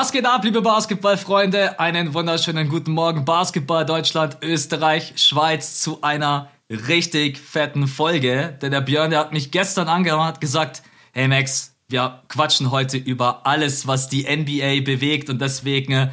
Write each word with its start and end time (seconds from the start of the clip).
Was 0.00 0.12
geht 0.12 0.24
ab, 0.24 0.42
liebe 0.44 0.62
Basketballfreunde? 0.62 1.78
Einen 1.78 2.14
wunderschönen 2.14 2.70
guten 2.70 2.92
Morgen, 2.92 3.26
Basketball 3.26 3.84
Deutschland, 3.84 4.38
Österreich, 4.40 5.12
Schweiz 5.16 5.82
zu 5.82 6.00
einer 6.00 6.48
richtig 6.70 7.36
fetten 7.36 7.86
Folge. 7.86 8.56
Denn 8.62 8.70
der 8.70 8.80
Björn, 8.80 9.10
der 9.10 9.18
hat 9.18 9.34
mich 9.34 9.50
gestern 9.50 9.88
angehört, 9.88 10.22
hat 10.22 10.40
gesagt, 10.40 10.82
hey 11.12 11.28
Max, 11.28 11.74
wir 11.90 12.22
quatschen 12.28 12.70
heute 12.70 12.96
über 12.96 13.46
alles, 13.46 13.86
was 13.86 14.08
die 14.08 14.22
NBA 14.22 14.86
bewegt 14.86 15.28
und 15.28 15.38
deswegen 15.38 16.10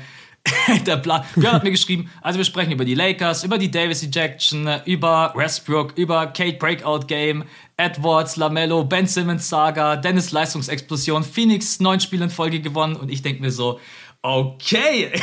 der 0.85 0.97
Plan. 0.97 1.23
Björn 1.35 1.53
hat 1.53 1.63
mir 1.63 1.71
geschrieben, 1.71 2.09
also 2.21 2.37
wir 2.37 2.45
sprechen 2.45 2.71
über 2.71 2.85
die 2.85 2.95
Lakers, 2.95 3.43
über 3.43 3.57
die 3.57 3.71
Davis 3.71 4.03
Ejection, 4.03 4.69
über 4.85 5.33
Westbrook, 5.35 5.97
über 5.97 6.27
Kate 6.27 6.57
Breakout 6.57 7.07
Game, 7.07 7.43
Edwards, 7.77 8.37
Lamello, 8.37 8.83
Ben 8.83 9.07
Simmons 9.07 9.49
Saga, 9.49 9.95
Dennis 9.95 10.31
Leistungsexplosion, 10.31 11.23
Phoenix 11.23 11.79
neun 11.79 11.99
Spiele 11.99 12.25
in 12.25 12.29
Folge 12.29 12.59
gewonnen 12.59 12.95
und 12.95 13.11
ich 13.11 13.21
denke 13.21 13.41
mir 13.41 13.51
so, 13.51 13.79
okay. 14.21 15.11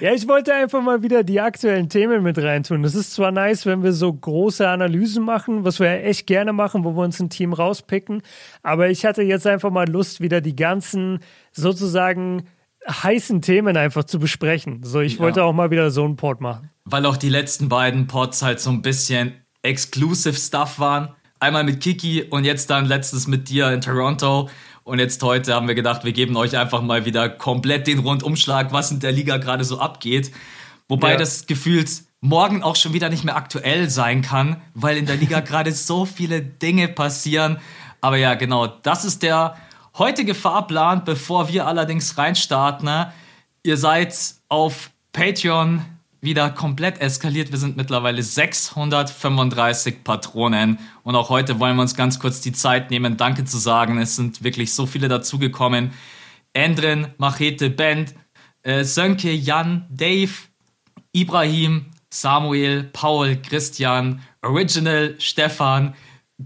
ja, 0.00 0.12
ich 0.12 0.26
wollte 0.28 0.52
einfach 0.52 0.82
mal 0.82 1.02
wieder 1.02 1.22
die 1.22 1.40
aktuellen 1.40 1.88
Themen 1.88 2.22
mit 2.22 2.38
reintun. 2.38 2.82
Das 2.82 2.94
ist 2.94 3.14
zwar 3.14 3.30
nice, 3.30 3.66
wenn 3.66 3.82
wir 3.82 3.92
so 3.92 4.12
große 4.12 4.68
Analysen 4.68 5.24
machen, 5.24 5.64
was 5.64 5.80
wir 5.80 5.86
ja 5.86 6.02
echt 6.02 6.26
gerne 6.26 6.52
machen, 6.52 6.84
wo 6.84 6.92
wir 6.92 7.02
uns 7.02 7.20
ein 7.20 7.30
Team 7.30 7.52
rauspicken, 7.52 8.22
aber 8.62 8.90
ich 8.90 9.04
hatte 9.06 9.22
jetzt 9.22 9.46
einfach 9.46 9.70
mal 9.70 9.88
Lust, 9.88 10.20
wieder 10.20 10.40
die 10.40 10.56
ganzen 10.56 11.20
sozusagen 11.52 12.46
heißen 12.88 13.42
Themen 13.42 13.76
einfach 13.76 14.04
zu 14.04 14.18
besprechen. 14.18 14.82
So, 14.82 15.00
ich 15.00 15.14
ja. 15.14 15.18
wollte 15.20 15.44
auch 15.44 15.52
mal 15.52 15.70
wieder 15.70 15.90
so 15.90 16.04
einen 16.04 16.16
Pod 16.16 16.40
machen. 16.40 16.70
Weil 16.84 17.06
auch 17.06 17.16
die 17.16 17.28
letzten 17.28 17.68
beiden 17.68 18.06
Pods 18.06 18.42
halt 18.42 18.60
so 18.60 18.70
ein 18.70 18.82
bisschen 18.82 19.34
exclusive 19.62 20.38
Stuff 20.38 20.78
waren. 20.78 21.14
Einmal 21.40 21.64
mit 21.64 21.80
Kiki 21.80 22.22
und 22.22 22.44
jetzt 22.44 22.70
dann 22.70 22.86
letztens 22.86 23.26
mit 23.26 23.48
dir 23.48 23.70
in 23.72 23.80
Toronto. 23.80 24.48
Und 24.84 25.00
jetzt 25.00 25.22
heute 25.22 25.54
haben 25.54 25.66
wir 25.66 25.74
gedacht, 25.74 26.04
wir 26.04 26.12
geben 26.12 26.36
euch 26.36 26.56
einfach 26.56 26.80
mal 26.80 27.04
wieder 27.04 27.28
komplett 27.28 27.88
den 27.88 27.98
Rundumschlag, 27.98 28.72
was 28.72 28.92
in 28.92 29.00
der 29.00 29.12
Liga 29.12 29.36
gerade 29.38 29.64
so 29.64 29.80
abgeht. 29.80 30.30
Wobei 30.88 31.12
ja. 31.12 31.16
das 31.16 31.46
gefühlt 31.46 31.90
morgen 32.20 32.62
auch 32.62 32.76
schon 32.76 32.92
wieder 32.92 33.08
nicht 33.08 33.24
mehr 33.24 33.36
aktuell 33.36 33.90
sein 33.90 34.22
kann, 34.22 34.62
weil 34.74 34.96
in 34.96 35.06
der 35.06 35.16
Liga 35.16 35.40
gerade 35.44 35.72
so 35.72 36.04
viele 36.04 36.40
Dinge 36.40 36.86
passieren. 36.88 37.58
Aber 38.00 38.16
ja, 38.16 38.34
genau, 38.34 38.68
das 38.68 39.04
ist 39.04 39.22
der 39.24 39.56
heutige 39.98 40.34
Fahrplan, 40.34 41.04
bevor 41.04 41.48
wir 41.48 41.66
allerdings 41.66 42.18
reinstarten. 42.18 42.86
Ne? 42.86 43.12
Ihr 43.62 43.76
seid 43.76 44.14
auf 44.48 44.90
Patreon 45.12 45.84
wieder 46.20 46.50
komplett 46.50 47.00
eskaliert. 47.00 47.52
Wir 47.52 47.58
sind 47.58 47.76
mittlerweile 47.76 48.22
635 48.22 50.02
Patronen. 50.02 50.78
Und 51.02 51.14
auch 51.14 51.30
heute 51.30 51.60
wollen 51.60 51.76
wir 51.76 51.82
uns 51.82 51.94
ganz 51.94 52.18
kurz 52.18 52.40
die 52.40 52.52
Zeit 52.52 52.90
nehmen, 52.90 53.16
Danke 53.16 53.44
zu 53.44 53.58
sagen. 53.58 53.98
Es 53.98 54.16
sind 54.16 54.42
wirklich 54.42 54.74
so 54.74 54.86
viele 54.86 55.08
dazugekommen. 55.08 55.92
Endrin, 56.52 57.08
Machete, 57.18 57.70
Band, 57.70 58.14
äh, 58.62 58.82
Sönke, 58.82 59.32
Jan, 59.32 59.86
Dave, 59.90 60.32
Ibrahim, 61.12 61.86
Samuel, 62.10 62.84
Paul, 62.84 63.36
Christian, 63.36 64.22
Original, 64.42 65.14
Stefan, 65.18 65.94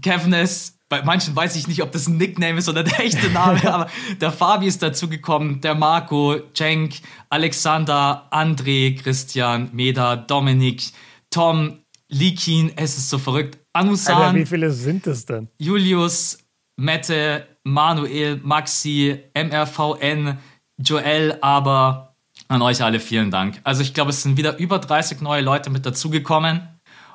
Kevnes, 0.01 0.77
bei 0.91 1.01
manchen 1.03 1.33
weiß 1.33 1.55
ich 1.55 1.69
nicht, 1.69 1.81
ob 1.81 1.93
das 1.93 2.07
ein 2.07 2.17
Nickname 2.17 2.59
ist 2.59 2.67
oder 2.67 2.83
der 2.83 2.99
echte 2.99 3.29
Name, 3.29 3.61
aber 3.73 3.89
der 4.19 4.29
Fabi 4.29 4.67
ist 4.67 4.83
dazugekommen, 4.83 5.61
der 5.61 5.73
Marco, 5.73 6.37
Cenk, 6.53 6.95
Alexander, 7.29 8.27
André, 8.29 9.01
Christian, 9.01 9.69
Meda, 9.71 10.17
Dominik, 10.17 10.83
Tom, 11.29 11.79
Likin, 12.09 12.73
es 12.75 12.97
ist 12.97 13.09
so 13.09 13.19
verrückt, 13.19 13.57
Anusan. 13.71 14.15
Alter, 14.15 14.35
wie 14.35 14.45
viele 14.45 14.69
sind 14.69 15.07
es 15.07 15.25
denn? 15.25 15.47
Julius, 15.57 16.39
Mette, 16.75 17.47
Manuel, 17.63 18.41
Maxi, 18.43 19.17
MRVN, 19.33 20.39
Joel, 20.77 21.37
aber 21.39 22.17
an 22.49 22.61
euch 22.61 22.83
alle 22.83 22.99
vielen 22.99 23.31
Dank. 23.31 23.61
Also 23.63 23.81
ich 23.81 23.93
glaube, 23.93 24.09
es 24.09 24.23
sind 24.23 24.35
wieder 24.35 24.57
über 24.57 24.77
30 24.77 25.21
neue 25.21 25.41
Leute 25.41 25.69
mit 25.69 25.85
dazugekommen 25.85 26.67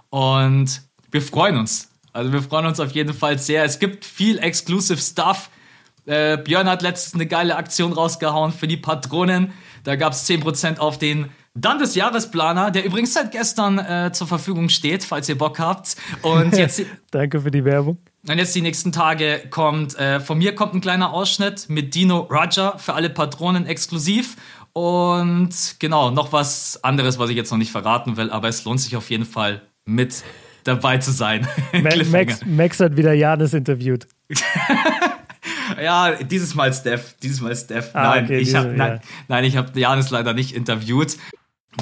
und 0.09 0.81
wir 1.11 1.21
freuen 1.21 1.59
uns. 1.59 1.91
Also 2.17 2.33
wir 2.33 2.43
freuen 2.43 2.65
uns 2.65 2.81
auf 2.81 2.93
jeden 2.93 3.13
Fall 3.13 3.39
sehr. 3.39 3.63
Es 3.63 3.79
gibt 3.79 4.05
viel 4.05 4.39
Exclusive 4.39 4.99
Stuff. 4.99 5.51
Äh, 6.07 6.39
Björn 6.39 6.67
hat 6.67 6.81
letztens 6.81 7.15
eine 7.15 7.27
geile 7.27 7.57
Aktion 7.57 7.93
rausgehauen 7.93 8.53
für 8.53 8.67
die 8.67 8.79
Patronen. 8.79 9.53
Da 9.85 9.97
gab 9.97 10.15
es 10.15 10.27
10% 10.27 10.79
auf 10.79 10.99
den 10.99 11.29
dann 11.55 11.79
des 11.79 11.95
Jahresplaner, 11.95 12.71
der 12.71 12.85
übrigens 12.85 13.15
seit 13.15 13.33
gestern 13.33 13.79
äh, 13.79 14.13
zur 14.13 14.27
Verfügung 14.27 14.69
steht, 14.69 15.05
falls 15.05 15.29
ihr 15.29 15.39
Bock 15.39 15.59
habt. 15.59 15.97
Und 16.23 16.55
jetzt. 16.57 16.83
Danke 17.11 17.41
für 17.41 17.51
die 17.51 17.65
Werbung. 17.65 17.99
Und 18.29 18.39
jetzt 18.39 18.55
die 18.55 18.63
nächsten 18.63 18.93
Tage 18.93 19.43
kommt, 19.51 19.99
äh, 19.99 20.21
von 20.21 20.39
mir 20.39 20.55
kommt 20.55 20.75
ein 20.75 20.81
kleiner 20.81 21.13
Ausschnitt 21.13 21.69
mit 21.69 21.95
Dino 21.95 22.21
Roger 22.31 22.79
für 22.79 22.95
alle 22.95 23.11
Patronen 23.11 23.67
exklusiv. 23.67 24.37
Und 24.73 25.77
genau, 25.79 26.11
noch 26.11 26.33
was 26.33 26.83
anderes, 26.83 27.19
was 27.19 27.31
ich 27.31 27.37
jetzt 27.37 27.51
noch 27.51 27.59
nicht 27.59 27.73
verraten 27.73 28.17
will, 28.17 28.31
aber 28.31 28.49
es 28.49 28.65
lohnt 28.65 28.81
sich 28.81 28.97
auf 28.97 29.11
jeden 29.11 29.25
Fall 29.25 29.63
mit 29.87 30.23
dabei 30.67 30.99
zu 30.99 31.13
sein. 31.13 31.47
Max, 32.11 32.45
Max 32.45 32.81
hat 32.81 32.97
wieder 32.97 33.13
Janis 33.13 33.55
interviewt. 33.55 34.07
ja, 35.83 36.13
dieses 36.23 36.55
Mal 36.55 36.73
Steph. 36.73 37.17
Dieses 37.23 37.41
Mal 37.41 37.55
Steph. 37.57 37.91
Ah, 37.95 38.15
nein, 38.15 38.25
okay, 38.25 38.39
ich 38.39 38.45
diese, 38.45 38.59
hab, 38.59 38.67
nein, 38.67 38.79
ja. 38.79 39.01
nein, 39.29 39.45
ich 39.45 39.57
habe 39.57 39.79
Janis 39.79 40.11
leider 40.11 40.33
nicht 40.33 40.55
interviewt. 40.55 41.17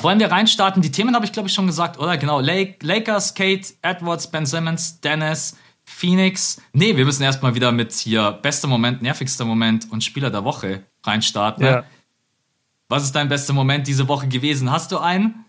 Wollen 0.00 0.18
wir 0.18 0.30
reinstarten? 0.30 0.82
Die 0.82 0.90
Themen 0.90 1.14
habe 1.14 1.24
ich, 1.24 1.32
glaube 1.32 1.48
ich, 1.48 1.54
schon 1.54 1.66
gesagt, 1.66 1.98
oder? 1.98 2.16
Genau. 2.16 2.40
Lake, 2.40 2.84
Lakers, 2.84 3.34
Kate, 3.34 3.74
Edwards, 3.82 4.26
Ben 4.26 4.44
Simmons, 4.44 5.00
Dennis, 5.00 5.56
Phoenix. 5.84 6.60
Nee, 6.72 6.96
wir 6.96 7.04
müssen 7.04 7.22
erstmal 7.22 7.54
wieder 7.54 7.70
mit 7.70 7.92
hier 7.92 8.32
bester 8.32 8.66
Moment, 8.66 9.02
nervigster 9.02 9.44
Moment 9.44 9.90
und 9.90 10.02
Spieler 10.02 10.30
der 10.30 10.44
Woche 10.44 10.84
reinstarten. 11.04 11.64
Ja. 11.64 11.84
Was 12.88 13.04
ist 13.04 13.12
dein 13.14 13.28
bester 13.28 13.52
Moment 13.52 13.86
diese 13.86 14.08
Woche 14.08 14.26
gewesen? 14.28 14.70
Hast 14.70 14.92
du 14.92 14.98
einen? 14.98 15.43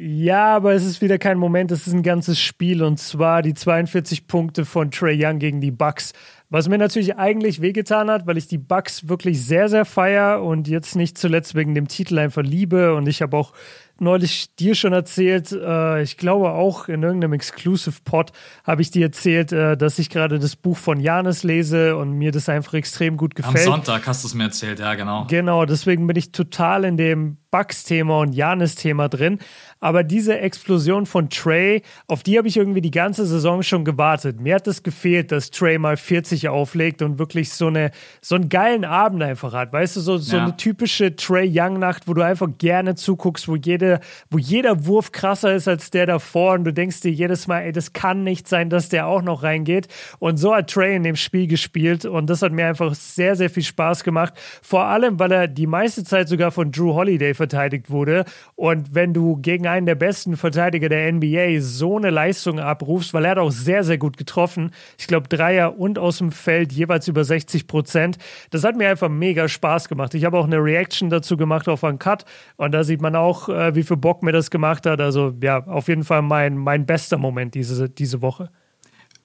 Ja, 0.00 0.54
aber 0.54 0.74
es 0.74 0.84
ist 0.84 1.02
wieder 1.02 1.18
kein 1.18 1.38
Moment, 1.38 1.72
es 1.72 1.88
ist 1.88 1.92
ein 1.92 2.04
ganzes 2.04 2.38
Spiel 2.38 2.84
und 2.84 3.00
zwar 3.00 3.42
die 3.42 3.54
42 3.54 4.28
Punkte 4.28 4.64
von 4.64 4.92
Trey 4.92 5.18
Young 5.20 5.40
gegen 5.40 5.60
die 5.60 5.72
Bucks. 5.72 6.12
Was 6.50 6.68
mir 6.68 6.78
natürlich 6.78 7.16
eigentlich 7.16 7.60
wehgetan 7.60 8.08
hat, 8.08 8.24
weil 8.28 8.38
ich 8.38 8.46
die 8.46 8.58
Bucks 8.58 9.08
wirklich 9.08 9.44
sehr, 9.44 9.68
sehr 9.68 9.84
feier 9.84 10.40
und 10.44 10.68
jetzt 10.68 10.94
nicht 10.94 11.18
zuletzt 11.18 11.56
wegen 11.56 11.74
dem 11.74 11.88
Titel 11.88 12.16
einfach 12.20 12.42
liebe 12.42 12.94
und 12.94 13.08
ich 13.08 13.22
habe 13.22 13.36
auch 13.36 13.52
neulich 14.00 14.54
dir 14.54 14.74
schon 14.74 14.92
erzählt, 14.92 15.52
äh, 15.52 16.02
ich 16.02 16.16
glaube 16.16 16.52
auch 16.52 16.88
in 16.88 17.02
irgendeinem 17.02 17.32
Exclusive 17.32 17.96
Pod 18.04 18.32
habe 18.64 18.82
ich 18.82 18.90
dir 18.90 19.06
erzählt, 19.06 19.52
äh, 19.52 19.76
dass 19.76 19.98
ich 19.98 20.10
gerade 20.10 20.38
das 20.38 20.56
Buch 20.56 20.76
von 20.76 21.00
Janis 21.00 21.42
lese 21.42 21.96
und 21.96 22.12
mir 22.12 22.30
das 22.30 22.48
einfach 22.48 22.74
extrem 22.74 23.16
gut 23.16 23.34
gefällt. 23.34 23.66
Am 23.66 23.72
Sonntag 23.72 24.06
hast 24.06 24.22
du 24.22 24.28
es 24.28 24.34
mir 24.34 24.44
erzählt, 24.44 24.78
ja, 24.78 24.94
genau. 24.94 25.26
Genau, 25.28 25.64
deswegen 25.64 26.06
bin 26.06 26.16
ich 26.16 26.32
total 26.32 26.84
in 26.84 26.96
dem 26.96 27.38
Bugs-Thema 27.50 28.20
und 28.20 28.32
Janis-Thema 28.32 29.08
drin. 29.08 29.38
Aber 29.80 30.02
diese 30.02 30.38
Explosion 30.38 31.06
von 31.06 31.30
Trey, 31.30 31.82
auf 32.06 32.22
die 32.22 32.36
habe 32.36 32.48
ich 32.48 32.56
irgendwie 32.56 32.80
die 32.80 32.90
ganze 32.90 33.26
Saison 33.26 33.62
schon 33.62 33.84
gewartet. 33.84 34.40
Mir 34.40 34.56
hat 34.56 34.66
es 34.66 34.82
gefehlt, 34.82 35.30
dass 35.30 35.50
Trey 35.50 35.78
mal 35.78 35.96
40 35.96 36.48
auflegt 36.48 37.02
und 37.02 37.18
wirklich 37.18 37.50
so, 37.50 37.68
eine, 37.68 37.92
so 38.20 38.34
einen 38.34 38.48
geilen 38.48 38.84
Abend 38.84 39.22
einfach 39.22 39.52
hat. 39.52 39.72
Weißt 39.72 39.96
du, 39.96 40.00
so, 40.00 40.18
so 40.18 40.36
ja. 40.36 40.42
eine 40.42 40.56
typische 40.56 41.14
Trey 41.14 41.48
Young-Nacht, 41.52 42.08
wo 42.08 42.14
du 42.14 42.22
einfach 42.22 42.48
gerne 42.58 42.96
zuguckst, 42.96 43.46
wo, 43.48 43.54
jede, 43.56 44.00
wo 44.30 44.38
jeder 44.38 44.86
Wurf 44.86 45.12
krasser 45.12 45.54
ist 45.54 45.68
als 45.68 45.90
der 45.90 46.06
davor 46.06 46.54
und 46.54 46.64
du 46.64 46.72
denkst 46.72 47.00
dir 47.00 47.12
jedes 47.12 47.46
Mal, 47.46 47.60
ey, 47.60 47.72
das 47.72 47.92
kann 47.92 48.24
nicht 48.24 48.48
sein, 48.48 48.70
dass 48.70 48.88
der 48.88 49.06
auch 49.06 49.22
noch 49.22 49.44
reingeht. 49.44 49.86
Und 50.18 50.38
so 50.38 50.54
hat 50.54 50.70
Trey 50.70 50.96
in 50.96 51.04
dem 51.04 51.16
Spiel 51.16 51.46
gespielt 51.46 52.04
und 52.04 52.28
das 52.28 52.42
hat 52.42 52.52
mir 52.52 52.66
einfach 52.66 52.94
sehr, 52.94 53.36
sehr 53.36 53.50
viel 53.50 53.62
Spaß 53.62 54.02
gemacht. 54.02 54.34
Vor 54.62 54.84
allem, 54.84 55.20
weil 55.20 55.30
er 55.30 55.46
die 55.46 55.66
meiste 55.66 56.02
Zeit 56.02 56.28
sogar 56.28 56.50
von 56.50 56.72
Drew 56.72 56.94
Holiday 56.94 57.34
verteidigt 57.34 57.90
wurde. 57.90 58.24
Und 58.56 58.94
wenn 58.94 59.14
du 59.14 59.36
gegen 59.36 59.67
einen 59.68 59.86
der 59.86 59.94
besten 59.94 60.36
Verteidiger 60.36 60.88
der 60.88 61.12
NBA 61.12 61.60
so 61.60 61.96
eine 61.96 62.10
Leistung 62.10 62.60
abrufst, 62.60 63.14
weil 63.14 63.24
er 63.24 63.32
hat 63.32 63.38
auch 63.38 63.50
sehr, 63.50 63.84
sehr 63.84 63.98
gut 63.98 64.16
getroffen. 64.16 64.72
Ich 64.98 65.06
glaube, 65.06 65.28
Dreier 65.28 65.78
und 65.78 65.98
aus 65.98 66.18
dem 66.18 66.32
Feld 66.32 66.72
jeweils 66.72 67.08
über 67.08 67.24
60 67.24 67.66
Prozent. 67.66 68.18
Das 68.50 68.64
hat 68.64 68.76
mir 68.76 68.88
einfach 68.88 69.08
mega 69.08 69.48
Spaß 69.48 69.88
gemacht. 69.88 70.14
Ich 70.14 70.24
habe 70.24 70.38
auch 70.38 70.46
eine 70.46 70.58
Reaction 70.58 71.10
dazu 71.10 71.36
gemacht 71.36 71.68
auf 71.68 71.84
einen 71.84 71.98
Cut 71.98 72.24
und 72.56 72.72
da 72.72 72.84
sieht 72.84 73.00
man 73.00 73.16
auch, 73.16 73.48
äh, 73.48 73.74
wie 73.74 73.82
viel 73.82 73.96
Bock 73.96 74.22
mir 74.22 74.32
das 74.32 74.50
gemacht 74.50 74.86
hat. 74.86 75.00
Also 75.00 75.34
ja, 75.42 75.64
auf 75.66 75.88
jeden 75.88 76.04
Fall 76.04 76.22
mein, 76.22 76.56
mein 76.56 76.86
bester 76.86 77.18
Moment 77.18 77.54
diese, 77.54 77.88
diese 77.88 78.22
Woche. 78.22 78.50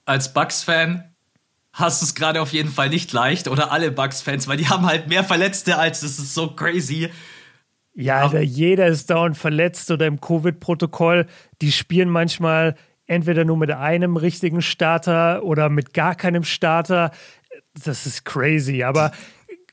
Als 0.06 0.34
Bucks-Fan 0.34 1.14
hast 1.74 2.02
du 2.02 2.06
es 2.06 2.16
gerade 2.16 2.42
auf 2.42 2.54
jeden 2.54 2.70
Fall 2.70 2.90
nicht 2.90 3.12
leicht 3.14 3.48
oder 3.48 3.72
alle 3.72 3.92
Bucks-Fans, 3.92 4.48
weil 4.48 4.58
die 4.58 4.70
haben 4.70 4.86
halt 4.86 5.08
mehr 5.08 5.24
Verletzte 5.24 5.78
als 5.78 6.02
das 6.02 6.20
ist 6.20 6.34
so 6.34 6.52
crazy. 6.52 7.10
Ja, 7.96 8.22
Alter, 8.22 8.42
jeder 8.42 8.88
ist 8.88 9.10
dauernd 9.10 9.38
verletzt 9.38 9.92
oder 9.92 10.08
im 10.08 10.20
Covid-Protokoll. 10.20 11.28
Die 11.62 11.72
spielen 11.72 12.10
manchmal 12.10 12.76
entweder 13.06 13.46
nur 13.46 13.58
mit 13.58 13.72
einem 13.72 14.18
richtigen 14.18 14.62
Starter 14.62 15.44
oder 15.44 15.70
mit 15.70 15.94
gar 15.94 16.16
keinem 16.16 16.44
Starter. 16.44 17.12
Das 17.84 18.06
ist 18.06 18.26
crazy. 18.26 18.84
Aber 18.84 19.12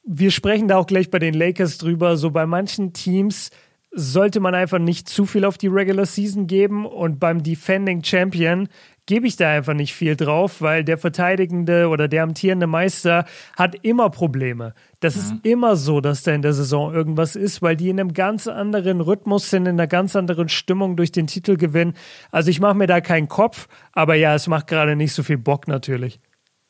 wir 0.05 0.31
sprechen 0.31 0.69
da 0.69 0.77
auch 0.77 0.87
gleich 0.87 1.11
bei 1.11 1.19
den 1.19 1.35
Lakers 1.35 1.79
drüber. 1.79 2.17
So 2.17 2.31
bei 2.31 2.45
manchen 2.47 2.93
Teams 2.93 3.51
sollte 3.93 4.41
man 4.41 4.55
einfach 4.55 4.79
nicht 4.79 5.09
zu 5.09 5.27
viel 5.27 5.45
auf 5.45 5.59
die 5.59 5.67
Regular 5.67 6.07
Season 6.07 6.47
geben. 6.47 6.87
Und 6.87 7.19
beim 7.19 7.43
Defending 7.43 8.05
Champion 8.05 8.69
gebe 9.07 9.27
ich 9.27 9.37
da 9.37 9.51
einfach 9.51 9.75
nicht 9.75 9.93
viel 9.93 10.15
drauf, 10.15 10.61
weil 10.61 10.85
der 10.85 10.97
verteidigende 10.97 11.89
oder 11.89 12.07
der 12.07 12.23
amtierende 12.23 12.69
Meister 12.69 13.25
hat 13.57 13.75
immer 13.83 14.09
Probleme. 14.11 14.75
Das 15.01 15.17
mhm. 15.17 15.21
ist 15.21 15.35
immer 15.43 15.75
so, 15.75 16.01
dass 16.01 16.23
da 16.23 16.33
in 16.33 16.43
der 16.43 16.53
Saison 16.53 16.95
irgendwas 16.95 17.35
ist, 17.35 17.61
weil 17.61 17.77
die 17.77 17.89
in 17.89 17.99
einem 17.99 18.15
ganz 18.15 18.47
anderen 18.47 19.01
Rhythmus 19.01 19.51
sind, 19.51 19.67
in 19.67 19.81
einer 19.81 19.89
ganz 19.89 20.15
anderen 20.15 20.49
Stimmung 20.49 20.97
durch 20.97 21.11
den 21.11 21.27
Titel 21.27 21.57
gewinnen. 21.57 21.95
Also 22.31 22.51
ich 22.51 22.61
mache 22.61 22.75
mir 22.75 22.87
da 22.87 23.01
keinen 23.01 23.29
Kopf, 23.29 23.67
aber 23.93 24.15
ja, 24.15 24.35
es 24.35 24.47
macht 24.47 24.69
gerade 24.69 24.95
nicht 24.95 25.13
so 25.13 25.25
viel 25.25 25.39
Bock 25.39 25.67
natürlich. 25.67 26.21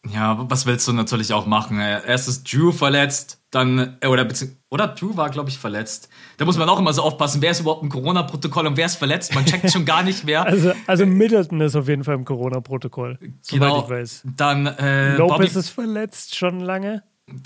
Ja, 0.08 0.46
was 0.48 0.64
willst 0.64 0.88
du 0.88 0.94
natürlich 0.94 1.34
auch 1.34 1.44
machen? 1.44 1.78
Erst 1.78 2.26
ist 2.26 2.50
Drew 2.50 2.72
verletzt, 2.72 3.39
dann, 3.50 3.96
äh, 4.00 4.06
oder, 4.06 4.26
oder 4.68 4.88
Drew 4.88 5.16
war, 5.16 5.30
glaube 5.30 5.50
ich, 5.50 5.58
verletzt. 5.58 6.08
Da 6.36 6.44
muss 6.44 6.56
man 6.56 6.68
auch 6.68 6.78
immer 6.78 6.92
so 6.92 7.02
aufpassen, 7.02 7.42
wer 7.42 7.50
ist 7.50 7.60
überhaupt 7.60 7.82
im 7.82 7.88
Corona-Protokoll 7.88 8.66
und 8.66 8.76
wer 8.76 8.86
ist 8.86 8.96
verletzt. 8.96 9.34
Man 9.34 9.44
checkt 9.44 9.70
schon 9.70 9.84
gar 9.84 10.02
nicht 10.02 10.24
mehr. 10.24 10.40
Also, 10.50 10.72
also 10.86 11.06
Middleton 11.06 11.60
ist 11.60 11.76
auf 11.76 11.86
jeden 11.86 12.02
Fall 12.02 12.16
im 12.16 12.24
Corona-Protokoll, 12.24 13.18
genau, 13.48 13.84
ich 13.84 13.90
weiß. 13.90 14.22
Dann, 14.36 14.66
äh, 14.66 15.16
Lopez 15.16 15.36
Bobby, 15.36 15.58
ist 15.58 15.68
verletzt 15.68 16.34
schon 16.34 16.60
lange. 16.60 17.02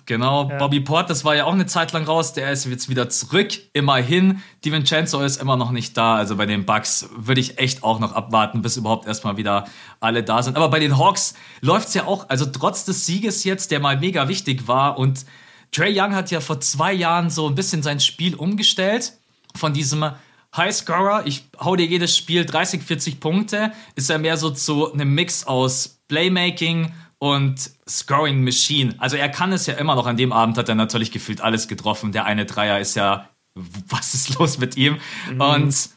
Genau, 0.06 0.48
ja. 0.48 0.56
Bobby 0.56 0.80
Port, 0.80 1.10
das 1.10 1.24
war 1.24 1.36
ja 1.36 1.44
auch 1.44 1.52
eine 1.52 1.66
Zeit 1.66 1.92
lang 1.92 2.04
raus, 2.04 2.32
der 2.32 2.50
ist 2.50 2.64
jetzt 2.64 2.88
wieder 2.88 3.08
zurück, 3.10 3.48
immerhin. 3.74 4.40
Di 4.64 4.72
Vincenzo 4.72 5.20
ist 5.20 5.40
immer 5.40 5.56
noch 5.56 5.70
nicht 5.70 5.96
da, 5.96 6.16
also 6.16 6.36
bei 6.36 6.46
den 6.46 6.64
Bucks 6.64 7.10
würde 7.16 7.40
ich 7.40 7.58
echt 7.58 7.82
auch 7.82 8.00
noch 8.00 8.12
abwarten, 8.12 8.62
bis 8.62 8.76
überhaupt 8.76 9.06
erstmal 9.06 9.36
wieder 9.36 9.66
alle 10.00 10.22
da 10.22 10.42
sind. 10.42 10.56
Aber 10.56 10.68
bei 10.68 10.80
den 10.80 10.98
Hawks 10.98 11.34
läuft 11.60 11.88
es 11.88 11.94
ja 11.94 12.06
auch, 12.06 12.28
also 12.28 12.46
trotz 12.46 12.84
des 12.84 13.04
Sieges 13.04 13.44
jetzt, 13.44 13.70
der 13.70 13.80
mal 13.80 13.98
mega 13.98 14.28
wichtig 14.28 14.66
war 14.66 14.98
und 14.98 15.26
Trey 15.74 15.98
Young 15.98 16.14
hat 16.14 16.30
ja 16.30 16.40
vor 16.40 16.60
zwei 16.60 16.92
Jahren 16.92 17.30
so 17.30 17.48
ein 17.48 17.54
bisschen 17.54 17.82
sein 17.82 18.00
Spiel 18.00 18.34
umgestellt 18.34 19.12
von 19.56 19.72
diesem 19.72 20.10
Highscorer, 20.56 21.26
ich 21.26 21.44
hau 21.58 21.74
dir 21.74 21.86
jedes 21.86 22.16
Spiel 22.16 22.44
30, 22.44 22.82
40 22.82 23.20
Punkte, 23.20 23.72
ist 23.96 24.08
er 24.08 24.18
mehr 24.18 24.36
so 24.36 24.50
zu 24.50 24.92
einem 24.92 25.14
Mix 25.14 25.44
aus 25.44 25.98
Playmaking, 26.06 26.92
und 27.24 27.70
Scoring 27.88 28.44
Machine. 28.44 28.94
Also 28.98 29.16
er 29.16 29.30
kann 29.30 29.50
es 29.50 29.64
ja 29.64 29.74
immer 29.74 29.94
noch. 29.94 30.06
An 30.06 30.18
dem 30.18 30.30
Abend 30.30 30.58
hat 30.58 30.68
er 30.68 30.74
natürlich 30.74 31.10
gefühlt 31.10 31.40
alles 31.40 31.68
getroffen. 31.68 32.12
Der 32.12 32.26
eine 32.26 32.44
Dreier 32.44 32.80
ist 32.80 32.96
ja, 32.96 33.30
was 33.54 34.12
ist 34.12 34.38
los 34.38 34.58
mit 34.58 34.76
ihm? 34.76 34.98
Mhm. 35.32 35.40
Und 35.40 35.88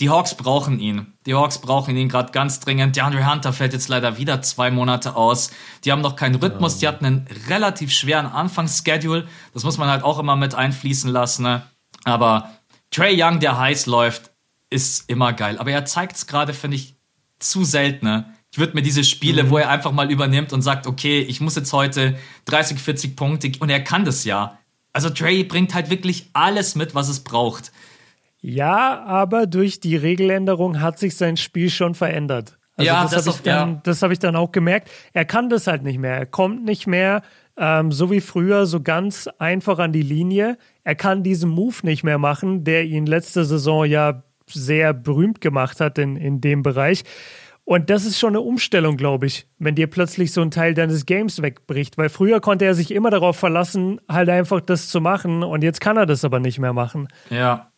die 0.00 0.08
Hawks 0.08 0.34
brauchen 0.34 0.80
ihn. 0.80 1.12
Die 1.26 1.34
Hawks 1.34 1.58
brauchen 1.58 1.94
ihn 1.94 2.08
gerade 2.08 2.32
ganz 2.32 2.58
dringend. 2.58 2.96
DeAndre 2.96 3.30
Hunter 3.30 3.52
fällt 3.52 3.74
jetzt 3.74 3.88
leider 3.88 4.16
wieder 4.16 4.40
zwei 4.40 4.70
Monate 4.70 5.14
aus. 5.14 5.50
Die 5.84 5.92
haben 5.92 6.00
noch 6.00 6.16
keinen 6.16 6.36
Rhythmus. 6.36 6.78
Die 6.78 6.88
hatten 6.88 7.04
einen 7.04 7.26
relativ 7.48 7.92
schweren 7.92 8.26
Anfangsschedule. 8.26 9.28
Das 9.52 9.62
muss 9.62 9.76
man 9.76 9.90
halt 9.90 10.02
auch 10.02 10.18
immer 10.18 10.36
mit 10.36 10.54
einfließen 10.54 11.10
lassen. 11.10 11.42
Ne? 11.42 11.62
Aber 12.04 12.50
Trey 12.90 13.22
Young, 13.22 13.40
der 13.40 13.58
heiß 13.58 13.84
läuft, 13.84 14.30
ist 14.70 15.10
immer 15.10 15.34
geil. 15.34 15.58
Aber 15.58 15.70
er 15.70 15.84
zeigt 15.84 16.16
es 16.16 16.26
gerade, 16.26 16.54
finde 16.54 16.78
ich, 16.78 16.96
zu 17.38 17.64
selten. 17.64 18.06
Ne? 18.06 18.34
Ich 18.52 18.58
würde 18.58 18.74
mir 18.74 18.82
diese 18.82 19.04
Spiele, 19.04 19.44
mhm. 19.44 19.50
wo 19.50 19.58
er 19.58 19.68
einfach 19.68 19.92
mal 19.92 20.10
übernimmt 20.10 20.54
und 20.54 20.62
sagt, 20.62 20.86
okay, 20.86 21.20
ich 21.20 21.42
muss 21.42 21.56
jetzt 21.56 21.74
heute 21.74 22.18
30, 22.46 22.78
40 22.78 23.16
Punkte 23.16 23.52
und 23.60 23.68
er 23.68 23.84
kann 23.84 24.06
das 24.06 24.24
ja. 24.24 24.58
Also 24.94 25.10
Trey 25.10 25.44
bringt 25.44 25.74
halt 25.74 25.90
wirklich 25.90 26.30
alles 26.32 26.74
mit, 26.74 26.94
was 26.94 27.08
es 27.08 27.20
braucht. 27.20 27.70
Ja, 28.40 29.04
aber 29.04 29.46
durch 29.46 29.80
die 29.80 29.96
Regeländerung 29.96 30.80
hat 30.80 30.98
sich 30.98 31.16
sein 31.16 31.36
Spiel 31.36 31.70
schon 31.70 31.94
verändert. 31.94 32.58
Also 32.76 32.86
ja, 32.86 33.02
das, 33.02 33.10
das 33.10 33.26
habe 33.26 33.36
ich, 33.36 33.42
dann, 33.42 33.82
ja. 33.84 33.92
hab 33.94 34.10
ich 34.10 34.18
dann 34.18 34.36
auch 34.36 34.52
gemerkt. 34.52 34.90
Er 35.12 35.26
kann 35.26 35.50
das 35.50 35.66
halt 35.66 35.82
nicht 35.82 35.98
mehr. 35.98 36.16
Er 36.16 36.26
kommt 36.26 36.64
nicht 36.64 36.86
mehr 36.86 37.22
ähm, 37.58 37.92
so 37.92 38.10
wie 38.10 38.22
früher 38.22 38.64
so 38.64 38.80
ganz 38.80 39.28
einfach 39.38 39.78
an 39.78 39.92
die 39.92 40.02
Linie. 40.02 40.56
Er 40.82 40.94
kann 40.94 41.22
diesen 41.22 41.50
Move 41.50 41.76
nicht 41.82 42.02
mehr 42.04 42.18
machen, 42.18 42.64
der 42.64 42.84
ihn 42.84 43.04
letzte 43.04 43.44
Saison 43.44 43.84
ja 43.84 44.22
sehr 44.46 44.94
berühmt 44.94 45.42
gemacht 45.42 45.80
hat 45.80 45.98
in, 45.98 46.16
in 46.16 46.40
dem 46.40 46.62
Bereich. 46.62 47.04
Und 47.64 47.90
das 47.90 48.04
ist 48.04 48.18
schon 48.18 48.30
eine 48.30 48.40
Umstellung, 48.40 48.96
glaube 48.96 49.26
ich, 49.26 49.46
wenn 49.58 49.74
dir 49.74 49.86
plötzlich 49.86 50.32
so 50.32 50.40
ein 50.40 50.50
Teil 50.50 50.74
deines 50.74 51.06
Games 51.06 51.40
wegbricht. 51.42 51.98
Weil 51.98 52.08
früher 52.08 52.40
konnte 52.40 52.64
er 52.64 52.74
sich 52.74 52.90
immer 52.90 53.10
darauf 53.10 53.36
verlassen, 53.36 54.00
halt 54.08 54.28
einfach 54.28 54.60
das 54.60 54.88
zu 54.88 55.00
machen. 55.00 55.42
Und 55.44 55.62
jetzt 55.62 55.80
kann 55.80 55.96
er 55.96 56.06
das 56.06 56.24
aber 56.24 56.40
nicht 56.40 56.58
mehr 56.58 56.72
machen. 56.72 57.08
Ja, 57.28 57.69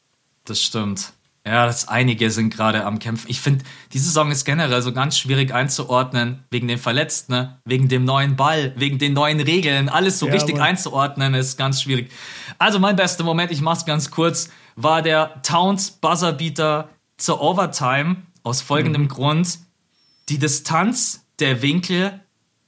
das 0.45 0.63
stimmt. 0.63 1.13
Ja, 1.45 1.67
das 1.67 1.89
einige 1.89 2.31
sind 2.31 2.55
gerade 2.55 2.85
am 2.85 3.01
Kämpfen. 3.01 3.29
Ich 3.29 3.41
finde, 3.41 3.65
die 3.93 3.99
Saison 3.99 4.31
ist 4.31 4.45
generell 4.45 4.81
so 4.81 4.93
ganz 4.93 5.19
schwierig 5.19 5.53
einzuordnen, 5.53 6.45
wegen 6.51 6.69
den 6.69 6.79
Verletzten, 6.79 7.33
ne? 7.33 7.59
wegen 7.65 7.89
dem 7.89 8.05
neuen 8.05 8.37
Ball, 8.37 8.73
wegen 8.77 8.99
den 8.99 9.13
neuen 9.13 9.41
Regeln. 9.41 9.89
Alles 9.89 10.21
so 10.21 10.29
ja, 10.29 10.35
richtig 10.35 10.57
Mann. 10.57 10.69
einzuordnen 10.69 11.35
ist 11.35 11.59
ganz 11.59 11.83
schwierig. 11.83 12.13
Also 12.59 12.79
mein 12.79 12.95
bester 12.95 13.25
Moment, 13.25 13.51
ich 13.51 13.61
mach's 13.61 13.85
ganz 13.85 14.13
kurz, 14.13 14.51
war 14.77 15.03
der 15.03 15.43
Towns 15.43 15.91
Buzzerbeater 15.91 16.89
zur 17.17 17.41
Overtime 17.41 18.19
aus 18.45 18.63
folgendem 18.63 19.03
mhm. 19.03 19.09
Grund 19.09 19.59
die 20.29 20.39
Distanz, 20.39 21.25
der 21.41 21.61
Winkel 21.61 22.21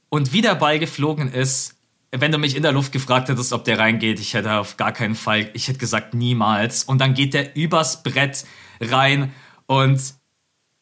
und 0.09 0.33
wie 0.33 0.41
der 0.41 0.55
Ball 0.55 0.79
geflogen 0.79 1.31
ist, 1.31 1.75
wenn 2.19 2.31
du 2.31 2.37
mich 2.37 2.55
in 2.55 2.63
der 2.63 2.71
Luft 2.71 2.91
gefragt 2.91 3.29
hättest, 3.29 3.53
ob 3.53 3.63
der 3.63 3.79
reingeht, 3.79 4.19
ich 4.19 4.33
hätte 4.33 4.53
auf 4.53 4.77
gar 4.77 4.91
keinen 4.91 5.15
Fall, 5.15 5.49
ich 5.53 5.67
hätte 5.67 5.79
gesagt 5.79 6.13
niemals. 6.13 6.83
Und 6.83 6.99
dann 6.99 7.13
geht 7.13 7.33
der 7.33 7.55
übers 7.55 8.03
Brett 8.03 8.45
rein 8.81 9.33
und 9.67 9.99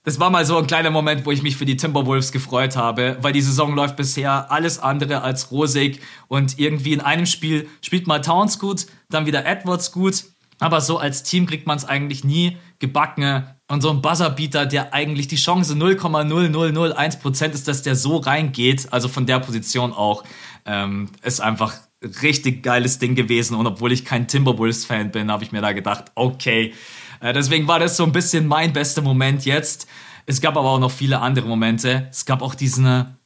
das 0.06 0.20
war 0.20 0.30
mal 0.30 0.46
so 0.46 0.58
ein 0.58 0.68
kleiner 0.68 0.92
Moment, 0.92 1.26
wo 1.26 1.32
ich 1.32 1.44
mich 1.44 1.56
für 1.56 1.64
die 1.66 1.78
Timberwolves 1.78 2.34
gefreut 2.34 2.76
habe, 2.76 3.18
weil 3.22 3.32
die 3.32 3.42
Saison 3.42 3.74
läuft 3.74 3.96
bisher 3.96 4.52
alles 4.52 4.80
andere 4.80 5.22
als 5.22 5.50
rosig 5.50 6.02
und 6.28 6.60
irgendwie 6.60 6.92
in 6.92 7.00
einem 7.00 7.26
Spiel 7.26 7.70
spielt 7.82 8.06
mal 8.06 8.20
Towns 8.20 8.60
gut, 8.60 8.88
dann 9.10 9.26
wieder 9.26 9.46
Edwards 9.46 9.94
gut, 9.94 10.26
aber 10.60 10.82
so 10.82 10.98
als 10.98 11.24
Team 11.24 11.46
kriegt 11.46 11.68
man 11.68 11.78
es 11.78 11.86
eigentlich 11.86 12.26
nie 12.26 12.58
gebacken, 12.80 13.46
und 13.74 13.82
so 13.82 13.90
ein 13.90 14.02
Buzzerbeater, 14.02 14.66
der 14.66 14.94
eigentlich 14.94 15.28
die 15.28 15.36
Chance 15.36 15.74
0,0001% 15.74 17.50
ist, 17.52 17.68
dass 17.68 17.82
der 17.82 17.96
so 17.96 18.18
reingeht, 18.18 18.88
also 18.92 19.08
von 19.08 19.26
der 19.26 19.40
Position 19.40 19.94
auch, 19.94 20.24
ähm, 20.66 21.10
ist 21.22 21.42
einfach 21.42 21.76
richtig 22.22 22.64
geiles 22.64 23.00
Ding 23.00 23.16
gewesen. 23.16 23.56
Und 23.56 23.68
obwohl 23.68 23.92
ich 23.92 24.06
kein 24.06 24.28
Timberwolves-Fan 24.28 25.12
bin, 25.12 25.32
habe 25.32 25.44
ich 25.44 25.52
mir 25.52 25.62
da 25.62 25.72
gedacht, 25.72 26.06
okay. 26.16 26.74
Äh, 27.20 27.34
deswegen 27.34 27.68
war 27.68 27.80
das 27.80 27.98
so 27.98 28.04
ein 28.04 28.12
bisschen 28.12 28.48
mein 28.48 28.74
bester 28.74 29.02
Moment 29.02 29.46
jetzt. 29.46 29.88
Es 30.26 30.42
gab 30.42 30.58
aber 30.58 30.70
auch 30.70 30.80
noch 30.80 30.92
viele 30.92 31.20
andere 31.20 31.48
Momente. 31.48 32.08
Es 32.12 32.26
gab 32.26 32.42
auch 32.42 32.56
diesen, 32.56 33.18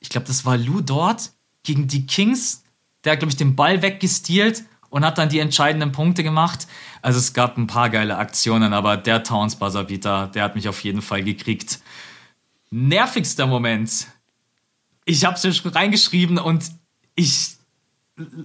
ich 0.00 0.08
glaube, 0.08 0.26
das 0.26 0.44
war 0.44 0.56
Lou 0.56 0.80
dort 0.80 1.32
gegen 1.62 1.86
die 1.86 2.06
Kings. 2.06 2.64
Der 3.04 3.12
hat, 3.12 3.20
glaube 3.20 3.30
ich, 3.30 3.36
den 3.36 3.54
Ball 3.54 3.82
weggestealt 3.82 4.64
und 4.90 5.04
hat 5.04 5.18
dann 5.18 5.28
die 5.28 5.40
entscheidenden 5.40 5.92
Punkte 5.92 6.22
gemacht. 6.22 6.66
Also 7.02 7.18
es 7.18 7.34
gab 7.34 7.58
ein 7.58 7.66
paar 7.66 7.90
geile 7.90 8.16
Aktionen, 8.16 8.72
aber 8.72 8.96
der 8.96 9.24
Towns 9.24 9.56
Buzzerbeater, 9.56 10.28
der 10.28 10.44
hat 10.44 10.54
mich 10.54 10.68
auf 10.68 10.82
jeden 10.84 11.02
Fall 11.02 11.22
gekriegt. 11.22 11.80
Nervigster 12.70 13.46
Moment. 13.46 14.06
Ich 15.04 15.24
habe 15.24 15.36
es 15.36 15.74
reingeschrieben 15.74 16.38
und 16.38 16.70
ich 17.14 17.56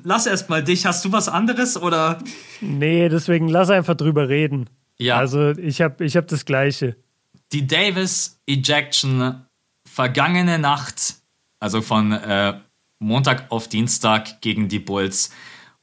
lass 0.03 0.25
erst 0.25 0.49
mal 0.49 0.63
dich. 0.63 0.85
Hast 0.85 1.05
du 1.05 1.11
was 1.11 1.29
anderes 1.29 1.77
oder? 1.77 2.19
Nee, 2.61 3.09
deswegen 3.09 3.47
lass 3.47 3.69
einfach 3.69 3.95
drüber 3.95 4.29
reden. 4.29 4.69
Ja. 4.97 5.17
Also 5.17 5.51
ich 5.51 5.81
habe 5.81 6.05
ich 6.05 6.17
hab 6.17 6.27
das 6.27 6.45
Gleiche. 6.45 6.95
Die 7.51 7.65
Davis 7.65 8.39
Ejection 8.45 9.45
vergangene 9.87 10.59
Nacht, 10.59 11.15
also 11.59 11.81
von 11.81 12.11
äh, 12.11 12.59
Montag 12.99 13.51
auf 13.51 13.67
Dienstag 13.67 14.41
gegen 14.41 14.67
die 14.67 14.79
Bulls. 14.79 15.31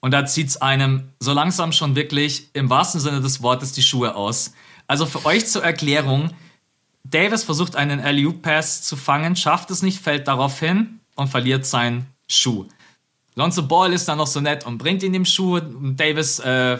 Und 0.01 0.13
da 0.13 0.27
zieht 0.27 0.49
es 0.49 0.61
einem 0.61 1.09
so 1.19 1.33
langsam 1.33 1.73
schon 1.73 1.97
wirklich 1.97 2.51
im 2.53 2.71
wahrsten 2.71 3.01
Sinne 3.01 3.21
des 3.21 3.43
Wortes 3.43 3.73
die 3.73 3.83
Schuhe 3.83 4.15
aus. 4.15 4.53
Also 4.87 5.07
für 5.07 5.25
euch 5.25 5.47
zur 5.47 5.65
Erklärung, 5.65 6.31
Davis 7.11 7.45
versucht 7.45 7.77
einen 7.77 8.03
LU-Pass 8.03 8.83
zu 8.83 8.97
fangen, 8.97 9.37
schafft 9.37 9.71
es 9.71 9.83
nicht, 9.83 10.01
fällt 10.01 10.29
darauf 10.29 10.59
hin 10.59 11.01
und 11.15 11.29
verliert 11.29 11.67
seinen 11.67 12.07
Schuh. 12.29 12.67
Lonzo 13.35 13.63
Ball 13.63 13.93
ist 13.93 14.09
dann 14.09 14.19
noch 14.19 14.27
so 14.27 14.41
nett 14.41 14.65
und 14.65 14.79
bringt 14.79 15.03
ihn 15.03 15.13
dem 15.13 15.25
Schuh. 15.25 15.61
Davis 15.61 16.39
äh, 16.39 16.79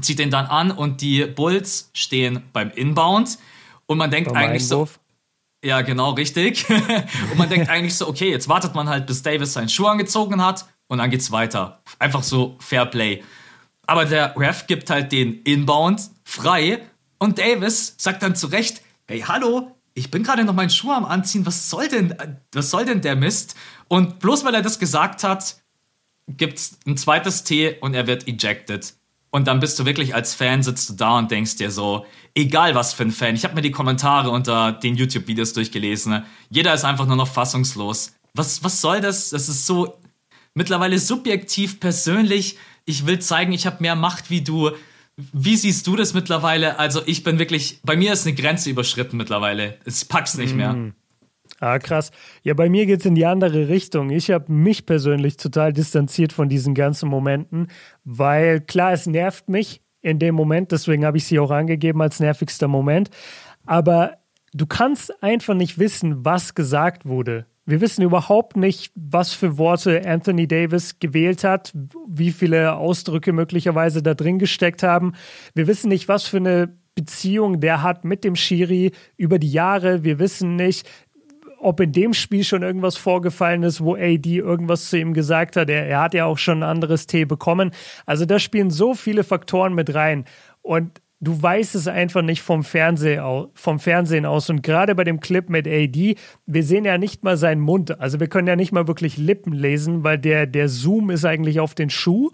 zieht 0.00 0.20
ihn 0.20 0.30
dann 0.30 0.46
an 0.46 0.70
und 0.70 1.00
die 1.00 1.24
Bulls 1.26 1.90
stehen 1.92 2.42
beim 2.52 2.70
Inbound. 2.70 3.38
Und 3.86 3.98
man 3.98 4.10
denkt 4.10 4.32
Beim 4.32 4.50
eigentlich 4.50 4.70
Einwurf. 4.70 4.94
so. 4.94 5.68
Ja, 5.68 5.82
genau, 5.82 6.10
richtig. 6.10 6.68
und 6.70 7.38
man 7.38 7.48
denkt 7.48 7.68
eigentlich 7.68 7.96
so, 7.96 8.08
okay, 8.08 8.30
jetzt 8.30 8.48
wartet 8.48 8.74
man 8.74 8.88
halt, 8.88 9.06
bis 9.06 9.22
Davis 9.22 9.52
seinen 9.52 9.68
Schuh 9.68 9.86
angezogen 9.86 10.44
hat 10.44 10.66
und 10.86 10.98
dann 10.98 11.10
geht's 11.10 11.32
weiter. 11.32 11.82
Einfach 11.98 12.22
so 12.22 12.56
Fair 12.60 12.86
Play. 12.86 13.22
Aber 13.86 14.04
der 14.04 14.36
Ref 14.36 14.66
gibt 14.66 14.90
halt 14.90 15.12
den 15.12 15.42
Inbound 15.42 16.10
frei 16.24 16.82
und 17.18 17.38
Davis 17.38 17.94
sagt 17.98 18.22
dann 18.22 18.36
zu 18.36 18.48
Recht, 18.48 18.82
hey, 19.06 19.20
hallo, 19.20 19.76
ich 19.94 20.10
bin 20.10 20.22
gerade 20.22 20.44
noch 20.44 20.54
meinen 20.54 20.70
Schuh 20.70 20.92
am 20.92 21.04
Anziehen, 21.04 21.46
was 21.46 21.70
soll 21.70 21.88
denn, 21.88 22.14
was 22.52 22.70
soll 22.70 22.84
denn 22.84 23.00
der 23.00 23.16
Mist? 23.16 23.56
Und 23.88 24.18
bloß 24.18 24.44
weil 24.44 24.54
er 24.54 24.62
das 24.62 24.78
gesagt 24.78 25.24
hat, 25.24 25.56
gibt's 26.28 26.78
ein 26.86 26.96
zweites 26.96 27.44
T 27.44 27.78
und 27.80 27.94
er 27.94 28.06
wird 28.06 28.26
ejected. 28.28 28.94
Und 29.30 29.48
dann 29.48 29.60
bist 29.60 29.78
du 29.78 29.84
wirklich 29.84 30.14
als 30.14 30.34
Fan, 30.34 30.62
sitzt 30.62 30.88
du 30.88 30.94
da 30.94 31.18
und 31.18 31.30
denkst 31.30 31.56
dir 31.56 31.70
so, 31.70 32.06
egal 32.34 32.74
was 32.74 32.94
für 32.94 33.02
ein 33.02 33.10
Fan. 33.10 33.34
Ich 33.34 33.44
habe 33.44 33.54
mir 33.54 33.62
die 33.62 33.70
Kommentare 33.70 34.30
unter 34.30 34.72
den 34.72 34.96
YouTube-Videos 34.96 35.52
durchgelesen. 35.52 36.24
Jeder 36.48 36.74
ist 36.74 36.84
einfach 36.84 37.06
nur 37.06 37.16
noch 37.16 37.28
fassungslos. 37.28 38.14
Was, 38.34 38.64
was 38.64 38.80
soll 38.80 39.00
das? 39.00 39.30
Das 39.30 39.48
ist 39.48 39.66
so 39.66 39.98
mittlerweile 40.54 40.98
subjektiv, 40.98 41.80
persönlich. 41.80 42.56
Ich 42.86 43.06
will 43.06 43.18
zeigen, 43.18 43.52
ich 43.52 43.66
habe 43.66 43.78
mehr 43.80 43.94
Macht 43.96 44.30
wie 44.30 44.42
du. 44.42 44.70
Wie 45.16 45.56
siehst 45.56 45.86
du 45.86 45.96
das 45.96 46.12
mittlerweile? 46.12 46.78
Also 46.78 47.00
ich 47.06 47.22
bin 47.22 47.38
wirklich, 47.38 47.80
bei 47.82 47.96
mir 47.96 48.12
ist 48.12 48.26
eine 48.26 48.34
Grenze 48.34 48.68
überschritten 48.68 49.16
mittlerweile. 49.16 49.78
Es 49.84 50.04
pack's 50.04 50.36
nicht 50.36 50.54
mehr. 50.54 50.74
Mm. 50.74 50.94
Ah, 51.58 51.78
krass. 51.78 52.10
Ja, 52.42 52.52
bei 52.52 52.68
mir 52.68 52.84
geht 52.84 53.00
es 53.00 53.06
in 53.06 53.14
die 53.14 53.24
andere 53.24 53.68
Richtung. 53.68 54.10
Ich 54.10 54.30
habe 54.30 54.52
mich 54.52 54.84
persönlich 54.84 55.38
total 55.38 55.72
distanziert 55.72 56.32
von 56.34 56.50
diesen 56.50 56.74
ganzen 56.74 57.08
Momenten, 57.08 57.68
weil 58.04 58.60
klar, 58.60 58.92
es 58.92 59.06
nervt 59.06 59.48
mich 59.48 59.80
in 60.02 60.18
dem 60.18 60.34
Moment, 60.34 60.70
deswegen 60.72 61.06
habe 61.06 61.16
ich 61.16 61.24
sie 61.24 61.38
auch 61.38 61.50
angegeben 61.50 62.02
als 62.02 62.20
nervigster 62.20 62.68
Moment. 62.68 63.08
Aber 63.64 64.18
du 64.52 64.66
kannst 64.66 65.22
einfach 65.22 65.54
nicht 65.54 65.78
wissen, 65.78 66.24
was 66.24 66.54
gesagt 66.54 67.06
wurde. 67.06 67.46
Wir 67.66 67.80
wissen 67.80 68.02
überhaupt 68.02 68.56
nicht, 68.56 68.92
was 68.94 69.32
für 69.32 69.58
Worte 69.58 70.06
Anthony 70.06 70.46
Davis 70.46 71.00
gewählt 71.00 71.42
hat, 71.42 71.72
wie 72.08 72.30
viele 72.30 72.76
Ausdrücke 72.76 73.32
möglicherweise 73.32 74.04
da 74.04 74.14
drin 74.14 74.38
gesteckt 74.38 74.84
haben. 74.84 75.14
Wir 75.54 75.66
wissen 75.66 75.88
nicht, 75.88 76.06
was 76.06 76.28
für 76.28 76.36
eine 76.36 76.76
Beziehung 76.94 77.60
der 77.60 77.82
hat 77.82 78.04
mit 78.04 78.22
dem 78.22 78.36
Schiri 78.36 78.92
über 79.16 79.40
die 79.40 79.50
Jahre. 79.50 80.04
Wir 80.04 80.20
wissen 80.20 80.54
nicht, 80.54 80.88
ob 81.58 81.80
in 81.80 81.90
dem 81.90 82.14
Spiel 82.14 82.44
schon 82.44 82.62
irgendwas 82.62 82.96
vorgefallen 82.96 83.64
ist, 83.64 83.82
wo 83.82 83.96
AD 83.96 84.24
irgendwas 84.24 84.88
zu 84.88 84.98
ihm 84.98 85.12
gesagt 85.12 85.56
hat. 85.56 85.68
Er, 85.68 85.86
er 85.86 86.02
hat 86.02 86.14
ja 86.14 86.24
auch 86.24 86.38
schon 86.38 86.60
ein 86.60 86.68
anderes 86.68 87.08
Tee 87.08 87.24
bekommen. 87.24 87.72
Also 88.06 88.26
da 88.26 88.38
spielen 88.38 88.70
so 88.70 88.94
viele 88.94 89.24
Faktoren 89.24 89.74
mit 89.74 89.92
rein. 89.92 90.24
Und 90.62 91.00
du 91.26 91.42
weißt 91.42 91.74
es 91.74 91.88
einfach 91.88 92.22
nicht 92.22 92.40
vom, 92.40 92.62
Fernseh 92.62 93.20
vom 93.54 93.80
Fernsehen 93.80 94.26
aus. 94.26 94.48
Und 94.48 94.62
gerade 94.62 94.94
bei 94.94 95.02
dem 95.02 95.18
Clip 95.18 95.50
mit 95.50 95.66
AD, 95.66 96.16
wir 96.46 96.62
sehen 96.62 96.84
ja 96.84 96.98
nicht 96.98 97.24
mal 97.24 97.36
seinen 97.36 97.60
Mund. 97.60 97.98
Also 98.00 98.20
wir 98.20 98.28
können 98.28 98.46
ja 98.46 98.54
nicht 98.54 98.70
mal 98.70 98.86
wirklich 98.86 99.16
Lippen 99.16 99.52
lesen, 99.52 100.04
weil 100.04 100.18
der, 100.18 100.46
der 100.46 100.68
Zoom 100.68 101.10
ist 101.10 101.24
eigentlich 101.24 101.58
auf 101.58 101.74
den 101.74 101.90
Schuh. 101.90 102.30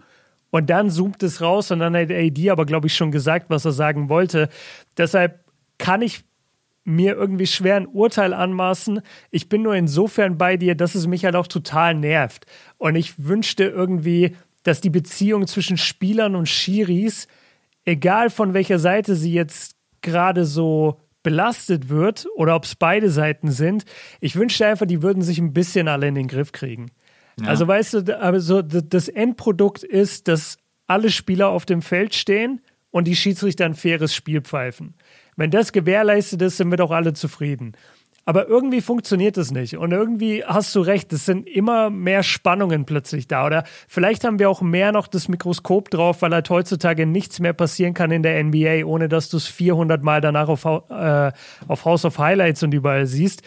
Und 0.50 0.68
dann 0.68 0.90
zoomt 0.90 1.22
es 1.22 1.40
raus 1.40 1.70
und 1.70 1.78
dann 1.78 1.96
hat 1.96 2.11
AD 2.11 2.50
aber, 2.50 2.66
glaube 2.66 2.87
ich, 2.87 2.94
schon 2.94 3.11
gesagt, 3.11 3.46
was 3.49 3.64
er 3.64 3.72
sagen 3.72 4.11
wollte. 4.11 4.50
Deshalb 4.99 5.42
kann 5.78 6.02
ich 6.02 6.25
mir 6.84 7.14
irgendwie 7.14 7.46
schwer 7.46 7.76
ein 7.76 7.87
Urteil 7.87 8.34
anmaßen. 8.34 9.00
Ich 9.30 9.49
bin 9.49 9.62
nur 9.62 9.75
insofern 9.75 10.37
bei 10.37 10.58
dir, 10.58 10.75
dass 10.75 10.94
es 10.94 11.06
mich 11.06 11.25
halt 11.25 11.37
auch 11.37 11.46
total 11.46 11.94
nervt. 11.94 12.44
Und 12.76 12.96
ich 12.96 13.25
wünschte 13.25 13.64
irgendwie, 13.64 14.37
dass 14.64 14.82
die 14.82 14.90
Beziehung 14.90 15.46
zwischen 15.46 15.78
Spielern 15.78 16.37
und 16.37 16.50
Schiris, 16.50 17.26
egal 17.84 18.30
von 18.30 18.54
welcher 18.54 18.78
Seite 18.78 19.16
sie 19.16 19.32
jetzt 19.32 19.76
gerade 20.00 20.44
so 20.44 21.00
belastet 21.22 21.88
wird 21.88 22.26
oder 22.34 22.56
ob 22.56 22.64
es 22.64 22.74
beide 22.74 23.10
Seiten 23.10 23.50
sind, 23.50 23.84
ich 24.20 24.36
wünschte 24.36 24.66
einfach, 24.66 24.86
die 24.86 25.02
würden 25.02 25.22
sich 25.22 25.38
ein 25.38 25.52
bisschen 25.52 25.88
alle 25.88 26.08
in 26.08 26.14
den 26.14 26.28
Griff 26.28 26.52
kriegen. 26.52 26.90
Ja. 27.40 27.48
Also 27.48 27.66
weißt 27.66 27.94
du, 27.94 28.20
also 28.20 28.62
das 28.62 29.08
Endprodukt 29.08 29.84
ist, 29.84 30.28
dass 30.28 30.58
alle 30.86 31.10
Spieler 31.10 31.48
auf 31.48 31.64
dem 31.64 31.80
Feld 31.80 32.14
stehen 32.14 32.60
und 32.90 33.06
die 33.06 33.16
Schiedsrichter 33.16 33.64
ein 33.64 33.74
faires 33.74 34.14
Spiel 34.14 34.42
pfeifen. 34.42 34.94
Wenn 35.36 35.50
das 35.50 35.72
gewährleistet 35.72 36.42
ist, 36.42 36.58
sind 36.58 36.70
wir 36.70 36.76
doch 36.76 36.90
alle 36.90 37.14
zufrieden. 37.14 37.72
Aber 38.25 38.47
irgendwie 38.47 38.81
funktioniert 38.81 39.37
es 39.37 39.50
nicht. 39.50 39.76
Und 39.76 39.91
irgendwie 39.91 40.45
hast 40.45 40.75
du 40.76 40.81
recht, 40.81 41.12
es 41.12 41.26
sind 41.26 41.49
immer 41.49 41.91
mehr 41.91 42.23
Spannungen 42.23 42.85
plötzlich 42.85 43.26
da. 43.26 43.45
Oder 43.47 43.64
vielleicht 43.88 44.23
haben 44.23 44.38
wir 44.38 44.49
auch 44.49 44.62
mehr 44.62 44.93
noch 44.93 45.09
das 45.09 45.26
Mikroskop 45.29 45.91
drauf, 45.91 46.23
weil 46.23 46.33
halt 46.33 46.49
heutzutage 46.49 47.05
nichts 47.05 47.41
mehr 47.41 47.52
passieren 47.52 47.95
kann 47.95 48.12
in 48.12 48.23
der 48.23 48.43
NBA, 48.43 48.85
ohne 48.85 49.09
dass 49.09 49.29
du 49.29 49.38
es 49.38 49.49
400 49.49 50.05
Mal 50.05 50.21
danach 50.21 50.49
auf, 50.49 50.64
äh, 50.64 51.33
auf 51.67 51.85
House 51.85 52.05
of 52.05 52.19
Highlights 52.19 52.62
und 52.62 52.73
überall 52.73 53.07
siehst. 53.07 53.43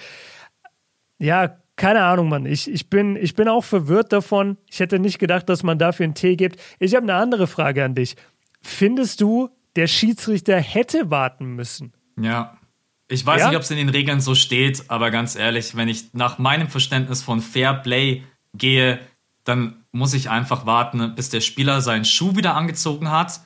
Ja, 1.19 1.57
keine 1.77 2.03
Ahnung, 2.03 2.27
Mann. 2.27 2.45
Ich, 2.45 2.69
ich, 2.69 2.89
bin, 2.89 3.15
ich 3.15 3.33
bin 3.33 3.47
auch 3.47 3.63
verwirrt 3.63 4.11
davon. 4.11 4.57
Ich 4.69 4.81
hätte 4.81 4.99
nicht 4.99 5.19
gedacht, 5.19 5.47
dass 5.47 5.63
man 5.63 5.79
dafür 5.79 6.05
einen 6.05 6.15
Tee 6.15 6.35
gibt. 6.35 6.59
Ich 6.79 6.95
habe 6.95 7.03
eine 7.03 7.15
andere 7.15 7.47
Frage 7.47 7.83
an 7.83 7.95
dich. 7.95 8.15
Findest 8.61 9.21
du, 9.21 9.49
der 9.75 9.87
Schiedsrichter 9.87 10.57
hätte 10.57 11.11
warten 11.11 11.55
müssen. 11.55 11.93
Ja. 12.19 12.57
Ich 13.07 13.25
weiß 13.25 13.41
ja? 13.41 13.47
nicht, 13.49 13.57
ob 13.57 13.63
es 13.63 13.71
in 13.71 13.77
den 13.77 13.89
Regeln 13.89 14.19
so 14.19 14.33
steht, 14.33 14.89
aber 14.89 15.11
ganz 15.11 15.35
ehrlich, 15.35 15.75
wenn 15.75 15.87
ich 15.87 16.13
nach 16.13 16.39
meinem 16.39 16.69
Verständnis 16.69 17.21
von 17.21 17.41
Fair 17.41 17.73
Play 17.73 18.23
gehe, 18.53 18.99
dann 19.43 19.85
muss 19.91 20.13
ich 20.13 20.29
einfach 20.29 20.65
warten, 20.65 21.13
bis 21.15 21.29
der 21.29 21.41
Spieler 21.41 21.81
seinen 21.81 22.05
Schuh 22.05 22.35
wieder 22.35 22.55
angezogen 22.55 23.11
hat. 23.11 23.41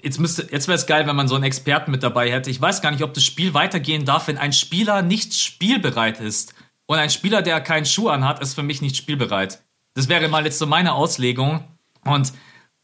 Jetzt, 0.00 0.18
jetzt 0.18 0.68
wäre 0.68 0.78
es 0.78 0.86
geil, 0.86 1.06
wenn 1.06 1.16
man 1.16 1.26
so 1.26 1.34
einen 1.34 1.44
Experten 1.44 1.90
mit 1.90 2.02
dabei 2.02 2.30
hätte. 2.30 2.50
Ich 2.50 2.60
weiß 2.60 2.80
gar 2.80 2.92
nicht, 2.92 3.02
ob 3.02 3.12
das 3.12 3.24
Spiel 3.24 3.54
weitergehen 3.54 4.04
darf, 4.04 4.28
wenn 4.28 4.38
ein 4.38 4.52
Spieler 4.52 5.02
nicht 5.02 5.34
spielbereit 5.34 6.20
ist. 6.20 6.54
Und 6.86 6.98
ein 6.98 7.10
Spieler, 7.10 7.42
der 7.42 7.60
keinen 7.60 7.86
Schuh 7.86 8.08
anhat, 8.08 8.40
ist 8.40 8.54
für 8.54 8.62
mich 8.62 8.80
nicht 8.80 8.96
spielbereit. 8.96 9.62
Das 9.94 10.08
wäre 10.08 10.28
mal 10.28 10.44
jetzt 10.44 10.58
so 10.58 10.66
meine 10.66 10.92
Auslegung. 10.92 11.64
Und 12.04 12.32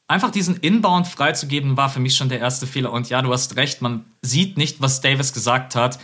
einfach 0.08 0.30
diesen 0.30 0.56
Inbound 0.56 1.06
freizugeben, 1.06 1.76
war 1.76 1.88
für 1.88 2.00
mich 2.00 2.16
schon 2.16 2.28
der 2.28 2.40
erste 2.40 2.66
Fehler. 2.66 2.92
Und 2.92 3.08
ja, 3.08 3.22
du 3.22 3.32
hast 3.32 3.56
recht, 3.56 3.82
man 3.82 4.04
sieht 4.22 4.56
nicht, 4.56 4.80
was 4.80 5.00
Davis 5.00 5.32
gesagt 5.32 5.74
hat, 5.74 5.98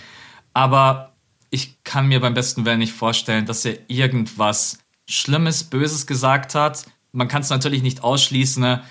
aber 0.54 1.12
ich 1.50 1.82
kann 1.84 2.08
mir 2.08 2.20
beim 2.20 2.34
besten 2.34 2.64
Willen 2.64 2.78
nicht 2.78 2.92
vorstellen, 2.92 3.46
dass 3.46 3.64
er 3.64 3.78
irgendwas 3.88 4.78
Schlimmes, 5.08 5.64
Böses 5.64 6.06
gesagt 6.06 6.54
hat. 6.54 6.84
Man 7.12 7.28
kann 7.28 7.42
es 7.42 7.50
natürlich 7.50 7.82
nicht 7.82 8.02
ausschließen, 8.04 8.62
ne? 8.62 8.82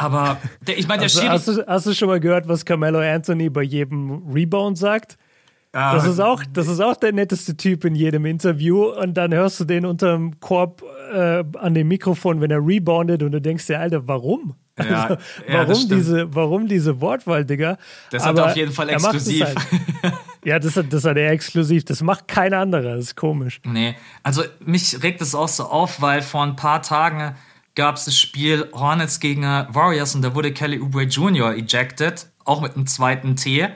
aber 0.00 0.38
der, 0.66 0.78
ich 0.78 0.88
meine, 0.88 1.06
der 1.06 1.10
also, 1.10 1.28
hast, 1.28 1.48
du, 1.48 1.66
hast 1.66 1.86
du 1.86 1.94
schon 1.94 2.08
mal 2.08 2.20
gehört, 2.20 2.48
was 2.48 2.64
Carmelo 2.64 3.00
Anthony 3.00 3.50
bei 3.50 3.62
jedem 3.62 4.32
Rebound 4.32 4.78
sagt? 4.78 5.18
Ah. 5.72 5.94
Das 5.94 6.06
ist, 6.06 6.18
auch, 6.18 6.42
das 6.52 6.66
ist 6.66 6.80
auch 6.80 6.96
der 6.96 7.12
netteste 7.12 7.56
Typ 7.56 7.84
in 7.84 7.94
jedem 7.94 8.26
Interview. 8.26 8.86
Und 8.86 9.14
dann 9.14 9.32
hörst 9.32 9.60
du 9.60 9.64
den 9.64 9.86
unterm 9.86 10.40
Korb 10.40 10.82
äh, 11.12 11.44
an 11.58 11.74
dem 11.74 11.88
Mikrofon, 11.88 12.40
wenn 12.40 12.50
er 12.50 12.64
reboundet 12.64 13.22
und 13.22 13.32
du 13.32 13.40
denkst 13.40 13.66
dir, 13.66 13.78
Alter, 13.78 14.06
warum? 14.08 14.54
Ja, 14.78 15.02
also, 15.04 15.14
ja, 15.48 15.68
warum, 15.68 15.88
diese, 15.88 16.34
warum 16.34 16.66
diese 16.66 17.00
Wortwahl, 17.00 17.44
Digga? 17.44 17.78
Das 18.10 18.24
hat 18.24 18.38
er 18.38 18.46
auf 18.46 18.56
jeden 18.56 18.72
Fall 18.72 18.88
exklusiv. 18.88 19.44
Halt. 19.44 19.58
ja, 20.44 20.58
das 20.58 20.76
hat, 20.76 20.92
das 20.92 21.04
hat 21.04 21.16
er 21.16 21.30
exklusiv. 21.30 21.84
Das 21.84 22.02
macht 22.02 22.26
kein 22.28 22.54
anderer. 22.54 22.96
Das 22.96 23.06
ist 23.06 23.16
komisch. 23.16 23.60
Nee, 23.64 23.94
also 24.22 24.42
mich 24.64 25.02
regt 25.02 25.20
es 25.20 25.34
auch 25.34 25.48
so 25.48 25.64
auf, 25.64 26.00
weil 26.00 26.22
vor 26.22 26.42
ein 26.42 26.56
paar 26.56 26.82
Tagen 26.82 27.36
gab 27.74 27.96
es 27.96 28.06
das 28.06 28.18
Spiel 28.18 28.68
Hornets 28.72 29.20
gegen 29.20 29.42
Warriors 29.42 30.14
und 30.14 30.22
da 30.22 30.34
wurde 30.34 30.52
Kelly 30.52 30.80
Oubre 30.80 31.04
Jr. 31.04 31.54
ejected, 31.54 32.26
auch 32.44 32.60
mit 32.60 32.74
einem 32.74 32.86
zweiten 32.86 33.36
T. 33.36 33.68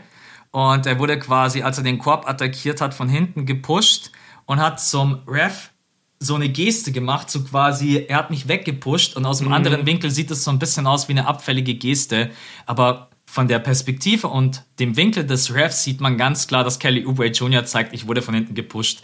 Und 0.54 0.86
er 0.86 1.00
wurde 1.00 1.18
quasi, 1.18 1.62
als 1.62 1.78
er 1.78 1.82
den 1.82 1.98
Korb 1.98 2.28
attackiert 2.28 2.80
hat, 2.80 2.94
von 2.94 3.08
hinten 3.08 3.44
gepusht 3.44 4.12
und 4.46 4.60
hat 4.60 4.80
zum 4.80 5.18
Ref 5.26 5.72
so 6.20 6.36
eine 6.36 6.48
Geste 6.48 6.92
gemacht, 6.92 7.28
so 7.28 7.42
quasi, 7.42 8.04
er 8.06 8.18
hat 8.18 8.30
mich 8.30 8.46
weggepusht 8.46 9.16
und 9.16 9.26
aus 9.26 9.40
einem 9.40 9.48
mhm. 9.48 9.54
anderen 9.54 9.84
Winkel 9.84 10.12
sieht 10.12 10.30
es 10.30 10.44
so 10.44 10.52
ein 10.52 10.60
bisschen 10.60 10.86
aus 10.86 11.08
wie 11.08 11.12
eine 11.14 11.26
abfällige 11.26 11.74
Geste. 11.74 12.30
Aber 12.66 13.10
von 13.26 13.48
der 13.48 13.58
Perspektive 13.58 14.28
und 14.28 14.62
dem 14.78 14.96
Winkel 14.96 15.26
des 15.26 15.52
Refs 15.52 15.82
sieht 15.82 16.00
man 16.00 16.16
ganz 16.18 16.46
klar, 16.46 16.62
dass 16.62 16.78
Kelly 16.78 17.04
Oubre 17.04 17.26
Jr. 17.26 17.64
zeigt, 17.64 17.92
ich 17.92 18.06
wurde 18.06 18.22
von 18.22 18.34
hinten 18.34 18.54
gepusht. 18.54 19.02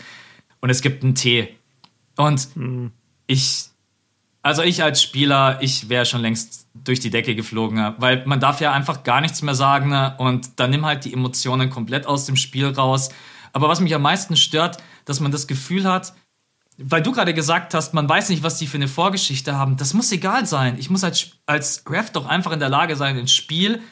Und 0.61 0.71
es 0.71 0.83
gibt 0.83 1.03
einen 1.03 1.17
T. 1.17 1.57
Und 2.17 2.55
mhm. 2.55 2.93
ich, 3.27 3.70
also 4.43 4.63
ich 4.63 4.83
als 4.83 5.03
Spieler, 5.03 5.59
ich 5.61 5.89
wäre 5.89 6.07
schon 6.07 6.23
längst 6.23 6.67
durch 6.75 7.01
die 7.01 7.11
Decke 7.11 7.35
geflogen, 7.35 7.95
weil 7.99 8.25
man 8.27 8.41
darf 8.41 8.61
ja 8.61 8.73
einfach 8.73 9.03
gar 9.03 9.21
nichts 9.21 9.43
mehr 9.43 9.55
sagen 9.55 9.91
ne? 9.91 10.15
und 10.19 10.59
dann 10.59 10.71
nimm 10.71 10.87
halt 10.87 11.05
die 11.05 11.13
Emotionen 11.13 11.69
komplett 11.69 12.07
aus 12.07 12.25
dem 12.25 12.37
Spiel 12.37 12.67
raus. 12.67 13.11
Aber 13.53 13.69
was 13.69 13.81
mich 13.81 13.95
am 13.95 14.03
meisten 14.03 14.37
stört, 14.37 14.79
dass 15.05 15.21
man 15.21 15.33
das 15.33 15.47
Gefühl 15.47 15.85
hat, 15.85 16.15
weil 16.79 17.03
du 17.03 17.13
gerade 17.13 17.35
gesagt 17.35 17.75
hast, 17.75 17.93
man 17.93 18.09
weiß 18.09 18.31
nicht, 18.31 18.43
was 18.43 18.57
die 18.57 18.67
für 18.67 18.79
eine 18.79 18.89
Vorgeschichte 18.89 19.57
haben. 19.57 19.77
Das 19.77 19.93
muss 19.93 20.11
egal 20.13 20.47
sein. 20.47 20.79
Ich 20.79 20.89
muss 20.89 21.05
als, 21.05 21.33
als 21.45 21.85
Ref 21.89 22.11
doch 22.11 22.27
einfach 22.27 22.53
in 22.53 22.61
der 22.61 22.71
Lage 22.71 22.97
sein, 22.97 23.19
ein 23.19 23.29
Spiel 23.29 23.83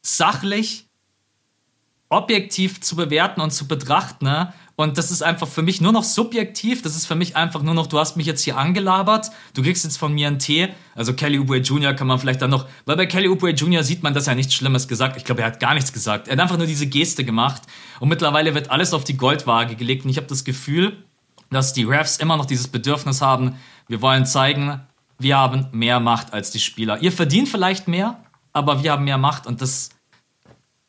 sachlich, 0.00 0.86
objektiv 2.08 2.80
zu 2.80 2.96
bewerten 2.96 3.42
und 3.42 3.50
zu 3.50 3.68
betrachten. 3.68 4.48
Und 4.80 4.96
das 4.96 5.10
ist 5.10 5.22
einfach 5.22 5.48
für 5.48 5.62
mich 5.62 5.80
nur 5.80 5.90
noch 5.90 6.04
subjektiv. 6.04 6.82
Das 6.82 6.94
ist 6.94 7.06
für 7.06 7.16
mich 7.16 7.34
einfach 7.34 7.62
nur 7.62 7.74
noch, 7.74 7.88
du 7.88 7.98
hast 7.98 8.16
mich 8.16 8.26
jetzt 8.26 8.42
hier 8.42 8.56
angelabert. 8.56 9.32
Du 9.54 9.62
kriegst 9.64 9.82
jetzt 9.82 9.96
von 9.96 10.14
mir 10.14 10.28
einen 10.28 10.38
Tee. 10.38 10.68
Also 10.94 11.14
Kelly 11.14 11.40
Oubre 11.40 11.56
Jr. 11.56 11.94
kann 11.94 12.06
man 12.06 12.20
vielleicht 12.20 12.40
dann 12.42 12.50
noch, 12.50 12.64
weil 12.86 12.94
bei 12.94 13.06
Kelly 13.06 13.28
Oubre 13.28 13.50
Jr. 13.50 13.82
sieht 13.82 14.04
man, 14.04 14.14
dass 14.14 14.28
er 14.28 14.36
nichts 14.36 14.54
Schlimmes 14.54 14.86
gesagt. 14.86 15.16
Ich 15.16 15.24
glaube, 15.24 15.40
er 15.40 15.48
hat 15.48 15.58
gar 15.58 15.74
nichts 15.74 15.92
gesagt. 15.92 16.28
Er 16.28 16.34
hat 16.34 16.40
einfach 16.40 16.58
nur 16.58 16.68
diese 16.68 16.86
Geste 16.86 17.24
gemacht. 17.24 17.62
Und 17.98 18.08
mittlerweile 18.08 18.54
wird 18.54 18.70
alles 18.70 18.94
auf 18.94 19.02
die 19.02 19.16
Goldwaage 19.16 19.74
gelegt. 19.74 20.04
Und 20.04 20.12
ich 20.12 20.16
habe 20.16 20.28
das 20.28 20.44
Gefühl, 20.44 20.96
dass 21.50 21.72
die 21.72 21.82
Refs 21.82 22.18
immer 22.18 22.36
noch 22.36 22.46
dieses 22.46 22.68
Bedürfnis 22.68 23.20
haben, 23.20 23.56
wir 23.88 24.00
wollen 24.00 24.26
zeigen, 24.26 24.80
wir 25.18 25.38
haben 25.38 25.66
mehr 25.72 25.98
Macht 25.98 26.32
als 26.32 26.52
die 26.52 26.60
Spieler. 26.60 27.02
Ihr 27.02 27.10
verdient 27.10 27.48
vielleicht 27.48 27.88
mehr, 27.88 28.22
aber 28.52 28.84
wir 28.84 28.92
haben 28.92 29.02
mehr 29.02 29.18
Macht 29.18 29.48
und 29.48 29.60
das 29.60 29.90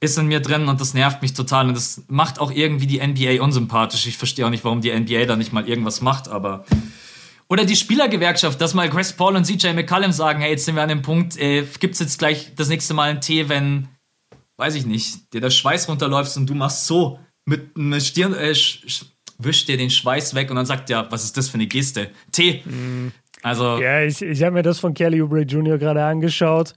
ist 0.02 0.18
in 0.18 0.28
mir 0.28 0.40
drin 0.40 0.68
und 0.68 0.80
das 0.80 0.94
nervt 0.94 1.22
mich 1.22 1.34
total 1.34 1.68
und 1.68 1.76
das 1.76 2.04
macht 2.08 2.40
auch 2.40 2.52
irgendwie 2.52 2.88
die 2.88 3.06
NBA 3.06 3.44
unsympathisch. 3.44 4.08
Ich 4.08 4.18
verstehe 4.18 4.46
auch 4.46 4.50
nicht, 4.50 4.64
warum 4.64 4.82
die 4.82 4.98
NBA 4.98 5.26
da 5.26 5.36
nicht 5.36 5.52
mal 5.52 5.68
irgendwas 5.68 6.02
macht, 6.02 6.30
aber 6.30 6.66
oder 7.50 7.66
die 7.66 7.76
Spielergewerkschaft, 7.76 8.62
dass 8.62 8.76
mal 8.76 8.90
Chris 8.90 9.12
Paul 9.12 9.36
und 9.36 9.46
CJ 9.46 9.74
McCallum 9.74 10.12
sagen, 10.12 10.40
hey, 10.40 10.52
jetzt 10.52 10.66
sind 10.66 10.76
wir 10.76 10.84
an 10.84 10.90
dem 10.90 11.02
Punkt, 11.02 11.36
äh, 11.38 11.66
gibt's 11.80 12.00
jetzt 12.00 12.20
gleich 12.20 12.54
das 12.56 12.70
nächste 12.70 12.94
Mal 12.94 13.10
einen 13.10 13.22
Tee, 13.22 13.50
wenn, 13.50 13.90
weiß 14.58 14.76
ich 14.76 14.86
nicht, 14.86 15.34
dir 15.34 15.42
der 15.42 15.50
Schweiß 15.50 15.90
runterläuft 15.90 16.38
und 16.38 16.48
du 16.48 16.54
machst 16.54 16.86
so 16.86 17.20
mit 17.46 17.76
einer 17.76 18.00
Stirn, 18.00 18.36
äh, 18.36 18.54
wischt 19.40 19.68
dir 19.68 19.78
den 19.78 19.90
Schweiß 19.90 20.36
weg 20.36 20.50
und 20.52 20.58
dann 20.58 20.68
sagt 20.68 20.90
ja, 20.90 21.12
was 21.12 21.24
ist 21.24 21.38
das 21.38 21.50
für 21.50 21.56
eine 21.56 21.68
Geste? 21.68 22.12
Tee. 22.32 22.62
Mhm. 22.66 23.12
Also. 23.42 23.80
Ja, 23.80 24.04
ich, 24.04 24.22
ich 24.22 24.44
habe 24.44 24.54
mir 24.54 24.64
das 24.64 24.80
von 24.80 24.94
Kelly 24.94 25.22
Oubre 25.22 25.42
Jr. 25.42 25.78
gerade 25.78 26.04
angeschaut. 26.04 26.74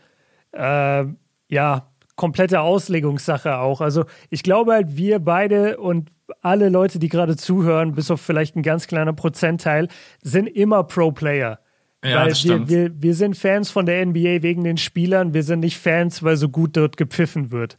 Äh, 0.53 1.05
ja, 1.49 1.92
komplette 2.23 2.61
Auslegungssache 2.61 3.59
auch. 3.59 3.81
Also 3.81 4.05
ich 4.31 4.45
glaube 4.45 4.75
halt, 4.75 4.97
wir 4.97 5.19
beide 5.19 5.79
und 5.79 6.09
alle 6.41 6.69
Leute, 6.69 7.01
die 7.01 7.09
gerade 7.09 7.37
zuhören, 7.37 7.97
bis 7.97 8.13
auf 8.13 8.21
vielleicht 8.21 8.55
ein 8.55 8.63
ganz 8.63 8.87
kleiner 8.87 9.13
Prozentteil, 9.13 9.89
sind 10.23 10.47
immer 10.47 10.85
Pro-Player. 10.85 11.59
Ja, 12.05 12.21
weil 12.21 12.29
das 12.29 12.45
wir, 12.45 12.53
stimmt. 12.53 12.69
wir, 12.71 13.03
wir 13.03 13.15
sind 13.17 13.37
Fans 13.37 13.73
von 13.73 13.87
der 13.87 14.07
NBA 14.07 14.43
wegen 14.43 14.63
den 14.63 14.77
Spielern, 14.77 15.35
wir 15.35 15.43
sind 15.43 15.61
nicht 15.61 15.79
Fans, 15.79 16.23
weil 16.23 16.37
so 16.37 16.49
gut 16.49 16.77
dort 16.77 16.97
gepfiffen 16.97 17.51
wird. 17.51 17.77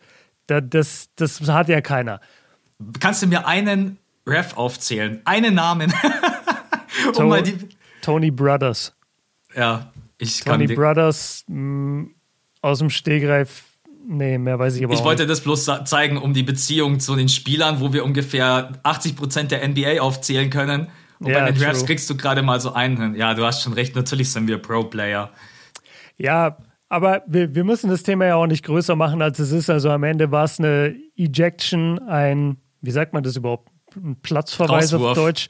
Da, 0.47 0.59
das, 0.59 1.07
das 1.15 1.39
hat 1.47 1.69
ja 1.69 1.79
keiner. 1.79 2.19
Kannst 2.99 3.23
du 3.23 3.27
mir 3.27 3.47
einen 3.47 3.97
Ref 4.27 4.57
aufzählen? 4.57 5.21
Einen 5.23 5.55
Namen. 5.55 5.93
um 7.07 7.13
To- 7.13 7.27
mal 7.27 7.43
die. 7.43 7.55
Tony 8.01 8.29
Brothers. 8.29 8.93
Ja, 9.55 9.93
ich 10.17 10.43
kann 10.43 10.59
Tony 10.59 10.75
Brothers 10.75 11.45
mh, 11.47 12.07
aus 12.61 12.79
dem 12.79 12.89
Stegreif. 12.89 13.63
Nee, 14.05 14.37
mehr 14.37 14.59
weiß 14.59 14.75
ich 14.75 14.83
aber 14.83 14.93
Ich 14.93 14.99
auch 14.99 15.05
wollte 15.05 15.23
nicht. 15.23 15.31
das 15.31 15.41
bloß 15.41 15.69
zeigen, 15.85 16.17
um 16.17 16.33
die 16.33 16.43
Beziehung 16.43 16.99
zu 16.99 17.15
den 17.15 17.29
Spielern, 17.29 17.79
wo 17.79 17.93
wir 17.93 18.03
ungefähr 18.03 18.71
80% 18.83 19.43
der 19.47 19.67
NBA 19.67 20.01
aufzählen 20.01 20.49
können. 20.49 20.87
Und 21.19 21.29
Ja, 21.31 21.39
bei 21.45 21.51
den 21.51 21.61
true. 21.61 21.85
kriegst 21.85 22.09
du 22.09 22.17
gerade 22.17 22.41
mal 22.41 22.59
so 22.59 22.73
einen 22.73 22.97
hin. 22.99 23.15
Ja, 23.15 23.33
du 23.33 23.45
hast 23.45 23.63
schon 23.63 23.73
recht, 23.73 23.95
natürlich 23.95 24.31
sind 24.31 24.47
wir 24.47 24.57
Pro-Player. 24.57 25.29
Ja, 26.17 26.57
aber 26.89 27.23
wir, 27.27 27.55
wir 27.55 27.63
müssen 27.63 27.89
das 27.89 28.03
Thema 28.03 28.25
ja 28.25 28.35
auch 28.35 28.45
nicht 28.47 28.63
größer 28.65 28.95
machen, 28.95 29.21
als 29.21 29.39
es 29.39 29.51
ist. 29.51 29.69
Also 29.69 29.89
am 29.89 30.03
Ende 30.03 30.31
war 30.31 30.43
es 30.43 30.59
eine 30.59 30.95
Ejection, 31.15 31.97
ein, 31.99 32.57
wie 32.81 32.91
sagt 32.91 33.13
man 33.13 33.23
das 33.23 33.35
überhaupt? 33.37 33.69
Ein 33.95 34.17
Platzverweis 34.21 34.93
auf 34.93 35.01
Rauswurf. 35.01 35.15
Deutsch. 35.17 35.47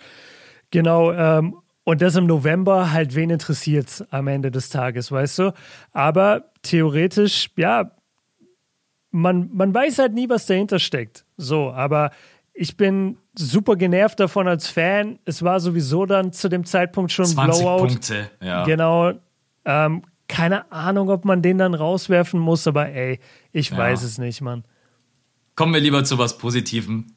Genau. 0.71 1.11
Ähm, 1.11 1.55
und 1.85 2.01
das 2.01 2.15
im 2.15 2.27
November, 2.27 2.91
halt, 2.93 3.15
wen 3.15 3.29
interessiert's 3.29 4.03
am 4.11 4.27
Ende 4.27 4.51
des 4.51 4.69
Tages, 4.69 5.11
weißt 5.11 5.39
du? 5.39 5.53
Aber 5.91 6.51
theoretisch, 6.61 7.49
ja, 7.57 7.91
man, 9.13 9.49
man 9.53 9.73
weiß 9.73 9.99
halt 9.99 10.13
nie, 10.13 10.27
was 10.27 10.45
dahinter 10.47 10.79
steckt. 10.79 11.23
So, 11.37 11.71
aber 11.71 12.11
ich 12.53 12.75
bin 12.77 13.17
super 13.35 13.75
genervt 13.75 14.19
davon 14.19 14.47
als 14.47 14.67
Fan. 14.67 15.19
Es 15.25 15.41
war 15.43 15.59
sowieso 15.59 16.05
dann 16.05 16.33
zu 16.33 16.49
dem 16.49 16.65
Zeitpunkt 16.65 17.11
schon 17.11 17.25
ein 17.25 17.31
20 17.31 17.61
Blowout. 17.61 17.77
Punkte. 17.87 18.29
Ja. 18.41 18.65
Genau. 18.65 19.13
Ähm, 19.65 20.03
keine 20.27 20.71
Ahnung, 20.71 21.09
ob 21.09 21.25
man 21.25 21.41
den 21.41 21.57
dann 21.59 21.73
rauswerfen 21.73 22.39
muss, 22.39 22.65
aber 22.67 22.89
ey, 22.89 23.19
ich 23.51 23.69
Ja. 23.69 23.77
weiß 23.77 24.03
es 24.03 24.17
nicht, 24.17 24.41
Mann. 24.41 24.63
Kommen 25.55 25.73
wir 25.73 25.81
lieber 25.81 26.03
zu 26.03 26.17
was 26.17 26.37
Positivem. 26.39 27.07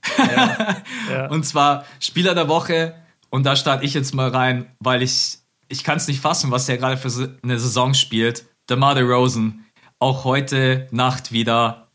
Ja. 1.10 1.26
Und 1.30 1.44
zwar 1.44 1.84
Spieler 2.00 2.34
der 2.34 2.48
Woche. 2.48 2.94
Und 3.30 3.44
da 3.46 3.56
starte 3.56 3.84
ich 3.84 3.94
jetzt 3.94 4.14
mal 4.14 4.28
rein, 4.28 4.66
weil 4.80 5.02
ich, 5.02 5.38
ich 5.68 5.82
kann 5.82 5.96
es 5.96 6.06
nicht 6.08 6.20
fassen, 6.20 6.50
was 6.50 6.66
der 6.66 6.76
gerade 6.76 6.96
für 6.98 7.08
eine 7.42 7.58
Saison 7.58 7.94
spielt. 7.94 8.44
DeMar 8.68 8.94
DeRozan. 8.94 9.64
Auch 9.98 10.24
heute 10.24 10.86
Nacht 10.90 11.32
wieder. 11.32 11.85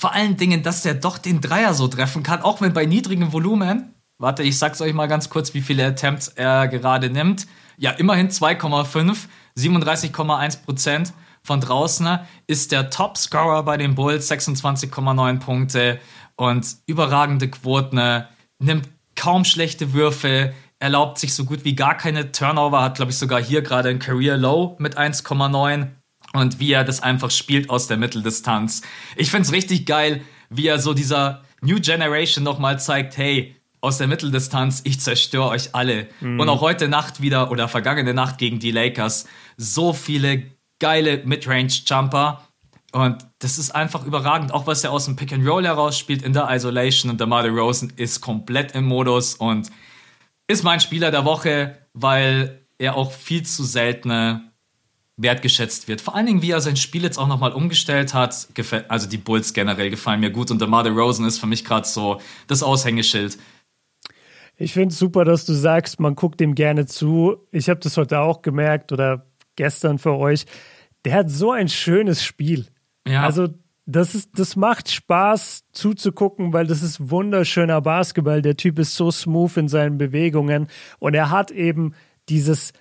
Vor 0.00 0.14
allen 0.14 0.38
Dingen, 0.38 0.62
dass 0.62 0.80
der 0.80 0.94
doch 0.94 1.18
den 1.18 1.42
Dreier 1.42 1.74
so 1.74 1.86
treffen 1.86 2.22
kann, 2.22 2.40
auch 2.40 2.62
wenn 2.62 2.72
bei 2.72 2.86
niedrigem 2.86 3.34
Volumen. 3.34 3.94
Warte, 4.16 4.42
ich 4.42 4.58
sag's 4.58 4.80
euch 4.80 4.94
mal 4.94 5.08
ganz 5.08 5.28
kurz, 5.28 5.52
wie 5.52 5.60
viele 5.60 5.84
Attempts 5.84 6.28
er 6.28 6.68
gerade 6.68 7.10
nimmt. 7.10 7.46
Ja, 7.76 7.90
immerhin 7.90 8.30
2,5, 8.30 9.26
37,1 9.58 10.64
Prozent 10.64 11.12
von 11.42 11.60
draußen. 11.60 12.18
Ist 12.46 12.72
der 12.72 12.88
Topscorer 12.88 13.62
bei 13.62 13.76
den 13.76 13.94
Bulls, 13.94 14.30
26,9 14.30 15.38
Punkte 15.38 16.00
und 16.34 16.66
überragende 16.86 17.50
Quoten. 17.50 18.24
Nimmt 18.58 18.88
kaum 19.16 19.44
schlechte 19.44 19.92
Würfe, 19.92 20.54
erlaubt 20.78 21.18
sich 21.18 21.34
so 21.34 21.44
gut 21.44 21.66
wie 21.66 21.74
gar 21.74 21.94
keine 21.94 22.32
Turnover, 22.32 22.80
hat 22.80 22.94
glaube 22.94 23.10
ich 23.10 23.18
sogar 23.18 23.42
hier 23.42 23.60
gerade 23.60 23.90
ein 23.90 23.98
Career 23.98 24.38
Low 24.38 24.76
mit 24.78 24.96
1,9 24.96 25.88
und 26.32 26.60
wie 26.60 26.72
er 26.72 26.84
das 26.84 27.02
einfach 27.02 27.30
spielt 27.30 27.70
aus 27.70 27.86
der 27.86 27.96
Mitteldistanz. 27.96 28.82
Ich 29.16 29.30
find's 29.30 29.52
richtig 29.52 29.86
geil, 29.86 30.22
wie 30.48 30.66
er 30.66 30.78
so 30.78 30.94
dieser 30.94 31.42
New 31.60 31.80
Generation 31.80 32.44
nochmal 32.44 32.78
zeigt, 32.80 33.16
hey, 33.16 33.56
aus 33.80 33.98
der 33.98 34.08
Mitteldistanz, 34.08 34.82
ich 34.84 35.00
zerstöre 35.00 35.48
euch 35.48 35.74
alle. 35.74 36.08
Und 36.40 36.48
auch 36.48 36.60
heute 36.60 36.88
Nacht 36.88 37.22
wieder 37.22 37.50
oder 37.50 37.66
vergangene 37.66 38.12
Nacht 38.12 38.38
gegen 38.38 38.58
die 38.58 38.72
Lakers, 38.72 39.26
so 39.56 39.92
viele 39.92 40.42
geile 40.78 41.22
Midrange-Jumper. 41.24 42.46
Und 42.92 43.26
das 43.38 43.58
ist 43.58 43.70
einfach 43.70 44.04
überragend, 44.04 44.52
auch 44.52 44.66
was 44.66 44.84
er 44.84 44.92
aus 44.92 45.06
dem 45.06 45.16
Pick 45.16 45.32
and 45.32 45.46
Roll 45.46 45.64
heraus 45.64 45.98
spielt 45.98 46.22
in 46.22 46.32
der 46.32 46.48
Isolation. 46.50 47.10
Und 47.10 47.20
der 47.20 47.26
Marder 47.26 47.50
Rosen 47.50 47.92
ist 47.96 48.20
komplett 48.20 48.72
im 48.72 48.84
Modus 48.84 49.34
und 49.34 49.70
ist 50.46 50.64
mein 50.64 50.80
Spieler 50.80 51.10
der 51.10 51.24
Woche, 51.24 51.78
weil 51.94 52.66
er 52.78 52.96
auch 52.96 53.12
viel 53.12 53.44
zu 53.44 53.64
selten 53.64 54.49
wertgeschätzt 55.22 55.88
wird. 55.88 56.00
Vor 56.00 56.14
allen 56.14 56.26
Dingen, 56.26 56.42
wie 56.42 56.50
er 56.50 56.60
sein 56.60 56.76
Spiel 56.76 57.02
jetzt 57.02 57.18
auch 57.18 57.28
nochmal 57.28 57.52
umgestellt 57.52 58.14
hat. 58.14 58.48
Also 58.88 59.08
die 59.08 59.18
Bulls 59.18 59.52
generell 59.52 59.90
gefallen 59.90 60.20
mir 60.20 60.30
gut 60.30 60.50
und 60.50 60.60
der 60.60 60.68
Marder 60.68 60.90
Rosen 60.90 61.26
ist 61.26 61.38
für 61.38 61.46
mich 61.46 61.64
gerade 61.64 61.86
so 61.86 62.20
das 62.46 62.62
Aushängeschild. 62.62 63.38
Ich 64.56 64.74
finde 64.74 64.92
es 64.92 64.98
super, 64.98 65.24
dass 65.24 65.46
du 65.46 65.54
sagst, 65.54 66.00
man 66.00 66.14
guckt 66.14 66.38
dem 66.38 66.54
gerne 66.54 66.86
zu. 66.86 67.38
Ich 67.50 67.68
habe 67.70 67.80
das 67.80 67.96
heute 67.96 68.20
auch 68.20 68.42
gemerkt 68.42 68.92
oder 68.92 69.26
gestern 69.56 69.98
für 69.98 70.16
euch. 70.16 70.44
Der 71.04 71.14
hat 71.14 71.30
so 71.30 71.52
ein 71.52 71.68
schönes 71.68 72.22
Spiel. 72.22 72.66
Ja. 73.08 73.24
Also 73.24 73.48
das, 73.86 74.14
ist, 74.14 74.38
das 74.38 74.56
macht 74.56 74.90
Spaß 74.90 75.64
zuzugucken, 75.72 76.52
weil 76.52 76.66
das 76.66 76.82
ist 76.82 77.10
wunderschöner 77.10 77.80
Basketball. 77.80 78.42
Der 78.42 78.56
Typ 78.56 78.78
ist 78.78 78.94
so 78.94 79.10
smooth 79.10 79.56
in 79.56 79.68
seinen 79.68 79.96
Bewegungen 79.96 80.68
und 80.98 81.14
er 81.14 81.30
hat 81.30 81.50
eben 81.50 81.94
dieses 82.28 82.72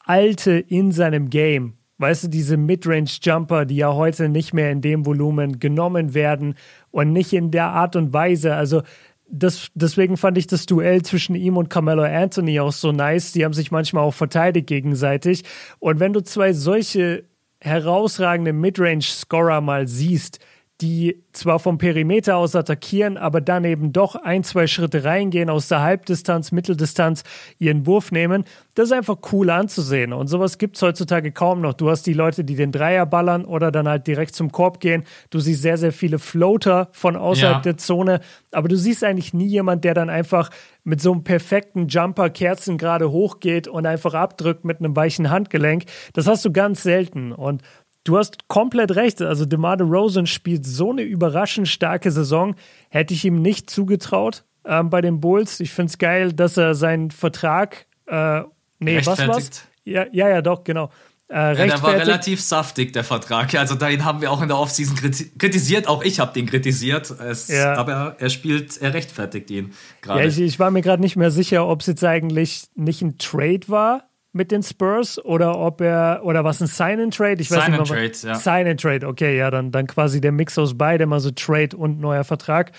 Alte 0.00 0.52
in 0.52 0.90
seinem 0.90 1.30
Game. 1.30 1.77
Weißt 1.98 2.24
du, 2.24 2.28
diese 2.28 2.56
Midrange-Jumper, 2.56 3.64
die 3.64 3.76
ja 3.76 3.92
heute 3.92 4.28
nicht 4.28 4.54
mehr 4.54 4.70
in 4.70 4.80
dem 4.80 5.04
Volumen 5.04 5.58
genommen 5.58 6.14
werden 6.14 6.54
und 6.90 7.12
nicht 7.12 7.32
in 7.32 7.50
der 7.50 7.66
Art 7.66 7.96
und 7.96 8.12
Weise. 8.12 8.54
Also 8.54 8.82
das, 9.28 9.68
deswegen 9.74 10.16
fand 10.16 10.38
ich 10.38 10.46
das 10.46 10.66
Duell 10.66 11.02
zwischen 11.02 11.34
ihm 11.34 11.56
und 11.56 11.70
Carmelo 11.70 12.02
Anthony 12.02 12.60
auch 12.60 12.72
so 12.72 12.92
nice. 12.92 13.32
Die 13.32 13.44
haben 13.44 13.52
sich 13.52 13.70
manchmal 13.70 14.04
auch 14.04 14.14
verteidigt 14.14 14.68
gegenseitig. 14.68 15.42
Und 15.80 16.00
wenn 16.00 16.12
du 16.12 16.22
zwei 16.22 16.52
solche 16.52 17.24
herausragende 17.60 18.52
Midrange-Scorer 18.52 19.60
mal 19.60 19.88
siehst, 19.88 20.38
die 20.80 21.24
zwar 21.32 21.58
vom 21.58 21.76
Perimeter 21.78 22.36
aus 22.36 22.54
attackieren, 22.54 23.16
aber 23.16 23.40
dann 23.40 23.64
eben 23.64 23.92
doch 23.92 24.14
ein, 24.14 24.44
zwei 24.44 24.68
Schritte 24.68 25.02
reingehen, 25.02 25.50
aus 25.50 25.66
der 25.66 25.80
Halbdistanz, 25.82 26.52
Mitteldistanz 26.52 27.24
ihren 27.58 27.84
Wurf 27.84 28.12
nehmen, 28.12 28.44
das 28.76 28.86
ist 28.86 28.92
einfach 28.92 29.16
cool 29.32 29.50
anzusehen. 29.50 30.12
Und 30.12 30.28
sowas 30.28 30.56
gibt 30.56 30.76
es 30.76 30.82
heutzutage 30.82 31.32
kaum 31.32 31.60
noch. 31.60 31.74
Du 31.74 31.90
hast 31.90 32.04
die 32.06 32.12
Leute, 32.12 32.44
die 32.44 32.54
den 32.54 32.70
Dreier 32.70 33.06
ballern 33.06 33.44
oder 33.44 33.72
dann 33.72 33.88
halt 33.88 34.06
direkt 34.06 34.36
zum 34.36 34.52
Korb 34.52 34.78
gehen. 34.78 35.02
Du 35.30 35.40
siehst 35.40 35.62
sehr, 35.62 35.78
sehr 35.78 35.92
viele 35.92 36.20
Floater 36.20 36.88
von 36.92 37.16
außerhalb 37.16 37.56
Ja. 37.56 37.62
der 37.62 37.76
Zone, 37.76 38.20
aber 38.52 38.68
du 38.68 38.76
siehst 38.76 39.02
eigentlich 39.02 39.34
nie 39.34 39.48
jemand, 39.48 39.82
der 39.82 39.94
dann 39.94 40.10
einfach 40.10 40.50
mit 40.84 41.00
so 41.02 41.10
einem 41.12 41.24
perfekten 41.24 41.88
Jumper 41.88 42.30
Kerzen 42.30 42.78
gerade 42.78 43.10
hochgeht 43.10 43.66
und 43.66 43.84
einfach 43.84 44.14
abdrückt 44.14 44.64
mit 44.64 44.78
einem 44.78 44.94
weichen 44.94 45.28
Handgelenk. 45.28 45.84
Das 46.12 46.28
hast 46.28 46.44
du 46.44 46.52
ganz 46.52 46.84
selten. 46.84 47.32
Und 47.32 47.62
Du 48.08 48.16
hast 48.16 48.48
komplett 48.48 48.96
recht. 48.96 49.20
Also 49.20 49.44
DeMar 49.44 49.76
DeRozan 49.76 50.26
spielt 50.26 50.64
so 50.64 50.92
eine 50.92 51.02
überraschend 51.02 51.68
starke 51.68 52.10
Saison. 52.10 52.54
Hätte 52.88 53.12
ich 53.12 53.22
ihm 53.26 53.42
nicht 53.42 53.68
zugetraut 53.68 54.44
ähm, 54.64 54.88
bei 54.88 55.02
den 55.02 55.20
Bulls. 55.20 55.60
Ich 55.60 55.72
finde 55.72 55.90
es 55.90 55.98
geil, 55.98 56.32
dass 56.32 56.56
er 56.56 56.74
seinen 56.74 57.10
Vertrag, 57.10 57.84
äh, 58.06 58.40
nee, 58.78 59.04
was 59.04 59.28
war's? 59.28 59.50
Ja, 59.84 60.06
ja, 60.10 60.30
ja, 60.30 60.40
doch, 60.40 60.64
genau. 60.64 60.90
Äh, 61.30 61.54
Ja, 61.58 61.66
der 61.66 61.82
war 61.82 61.92
relativ 61.92 62.40
saftig, 62.40 62.94
der 62.94 63.04
Vertrag. 63.04 63.54
Also 63.54 63.74
den 63.74 64.02
haben 64.06 64.22
wir 64.22 64.32
auch 64.32 64.40
in 64.40 64.48
der 64.48 64.58
Offseason 64.58 64.96
kriti 64.96 65.30
kritisiert. 65.36 65.86
Auch 65.86 66.02
ich 66.02 66.18
habe 66.18 66.32
den 66.32 66.46
kritisiert. 66.46 67.10
Es, 67.10 67.48
Ja. 67.48 67.74
Aber 67.74 68.16
er 68.18 68.30
spielt, 68.30 68.80
er 68.80 68.94
rechtfertigt 68.94 69.50
ihn 69.50 69.74
gerade. 70.00 70.20
Ja, 70.20 70.26
ich, 70.26 70.40
ich 70.40 70.58
war 70.58 70.70
mir 70.70 70.80
gerade 70.80 71.02
nicht 71.02 71.16
mehr 71.16 71.30
sicher, 71.30 71.68
ob 71.68 71.82
es 71.82 71.86
jetzt 71.88 72.04
eigentlich 72.04 72.68
nicht 72.74 73.02
ein 73.02 73.18
Trade 73.18 73.68
war 73.68 74.07
mit 74.32 74.50
den 74.52 74.62
Spurs 74.62 75.22
oder 75.24 75.58
ob 75.58 75.80
er 75.80 76.20
oder 76.22 76.44
was 76.44 76.60
ein 76.60 76.66
Sign 76.66 77.00
and 77.00 77.16
Trade. 77.16 77.40
Ich 77.40 77.50
weiß 77.50 77.62
Sign 77.64 77.70
nicht 77.72 77.80
and 77.80 77.88
Trade, 77.88 78.12
ja. 78.24 78.34
Sign 78.34 78.66
and 78.68 78.80
Trade. 78.80 79.06
Okay, 79.06 79.36
ja, 79.36 79.50
dann 79.50 79.70
dann 79.72 79.86
quasi 79.86 80.20
der 80.20 80.32
Mix 80.32 80.58
aus 80.58 80.76
beidem, 80.76 81.12
also 81.12 81.30
Trade 81.30 81.76
und 81.76 81.98
neuer 82.00 82.24
Vertrag. 82.24 82.72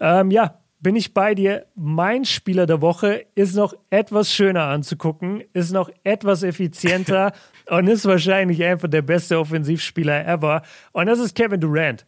Ähm, 0.00 0.30
ja, 0.30 0.58
bin 0.80 0.96
ich 0.96 1.14
bei 1.14 1.34
dir. 1.34 1.66
Mein 1.74 2.24
Spieler 2.24 2.66
der 2.66 2.80
Woche 2.80 3.24
ist 3.34 3.54
noch 3.54 3.74
etwas 3.90 4.32
schöner 4.32 4.64
anzugucken, 4.64 5.42
ist 5.52 5.72
noch 5.72 5.90
etwas 6.04 6.42
effizienter 6.42 7.32
und 7.68 7.86
ist 7.88 8.04
wahrscheinlich 8.06 8.62
einfach 8.64 8.88
der 8.88 9.02
beste 9.02 9.38
Offensivspieler 9.38 10.26
ever. 10.26 10.62
Und 10.92 11.06
das 11.06 11.18
ist 11.18 11.34
Kevin 11.36 11.60
Durant. 11.60 12.04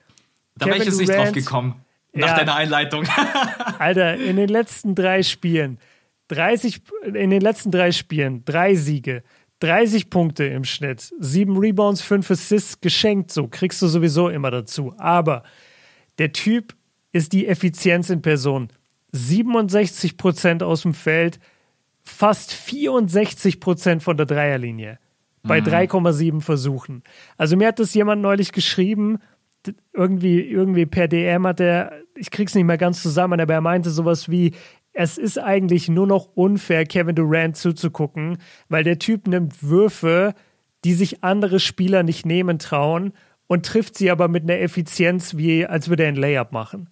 da 0.56 0.66
wäre 0.66 0.78
ich 0.78 0.84
jetzt 0.86 0.98
nicht 0.98 1.12
drauf 1.14 1.32
gekommen. 1.32 1.80
Nach 2.16 2.28
Ja. 2.28 2.36
deiner 2.36 2.54
Einleitung. 2.54 3.04
Alter, 3.78 4.14
in 4.14 4.36
den 4.36 4.48
letzten 4.48 4.94
drei 4.94 5.22
Spielen, 5.24 5.78
30, 6.28 6.82
in 7.14 7.30
den 7.30 7.40
letzten 7.40 7.70
drei 7.70 7.92
Spielen, 7.92 8.44
drei 8.44 8.74
Siege, 8.74 9.22
30 9.60 10.10
Punkte 10.10 10.44
im 10.44 10.64
Schnitt, 10.64 11.12
sieben 11.18 11.56
Rebounds, 11.56 12.02
fünf 12.02 12.30
Assists 12.30 12.80
geschenkt, 12.80 13.32
so 13.32 13.48
kriegst 13.48 13.80
du 13.82 13.86
sowieso 13.86 14.28
immer 14.28 14.50
dazu. 14.50 14.94
Aber 14.98 15.42
der 16.18 16.32
Typ 16.32 16.74
ist 17.12 17.32
die 17.32 17.46
Effizienz 17.46 18.10
in 18.10 18.22
Person. 18.22 18.68
67 19.12 20.16
Prozent 20.16 20.62
aus 20.62 20.82
dem 20.82 20.92
Feld, 20.92 21.38
fast 22.02 22.52
64 22.52 23.60
Prozent 23.60 24.02
von 24.02 24.16
der 24.16 24.26
Dreierlinie 24.26 24.98
bei 25.42 25.58
3,7 25.58 26.40
Versuchen. 26.40 27.02
Also 27.36 27.56
mir 27.56 27.68
hat 27.68 27.78
das 27.78 27.94
jemand 27.94 28.22
neulich 28.22 28.52
geschrieben, 28.52 29.18
irgendwie, 29.92 30.40
irgendwie 30.40 30.86
per 30.86 31.06
DM 31.06 31.46
hat 31.46 31.60
er, 31.60 31.92
ich 32.16 32.30
krieg's 32.30 32.54
nicht 32.54 32.64
mehr 32.64 32.78
ganz 32.78 33.02
zusammen, 33.02 33.40
aber 33.40 33.54
er 33.54 33.60
meinte 33.60 33.90
sowas 33.90 34.28
wie, 34.30 34.52
es 34.94 35.18
ist 35.18 35.38
eigentlich 35.38 35.88
nur 35.88 36.06
noch 36.06 36.28
unfair, 36.34 36.86
Kevin 36.86 37.16
Durant 37.16 37.56
zuzugucken, 37.56 38.38
weil 38.68 38.84
der 38.84 38.98
Typ 38.98 39.26
nimmt 39.26 39.62
Würfe, 39.62 40.34
die 40.84 40.94
sich 40.94 41.24
andere 41.24 41.58
Spieler 41.58 42.04
nicht 42.04 42.24
nehmen 42.24 42.58
trauen 42.58 43.12
und 43.48 43.66
trifft 43.66 43.98
sie 43.98 44.10
aber 44.10 44.28
mit 44.28 44.44
einer 44.44 44.60
Effizienz, 44.60 45.36
wie 45.36 45.66
als 45.66 45.88
würde 45.88 46.04
er 46.04 46.10
ein 46.10 46.16
Layup 46.16 46.52
machen. 46.52 46.88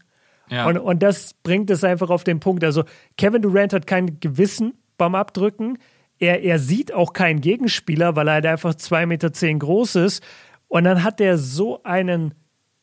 Ja. 0.50 0.66
Und, 0.66 0.78
und 0.78 1.02
das 1.02 1.34
bringt 1.34 1.70
es 1.70 1.84
einfach 1.84 2.10
auf 2.10 2.24
den 2.24 2.40
Punkt. 2.40 2.64
Also 2.64 2.84
Kevin 3.16 3.40
Durant 3.40 3.72
hat 3.72 3.86
kein 3.86 4.18
Gewissen 4.18 4.74
beim 4.98 5.14
Abdrücken. 5.14 5.78
Er, 6.18 6.42
er 6.42 6.58
sieht 6.58 6.92
auch 6.92 7.12
keinen 7.12 7.40
Gegenspieler, 7.40 8.16
weil 8.16 8.28
er 8.28 8.34
halt 8.34 8.46
einfach 8.46 8.74
2,10 8.74 9.06
Meter 9.06 9.32
zehn 9.32 9.58
groß 9.60 9.96
ist. 9.96 10.22
Und 10.66 10.84
dann 10.84 11.04
hat 11.04 11.20
er 11.20 11.38
so 11.38 11.82
einen 11.84 12.34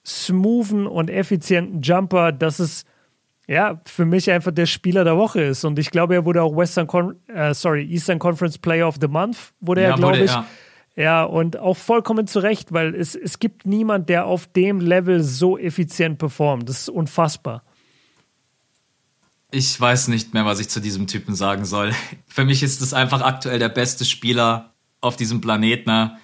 smoothen 0.06 0.88
und 0.88 1.10
effizienten 1.10 1.82
Jumper, 1.82 2.32
dass 2.32 2.60
es 2.60 2.86
ja 3.50 3.82
für 3.86 4.06
mich 4.06 4.30
einfach 4.30 4.52
der 4.52 4.68
Spieler 4.68 5.04
der 5.04 5.18
Woche 5.18 5.42
ist. 5.42 5.66
Und 5.66 5.80
ich 5.80 5.90
glaube, 5.90 6.14
er 6.14 6.26
wurde 6.26 6.44
auch 6.44 6.56
Western 6.56 6.88
Con 6.88 7.16
äh, 7.28 7.54
sorry, 7.54 7.84
Eastern 7.84 8.20
Conference 8.20 8.58
Player 8.58 8.88
of 8.88 8.98
the 9.02 9.08
Month, 9.08 9.38
wurde 9.60 9.82
ja, 9.82 9.90
er, 9.90 9.96
glaube 9.96 10.20
ich. 10.20 10.32
Ja. 10.32 10.46
ja. 10.96 11.24
und 11.24 11.58
auch 11.58 11.76
vollkommen 11.76 12.28
zu 12.28 12.40
Recht, 12.40 12.72
weil 12.72 12.94
es, 12.94 13.16
es 13.16 13.40
gibt 13.40 13.66
niemand, 13.66 14.08
der 14.08 14.28
auf 14.28 14.48
dem 14.48 14.80
Level 14.80 15.24
so 15.24 15.58
effizient 15.58 16.20
performt. 16.20 16.70
Das 16.70 16.82
ist 16.82 16.90
unfassbar. 16.90 17.64
Ich 19.52 19.82
weiß 19.82 20.10
nicht 20.10 20.36
mehr, 20.36 20.46
was 20.46 20.60
ich 20.60 20.70
zu 20.70 20.80
diesem 20.80 21.08
Typen 21.08 21.34
sagen 21.34 21.66
soll. 21.66 21.92
Für 22.28 22.46
mich 22.46 22.62
ist 22.62 22.82
es 22.82 22.94
einfach 22.94 23.22
aktuell 23.22 23.58
der 23.58 23.70
beste 23.70 24.06
Spieler 24.06 24.74
auf 25.02 25.16
diesem 25.16 25.42
Planeten. 25.42 25.90
Ne? 25.90 26.18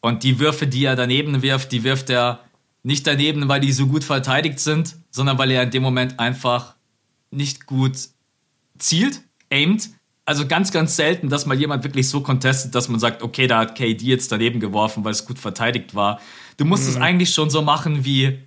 Und 0.00 0.24
die 0.24 0.40
Würfe, 0.40 0.66
die 0.66 0.84
er 0.84 0.96
daneben 0.96 1.42
wirft, 1.42 1.70
die 1.70 1.84
wirft 1.84 2.10
er 2.10 2.40
nicht 2.82 3.06
daneben, 3.06 3.46
weil 3.46 3.60
die 3.60 3.70
so 3.70 3.86
gut 3.86 4.02
verteidigt 4.02 4.58
sind, 4.58 4.96
sondern 5.12 5.38
weil 5.38 5.52
er 5.52 5.62
in 5.62 5.70
dem 5.70 5.82
Moment 5.82 6.18
einfach 6.18 6.74
nicht 7.30 7.66
gut 7.66 7.96
zielt, 8.78 9.22
aimt. 9.50 9.90
Also 10.24 10.46
ganz, 10.46 10.72
ganz 10.72 10.96
selten, 10.96 11.28
dass 11.28 11.46
mal 11.46 11.58
jemand 11.58 11.84
wirklich 11.84 12.08
so 12.08 12.20
contestet, 12.20 12.74
dass 12.74 12.88
man 12.88 12.98
sagt, 12.98 13.22
okay, 13.22 13.46
da 13.46 13.60
hat 13.60 13.74
KD 13.76 14.02
jetzt 14.02 14.30
daneben 14.32 14.60
geworfen, 14.60 15.04
weil 15.04 15.12
es 15.12 15.26
gut 15.26 15.38
verteidigt 15.38 15.94
war. 15.94 16.20
Du 16.56 16.64
musst 16.64 16.84
mhm. 16.84 16.90
es 16.90 16.96
eigentlich 16.96 17.34
schon 17.34 17.50
so 17.50 17.62
machen 17.62 18.04
wie 18.04 18.38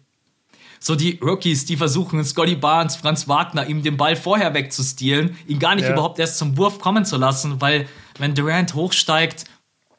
so 0.80 0.95
die 0.95 1.19
Rookies, 1.21 1.65
die 1.65 1.78
versuchen, 1.78 2.23
Scotty 2.23 2.56
Barnes, 2.56 2.95
Franz 2.95 3.28
Wagner, 3.28 3.67
ihm 3.67 3.82
den 3.82 3.97
Ball 3.97 4.15
vorher 4.15 4.54
wegzustehlen, 4.54 5.36
ihn 5.47 5.60
gar 5.60 5.75
nicht 5.75 5.86
ja. 5.86 5.93
überhaupt 5.93 6.19
erst 6.19 6.38
zum 6.38 6.58
Wurf 6.58 6.80
kommen 6.80 7.06
zu 7.06 7.17
lassen, 7.17 7.60
weil 7.60 7.88
wenn 8.19 8.36
Durant 8.36 8.73
hochsteigt, 8.73 9.45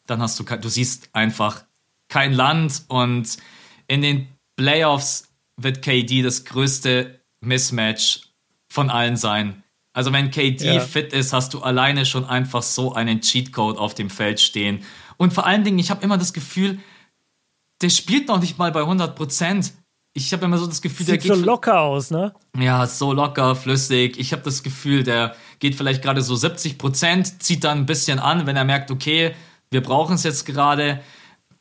dann 0.06 0.22
hast 0.22 0.38
du, 0.38 0.44
du 0.44 0.68
siehst 0.68 1.10
einfach 1.12 1.64
kein 2.08 2.32
Land 2.32 2.84
und 2.88 3.36
in 3.88 4.00
den 4.00 4.28
Playoffs 4.56 5.25
wird 5.56 5.82
KD 5.82 6.22
das 6.22 6.44
größte 6.44 7.20
Mismatch 7.40 8.28
von 8.68 8.90
allen 8.90 9.16
sein. 9.16 9.62
Also 9.92 10.12
wenn 10.12 10.30
KD 10.30 10.74
ja. 10.74 10.80
fit 10.80 11.12
ist, 11.12 11.32
hast 11.32 11.54
du 11.54 11.62
alleine 11.62 12.04
schon 12.04 12.26
einfach 12.26 12.62
so 12.62 12.92
einen 12.92 13.22
Cheatcode 13.22 13.78
auf 13.78 13.94
dem 13.94 14.10
Feld 14.10 14.40
stehen. 14.40 14.84
Und 15.16 15.32
vor 15.32 15.46
allen 15.46 15.64
Dingen, 15.64 15.78
ich 15.78 15.90
habe 15.90 16.04
immer 16.04 16.18
das 16.18 16.34
Gefühl, 16.34 16.78
der 17.80 17.88
spielt 17.88 18.28
noch 18.28 18.40
nicht 18.40 18.58
mal 18.58 18.72
bei 18.72 18.80
100 18.80 19.16
Prozent. 19.16 19.72
Ich 20.12 20.32
habe 20.32 20.44
immer 20.44 20.58
so 20.58 20.66
das 20.66 20.82
Gefühl, 20.82 21.06
Sieht 21.06 21.22
der 21.24 21.30
geht 21.30 21.34
so 21.34 21.44
locker 21.44 21.80
aus, 21.80 22.10
ne? 22.10 22.34
Ja, 22.58 22.86
so 22.86 23.12
locker, 23.12 23.54
flüssig. 23.54 24.18
Ich 24.18 24.32
habe 24.32 24.42
das 24.42 24.62
Gefühl, 24.62 25.02
der 25.02 25.34
geht 25.58 25.74
vielleicht 25.74 26.02
gerade 26.02 26.22
so 26.22 26.36
70 26.36 26.78
Prozent, 26.78 27.42
zieht 27.42 27.64
dann 27.64 27.78
ein 27.78 27.86
bisschen 27.86 28.18
an, 28.18 28.46
wenn 28.46 28.56
er 28.56 28.64
merkt, 28.64 28.90
okay, 28.90 29.34
wir 29.70 29.82
brauchen 29.82 30.14
es 30.14 30.22
jetzt 30.22 30.46
gerade 30.46 31.00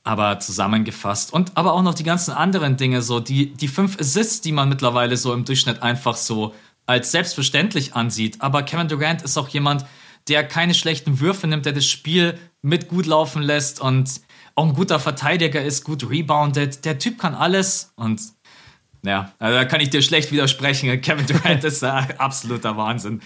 aber 0.06 0.40
zusammengefasst. 0.40 1.34
Und 1.34 1.58
aber 1.58 1.74
auch 1.74 1.82
noch 1.82 1.96
die 1.96 2.04
ganzen 2.04 2.32
anderen 2.32 2.78
Dinge, 2.78 3.02
so 3.02 3.20
die, 3.20 3.52
die 3.54 3.68
fünf 3.68 4.00
Assists, 4.00 4.40
die 4.40 4.52
man 4.52 4.70
mittlerweile 4.70 5.18
so 5.18 5.34
im 5.34 5.44
Durchschnitt 5.44 5.82
einfach 5.82 6.16
so 6.16 6.54
als 6.86 7.12
selbstverständlich 7.12 7.96
ansieht. 7.96 8.42
Aber 8.42 8.64
Kevin 8.64 8.88
Durant 8.88 9.24
ist 9.24 9.38
auch 9.38 9.50
jemand, 9.50 9.86
der 10.28 10.48
keine 10.48 10.76
schlechten 10.76 11.20
Würfe 11.20 11.48
nimmt, 11.48 11.66
der 11.66 11.74
das 11.74 11.86
Spiel 11.86 12.38
mit 12.62 12.88
gut 12.88 13.08
laufen 13.08 13.42
lässt 13.42 13.82
und 13.82 14.22
auch 14.54 14.68
ein 14.68 14.74
guter 14.74 15.00
Verteidiger 15.00 15.62
ist, 15.62 15.84
gut 15.84 16.08
reboundet. 16.08 16.86
Der 16.86 17.00
Typ 17.00 17.18
kann 17.18 17.34
alles 17.34 17.92
und 17.96 18.22
ja, 19.04 19.34
also 19.38 19.58
da 19.58 19.66
kann 19.66 19.82
ich 19.82 19.90
dir 19.90 20.02
schlecht 20.02 20.32
widersprechen. 20.32 21.02
Kevin 21.02 21.26
Durant 21.26 21.64
ist 21.64 21.84
ein 21.84 22.20
absoluter 22.20 22.78
Wahnsinn. 22.78 23.22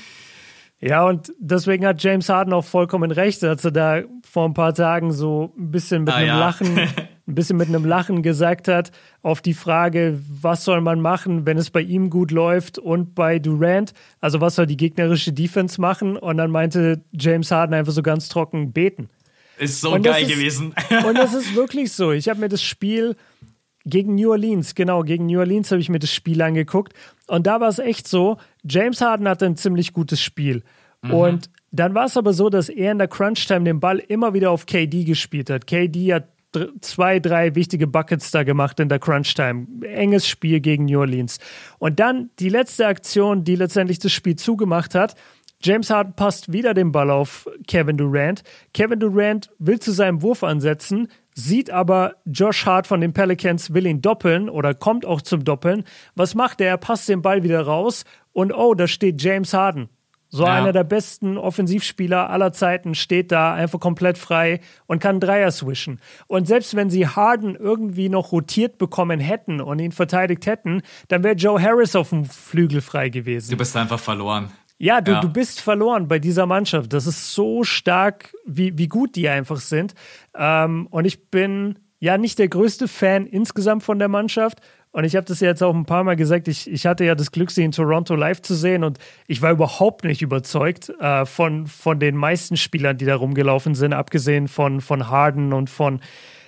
Ja, 0.82 1.06
und 1.06 1.34
deswegen 1.39 1.86
hat 1.86 2.02
James 2.02 2.30
Harden 2.30 2.54
auch 2.54 2.63
vollkommen 2.63 3.12
recht, 3.12 3.44
als 3.44 3.65
er 3.65 3.72
da 3.72 4.02
vor 4.24 4.46
ein 4.46 4.54
paar 4.54 4.74
Tagen 4.74 5.12
so 5.12 5.54
ein 5.58 5.72
bisschen 5.72 6.04
mit 6.04 6.13
ah, 6.13 6.18
einem 6.18 6.28
ja. 6.28 6.39
Lachen, 6.39 6.78
ein 7.28 7.36
bisschen 7.36 7.58
mit 7.58 7.68
einem 7.68 7.86
Lachen 7.86 8.24
gesagt 8.24 8.70
hat, 8.70 8.92
auf 9.22 9.42
die 9.42 9.54
Frage, 9.54 10.20
was 10.42 10.63
soll 10.63 10.80
man 10.80 11.02
machen, 11.02 11.46
wenn 11.46 11.58
es 11.58 11.70
bei 11.70 11.82
ihm 11.82 12.10
gut 12.10 12.32
läuft 12.32 12.78
und 12.78 13.13
bei 13.13 13.39
Durant, 13.39 13.94
also 14.22 14.39
was 14.39 14.56
soll 14.56 14.68
die 14.68 14.78
gegnerische 14.78 15.34
Defense 15.34 15.82
machen? 15.82 16.15
Und 16.15 16.38
dann 16.38 16.50
meinte 16.50 17.02
James 17.12 17.52
Harden 17.52 17.74
einfach 17.74 17.94
so 17.94 18.02
ganz 18.02 18.30
trocken 18.30 18.72
beten. 18.72 19.10
Ist 19.58 19.82
so 19.82 20.00
geil 20.00 20.24
ist, 20.24 20.32
gewesen. 20.32 20.74
und 21.06 21.18
das 21.18 21.34
ist 21.36 21.56
wirklich 21.56 21.92
so. 21.92 22.13
Ich 22.13 22.30
habe 22.30 22.39
mir 22.39 22.48
das 22.48 22.62
Spiel 22.62 23.18
gegen 23.89 24.15
New 24.15 24.32
Orleans, 24.32 24.75
genau, 24.75 25.04
gegen 25.04 25.25
New 25.25 25.39
Orleans 25.39 25.71
habe 25.71 25.82
ich 25.82 25.89
mir 25.89 25.99
das 25.99 26.12
Spiel 26.12 26.41
angeguckt. 26.41 26.93
Und 27.28 27.47
da 27.47 27.60
war 27.60 27.69
es 27.69 27.80
echt 27.80 28.08
so, 28.08 28.38
James 28.63 29.02
Harden 29.02 29.28
hatte 29.28 29.45
ein 29.45 29.58
ziemlich 29.58 29.93
gutes 29.93 30.21
Spiel. 30.21 30.63
Mhm. 31.02 31.13
Und 31.13 31.49
dann 31.71 31.93
war 31.93 32.06
es 32.06 32.17
aber 32.17 32.34
so, 32.34 32.49
dass 32.49 32.69
er 32.69 32.91
in 32.91 32.97
der 32.97 33.08
Crunch-Time 33.08 33.63
den 33.63 33.80
Ball 33.80 33.99
immer 33.99 34.34
wieder 34.34 34.52
auf 34.52 34.65
KD 34.65 35.04
gespielt 35.04 35.49
hat. 35.49 35.67
KD 35.67 36.13
hat 36.13 36.28
zwei, 36.82 37.19
drei 37.19 37.54
wichtige 37.54 37.86
Buckets 37.86 38.32
da 38.32 38.43
gemacht 38.43 38.80
in 38.80 38.89
der 38.89 38.99
Crunch-Time. 38.99 39.67
Enges 39.84 40.28
Spiel 40.28 40.60
gegen 40.60 40.86
New 40.86 40.99
Orleans. 40.99 41.39
Und 41.78 41.99
dann 41.99 42.32
die 42.39 42.49
letzte 42.49 42.88
Aktion, 42.88 43.43
die 43.43 43.56
letztendlich 43.56 43.99
das 43.99 44.12
Spiel 44.12 44.36
zugemacht 44.36 44.95
hat. 44.95 45.15
James 45.62 45.89
Harden 45.89 46.13
passt 46.13 46.52
wieder 46.52 46.73
den 46.73 46.91
Ball 46.91 47.12
auf 47.12 47.47
Kevin 47.67 47.97
Durant. 47.97 48.43
Kevin 48.73 48.99
Durant 48.99 49.49
will 49.60 49.80
zu 49.80 49.91
seinem 49.91 50.21
Wurf 50.21 50.43
ansetzen, 50.43 51.10
sieht 51.34 51.70
aber 51.72 52.15
Josh 52.26 52.65
Hart 52.65 52.88
von 52.88 53.02
den 53.02 53.13
Pelicans 53.13 53.74
will 53.74 53.86
ihn 53.86 54.02
doppeln 54.02 54.50
oder 54.50 54.74
kommt 54.74 55.06
auch 55.06 55.22
zum 55.22 55.44
Doppeln. 55.44 55.84
Was 56.15 56.36
macht 56.36 56.62
er? 56.62 56.70
Er 56.70 56.78
passt 56.78 57.08
den 57.10 57.22
Ball 57.22 57.44
wieder 57.44 57.62
raus 57.62 58.06
und 58.34 58.54
oh, 58.54 58.74
da 58.74 58.88
steht 58.88 59.22
James 59.22 59.54
Harden. 59.54 59.89
So 60.32 60.44
ja. 60.46 60.54
einer 60.54 60.72
der 60.72 60.84
besten 60.84 61.38
Offensivspieler 61.39 62.30
aller 62.30 62.54
Zeiten 62.54 62.94
steht 62.94 63.32
da 63.32 63.56
einfach 63.56 63.80
komplett 63.80 64.20
frei 64.20 64.62
und 64.86 65.00
kann 65.02 65.20
Dreier 65.20 65.50
swischen. 65.50 66.00
Und 66.28 66.48
selbst 66.48 66.76
wenn 66.76 66.92
sie 66.92 67.08
Harden 67.08 67.56
irgendwie 67.56 68.10
noch 68.10 68.32
rotiert 68.32 68.78
bekommen 68.78 69.20
hätten 69.20 69.60
und 69.60 69.80
ihn 69.80 69.92
verteidigt 69.92 70.46
hätten, 70.46 70.84
dann 71.08 71.24
wäre 71.24 71.36
Joe 71.36 71.60
Harris 71.60 71.96
auf 71.96 72.10
dem 72.10 72.26
Flügel 72.26 72.82
frei 72.82 73.10
gewesen. 73.10 73.50
Du 73.50 73.58
bist 73.58 73.76
einfach 73.76 74.00
verloren. 74.00 74.52
Ja, 74.80 75.02
du, 75.02 75.12
ja. 75.12 75.20
du 75.20 75.30
bist 75.30 75.60
verloren 75.60 76.08
bei 76.08 76.20
dieser 76.20 76.46
Mannschaft. 76.46 76.94
Das 76.94 77.06
ist 77.06 77.34
so 77.34 77.63
stark, 77.63 78.34
wie, 78.46 78.78
wie 78.78 78.88
gut 78.88 79.15
die 79.18 79.28
einfach 79.28 79.58
sind. 79.60 79.94
Ähm, 80.36 80.88
und 80.89 81.04
ich 81.04 81.30
bin 81.30 81.80
ja 82.00 82.18
nicht 82.18 82.39
der 82.39 82.48
größte 82.48 82.88
Fan 82.88 83.26
insgesamt 83.26 83.84
von 83.84 84.00
der 84.00 84.08
Mannschaft. 84.08 84.60
Und 84.92 85.04
ich 85.04 85.18
habe 85.18 85.26
das 85.26 85.42
ja 85.42 85.50
jetzt 85.50 85.62
auch 85.62 85.76
ein 85.76 85.86
paar 85.86 86.06
Mal 86.06 86.15
gesagt. 86.15 86.48
Ich, 86.48 86.72
ich 86.72 86.86
hatte 86.86 87.04
ja 87.04 87.13
das 87.13 87.32
Glück, 87.32 87.52
sie 87.52 87.63
in 87.63 87.74
Toronto 87.74 88.15
live 88.15 88.42
zu 88.42 88.56
sehen 88.56 88.86
und 88.86 88.98
ich 89.28 89.42
war 89.42 89.52
überhaupt 89.52 90.06
nicht 90.06 90.22
überzeugt 90.22 90.89
äh, 91.00 91.26
von, 91.26 91.68
von 91.68 92.00
den 92.00 92.15
meisten 92.15 92.56
Spielern, 92.56 92.98
die 92.98 93.06
da 93.06 93.15
rumgelaufen 93.15 93.76
sind, 93.76 93.94
abgesehen 93.94 94.48
von, 94.48 94.80
von 94.80 95.10
Harden 95.10 95.52
und 95.52 95.70
von 95.70 96.00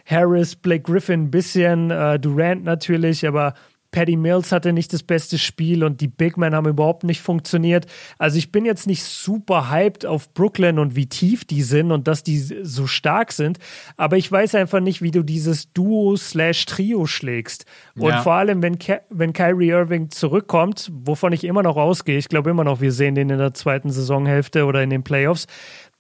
Harris, 0.06 0.56
Blake 0.56 0.84
Griffin 0.84 1.24
ein 1.24 1.32
bisschen, 1.32 1.92
äh, 1.92 2.18
Durant 2.18 2.64
natürlich, 2.64 3.28
aber 3.28 3.54
Paddy 3.92 4.16
Mills 4.16 4.52
hatte 4.52 4.74
nicht 4.74 4.94
das 4.94 5.04
beste 5.04 5.38
Spiel 5.38 5.84
und 5.84 6.02
die 6.02 6.08
Big 6.08 6.38
Men 6.38 6.56
haben 6.56 6.68
überhaupt 6.68 7.04
nicht 7.04 7.22
funktioniert. 7.22 7.86
Also 8.18 8.38
ich 8.38 8.52
bin 8.52 8.66
jetzt 8.66 8.88
nicht 8.88 9.04
super 9.04 9.70
hyped 9.70 10.06
auf 10.06 10.34
Brooklyn 10.34 10.80
und 10.80 10.96
wie 10.96 11.08
tief 11.08 11.46
die 11.46 11.62
sind 11.62 11.92
und 11.92 12.08
dass 12.08 12.24
die 12.24 12.40
so 12.40 12.88
stark 12.88 13.32
sind, 13.34 13.60
aber 13.98 14.18
ich 14.18 14.32
weiß 14.32 14.56
einfach 14.56 14.80
nicht, 14.80 15.02
wie 15.02 15.12
du 15.12 15.24
dieses 15.24 15.74
Duo 15.74 16.16
slash 16.16 16.66
Trio 16.66 17.06
schlägst. 17.06 17.66
Und 17.96 18.10
ja. 18.10 18.22
vor 18.22 18.34
allem, 18.34 18.62
wenn, 18.62 18.80
Ke 18.80 19.02
wenn 19.10 19.34
Kyrie 19.34 19.70
Irving 19.70 20.10
zurückkommt, 20.10 20.90
wovon 20.94 21.34
ich 21.34 21.44
immer 21.44 21.64
noch 21.64 21.78
ausgehe, 21.78 22.18
ich 22.18 22.30
glaube 22.30 22.50
immer 22.50 22.64
noch, 22.64 22.82
wir 22.82 22.92
sehen 22.92 23.16
den 23.16 23.30
in 23.30 23.38
der 23.38 23.54
zweiten 23.54 23.92
Saisonhälfte 23.92 24.66
oder 24.66 24.82
in 24.82 24.90
den 24.90 25.04
Playoffs, 25.04 25.48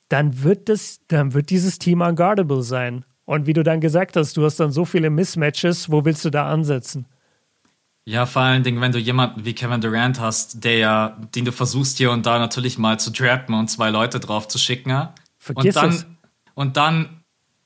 dann 0.08 0.43
wird 0.43 0.69
das, 0.69 1.01
dann 1.08 1.34
wird 1.34 1.49
dieses 1.49 1.77
Team 1.80 2.01
unguardable 2.01 2.63
sein. 2.63 3.06
Und 3.25 3.45
wie 3.47 3.54
du 3.54 3.63
dann 3.63 3.80
gesagt 3.80 4.15
hast, 4.17 4.36
du 4.36 4.43
hast 4.43 4.60
dann 4.60 4.71
so 4.71 4.84
viele 4.84 5.10
Mismatches, 5.10 5.91
wo 5.91 6.04
willst 6.04 6.25
du 6.25 6.30
da 6.30 6.49
ansetzen? 6.49 7.06
Ja, 8.12 8.26
vor 8.26 8.41
allen 8.41 8.62
Dingen, 8.62 8.82
wenn 8.82 8.91
du 8.91 9.00
jemanden 9.00 9.45
wie 9.45 9.54
Kevin 9.54 9.80
Durant 9.80 10.19
hast, 10.19 10.65
der 10.65 10.78
ja, 10.78 11.17
den 11.34 11.45
du 11.45 11.54
versuchst 11.54 11.97
hier 11.97 12.12
und 12.12 12.26
da 12.26 12.39
natürlich 12.39 12.78
mal 12.78 13.00
zu 13.00 13.10
trappen 13.10 13.56
und 13.56 13.69
zwei 13.69 13.89
Leute 13.89 14.19
drauf 14.19 14.50
zu 14.50 14.58
schicken. 14.58 15.08
Vergiss 15.38 15.78
und 15.78 15.82
dann, 15.82 15.89
es. 15.91 16.06
Und 16.54 16.76
dann 16.76 17.24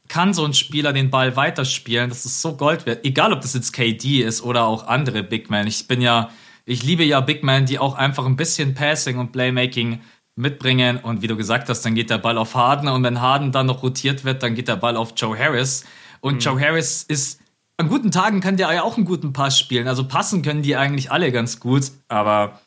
kann 0.07 0.35
so 0.35 0.45
ein 0.45 0.53
Spieler 0.53 0.93
den 0.93 1.09
Ball 1.09 1.35
weiterspielen. 1.35 2.09
Das 2.09 2.27
ist 2.27 2.43
so 2.43 2.55
Gold 2.55 2.85
wert. 2.85 3.03
Egal, 3.05 3.33
ob 3.33 3.41
das 3.41 3.55
jetzt 3.55 3.71
KD 3.73 4.21
ist 4.21 4.43
oder 4.43 4.65
auch 4.65 4.85
andere 4.85 5.23
Big 5.23 5.49
Men. 5.49 5.65
Ich 5.65 5.87
bin 5.87 5.99
ja, 5.99 6.29
ich 6.63 6.83
liebe 6.83 7.03
ja 7.03 7.21
Big 7.21 7.43
Men, 7.43 7.65
die 7.65 7.79
auch 7.79 7.95
einfach 7.95 8.27
ein 8.27 8.35
bisschen 8.35 8.75
Passing 8.75 9.17
und 9.17 9.31
Playmaking 9.31 10.01
mitbringen. 10.35 10.97
Und 10.97 11.23
wie 11.23 11.27
du 11.27 11.35
gesagt 11.35 11.69
hast, 11.69 11.81
dann 11.81 11.95
geht 11.95 12.11
der 12.11 12.19
Ball 12.19 12.37
auf 12.37 12.53
Harden. 12.53 12.87
Und 12.87 13.01
wenn 13.01 13.19
Harden 13.19 13.51
dann 13.51 13.65
noch 13.65 13.81
rotiert 13.81 14.23
wird, 14.23 14.43
dann 14.43 14.53
geht 14.53 14.67
der 14.67 14.75
Ball 14.75 14.95
auf 14.95 15.13
Joe 15.17 15.35
Harris. 15.35 15.85
Und 16.21 16.35
mhm. 16.35 16.39
Joe 16.41 16.61
Harris 16.61 17.01
ist 17.01 17.41
an 17.77 17.89
guten 17.89 18.11
Tagen 18.11 18.39
kann 18.39 18.57
der 18.57 18.71
ja 18.73 18.83
auch 18.83 18.97
einen 18.97 19.05
guten 19.05 19.33
Pass 19.33 19.59
spielen. 19.59 19.87
Also 19.87 20.07
passen 20.07 20.41
können 20.41 20.61
die 20.61 20.75
eigentlich 20.75 21.11
alle 21.11 21.31
ganz 21.31 21.59
gut, 21.59 21.91
aber 22.07 22.61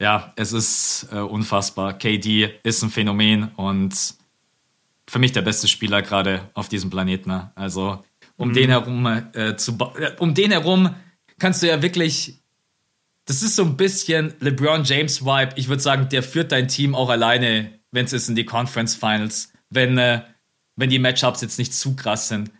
ja, 0.00 0.32
es 0.36 0.52
ist 0.52 1.08
äh, 1.12 1.18
unfassbar. 1.18 1.92
KD 1.94 2.50
ist 2.62 2.82
ein 2.82 2.90
Phänomen 2.90 3.48
und 3.56 3.94
für 5.08 5.18
mich 5.18 5.32
der 5.32 5.42
beste 5.42 5.68
Spieler 5.68 6.02
gerade 6.02 6.50
auf 6.54 6.68
diesem 6.68 6.90
Planeten. 6.90 7.30
Ne? 7.30 7.52
Also 7.54 8.04
um 8.36 8.48
mhm. 8.48 8.54
den 8.54 8.70
herum 8.70 9.06
äh, 9.06 9.56
zu 9.56 9.78
äh, 9.96 10.12
um 10.18 10.34
den 10.34 10.50
herum 10.50 10.94
kannst 11.38 11.62
du 11.62 11.68
ja 11.68 11.82
wirklich 11.82 12.38
das 13.26 13.42
ist 13.42 13.54
so 13.54 13.62
ein 13.62 13.76
bisschen 13.76 14.34
LeBron 14.40 14.82
James 14.82 15.24
Vibe. 15.24 15.52
Ich 15.54 15.68
würde 15.68 15.80
sagen, 15.82 16.08
der 16.08 16.24
führt 16.24 16.50
dein 16.50 16.66
Team 16.66 16.96
auch 16.96 17.08
alleine, 17.08 17.78
wenn 17.92 18.04
es 18.04 18.12
ist 18.12 18.28
in 18.28 18.34
die 18.34 18.44
Conference 18.44 18.96
Finals, 18.96 19.52
wenn 19.70 19.98
äh, 19.98 20.22
wenn 20.74 20.90
die 20.90 20.98
Matchups 20.98 21.42
jetzt 21.42 21.58
nicht 21.58 21.74
zu 21.74 21.94
krass 21.94 22.28
sind. 22.28 22.50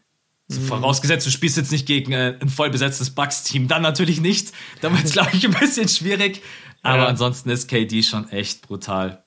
So, 0.53 0.61
mhm. 0.61 0.67
Vorausgesetzt, 0.67 1.27
du 1.27 1.31
spielst 1.31 1.57
jetzt 1.57 1.73
nicht 1.73 1.87
gegen 1.87 2.13
äh, 2.13 2.37
ein 2.41 2.49
voll 2.49 2.71
besetztes 2.71 3.11
Bucks-Team, 3.11 3.69
dann 3.69 3.83
natürlich 3.83 4.21
nicht. 4.21 4.53
Da 4.81 4.93
wird 4.93 5.05
es, 5.05 5.13
glaube 5.13 5.31
ich, 5.33 5.45
ein 5.45 5.55
bisschen 5.55 5.89
schwierig. 5.89 6.43
Aber 6.83 7.05
ja. 7.05 7.07
ansonsten 7.07 7.51
ist 7.51 7.69
KD 7.69 8.03
schon 8.03 8.29
echt 8.31 8.63
brutal. 8.63 9.25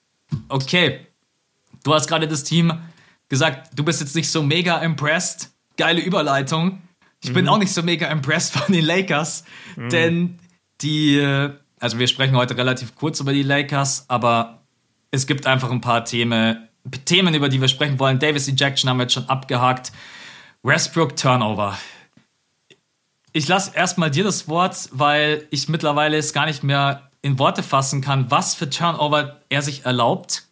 Okay, 0.49 1.07
du 1.83 1.93
hast 1.93 2.07
gerade 2.07 2.27
das 2.27 2.43
Team 2.43 2.73
gesagt, 3.29 3.71
du 3.75 3.83
bist 3.83 4.01
jetzt 4.01 4.15
nicht 4.15 4.29
so 4.29 4.43
mega 4.43 4.77
impressed. 4.79 5.51
Geile 5.77 6.01
Überleitung. 6.01 6.81
Ich 7.21 7.29
mhm. 7.29 7.33
bin 7.33 7.47
auch 7.47 7.57
nicht 7.57 7.73
so 7.73 7.81
mega 7.81 8.07
impressed 8.07 8.53
von 8.53 8.73
den 8.73 8.85
Lakers, 8.85 9.43
mhm. 9.75 9.89
denn 9.89 10.39
die, 10.81 11.17
äh, 11.17 11.51
also 11.79 11.99
wir 11.99 12.07
sprechen 12.07 12.35
heute 12.35 12.57
relativ 12.57 12.95
kurz 12.95 13.19
über 13.19 13.33
die 13.33 13.43
Lakers, 13.43 14.05
aber 14.09 14.61
es 15.11 15.27
gibt 15.27 15.47
einfach 15.47 15.71
ein 15.71 15.81
paar 15.81 16.05
Themen, 16.05 16.67
Themen, 17.05 17.33
über 17.33 17.49
die 17.49 17.59
wir 17.61 17.67
sprechen 17.67 17.99
wollen. 17.99 18.19
Davis 18.19 18.47
Ejection 18.47 18.89
haben 18.89 18.97
wir 18.97 19.03
jetzt 19.03 19.13
schon 19.13 19.27
abgehakt. 19.29 19.91
Westbrook 20.65 21.15
Turnover. 21.15 21.77
Ich 23.33 23.47
lasse 23.47 23.75
erstmal 23.75 24.09
dir 24.09 24.23
das 24.23 24.47
Wort, 24.47 24.89
weil 24.91 25.45
ich 25.51 25.69
mittlerweile 25.69 26.17
es 26.17 26.33
gar 26.33 26.47
nicht 26.47 26.63
mehr 26.63 27.11
in 27.21 27.37
Worte 27.37 27.61
fassen 27.61 28.01
kann, 28.01 28.31
was 28.31 28.55
für 28.55 28.67
Turnover 28.67 29.41
er 29.49 29.61
sich 29.61 29.85
erlaubt. 29.85 30.47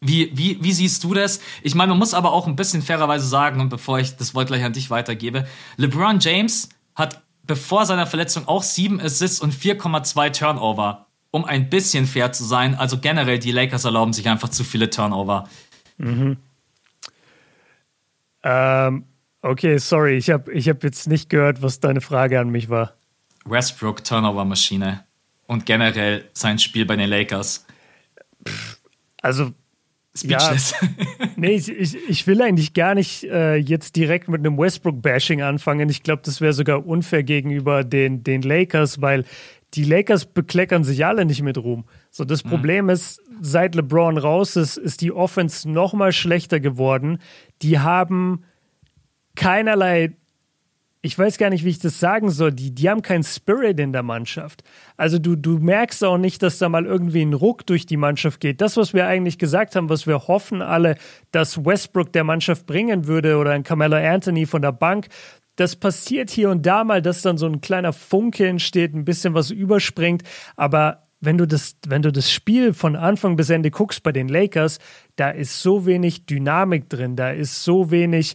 Wie, 0.00 0.36
wie, 0.36 0.60
wie 0.60 0.72
siehst 0.72 1.04
du 1.04 1.14
das? 1.14 1.40
Ich 1.62 1.76
meine, 1.76 1.90
man 1.90 2.00
muss 2.00 2.14
aber 2.14 2.32
auch 2.32 2.48
ein 2.48 2.56
bisschen 2.56 2.82
fairerweise 2.82 3.28
sagen, 3.28 3.60
und 3.60 3.68
bevor 3.68 4.00
ich 4.00 4.16
das 4.16 4.34
Wort 4.34 4.48
gleich 4.48 4.64
an 4.64 4.72
dich 4.72 4.90
weitergebe, 4.90 5.46
LeBron 5.76 6.18
James 6.18 6.70
hat 6.96 7.22
bevor 7.44 7.86
seiner 7.86 8.08
Verletzung 8.08 8.48
auch 8.48 8.64
sieben 8.64 9.00
Assists 9.00 9.38
und 9.38 9.54
4,2 9.54 10.36
Turnover, 10.36 11.06
um 11.30 11.44
ein 11.44 11.70
bisschen 11.70 12.06
fair 12.06 12.32
zu 12.32 12.42
sein. 12.42 12.74
Also 12.74 12.98
generell, 12.98 13.38
die 13.38 13.52
Lakers 13.52 13.84
erlauben 13.84 14.14
sich 14.14 14.28
einfach 14.28 14.48
zu 14.48 14.64
viele 14.64 14.90
Turnover. 14.90 15.48
Mhm. 15.98 16.38
Ähm, 18.42 19.04
okay, 19.44 19.78
sorry, 19.78 20.16
ich 20.16 20.30
habe 20.30 20.52
ich 20.52 20.68
hab 20.68 20.82
jetzt 20.82 21.06
nicht 21.06 21.30
gehört, 21.30 21.62
was 21.62 21.80
deine 21.80 22.00
Frage 22.00 22.40
an 22.40 22.50
mich 22.50 22.68
war. 22.68 22.94
Westbrook 23.44 24.02
Turnover-Maschine 24.02 25.04
und 25.46 25.66
generell 25.66 26.24
sein 26.32 26.58
Spiel 26.58 26.86
bei 26.86 26.96
den 26.96 27.08
Lakers. 27.08 27.66
Also 29.20 29.52
Speechless. 30.16 30.74
Ja, 30.80 30.88
nee, 31.36 31.56
ich, 31.56 31.68
ich, 31.68 31.96
ich 32.08 32.26
will 32.26 32.40
eigentlich 32.40 32.72
gar 32.72 32.94
nicht 32.94 33.24
äh, 33.24 33.56
jetzt 33.56 33.96
direkt 33.96 34.28
mit 34.28 34.40
einem 34.40 34.56
Westbrook-Bashing 34.56 35.42
anfangen. 35.42 35.88
Ich 35.88 36.04
glaube, 36.04 36.22
das 36.24 36.40
wäre 36.40 36.52
sogar 36.52 36.86
unfair 36.86 37.24
gegenüber 37.24 37.82
den, 37.82 38.22
den 38.22 38.42
Lakers, 38.42 39.00
weil 39.00 39.24
die 39.74 39.82
Lakers 39.82 40.26
bekleckern 40.26 40.84
sich 40.84 41.04
alle 41.04 41.24
nicht 41.24 41.42
mit 41.42 41.58
Ruhm. 41.58 41.84
So, 42.10 42.24
das 42.24 42.44
mhm. 42.44 42.50
Problem 42.50 42.88
ist, 42.88 43.20
seit 43.40 43.74
LeBron 43.74 44.16
raus 44.16 44.54
ist, 44.54 44.76
ist 44.76 45.00
die 45.00 45.10
Offense 45.10 45.68
noch 45.68 45.94
mal 45.94 46.12
schlechter 46.12 46.60
geworden. 46.60 47.18
Die 47.62 47.80
haben 47.80 48.44
keinerlei 49.36 50.14
ich 51.04 51.18
weiß 51.18 51.36
gar 51.36 51.50
nicht, 51.50 51.66
wie 51.66 51.70
ich 51.70 51.78
das 51.78 52.00
sagen 52.00 52.30
soll, 52.30 52.50
die, 52.50 52.74
die 52.74 52.88
haben 52.88 53.02
keinen 53.02 53.24
Spirit 53.24 53.78
in 53.78 53.92
der 53.92 54.02
Mannschaft. 54.02 54.64
Also 54.96 55.18
du, 55.18 55.36
du 55.36 55.58
merkst 55.58 56.02
auch 56.02 56.16
nicht, 56.16 56.42
dass 56.42 56.56
da 56.56 56.70
mal 56.70 56.86
irgendwie 56.86 57.20
ein 57.20 57.34
Ruck 57.34 57.66
durch 57.66 57.84
die 57.84 57.98
Mannschaft 57.98 58.40
geht. 58.40 58.62
Das, 58.62 58.78
was 58.78 58.94
wir 58.94 59.06
eigentlich 59.06 59.36
gesagt 59.36 59.76
haben, 59.76 59.90
was 59.90 60.06
wir 60.06 60.28
hoffen 60.28 60.62
alle, 60.62 60.96
dass 61.30 61.62
Westbrook 61.62 62.10
der 62.14 62.24
Mannschaft 62.24 62.64
bringen 62.64 63.06
würde 63.06 63.36
oder 63.36 63.50
ein 63.50 63.64
Carmelo 63.64 63.96
Anthony 63.96 64.46
von 64.46 64.62
der 64.62 64.72
Bank, 64.72 65.08
das 65.56 65.76
passiert 65.76 66.30
hier 66.30 66.48
und 66.48 66.64
da 66.64 66.84
mal, 66.84 67.02
dass 67.02 67.20
dann 67.20 67.36
so 67.36 67.46
ein 67.46 67.60
kleiner 67.60 67.92
Funke 67.92 68.48
entsteht, 68.48 68.94
ein 68.94 69.04
bisschen 69.04 69.34
was 69.34 69.50
überspringt, 69.50 70.22
aber 70.56 71.02
wenn 71.20 71.38
du 71.38 71.46
das, 71.46 71.76
wenn 71.86 72.02
du 72.02 72.12
das 72.12 72.30
Spiel 72.30 72.74
von 72.74 72.96
Anfang 72.96 73.36
bis 73.36 73.50
Ende 73.50 73.70
guckst 73.70 74.02
bei 74.02 74.12
den 74.12 74.28
Lakers, 74.28 74.78
da 75.16 75.30
ist 75.30 75.60
so 75.60 75.86
wenig 75.86 76.26
Dynamik 76.26 76.88
drin, 76.88 77.16
da 77.16 77.30
ist 77.30 77.62
so 77.62 77.90
wenig 77.90 78.34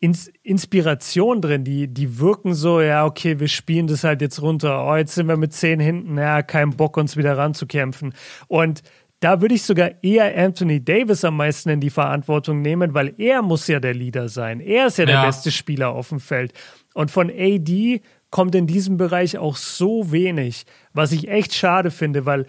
Ins 0.00 0.28
Inspiration 0.42 1.42
drin, 1.42 1.62
die, 1.62 1.86
die 1.86 2.18
wirken 2.18 2.54
so, 2.54 2.80
ja, 2.80 3.04
okay, 3.04 3.38
wir 3.38 3.48
spielen 3.48 3.86
das 3.86 4.02
halt 4.02 4.22
jetzt 4.22 4.40
runter. 4.40 4.86
Oh, 4.86 4.96
jetzt 4.96 5.14
sind 5.14 5.28
wir 5.28 5.36
mit 5.36 5.52
zehn 5.52 5.78
hinten, 5.78 6.16
ja, 6.16 6.42
kein 6.42 6.70
Bock, 6.70 6.96
uns 6.96 7.18
wieder 7.18 7.36
ranzukämpfen. 7.36 8.14
Und 8.48 8.82
da 9.20 9.42
würde 9.42 9.54
ich 9.54 9.62
sogar 9.62 10.02
eher 10.02 10.36
Anthony 10.36 10.82
Davis 10.82 11.24
am 11.24 11.36
meisten 11.36 11.68
in 11.68 11.80
die 11.80 11.90
Verantwortung 11.90 12.62
nehmen, 12.62 12.94
weil 12.94 13.14
er 13.18 13.42
muss 13.42 13.66
ja 13.68 13.78
der 13.78 13.92
Leader 13.92 14.30
sein. 14.30 14.60
Er 14.60 14.86
ist 14.86 14.96
ja 14.96 15.04
der 15.04 15.16
ja. 15.16 15.26
beste 15.26 15.50
Spieler 15.50 15.90
auf 15.90 16.08
dem 16.08 16.20
Feld. 16.20 16.54
Und 16.94 17.10
von 17.10 17.30
AD 17.30 18.00
kommt 18.30 18.54
in 18.54 18.66
diesem 18.66 18.96
Bereich 18.96 19.36
auch 19.36 19.56
so 19.56 20.10
wenig, 20.10 20.64
was 20.94 21.12
ich 21.12 21.28
echt 21.28 21.54
schade 21.54 21.90
finde, 21.90 22.24
weil 22.24 22.46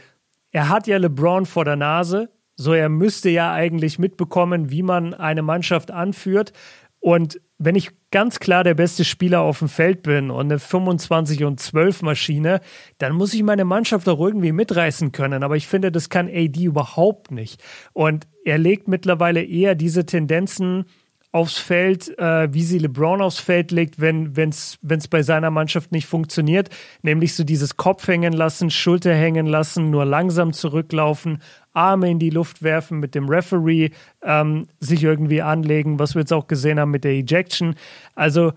er 0.52 0.70
hat 0.70 0.88
ja 0.88 0.98
LeBron 0.98 1.46
vor 1.46 1.66
der 1.66 1.76
Nase, 1.76 2.30
so 2.56 2.74
er 2.74 2.90
müsste 2.90 3.30
ja 3.30 3.52
eigentlich 3.52 4.00
mitbekommen, 4.00 4.72
wie 4.72 4.84
man 4.84 5.14
eine 5.14 5.42
Mannschaft 5.42 5.92
anführt. 5.92 6.54
Und 7.02 7.42
wenn 7.58 7.76
ich 7.76 7.90
ganz 8.12 8.40
klar 8.40 8.64
der 8.64 8.76
beste 8.76 9.04
Spieler 9.04 9.42
auf 9.42 9.60
dem 9.60 9.70
Feld 9.70 10.04
bin 10.04 10.30
und 10.30 10.46
eine 10.46 10.60
25 10.60 11.44
und 11.44 11.60
12 11.60 12.04
Maschine, 12.04 12.62
dann 13.00 13.14
muss 13.14 13.34
ich 13.34 13.44
meine 13.44 13.66
Mannschaft 13.66 14.08
auch 14.08 14.20
irgendwie 14.20 14.52
mitreißen 14.52 15.12
können. 15.12 15.44
Aber 15.44 15.56
ich 15.56 15.68
finde, 15.68 15.92
das 15.92 16.10
kann 16.10 16.28
AD 16.28 16.64
überhaupt 16.64 17.32
nicht. 17.32 17.62
Und 17.94 18.28
er 18.46 18.60
legt 18.60 18.88
mittlerweile 18.88 19.44
eher 19.44 19.76
diese 19.76 20.06
Tendenzen 20.06 20.86
aufs 21.32 21.58
Feld, 21.58 22.18
äh, 22.20 22.54
wie 22.54 22.64
sie 22.64 22.78
LeBron 22.78 23.22
aufs 23.22 23.40
Feld 23.40 23.72
legt, 23.72 24.02
wenn 24.02 24.34
es 24.50 24.78
bei 25.10 25.24
seiner 25.24 25.50
Mannschaft 25.50 25.92
nicht 25.92 26.06
funktioniert. 26.06 26.70
Nämlich 27.04 27.36
so 27.36 27.44
dieses 27.44 27.78
Kopf 27.78 28.08
hängen 28.08 28.34
lassen, 28.34 28.70
Schulter 28.70 29.14
hängen 29.14 29.46
lassen, 29.46 29.90
nur 29.90 30.06
langsam 30.06 30.52
zurücklaufen, 30.52 31.42
Arme 31.74 32.12
in 32.12 32.20
die 32.20 32.32
Luft 32.32 32.64
werfen, 32.64 33.00
mit 33.00 33.16
dem 33.16 33.30
Referee 33.30 33.92
ähm, 34.24 34.68
sich 34.80 35.04
irgendwie 35.04 35.42
anlegen, 35.42 36.00
was 36.00 36.16
wir 36.16 36.22
jetzt 36.22 36.34
auch 36.34 36.48
gesehen 36.48 36.80
haben 36.80 36.92
mit 36.92 37.06
der 37.06 37.14
Ejection. 37.14 37.76
Also 38.14 38.52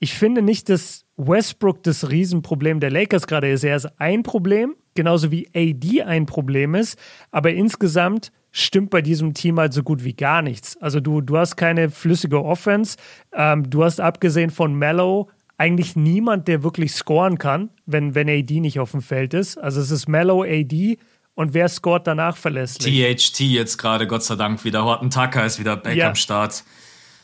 ich 0.00 0.14
finde 0.14 0.42
nicht, 0.42 0.68
dass 0.68 1.04
Westbrook 1.16 1.82
das 1.84 2.10
Riesenproblem 2.10 2.80
der 2.80 2.90
Lakers 2.90 3.28
gerade 3.28 3.50
ist. 3.50 3.64
Er 3.64 3.76
ist 3.76 3.88
ein 3.98 4.24
Problem, 4.24 4.74
genauso 4.94 5.30
wie 5.30 5.48
AD 5.54 6.02
ein 6.02 6.26
Problem 6.26 6.74
ist, 6.74 6.98
aber 7.30 7.52
insgesamt 7.52 8.32
stimmt 8.56 8.90
bei 8.90 9.02
diesem 9.02 9.34
Team 9.34 9.58
halt 9.58 9.74
so 9.74 9.82
gut 9.82 10.02
wie 10.02 10.14
gar 10.14 10.40
nichts. 10.40 10.76
Also 10.78 11.00
du, 11.00 11.20
du 11.20 11.36
hast 11.36 11.56
keine 11.56 11.90
flüssige 11.90 12.42
Offense. 12.42 12.96
Ähm, 13.34 13.68
du 13.68 13.84
hast 13.84 14.00
abgesehen 14.00 14.50
von 14.50 14.74
Mellow 14.74 15.28
eigentlich 15.58 15.94
niemand, 15.94 16.48
der 16.48 16.62
wirklich 16.62 16.92
scoren 16.92 17.38
kann, 17.38 17.70
wenn, 17.84 18.14
wenn 18.14 18.28
AD 18.28 18.60
nicht 18.60 18.80
auf 18.80 18.92
dem 18.92 19.02
Feld 19.02 19.34
ist. 19.34 19.58
Also 19.58 19.80
es 19.80 19.90
ist 19.90 20.08
Mellow, 20.08 20.42
AD 20.42 20.98
und 21.34 21.52
wer 21.52 21.68
scoret 21.68 22.06
danach 22.06 22.36
verlässlich. 22.36 23.18
THT 23.18 23.40
jetzt 23.40 23.76
gerade, 23.76 24.06
Gott 24.06 24.22
sei 24.22 24.36
Dank, 24.36 24.64
wieder. 24.64 24.84
Horton 24.84 25.10
Tucker 25.10 25.44
ist 25.44 25.58
wieder 25.58 25.76
back 25.76 25.96
ja. 25.96 26.08
am 26.08 26.14
Start. 26.14 26.64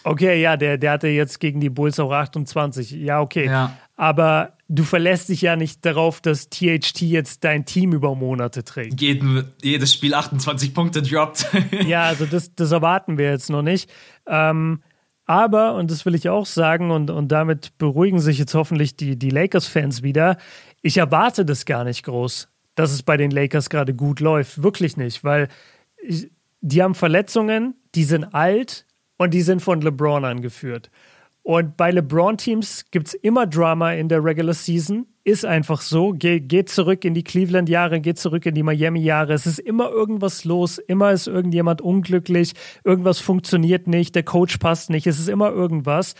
Okay, 0.05 0.41
ja, 0.41 0.57
der, 0.57 0.77
der 0.77 0.93
hatte 0.93 1.09
jetzt 1.09 1.41
gegen 1.41 1.61
die 1.61 1.71
Bulls 1.71 1.99
auch 1.99 2.13
28. 2.13 2.91
Ja, 2.91 3.21
okay. 3.21 3.47
Ja. 3.47 3.77
Aber 3.97 4.53
du 4.73 4.85
verlässt 4.85 5.29
dich 5.29 5.43
ja 5.43 5.55
nicht 5.55 5.85
darauf, 5.85 6.21
dass 6.21 6.49
THT 6.49 7.03
jetzt 7.03 7.45
dein 7.45 7.67
Team 7.67 7.93
über 7.93 8.15
Monate 8.15 8.65
trägt. 8.65 9.01
Jeden, 9.01 9.45
jedes 9.63 9.93
Spiel 9.93 10.15
28 10.15 10.73
Punkte 10.73 11.03
droppt. 11.03 11.47
ja, 11.87 12.05
also 12.05 12.25
das, 12.25 12.55
das 12.55 12.73
erwarten 12.73 13.19
wir 13.19 13.31
jetzt 13.31 13.51
noch 13.51 13.63
nicht. 13.63 13.91
Ähm, 14.27 14.83
aber, 15.27 15.75
und 15.75 15.91
das 15.91 16.07
will 16.07 16.15
ich 16.15 16.29
auch 16.31 16.47
sagen, 16.47 16.91
und, 16.91 17.11
und 17.11 17.29
damit 17.29 17.77
beruhigen 17.77 18.19
sich 18.19 18.39
jetzt 18.39 18.55
hoffentlich 18.55 18.97
die, 18.97 19.17
die 19.19 19.31
Lakers-Fans 19.31 20.03
wieder, 20.03 20.39
ich 20.81 20.97
erwarte 20.97 21.45
das 21.45 21.67
gar 21.67 21.85
nicht 21.85 22.05
groß, 22.05 22.49
dass 22.75 22.93
es 22.93 23.03
bei 23.03 23.19
den 23.19 23.31
Lakers 23.31 23.69
gerade 23.69 23.95
gut 23.95 24.21
läuft. 24.21 24.63
Wirklich 24.63 24.97
nicht, 24.97 25.23
weil 25.23 25.49
ich, 26.03 26.31
die 26.63 26.83
haben 26.83 26.95
Verletzungen, 26.95 27.75
die 27.95 28.05
sind 28.05 28.35
alt, 28.35 28.87
und 29.23 29.33
die 29.35 29.43
sind 29.43 29.63
von 29.63 29.81
LeBron 29.81 30.25
angeführt. 30.25 30.91
Und 31.43 31.77
bei 31.77 31.91
LeBron-Teams 31.91 32.87
gibt 32.91 33.09
es 33.09 33.15
immer 33.15 33.47
Drama 33.47 33.93
in 33.93 34.09
der 34.09 34.25
Regular 34.25 34.55
Season. 34.55 35.07
Ist 35.25 35.45
einfach 35.45 35.81
so. 35.81 36.11
Ge 36.13 36.41
geht 36.41 36.69
zurück 36.69 37.05
in 37.05 37.15
die 37.15 37.25
Cleveland-Jahre, 37.25 38.01
geht 38.01 38.19
zurück 38.19 38.47
in 38.47 38.55
die 38.55 38.63
Miami-Jahre. 38.63 39.33
Es 39.33 39.47
ist 39.47 39.59
immer 39.59 39.91
irgendwas 39.91 40.45
los. 40.45 40.79
Immer 40.79 41.13
ist 41.13 41.27
irgendjemand 41.27 41.81
unglücklich. 41.81 42.55
Irgendwas 42.85 43.19
funktioniert 43.19 43.87
nicht. 43.89 44.15
Der 44.15 44.23
Coach 44.23 44.59
passt 44.59 44.91
nicht. 44.91 45.07
Es 45.07 45.19
ist 45.19 45.29
immer 45.29 45.51
irgendwas. 45.51 46.15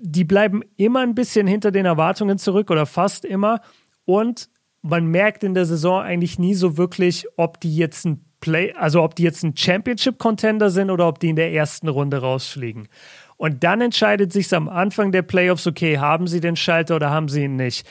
Die 0.00 0.24
bleiben 0.24 0.62
immer 0.76 1.00
ein 1.00 1.14
bisschen 1.14 1.46
hinter 1.46 1.70
den 1.70 1.86
Erwartungen 1.86 2.38
zurück 2.38 2.70
oder 2.70 2.86
fast 2.86 3.24
immer. 3.24 3.60
Und 4.04 4.48
man 4.82 5.06
merkt 5.06 5.42
in 5.42 5.54
der 5.54 5.64
Saison 5.64 6.02
eigentlich 6.02 6.38
nie 6.38 6.54
so 6.54 6.76
wirklich, 6.76 7.26
ob 7.36 7.60
die 7.60 7.74
jetzt 7.74 8.04
ein 8.04 8.24
Play, 8.40 8.74
also 8.74 9.02
ob 9.02 9.14
die 9.14 9.22
jetzt 9.22 9.42
ein 9.42 9.56
Championship-Contender 9.56 10.68
sind 10.68 10.90
oder 10.90 11.08
ob 11.08 11.18
die 11.18 11.30
in 11.30 11.36
der 11.36 11.52
ersten 11.52 11.88
Runde 11.88 12.18
rausfliegen. 12.18 12.88
Und 13.36 13.64
dann 13.64 13.80
entscheidet 13.80 14.32
sich 14.32 14.52
am 14.54 14.68
Anfang 14.68 15.12
der 15.12 15.22
Playoffs, 15.22 15.66
okay, 15.66 15.98
haben 15.98 16.26
sie 16.26 16.40
den 16.40 16.56
Schalter 16.56 16.96
oder 16.96 17.10
haben 17.10 17.28
sie 17.28 17.44
ihn 17.44 17.56
nicht 17.56 17.86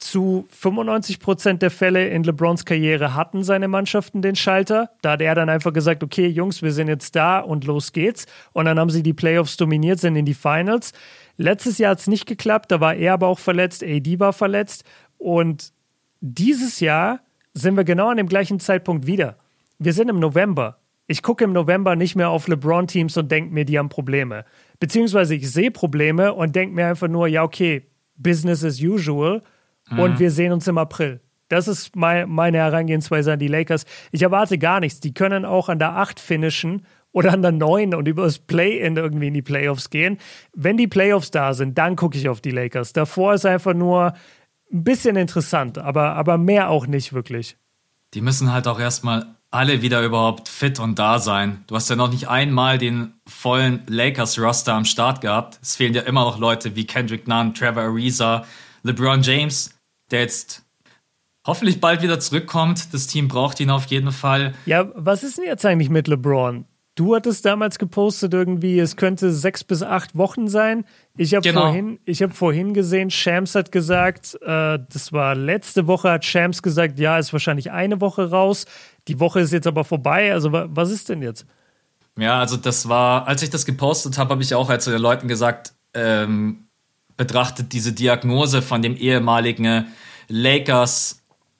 zu 0.00 0.46
95 0.50 1.20
Prozent 1.20 1.62
der 1.62 1.70
Fälle 1.70 2.08
in 2.08 2.24
LeBrons 2.24 2.64
Karriere 2.64 3.14
hatten 3.14 3.44
seine 3.44 3.68
Mannschaften 3.68 4.22
den 4.22 4.36
Schalter. 4.36 4.90
Da 5.02 5.12
hat 5.12 5.20
er 5.20 5.34
dann 5.34 5.48
einfach 5.48 5.72
gesagt, 5.72 6.02
okay, 6.02 6.26
Jungs, 6.26 6.62
wir 6.62 6.72
sind 6.72 6.88
jetzt 6.88 7.16
da 7.16 7.40
und 7.40 7.64
los 7.64 7.92
geht's. 7.92 8.26
Und 8.52 8.66
dann 8.66 8.78
haben 8.78 8.90
sie 8.90 9.02
die 9.02 9.12
Playoffs 9.12 9.56
dominiert, 9.56 10.00
sind 10.00 10.16
in 10.16 10.24
die 10.24 10.34
Finals. 10.34 10.92
Letztes 11.36 11.78
Jahr 11.78 11.92
hat 11.92 12.00
es 12.00 12.06
nicht 12.06 12.26
geklappt, 12.26 12.70
da 12.70 12.80
war 12.80 12.94
er 12.94 13.14
aber 13.14 13.28
auch 13.28 13.38
verletzt, 13.38 13.84
AD 13.84 14.18
war 14.18 14.32
verletzt. 14.32 14.84
Und 15.18 15.72
dieses 16.20 16.80
Jahr 16.80 17.20
sind 17.54 17.76
wir 17.76 17.84
genau 17.84 18.08
an 18.08 18.16
dem 18.16 18.28
gleichen 18.28 18.60
Zeitpunkt 18.60 19.06
wieder. 19.06 19.36
Wir 19.78 19.92
sind 19.92 20.08
im 20.08 20.18
November. 20.18 20.78
Ich 21.06 21.22
gucke 21.22 21.44
im 21.44 21.52
November 21.52 21.96
nicht 21.96 22.16
mehr 22.16 22.28
auf 22.28 22.48
LeBron-Teams 22.48 23.16
und 23.16 23.30
denke 23.30 23.54
mir, 23.54 23.64
die 23.64 23.78
haben 23.78 23.88
Probleme. 23.88 24.44
Beziehungsweise 24.80 25.34
ich 25.34 25.50
sehe 25.50 25.70
Probleme 25.70 26.34
und 26.34 26.54
denke 26.54 26.74
mir 26.74 26.86
einfach 26.86 27.08
nur, 27.08 27.26
ja, 27.26 27.42
okay, 27.42 27.86
Business 28.16 28.64
as 28.64 28.80
usual 28.80 29.42
mhm. 29.90 29.98
und 29.98 30.18
wir 30.18 30.30
sehen 30.30 30.52
uns 30.52 30.66
im 30.68 30.78
April. 30.78 31.20
Das 31.48 31.66
ist 31.66 31.96
mein, 31.96 32.28
meine 32.28 32.58
Herangehensweise 32.58 33.32
an 33.32 33.38
die 33.38 33.48
Lakers. 33.48 33.86
Ich 34.12 34.22
erwarte 34.22 34.58
gar 34.58 34.80
nichts. 34.80 35.00
Die 35.00 35.14
können 35.14 35.44
auch 35.44 35.68
an 35.68 35.78
der 35.78 35.96
8 35.96 36.20
finishen 36.20 36.84
oder 37.12 37.32
an 37.32 37.42
der 37.42 37.52
9 37.52 37.94
und 37.94 38.06
über 38.06 38.24
das 38.24 38.38
Play-In 38.38 38.96
irgendwie 38.96 39.28
in 39.28 39.34
die 39.34 39.42
Playoffs 39.42 39.88
gehen. 39.90 40.18
Wenn 40.54 40.76
die 40.76 40.88
Playoffs 40.88 41.30
da 41.30 41.54
sind, 41.54 41.78
dann 41.78 41.96
gucke 41.96 42.18
ich 42.18 42.28
auf 42.28 42.40
die 42.40 42.50
Lakers. 42.50 42.92
Davor 42.92 43.34
ist 43.34 43.46
einfach 43.46 43.74
nur 43.74 44.12
ein 44.70 44.84
bisschen 44.84 45.16
interessant, 45.16 45.78
aber, 45.78 46.14
aber 46.14 46.36
mehr 46.36 46.68
auch 46.68 46.86
nicht 46.86 47.14
wirklich. 47.14 47.56
Die 48.12 48.20
müssen 48.20 48.52
halt 48.52 48.68
auch 48.68 48.78
erstmal 48.78 49.37
alle 49.50 49.80
wieder 49.82 50.02
überhaupt 50.02 50.48
fit 50.48 50.78
und 50.78 50.98
da 50.98 51.18
sein. 51.18 51.64
Du 51.66 51.74
hast 51.74 51.88
ja 51.88 51.96
noch 51.96 52.10
nicht 52.10 52.28
einmal 52.28 52.78
den 52.78 53.14
vollen 53.26 53.82
Lakers-Roster 53.86 54.74
am 54.74 54.84
Start 54.84 55.20
gehabt. 55.20 55.58
Es 55.62 55.76
fehlen 55.76 55.94
ja 55.94 56.02
immer 56.02 56.24
noch 56.24 56.38
Leute 56.38 56.76
wie 56.76 56.86
Kendrick 56.86 57.26
Nunn, 57.26 57.54
Trevor 57.54 57.84
Ariza, 57.84 58.44
LeBron 58.82 59.22
James, 59.22 59.74
der 60.10 60.20
jetzt 60.20 60.64
hoffentlich 61.46 61.80
bald 61.80 62.02
wieder 62.02 62.20
zurückkommt. 62.20 62.92
Das 62.92 63.06
Team 63.06 63.28
braucht 63.28 63.58
ihn 63.60 63.70
auf 63.70 63.86
jeden 63.86 64.12
Fall. 64.12 64.54
Ja, 64.66 64.90
was 64.94 65.22
ist 65.22 65.38
denn 65.38 65.46
jetzt 65.46 65.64
eigentlich 65.64 65.90
mit 65.90 66.08
LeBron? 66.08 66.66
Du 66.98 67.14
hattest 67.14 67.44
damals 67.44 67.78
gepostet 67.78 68.34
irgendwie, 68.34 68.80
es 68.80 68.96
könnte 68.96 69.32
sechs 69.32 69.62
bis 69.62 69.84
acht 69.84 70.16
Wochen 70.16 70.48
sein. 70.48 70.84
Ich 71.16 71.32
habe 71.32 71.48
genau. 71.48 71.66
vorhin, 71.66 72.00
hab 72.08 72.34
vorhin 72.34 72.74
gesehen, 72.74 73.08
Shams 73.10 73.54
hat 73.54 73.70
gesagt, 73.70 74.36
äh, 74.42 74.80
das 74.92 75.12
war 75.12 75.36
letzte 75.36 75.86
Woche, 75.86 76.10
hat 76.10 76.24
Shams 76.24 76.60
gesagt, 76.60 76.98
ja, 76.98 77.16
ist 77.16 77.32
wahrscheinlich 77.32 77.70
eine 77.70 78.00
Woche 78.00 78.30
raus. 78.30 78.66
Die 79.08 79.18
Woche 79.18 79.40
ist 79.40 79.52
jetzt 79.52 79.66
aber 79.66 79.84
vorbei. 79.84 80.32
Also 80.32 80.52
was 80.52 80.90
ist 80.90 81.08
denn 81.08 81.22
jetzt? 81.22 81.46
Ja, 82.18 82.38
also 82.40 82.56
das 82.56 82.88
war, 82.88 83.26
als 83.26 83.42
ich 83.42 83.50
das 83.50 83.64
gepostet 83.64 84.18
habe, 84.18 84.30
habe 84.30 84.42
ich 84.42 84.54
auch 84.54 84.68
halt 84.68 84.82
zu 84.82 84.90
den 84.90 85.00
Leuten 85.00 85.28
gesagt, 85.28 85.72
ähm, 85.94 86.68
betrachtet 87.16 87.72
diese 87.72 87.92
Diagnose 87.92 88.62
von 88.62 88.82
dem 88.82 88.96
ehemaligen 88.96 89.86
Lakers 90.28 91.18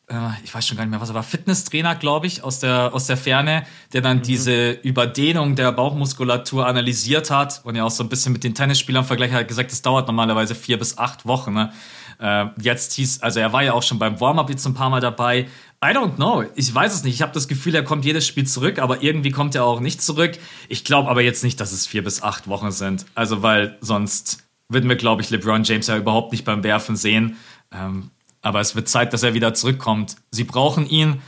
äh, 0.09 0.15
ich 0.43 0.55
weiß 0.55 0.67
schon 0.67 0.77
gar 0.77 0.85
nicht 0.85 0.91
mehr, 0.91 1.01
was 1.01 1.11
er 1.11 1.15
war, 1.15 1.23
Fitnesstrainer, 1.23 1.95
glaube 1.95 2.27
ich, 2.27 2.43
aus 2.43 2.61
der, 2.61 2.95
aus 2.95 3.07
der 3.07 3.17
Ferne, 3.17 3.65
der 3.93 4.01
dann 4.01 4.19
mhm. 4.19 4.23
diese 4.23 4.71
Überdehnung 4.71 5.55
der 5.55 5.71
Bauchmuskulatur 5.73 6.67
analysiert 6.67 7.31
hat 7.31 7.61
und 7.65 7.77
ja 7.77 7.85
auch 7.85 7.91
so 7.91 8.03
ein 8.03 8.09
bisschen 8.09 8.33
mit 8.33 8.45
den 8.45 8.55
Tennisspielern 8.55 9.05
vergleicht 9.05 9.35
hat, 9.35 9.49
gesagt, 9.49 9.71
das 9.71 9.83
dauert 9.83 10.07
normalerweise 10.07 10.55
vier 10.55 10.79
bis 10.79 10.99
acht 10.99 11.27
Wochen. 11.27 11.53
Ne? 11.53 11.73
Äh, 12.21 12.47
jetzt 12.61 12.95
hieß, 12.95 13.23
also 13.23 13.41
er 13.41 13.53
war 13.53 13.63
ja 13.63 13.73
auch 13.75 13.83
schon 13.83 13.99
beim 13.99 14.21
Warm-Up 14.21 14.51
jetzt 14.51 14.67
ein 14.67 14.75
paar 14.75 14.91
Mal 14.91 15.01
dabei. 15.01 15.47
I 15.81 15.91
don't 15.91 16.17
know. 16.17 16.45
Ich 16.57 16.75
weiß 16.75 16.93
es 16.93 17.05
nicht. 17.05 17.15
Ich 17.15 17.23
habe 17.23 17.33
das 17.33 17.47
Gefühl, 17.47 17.75
er 17.75 17.85
kommt 17.85 18.05
jedes 18.05 18.27
Spiel 18.27 18.47
zurück, 18.47 18.81
aber 18.81 19.03
irgendwie 19.03 19.31
kommt 19.31 19.55
er 19.55 19.65
auch 19.65 19.79
nicht 19.79 20.03
zurück. 20.03 20.37
Ich 20.69 20.85
glaube 20.85 21.09
aber 21.09 21.23
jetzt 21.23 21.45
nicht, 21.45 21.61
dass 21.61 21.71
es 21.71 21.87
vier 21.87 22.03
bis 22.03 22.23
acht 22.23 22.49
Wochen 22.49 22.73
sind. 22.73 23.07
Also, 23.15 23.43
weil 23.43 23.79
sonst 23.81 24.45
würden 24.69 24.89
wir, 24.89 24.97
glaube 24.97 25.23
ich, 25.23 25.31
LeBron 25.31 25.63
James 25.63 25.87
ja 25.87 25.97
überhaupt 25.97 26.33
nicht 26.33 26.45
beim 26.45 26.65
Werfen 26.65 26.97
sehen. 26.97 27.37
Ähm, 27.73 28.11
aber 28.43 28.61
es 28.61 28.75
wird 28.75 28.89
Zeit, 28.89 29.13
dass 29.13 29.23
er 29.23 29.35
wieder 29.35 29.55
zurückkommt. 29.55 30.17
Sie 30.31 30.45
brauchen 30.45 30.89
ihn. 30.89 31.23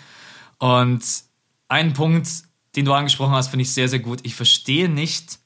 Und 0.58 1.02
ein 1.68 1.92
Punkt, 1.92 2.28
den 2.76 2.84
du 2.84 2.92
angesprochen 2.92 3.32
hast, 3.32 3.48
finde 3.48 3.62
ich 3.62 3.72
sehr, 3.72 3.88
sehr 3.88 3.98
gut. 4.00 4.20
Ich 4.24 4.34
verstehe 4.34 4.88
nicht, 4.88 5.38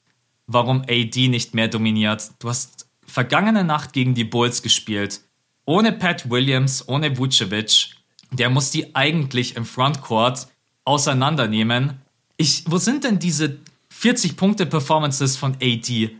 warum 0.47 0.81
AD 0.81 1.27
nicht 1.27 1.53
mehr 1.53 1.67
dominiert. 1.67 2.31
Du 2.39 2.49
hast 2.49 2.87
vergangene 3.05 3.63
Nacht 3.63 3.93
gegen 3.93 4.15
die 4.15 4.23
Bulls 4.23 4.61
gespielt. 4.61 5.21
Ohne 5.65 5.91
Pat 5.91 6.29
Williams, 6.29 6.87
ohne 6.87 7.17
Vucevic. 7.17 7.95
Der 8.31 8.49
muss 8.49 8.71
die 8.71 8.95
eigentlich 8.95 9.55
im 9.55 9.65
Frontcourt 9.65 10.47
auseinandernehmen. 10.83 12.01
Ich, 12.37 12.63
wo 12.67 12.77
sind 12.77 13.03
denn 13.03 13.19
diese 13.19 13.59
40-Punkte-Performances 14.01 15.37
von 15.37 15.55
AD? 15.61 16.15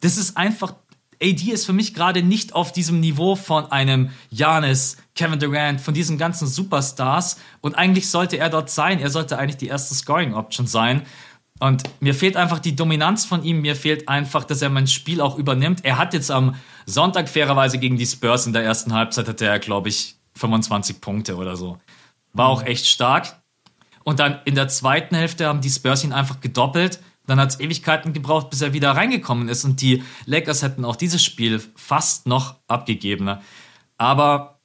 Das 0.00 0.16
ist 0.16 0.36
einfach 0.36 0.74
AD 1.22 1.52
ist 1.52 1.66
für 1.66 1.74
mich 1.74 1.92
gerade 1.92 2.22
nicht 2.22 2.54
auf 2.54 2.72
diesem 2.72 3.00
Niveau 3.00 3.36
von 3.36 3.70
einem 3.70 4.10
Janis, 4.30 4.96
Kevin 5.14 5.38
Durant, 5.38 5.80
von 5.80 5.92
diesen 5.92 6.16
ganzen 6.16 6.48
Superstars. 6.48 7.36
Und 7.60 7.74
eigentlich 7.74 8.08
sollte 8.08 8.38
er 8.38 8.48
dort 8.48 8.70
sein. 8.70 9.00
Er 9.00 9.10
sollte 9.10 9.38
eigentlich 9.38 9.58
die 9.58 9.66
erste 9.66 9.94
Scoring-Option 9.94 10.66
sein. 10.66 11.02
Und 11.58 11.82
mir 12.00 12.14
fehlt 12.14 12.36
einfach 12.36 12.58
die 12.58 12.74
Dominanz 12.74 13.26
von 13.26 13.44
ihm. 13.44 13.60
Mir 13.60 13.76
fehlt 13.76 14.08
einfach, 14.08 14.44
dass 14.44 14.62
er 14.62 14.70
mein 14.70 14.86
Spiel 14.86 15.20
auch 15.20 15.36
übernimmt. 15.36 15.84
Er 15.84 15.98
hat 15.98 16.14
jetzt 16.14 16.30
am 16.30 16.54
Sonntag 16.86 17.28
fairerweise 17.28 17.78
gegen 17.78 17.98
die 17.98 18.06
Spurs 18.06 18.46
in 18.46 18.54
der 18.54 18.64
ersten 18.64 18.94
Halbzeit, 18.94 19.28
hatte 19.28 19.44
er, 19.44 19.58
glaube 19.58 19.90
ich, 19.90 20.16
25 20.40 21.00
Punkte 21.00 21.36
oder 21.36 21.56
so. 21.56 21.78
War 22.32 22.48
auch 22.48 22.62
echt 22.62 22.86
stark. 22.86 23.40
Und 24.02 24.18
dann 24.18 24.40
in 24.44 24.54
der 24.54 24.68
zweiten 24.68 25.14
Hälfte 25.14 25.46
haben 25.46 25.60
die 25.60 25.70
Spurs 25.70 26.04
ihn 26.04 26.12
einfach 26.12 26.40
gedoppelt. 26.40 27.00
Dann 27.26 27.38
hat 27.38 27.50
es 27.50 27.60
Ewigkeiten 27.60 28.12
gebraucht, 28.12 28.50
bis 28.50 28.62
er 28.62 28.72
wieder 28.72 28.92
reingekommen 28.92 29.48
ist. 29.48 29.64
Und 29.64 29.80
die 29.80 30.02
Lakers 30.26 30.62
hätten 30.62 30.84
auch 30.84 30.96
dieses 30.96 31.22
Spiel 31.22 31.62
fast 31.76 32.26
noch 32.26 32.56
abgegeben. 32.66 33.24
Ne? 33.26 33.40
Aber 33.98 34.60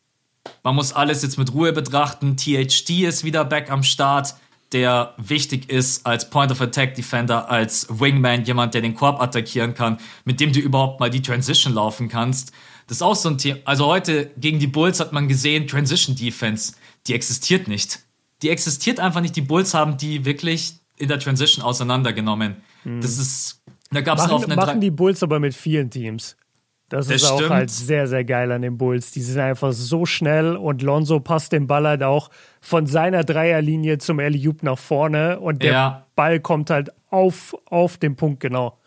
man 0.63 0.75
muss 0.75 0.93
alles 0.93 1.21
jetzt 1.21 1.37
mit 1.37 1.53
Ruhe 1.53 1.73
betrachten. 1.73 2.37
THD 2.37 3.01
ist 3.01 3.23
wieder 3.23 3.43
back 3.45 3.69
am 3.69 3.83
Start, 3.83 4.35
der 4.71 5.13
wichtig 5.17 5.69
ist 5.69 6.05
als 6.05 6.29
Point 6.29 6.51
of 6.51 6.61
Attack 6.61 6.95
Defender, 6.95 7.49
als 7.49 7.87
Wingman, 7.89 8.45
jemand, 8.45 8.73
der 8.73 8.81
den 8.81 8.95
Korb 8.95 9.21
attackieren 9.21 9.73
kann, 9.73 9.97
mit 10.23 10.39
dem 10.39 10.51
du 10.51 10.59
überhaupt 10.59 10.99
mal 10.99 11.09
die 11.09 11.21
Transition 11.21 11.73
laufen 11.73 12.07
kannst. 12.07 12.51
Das 12.87 12.97
ist 12.97 13.01
auch 13.01 13.15
so 13.15 13.29
ein 13.29 13.37
Thema. 13.37 13.59
Also 13.65 13.85
heute 13.85 14.31
gegen 14.37 14.59
die 14.59 14.67
Bulls 14.67 14.99
hat 14.99 15.11
man 15.11 15.27
gesehen, 15.27 15.67
Transition 15.67 16.15
Defense, 16.15 16.73
die 17.07 17.13
existiert 17.13 17.67
nicht. 17.67 17.99
Die 18.41 18.49
existiert 18.49 18.99
einfach 18.99 19.21
nicht. 19.21 19.35
Die 19.35 19.41
Bulls 19.41 19.73
haben 19.73 19.97
die 19.97 20.25
wirklich 20.25 20.75
in 20.97 21.07
der 21.07 21.19
Transition 21.19 21.63
auseinandergenommen. 21.63 22.57
Mhm. 22.83 23.01
Das 23.01 23.17
ist, 23.17 23.63
da 23.91 24.01
gab 24.01 24.17
es 24.17 24.27
noch 24.27 24.43
eine 24.43 24.55
Machen 24.55 24.81
die 24.81 24.91
Bulls 24.91 25.23
aber 25.23 25.39
mit 25.39 25.55
vielen 25.55 25.89
Teams. 25.89 26.35
Das, 26.89 27.07
das 27.07 27.23
ist 27.23 27.31
auch 27.31 27.49
halt 27.49 27.71
sehr, 27.71 28.07
sehr 28.07 28.23
geil 28.23 28.51
an 28.51 28.61
den 28.61 28.77
Bulls. 28.77 29.11
Die 29.11 29.21
sind 29.21 29.39
einfach 29.39 29.73
so 29.73 30.05
schnell 30.05 30.55
und 30.55 30.83
Lonzo 30.83 31.19
passt 31.19 31.51
den 31.51 31.65
Ball 31.65 31.87
halt 31.87 32.03
auch 32.03 32.29
von 32.61 32.85
seiner 32.85 33.23
Dreierlinie 33.23 33.97
zum 33.97 34.19
Eliup 34.19 34.61
nach 34.61 34.77
vorne 34.77 35.39
und 35.39 35.63
der 35.63 35.71
ja. 35.71 36.07
Ball 36.15 36.39
kommt 36.39 36.69
halt 36.69 36.91
auf, 37.09 37.55
auf 37.65 37.97
den 37.97 38.15
Punkt 38.15 38.39
genau. 38.39 38.77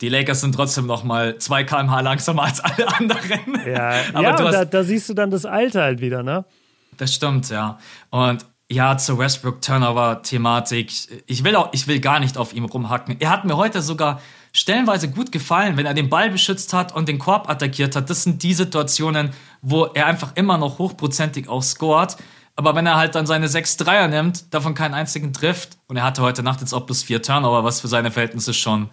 Die 0.00 0.08
Lakers 0.08 0.40
sind 0.40 0.54
trotzdem 0.54 0.86
noch 0.86 1.04
mal 1.04 1.38
2 1.38 1.64
km/h 1.64 2.00
langsamer 2.00 2.44
als 2.44 2.60
alle 2.60 2.88
anderen. 2.96 3.60
Ja, 3.66 3.94
aber 4.14 4.22
ja, 4.22 4.50
da, 4.50 4.64
da 4.64 4.82
siehst 4.82 5.08
du 5.08 5.14
dann 5.14 5.30
das 5.30 5.44
Alter 5.44 5.82
halt 5.82 6.00
wieder, 6.00 6.22
ne? 6.22 6.44
Das 6.96 7.12
stimmt, 7.12 7.50
ja. 7.50 7.78
Und 8.10 8.46
ja, 8.70 8.96
zur 8.96 9.18
Westbrook-Turnover-Thematik. 9.18 10.90
Ich 11.26 11.44
will 11.44 11.54
auch, 11.54 11.68
ich 11.72 11.86
will 11.86 12.00
gar 12.00 12.18
nicht 12.18 12.38
auf 12.38 12.54
ihm 12.54 12.64
rumhacken. 12.64 13.16
Er 13.20 13.30
hat 13.30 13.44
mir 13.44 13.56
heute 13.56 13.82
sogar 13.82 14.20
stellenweise 14.52 15.10
gut 15.10 15.32
gefallen, 15.32 15.76
wenn 15.76 15.84
er 15.84 15.94
den 15.94 16.08
Ball 16.08 16.30
beschützt 16.30 16.72
hat 16.72 16.94
und 16.94 17.08
den 17.08 17.18
Korb 17.18 17.48
attackiert 17.50 17.94
hat. 17.94 18.08
Das 18.08 18.22
sind 18.22 18.42
die 18.42 18.54
Situationen, 18.54 19.30
wo 19.60 19.84
er 19.84 20.06
einfach 20.06 20.32
immer 20.34 20.56
noch 20.56 20.78
hochprozentig 20.78 21.48
auch 21.48 21.62
scored. 21.62 22.16
Aber 22.56 22.74
wenn 22.74 22.86
er 22.86 22.96
halt 22.96 23.16
dann 23.16 23.26
seine 23.26 23.48
sechs 23.48 23.76
Dreier 23.76 24.08
nimmt, 24.08 24.54
davon 24.54 24.74
keinen 24.74 24.94
einzigen 24.94 25.32
trifft, 25.32 25.76
und 25.88 25.96
er 25.96 26.04
hatte 26.04 26.22
heute 26.22 26.42
Nacht 26.42 26.60
jetzt 26.60 26.72
auch 26.72 26.86
plus 26.86 27.02
vier 27.02 27.20
Turnover, 27.20 27.64
was 27.64 27.80
für 27.80 27.88
seine 27.88 28.12
Verhältnisse 28.12 28.54
schon 28.54 28.90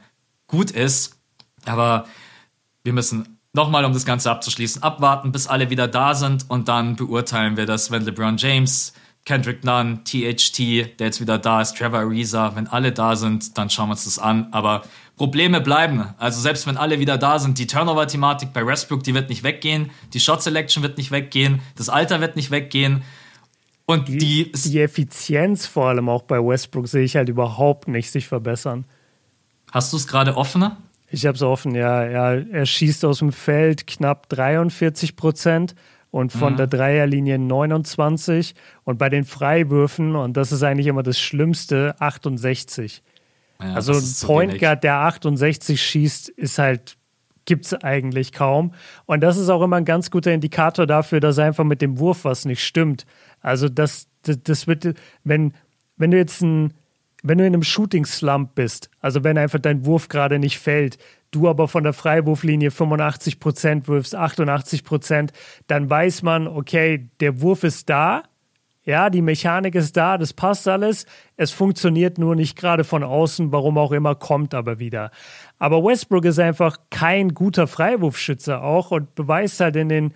gut 0.52 0.70
ist. 0.70 1.18
Aber 1.66 2.06
wir 2.84 2.94
müssen 2.94 3.40
nochmal, 3.54 3.86
um 3.86 3.94
das 3.94 4.06
Ganze 4.06 4.30
abzuschließen, 4.30 4.84
abwarten, 4.84 5.32
bis 5.32 5.48
alle 5.48 5.70
wieder 5.70 5.88
da 5.88 6.14
sind 6.14 6.50
und 6.50 6.68
dann 6.68 6.96
beurteilen 6.96 7.58
wir 7.58 7.66
das, 7.66 7.92
wenn 7.92 8.04
LeBron 8.04 8.38
James 8.38 8.94
Kendrick 9.24 9.64
Nunn, 9.64 10.04
THT, 10.04 11.00
der 11.00 11.08
jetzt 11.08 11.22
wieder 11.22 11.38
da 11.38 11.62
ist, 11.62 11.78
Trevor 11.78 12.00
Ariza, 12.00 12.56
wenn 12.56 12.68
alle 12.68 12.92
da 12.92 13.16
sind, 13.16 13.58
dann 13.58 13.70
schauen 13.70 13.90
wir 13.90 13.92
uns 13.92 14.06
das 14.06 14.18
an. 14.18 14.48
Aber 14.52 14.82
Probleme 15.16 15.62
bleiben. 15.62 16.06
Also 16.18 16.42
selbst 16.42 16.66
wenn 16.66 16.78
alle 16.78 17.00
wieder 17.00 17.20
da 17.20 17.38
sind, 17.38 17.60
die 17.60 17.68
Turnover-Thematik 17.68 18.52
bei 18.54 18.66
Westbrook, 18.66 19.04
die 19.04 19.14
wird 19.14 19.30
nicht 19.30 19.44
weggehen, 19.44 19.92
die 20.14 20.20
Shot-Selection 20.20 20.82
wird 20.82 20.98
nicht 20.98 21.12
weggehen, 21.12 21.62
das 21.76 21.90
Alter 21.90 22.20
wird 22.20 22.36
nicht 22.36 22.50
weggehen. 22.50 23.04
Und 23.86 24.08
die, 24.08 24.18
die, 24.18 24.52
die 24.52 24.80
Effizienz 24.80 25.68
vor 25.68 25.90
allem 25.90 26.10
auch 26.10 26.24
bei 26.24 26.40
Westbrook 26.40 26.88
sehe 26.88 27.04
ich 27.04 27.16
halt 27.16 27.30
überhaupt 27.30 27.88
nicht 27.88 28.10
sich 28.10 28.28
verbessern. 28.28 28.86
Hast 29.72 29.92
du 29.92 29.98
es 29.98 30.08
gerade 30.08 30.38
offener? 30.38 30.78
Ich 31.10 31.26
habe 31.26 31.36
es 31.36 31.42
offen, 31.42 31.76
ja. 31.76 32.04
Er, 32.04 32.46
er 32.52 32.66
schießt 32.66 33.04
aus 33.06 33.20
dem 33.20 33.32
Feld 33.32 33.88
knapp 33.88 34.30
43 34.30 35.16
Prozent 35.16 35.76
und 36.10 36.32
von 36.32 36.54
mhm. 36.54 36.58
der 36.58 36.68
Dreierlinie 36.68 37.40
29 37.40 38.54
und 38.84 38.98
bei 38.98 39.10
den 39.10 39.26
Freiwürfen, 39.26 40.16
und 40.16 40.38
das 40.38 40.52
ist 40.52 40.64
eigentlich 40.64 40.88
immer 40.88 41.04
das 41.04 41.20
Schlimmste, 41.20 41.96
68. 42.00 43.02
Ja, 43.62 43.74
also 43.74 43.94
ein 43.94 44.28
Point 44.28 44.60
Guard, 44.60 44.84
der 44.84 44.98
68 44.98 45.82
schießt, 45.82 46.30
ist 46.30 46.58
halt 46.58 46.98
gibt 47.46 47.66
es 47.66 47.74
eigentlich 47.74 48.34
kaum. 48.34 48.74
Und 49.06 49.22
das 49.22 49.38
ist 49.38 49.50
auch 49.50 49.62
immer 49.62 49.78
ein 49.78 49.86
ganz 49.86 50.12
guter 50.12 50.32
Indikator 50.32 50.86
dafür, 50.86 51.20
dass 51.20 51.40
einfach 51.40 51.64
mit 51.64 51.82
dem 51.82 51.98
Wurf 52.00 52.24
was 52.24 52.46
nicht 52.46 52.64
stimmt. 52.64 53.06
Also 53.42 53.68
das, 53.68 54.08
das, 54.22 54.38
das 54.44 54.68
wird, 54.68 54.94
wenn, 55.24 55.54
wenn 55.98 56.12
du 56.12 56.18
jetzt 56.18 56.42
ein, 56.42 56.74
wenn 57.24 57.38
du 57.38 57.46
in 57.46 57.54
einem 57.54 57.64
Shooting-Slump 57.64 58.56
bist, 58.56 58.90
also 59.00 59.24
wenn 59.24 59.38
einfach 59.38 59.60
dein 59.60 59.86
Wurf 59.86 60.10
gerade 60.10 60.40
nicht 60.40 60.60
fällt, 60.60 60.98
du 61.32 61.48
aber 61.48 61.68
von 61.68 61.84
der 61.84 61.94
Freiwurflinie 61.94 62.72
85 62.72 63.40
Prozent 63.40 63.88
wirfst, 63.88 64.16
88 64.16 64.84
Prozent, 64.84 65.32
dann 65.68 65.90
weiß 65.90 66.24
man, 66.24 66.48
okay, 66.48 67.10
der 67.20 67.42
Wurf 67.42 67.64
ist 67.64 67.90
da, 67.90 68.24
ja, 68.84 69.12
die 69.12 69.22
Mechanik 69.22 69.76
ist 69.76 69.96
da, 69.96 70.18
das 70.18 70.34
passt 70.34 70.68
alles. 70.68 71.06
Es 71.38 71.52
funktioniert 71.52 72.18
nur 72.18 72.36
nicht 72.36 72.58
gerade 72.58 72.84
von 72.84 73.04
außen, 73.04 73.52
warum 73.52 73.78
auch 73.78 73.92
immer, 73.92 74.16
kommt 74.16 74.56
aber 74.56 74.80
wieder. 74.80 75.12
Aber 75.60 75.84
Westbrook 75.84 76.26
ist 76.26 76.40
einfach 76.40 76.78
kein 76.90 77.36
guter 77.36 77.68
Freiwurfschütze 77.68 78.60
auch 78.60 78.90
und 78.90 79.14
beweist 79.14 79.60
halt 79.60 79.76
in 79.76 79.90
den 79.90 80.14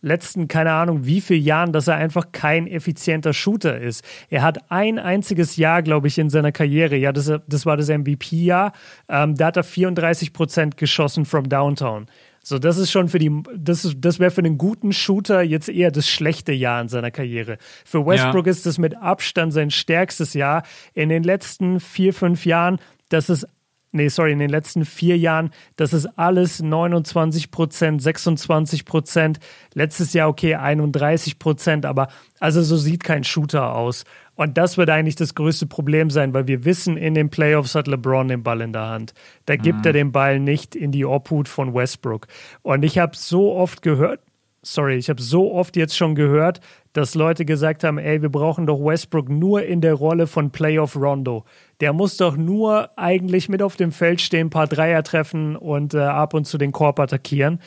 letzten, 0.00 0.48
keine 0.48 0.72
Ahnung, 0.72 1.06
wie 1.06 1.20
viele 1.20 1.40
Jahren, 1.40 1.72
dass 1.72 1.88
er 1.88 1.96
einfach 1.96 2.32
kein 2.32 2.66
effizienter 2.66 3.32
Shooter 3.32 3.80
ist. 3.80 4.04
Er 4.30 4.42
hat 4.42 4.70
ein 4.70 4.98
einziges 4.98 5.56
Jahr, 5.56 5.82
glaube 5.82 6.08
ich, 6.08 6.18
in 6.18 6.30
seiner 6.30 6.52
Karriere, 6.52 6.96
ja, 6.96 7.12
das, 7.12 7.32
das 7.46 7.66
war 7.66 7.76
das 7.76 7.88
MVP-Jahr, 7.88 8.72
ähm, 9.08 9.34
da 9.34 9.46
hat 9.46 9.56
er 9.56 9.64
34 9.64 10.32
Prozent 10.32 10.76
geschossen 10.76 11.24
from 11.24 11.48
Downtown. 11.48 12.06
So, 12.42 12.58
das 12.58 12.78
ist 12.78 12.90
schon 12.90 13.08
für 13.08 13.18
die, 13.18 13.42
das, 13.54 13.94
das 13.98 14.20
wäre 14.20 14.30
für 14.30 14.40
einen 14.40 14.56
guten 14.56 14.92
Shooter 14.92 15.42
jetzt 15.42 15.68
eher 15.68 15.90
das 15.90 16.08
schlechte 16.08 16.52
Jahr 16.52 16.80
in 16.80 16.88
seiner 16.88 17.10
Karriere. 17.10 17.58
Für 17.84 18.06
Westbrook 18.06 18.46
ja. 18.46 18.50
ist 18.50 18.64
das 18.64 18.78
mit 18.78 18.96
Abstand 18.96 19.52
sein 19.52 19.70
stärkstes 19.70 20.32
Jahr. 20.32 20.62
In 20.94 21.10
den 21.10 21.24
letzten 21.24 21.78
vier, 21.78 22.14
fünf 22.14 22.46
Jahren, 22.46 22.78
das 23.10 23.28
ist 23.28 23.46
nee, 23.92 24.08
sorry, 24.08 24.32
in 24.32 24.38
den 24.38 24.50
letzten 24.50 24.84
vier 24.84 25.16
Jahren, 25.16 25.50
das 25.76 25.92
ist 25.92 26.06
alles 26.18 26.60
29 26.60 27.50
Prozent, 27.50 28.02
26 28.02 28.84
Prozent. 28.84 29.38
Letztes 29.74 30.12
Jahr, 30.12 30.28
okay, 30.28 30.54
31 30.54 31.38
Prozent, 31.38 31.86
aber 31.86 32.08
also 32.40 32.62
so 32.62 32.76
sieht 32.76 33.04
kein 33.04 33.24
Shooter 33.24 33.74
aus. 33.74 34.04
Und 34.34 34.56
das 34.56 34.78
wird 34.78 34.90
eigentlich 34.90 35.16
das 35.16 35.34
größte 35.34 35.66
Problem 35.66 36.10
sein, 36.10 36.32
weil 36.32 36.46
wir 36.46 36.64
wissen, 36.64 36.96
in 36.96 37.14
den 37.14 37.28
Playoffs 37.28 37.74
hat 37.74 37.88
LeBron 37.88 38.28
den 38.28 38.42
Ball 38.42 38.60
in 38.60 38.72
der 38.72 38.86
Hand. 38.86 39.14
Da 39.46 39.56
gibt 39.56 39.80
mhm. 39.80 39.86
er 39.86 39.92
den 39.92 40.12
Ball 40.12 40.38
nicht 40.38 40.76
in 40.76 40.92
die 40.92 41.04
Obhut 41.04 41.48
von 41.48 41.74
Westbrook. 41.74 42.28
Und 42.62 42.84
ich 42.84 42.98
habe 42.98 43.16
so 43.16 43.54
oft 43.56 43.82
gehört, 43.82 44.20
sorry, 44.62 44.96
ich 44.96 45.08
habe 45.08 45.20
so 45.20 45.52
oft 45.52 45.76
jetzt 45.76 45.96
schon 45.96 46.14
gehört, 46.14 46.60
dass 46.98 47.14
Leute 47.14 47.44
gesagt 47.44 47.84
haben, 47.84 47.98
ey, 47.98 48.20
wir 48.22 48.28
brauchen 48.28 48.66
doch 48.66 48.80
Westbrook 48.80 49.28
nur 49.28 49.62
in 49.62 49.80
der 49.80 49.94
Rolle 49.94 50.26
von 50.26 50.50
Playoff 50.50 50.96
Rondo. 50.96 51.44
Der 51.80 51.92
muss 51.92 52.16
doch 52.16 52.36
nur 52.36 52.90
eigentlich 52.98 53.48
mit 53.48 53.62
auf 53.62 53.76
dem 53.76 53.92
Feld 53.92 54.20
stehen, 54.20 54.48
ein 54.48 54.50
paar 54.50 54.66
Dreier 54.66 55.04
treffen 55.04 55.56
und 55.56 55.94
äh, 55.94 56.00
ab 56.00 56.34
und 56.34 56.46
zu 56.46 56.58
den 56.58 56.72
Korb 56.72 56.98
attackieren. 56.98 57.60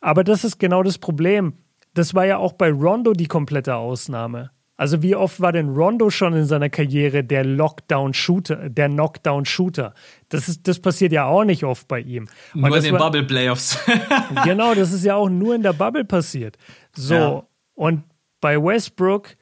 Aber 0.00 0.22
das 0.22 0.44
ist 0.44 0.58
genau 0.58 0.84
das 0.84 0.98
Problem. 0.98 1.54
Das 1.94 2.14
war 2.14 2.24
ja 2.24 2.38
auch 2.38 2.52
bei 2.52 2.70
Rondo 2.70 3.14
die 3.14 3.26
komplette 3.26 3.74
Ausnahme. 3.74 4.52
Also 4.76 5.02
wie 5.02 5.16
oft 5.16 5.40
war 5.40 5.50
denn 5.50 5.70
Rondo 5.70 6.08
schon 6.08 6.34
in 6.34 6.44
seiner 6.44 6.70
Karriere 6.70 7.24
der 7.24 7.44
Lockdown-Shooter, 7.44 8.68
der 8.68 8.88
Knockdown-Shooter? 8.88 9.92
Das, 10.28 10.48
ist, 10.48 10.68
das 10.68 10.78
passiert 10.78 11.10
ja 11.10 11.24
auch 11.24 11.42
nicht 11.42 11.64
oft 11.64 11.88
bei 11.88 11.98
ihm. 11.98 12.28
Und 12.54 12.60
nur 12.60 12.76
in 12.76 12.84
den 12.84 12.96
Bubble-Playoffs. 12.96 13.80
genau, 14.44 14.74
das 14.74 14.92
ist 14.92 15.04
ja 15.04 15.16
auch 15.16 15.28
nur 15.28 15.56
in 15.56 15.64
der 15.64 15.72
Bubble 15.72 16.04
passiert. 16.04 16.56
So, 16.94 17.14
ja. 17.14 17.42
und 17.74 18.04
bei 18.40 18.62
Westbrook, 18.62 19.36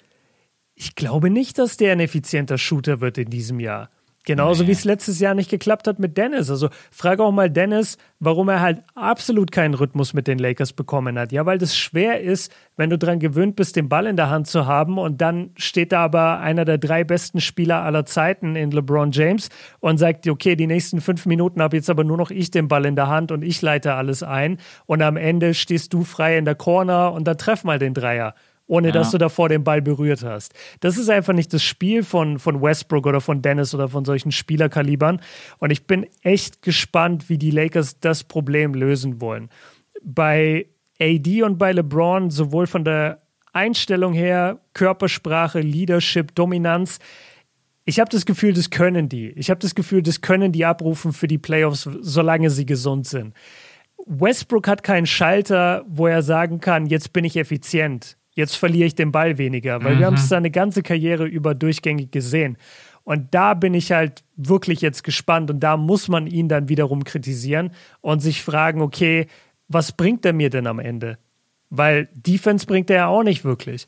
ich 0.75 0.95
glaube 0.95 1.31
nicht, 1.31 1.59
dass 1.59 1.77
der 1.77 1.93
ein 1.93 2.01
effizienter 2.01 2.59
Shooter 2.59 3.01
wird 3.01 3.19
in 3.19 3.31
diesem 3.31 3.61
Jahr. 3.61 3.91
Genauso 4.27 4.65
nee. 4.65 4.69
wie 4.69 4.73
es 4.73 4.85
letztes 4.85 5.21
Jahr 5.21 5.35
nicht 5.35 5.51
geklappt 5.51 5.87
hat 5.87 6.01
mit 6.01 6.19
Dennis. 6.19 6.51
Also 6.51 6.69
frage 6.91 7.23
auch 7.23 7.31
mal 7.31 7.49
Dennis, 7.49 7.97
warum 8.19 8.49
er 8.49 8.61
halt 8.61 8.83
absolut 8.97 9.53
keinen 9.53 9.75
Rhythmus 9.75 10.15
mit 10.15 10.27
den 10.27 10.39
Lakers 10.41 10.73
bekommen 10.73 11.17
hat. 11.17 11.31
Ja, 11.31 11.47
weil 11.47 11.59
das 11.59 11.77
schwer 11.77 12.21
ist, 12.21 12.53
wenn 12.77 12.91
du 12.91 12.99
daran 12.99 13.21
gewöhnt 13.21 13.55
bist, 13.55 13.77
den 13.77 13.89
Ball 13.89 14.07
in 14.07 14.17
der 14.17 14.29
Hand 14.29 14.49
zu 14.49 14.67
haben 14.67 14.99
und 14.99 15.21
dann 15.21 15.53
steht 15.57 15.93
da 15.93 16.01
aber 16.01 16.41
einer 16.41 16.65
der 16.65 16.77
drei 16.77 17.05
besten 17.05 17.41
Spieler 17.41 17.83
aller 17.83 18.05
Zeiten 18.05 18.57
in 18.57 18.73
LeBron 18.73 19.13
James 19.13 19.49
und 19.79 19.99
sagt 19.99 20.27
okay, 20.27 20.57
die 20.57 20.67
nächsten 20.67 21.01
fünf 21.01 21.25
Minuten 21.25 21.63
habe 21.63 21.77
jetzt 21.77 21.89
aber 21.89 22.03
nur 22.03 22.17
noch 22.17 22.33
ich 22.33 22.51
den 22.51 22.67
Ball 22.67 22.85
in 22.85 22.97
der 22.97 23.07
Hand 23.07 23.31
und 23.31 23.43
ich 23.43 23.63
leite 23.63 23.95
alles 23.95 24.25
ein 24.25 24.59
und 24.87 25.03
am 25.03 25.17
Ende 25.17 25.55
stehst 25.55 25.95
du 25.95 26.03
frei 26.03 26.37
in 26.37 26.45
der 26.45 26.57
Corner 26.57 27.13
und 27.13 27.29
dann 27.29 27.39
treff 27.39 27.63
mal 27.63 27.79
den 27.79 27.95
Dreier 27.95 28.35
ohne 28.67 28.89
ja. 28.89 28.93
dass 28.93 29.11
du 29.11 29.19
davor 29.19 29.49
den 29.49 29.65
Ball 29.65 29.81
berührt 29.81 30.23
hast. 30.25 30.53
Das 30.81 30.97
ist 30.97 31.09
einfach 31.09 31.33
nicht 31.33 31.53
das 31.53 31.63
Spiel 31.63 32.03
von, 32.03 32.39
von 32.39 32.61
Westbrook 32.61 33.07
oder 33.07 33.21
von 33.21 33.43
Dennis 33.43 33.75
oder 33.75 33.89
von 33.89 34.05
solchen 34.05 34.33
Spielerkalibern. 34.33 35.21
Und 35.59 35.71
ich 35.71 35.87
bin 35.87 36.07
echt 36.23 36.63
gespannt, 36.63 37.29
wie 37.29 37.39
die 37.39 37.51
Lakers 37.51 38.01
das 38.01 38.25
Problem 38.25 38.75
lösen 38.75 39.21
wollen. 39.21 39.51
Bei 40.03 40.67
AD 41.01 41.43
und 41.43 41.59
bei 41.59 41.73
LeBron, 41.73 42.31
sowohl 42.31 42.67
von 42.67 42.85
der 42.85 43.23
Einstellung 43.53 44.13
her, 44.13 44.59
Körpersprache, 44.75 45.61
Leadership, 45.61 46.35
Dominanz, 46.35 46.99
ich 47.89 48.01
habe 48.01 48.11
das 48.11 48.27
Gefühl, 48.27 48.53
das 48.53 48.71
können 48.71 49.09
die. 49.09 49.29
Ich 49.31 49.49
habe 49.49 49.61
das 49.61 49.77
Gefühl, 49.77 50.03
das 50.03 50.21
können 50.21 50.51
die 50.51 50.65
abrufen 50.65 51.13
für 51.13 51.29
die 51.29 51.39
Playoffs, 51.39 51.89
solange 52.01 52.51
sie 52.51 52.67
gesund 52.67 53.07
sind. 53.07 53.33
Westbrook 54.07 54.67
hat 54.67 54.83
keinen 54.83 55.07
Schalter, 55.07 55.85
wo 55.89 56.09
er 56.09 56.23
sagen 56.23 56.59
kann, 56.59 56.87
jetzt 56.87 57.13
bin 57.13 57.25
ich 57.25 57.37
effizient 57.37 58.17
jetzt 58.37 58.57
verliere 58.57 58.87
ich 58.87 58.95
den 58.95 59.11
Ball 59.11 59.39
weniger, 59.39 59.83
weil 59.83 59.97
mhm. 59.97 59.99
wir 59.99 60.07
haben 60.07 60.15
es 60.15 60.29
seine 60.29 60.51
ganze 60.51 60.83
Karriere 60.83 61.25
über 61.27 61.55
durchgängig 61.55 62.13
gesehen. 62.13 62.57
Und 63.03 63.35
da 63.35 63.55
bin 63.55 63.75
ich 63.75 63.93
halt 63.93 64.25
wirklich 64.37 64.81
jetzt 64.81 65.05
gespannt 65.05 65.51
und 65.51 65.61
da 65.61 65.77
muss 65.77 66.09
man 66.09 66.27
ihn 66.27 66.49
dann 66.49 66.69
wiederum 66.69 67.05
kritisieren 67.05 67.71
und 68.01 68.21
sich 68.21 68.43
fragen, 68.43 68.83
okay, 68.83 69.27
was 69.69 69.93
bringt 69.93 70.25
er 70.25 70.33
mir 70.33 70.51
denn 70.51 70.67
am 70.67 70.79
Ende? 70.79 71.19
Weil 71.71 72.09
Defense 72.15 72.67
bringt 72.67 72.91
er 72.91 72.97
ja 72.97 73.07
auch 73.07 73.23
nicht 73.23 73.45
wirklich. 73.45 73.87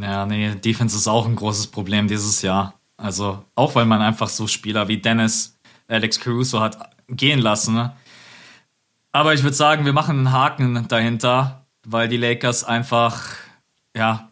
Ja, 0.00 0.26
nee, 0.26 0.54
Defense 0.54 0.96
ist 0.96 1.08
auch 1.08 1.26
ein 1.26 1.36
großes 1.36 1.68
Problem 1.68 2.08
dieses 2.08 2.42
Jahr. 2.42 2.74
Also 2.96 3.44
auch 3.54 3.74
weil 3.74 3.86
man 3.86 4.02
einfach 4.02 4.28
so 4.28 4.46
Spieler 4.46 4.88
wie 4.88 4.98
Dennis, 4.98 5.56
Alex 5.86 6.18
Caruso 6.18 6.60
hat 6.60 6.78
gehen 7.08 7.40
lassen. 7.40 7.74
Ne? 7.74 7.92
Aber 9.12 9.34
ich 9.34 9.42
würde 9.42 9.56
sagen, 9.56 9.84
wir 9.84 9.92
machen 9.92 10.18
einen 10.18 10.32
Haken 10.32 10.86
dahinter, 10.88 11.66
weil 11.84 12.08
die 12.08 12.16
Lakers 12.16 12.64
einfach 12.64 13.36
ja, 13.96 14.30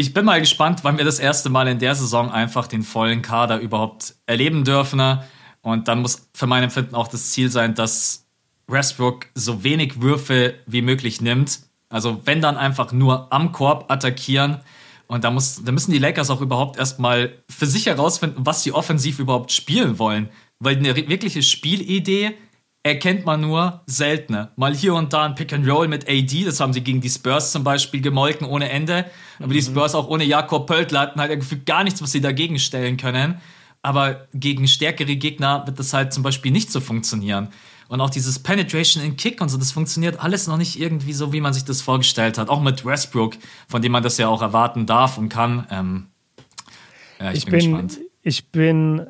ich 0.00 0.14
bin 0.14 0.24
mal 0.24 0.40
gespannt, 0.40 0.80
wann 0.82 0.96
wir 0.96 1.04
das 1.04 1.18
erste 1.18 1.50
Mal 1.50 1.68
in 1.68 1.78
der 1.78 1.94
Saison 1.94 2.30
einfach 2.30 2.66
den 2.66 2.82
vollen 2.82 3.20
Kader 3.20 3.60
überhaupt 3.60 4.14
erleben 4.24 4.64
dürfen. 4.64 5.18
Und 5.60 5.88
dann 5.88 6.00
muss 6.00 6.30
für 6.32 6.46
mein 6.46 6.62
Empfinden 6.62 6.94
auch 6.94 7.08
das 7.08 7.32
Ziel 7.32 7.50
sein, 7.50 7.74
dass 7.74 8.26
Westbrook 8.66 9.26
so 9.34 9.62
wenig 9.62 10.00
Würfe 10.00 10.54
wie 10.64 10.80
möglich 10.80 11.20
nimmt. 11.20 11.60
Also 11.90 12.22
wenn 12.24 12.40
dann 12.40 12.56
einfach 12.56 12.92
nur 12.92 13.30
am 13.30 13.52
Korb 13.52 13.90
attackieren. 13.90 14.60
Und 15.06 15.24
da, 15.24 15.30
muss, 15.30 15.62
da 15.64 15.70
müssen 15.70 15.92
die 15.92 15.98
Lakers 15.98 16.30
auch 16.30 16.40
überhaupt 16.40 16.78
erstmal 16.78 17.34
für 17.50 17.66
sich 17.66 17.84
herausfinden, 17.84 18.46
was 18.46 18.62
sie 18.62 18.72
offensiv 18.72 19.18
überhaupt 19.18 19.52
spielen 19.52 19.98
wollen. 19.98 20.30
Weil 20.60 20.78
eine 20.78 20.96
wirkliche 20.96 21.42
Spielidee 21.42 22.38
erkennt 22.82 23.26
man 23.26 23.40
nur 23.40 23.82
seltener. 23.86 24.52
Mal 24.56 24.74
hier 24.74 24.94
und 24.94 25.12
da 25.12 25.24
ein 25.24 25.34
Pick 25.34 25.52
and 25.52 25.68
Roll 25.68 25.88
mit 25.88 26.08
AD, 26.08 26.44
das 26.44 26.60
haben 26.60 26.72
sie 26.72 26.80
gegen 26.80 27.00
die 27.00 27.10
Spurs 27.10 27.52
zum 27.52 27.62
Beispiel 27.62 28.00
gemolken 28.00 28.46
ohne 28.46 28.70
Ende. 28.70 29.06
Aber 29.38 29.48
mhm. 29.48 29.52
die 29.52 29.62
Spurs 29.62 29.94
auch 29.94 30.08
ohne 30.08 30.24
Jakob 30.24 30.66
Pöltler 30.66 31.00
hatten 31.00 31.20
halt 31.20 31.38
gefühlt 31.38 31.66
gar 31.66 31.84
nichts, 31.84 32.00
was 32.02 32.12
sie 32.12 32.20
dagegen 32.20 32.58
stellen 32.58 32.96
können. 32.96 33.40
Aber 33.82 34.28
gegen 34.34 34.66
stärkere 34.66 35.16
Gegner 35.16 35.66
wird 35.66 35.78
das 35.78 35.92
halt 35.92 36.12
zum 36.12 36.22
Beispiel 36.22 36.52
nicht 36.52 36.70
so 36.70 36.80
funktionieren. 36.80 37.48
Und 37.88 38.00
auch 38.00 38.10
dieses 38.10 38.38
Penetration 38.38 39.02
in 39.02 39.16
Kick 39.16 39.40
und 39.40 39.48
so, 39.48 39.58
das 39.58 39.72
funktioniert 39.72 40.20
alles 40.20 40.46
noch 40.46 40.56
nicht 40.56 40.78
irgendwie 40.78 41.12
so, 41.12 41.32
wie 41.32 41.40
man 41.40 41.52
sich 41.52 41.64
das 41.64 41.82
vorgestellt 41.82 42.38
hat. 42.38 42.48
Auch 42.48 42.60
mit 42.60 42.84
Westbrook, 42.84 43.36
von 43.68 43.82
dem 43.82 43.92
man 43.92 44.02
das 44.02 44.16
ja 44.16 44.28
auch 44.28 44.42
erwarten 44.42 44.86
darf 44.86 45.18
und 45.18 45.28
kann. 45.28 45.66
Ähm, 45.70 46.06
ja, 47.18 47.32
ich, 47.32 47.38
ich 47.38 47.44
bin, 47.46 47.52
bin 47.52 47.70
gespannt. 47.70 47.98
Ich 48.22 48.48
bin, 48.48 49.06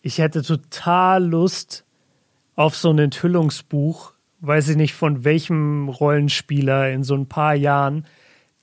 ich 0.00 0.18
hätte 0.18 0.42
total 0.42 1.24
Lust, 1.24 1.83
auf 2.56 2.76
so 2.76 2.90
ein 2.90 2.98
Enthüllungsbuch, 2.98 4.12
weiß 4.40 4.68
ich 4.70 4.76
nicht 4.76 4.94
von 4.94 5.24
welchem 5.24 5.88
Rollenspieler 5.88 6.90
in 6.90 7.02
so 7.02 7.14
ein 7.14 7.28
paar 7.28 7.54
Jahren, 7.54 8.06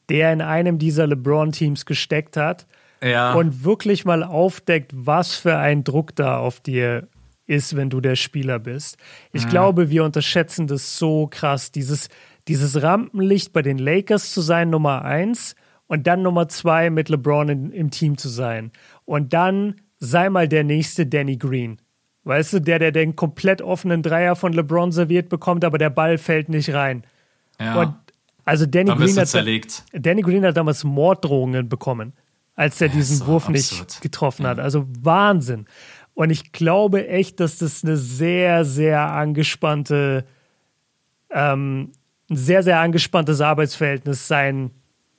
der 0.09 0.33
in 0.33 0.41
einem 0.41 0.77
dieser 0.77 1.07
LeBron-Teams 1.07 1.85
gesteckt 1.85 2.37
hat 2.37 2.67
ja. 3.01 3.33
und 3.33 3.63
wirklich 3.63 4.05
mal 4.05 4.23
aufdeckt, 4.23 4.91
was 4.93 5.35
für 5.35 5.57
ein 5.57 5.83
Druck 5.83 6.15
da 6.15 6.37
auf 6.37 6.59
dir 6.59 7.07
ist, 7.47 7.75
wenn 7.75 7.89
du 7.89 7.99
der 7.99 8.15
Spieler 8.15 8.59
bist. 8.59 8.97
Ich 9.33 9.43
ja. 9.43 9.49
glaube, 9.49 9.89
wir 9.89 10.03
unterschätzen 10.03 10.67
das 10.67 10.97
so 10.97 11.27
krass, 11.27 11.71
dieses, 11.71 12.09
dieses 12.47 12.81
Rampenlicht 12.81 13.51
bei 13.53 13.61
den 13.61 13.77
Lakers 13.77 14.31
zu 14.31 14.41
sein, 14.41 14.69
Nummer 14.69 15.03
eins, 15.03 15.55
und 15.87 16.07
dann 16.07 16.21
Nummer 16.21 16.47
zwei 16.47 16.89
mit 16.89 17.09
LeBron 17.09 17.49
in, 17.49 17.71
im 17.71 17.91
Team 17.91 18.17
zu 18.17 18.29
sein. 18.29 18.71
Und 19.03 19.33
dann 19.33 19.75
sei 19.97 20.29
mal 20.29 20.47
der 20.47 20.63
nächste 20.63 21.05
Danny 21.05 21.35
Green. 21.35 21.81
Weißt 22.23 22.53
du, 22.53 22.59
der, 22.59 22.77
der 22.79 22.91
den 22.91 23.15
komplett 23.15 23.61
offenen 23.61 24.03
Dreier 24.03 24.35
von 24.35 24.53
LeBron 24.53 24.91
serviert 24.91 25.29
bekommt, 25.29 25.65
aber 25.65 25.77
der 25.77 25.89
Ball 25.89 26.17
fällt 26.17 26.49
nicht 26.49 26.71
rein. 26.71 27.03
Ja. 27.59 27.81
Und 27.81 27.95
also 28.45 28.65
Danny 28.65 28.93
Green, 28.95 29.17
hat, 29.17 29.27
zerlegt. 29.27 29.83
Danny 29.93 30.21
Green 30.21 30.45
hat 30.45 30.57
damals 30.57 30.83
Morddrohungen 30.83 31.69
bekommen, 31.69 32.13
als 32.55 32.79
er 32.81 32.89
diesen 32.89 33.17
so 33.17 33.27
Wurf 33.27 33.49
absurd. 33.49 33.89
nicht 33.89 34.01
getroffen 34.01 34.45
hat. 34.45 34.59
Also 34.59 34.85
Wahnsinn. 35.01 35.65
Und 36.13 36.29
ich 36.29 36.51
glaube 36.51 37.07
echt, 37.07 37.39
dass 37.39 37.57
das 37.57 37.83
eine 37.83 37.97
sehr, 37.97 38.65
sehr 38.65 39.11
angespannte, 39.11 40.25
ähm, 41.31 41.91
ein 42.29 42.35
sehr, 42.35 42.63
sehr 42.63 42.79
angespanntes 42.79 43.41
Arbeitsverhältnis 43.41 44.27
sein 44.27 44.71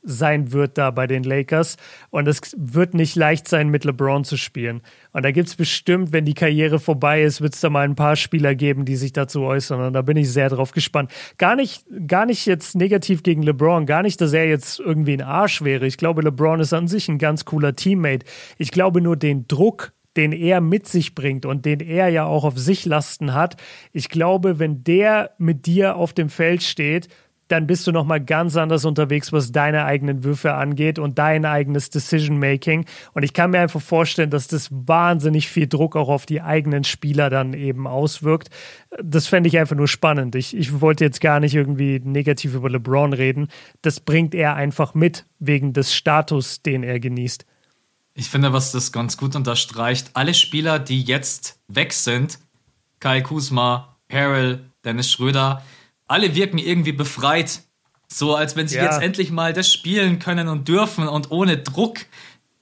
sein 0.03 0.53
wird 0.53 0.79
da 0.79 0.91
bei 0.91 1.07
den 1.07 1.23
Lakers. 1.23 1.77
Und 2.11 2.29
es 2.29 2.41
wird 2.57 2.95
nicht 2.95 3.17
leicht 3.17 3.49
sein, 3.49 3.69
mit 3.69 3.85
LeBron 3.85 4.25
zu 4.25 4.37
spielen. 4.37 4.83
Und 5.13 5.25
da 5.25 5.31
gibt 5.31 5.49
es 5.49 5.57
bestimmt, 5.57 6.13
wenn 6.13 6.25
die 6.25 6.35
Karriere 6.35 6.79
vorbei 6.79 7.23
ist, 7.23 7.41
wird 7.41 7.55
es 7.55 7.61
da 7.61 7.71
mal 7.71 7.85
ein 7.85 7.95
paar 7.95 8.17
Spieler 8.17 8.55
geben, 8.55 8.85
die 8.85 8.97
sich 8.97 9.13
dazu 9.13 9.43
äußern. 9.43 9.81
Und 9.81 9.93
da 9.93 10.03
bin 10.03 10.17
ich 10.17 10.31
sehr 10.31 10.49
drauf 10.49 10.73
gespannt. 10.73 11.13
Gar 11.39 11.57
nicht, 11.57 11.85
gar 12.07 12.27
nicht 12.27 12.47
jetzt 12.47 12.75
negativ 12.75 13.23
gegen 13.23 13.43
LeBron, 13.43 13.87
gar 13.87 14.03
nicht, 14.03 14.21
dass 14.21 14.33
er 14.33 14.47
jetzt 14.47 14.81
irgendwie 14.81 15.15
ein 15.15 15.23
Arsch 15.23 15.63
wäre. 15.63 15.87
Ich 15.87 15.97
glaube, 15.97 16.23
LeBron 16.23 16.61
ist 16.61 16.73
an 16.73 16.89
sich 16.89 17.09
ein 17.09 17.19
ganz 17.19 17.45
cooler 17.45 17.77
Teammate. 17.77 18.27
Ich 18.59 18.71
glaube 18.71 19.01
nur 19.01 19.17
den 19.17 19.47
Druck, 19.49 19.93
den 20.17 20.33
er 20.33 20.61
mit 20.61 20.87
sich 20.87 21.15
bringt 21.15 21.47
und 21.47 21.65
den 21.65 21.81
er 21.81 22.09
ja 22.09 22.25
auch 22.25 22.45
auf 22.45 22.59
sich 22.59 22.85
lasten 22.85 23.35
hat. 23.35 23.57
Ich 23.93 24.09
glaube, 24.09 24.59
wenn 24.59 24.85
der 24.85 25.31
mit 25.39 25.67
dir 25.67 25.97
auf 25.97 26.13
dem 26.13 26.29
Feld 26.29 26.63
steht, 26.63 27.09
dann 27.53 27.67
bist 27.67 27.87
du 27.87 27.93
nochmal 27.93 28.25
ganz 28.25 28.57
anders 28.57 28.87
unterwegs, 28.87 29.31
was 29.31 29.53
deine 29.53 29.85
eigenen 29.85 30.25
Würfe 30.25 30.55
angeht 30.55 30.99
und 30.99 31.19
dein 31.19 31.45
eigenes 31.45 31.91
Decision-Making. 31.91 32.87
Und 33.13 33.23
ich 33.25 33.35
kann 33.35 33.51
mir 33.51 33.61
einfach 33.61 33.83
vorstellen, 33.83 34.31
dass 34.31 34.49
das 34.49 34.69
wahnsinnig 34.71 35.49
viel 35.49 35.67
Druck 35.67 35.95
auch 35.95 36.09
auf 36.09 36.25
die 36.25 36.41
eigenen 36.41 36.83
Spieler 36.83 37.29
dann 37.29 37.53
eben 37.53 37.87
auswirkt. 37.87 38.49
Das 39.03 39.27
fände 39.27 39.49
ich 39.49 39.59
einfach 39.59 39.77
nur 39.77 39.87
spannend. 39.87 40.35
Ich, 40.35 40.57
ich 40.57 40.81
wollte 40.81 41.05
jetzt 41.05 41.21
gar 41.21 41.41
nicht 41.41 41.55
irgendwie 41.55 42.01
negativ 42.03 42.55
über 42.55 42.71
LeBron 42.71 43.13
reden. 43.13 43.49
Das 43.83 44.01
bringt 44.01 44.35
er 44.35 44.55
einfach 44.55 44.95
mit, 44.95 45.27
wegen 45.39 45.75
des 45.75 45.95
Status, 45.95 46.63
den 46.63 46.83
er 46.83 47.01
genießt. 47.01 47.45
Ich 48.15 48.31
finde, 48.31 48.55
was 48.55 48.73
das 48.73 48.93
ganz 48.93 49.19
gut 49.19 49.37
unterstreicht, 49.37 50.11
alle 50.15 50.33
Spieler, 50.33 50.79
die 50.79 51.03
jetzt 51.03 51.61
weg 51.69 51.93
sind, 51.93 52.39
Kai 52.99 53.21
Kusma, 53.21 53.99
Harrell, 54.11 54.71
Dennis 54.85 55.11
Schröder, 55.11 55.63
alle 56.13 56.35
wirken 56.35 56.59
irgendwie 56.59 56.93
befreit. 56.93 57.63
So 58.07 58.37
als 58.37 58.55
wenn 58.55 58.69
sie 58.69 58.77
ja. 58.77 58.85
jetzt 58.85 59.03
endlich 59.03 59.31
mal 59.31 59.55
das 59.55 59.73
spielen 59.73 60.19
können 60.19 60.49
und 60.49 60.69
dürfen 60.69 61.09
und 61.09 61.31
ohne 61.31 61.57
Druck. 61.57 62.01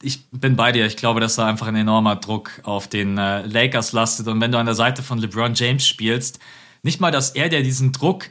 Ich 0.01 0.25
bin 0.31 0.55
bei 0.57 0.73
dir. 0.73 0.87
Ich 0.87 0.97
glaube, 0.97 1.21
dass 1.21 1.35
da 1.35 1.47
einfach 1.47 1.67
ein 1.67 1.75
enormer 1.75 2.17
Druck 2.17 2.61
auf 2.63 2.87
den 2.89 3.19
äh, 3.19 3.43
Lakers 3.43 3.93
lastet. 3.93 4.29
Und 4.29 4.41
wenn 4.41 4.53
du 4.53 4.59
an 4.59 4.67
der 4.67 4.77
Seite 4.77 5.03
von 5.03 5.19
LeBron 5.19 5.55
James 5.55 5.87
spielst, 5.87 6.39
nicht 6.83 7.01
mal, 7.01 7.11
dass 7.11 7.31
er 7.31 7.49
dir 7.49 7.63
diesen 7.63 7.93
Druck 7.93 8.31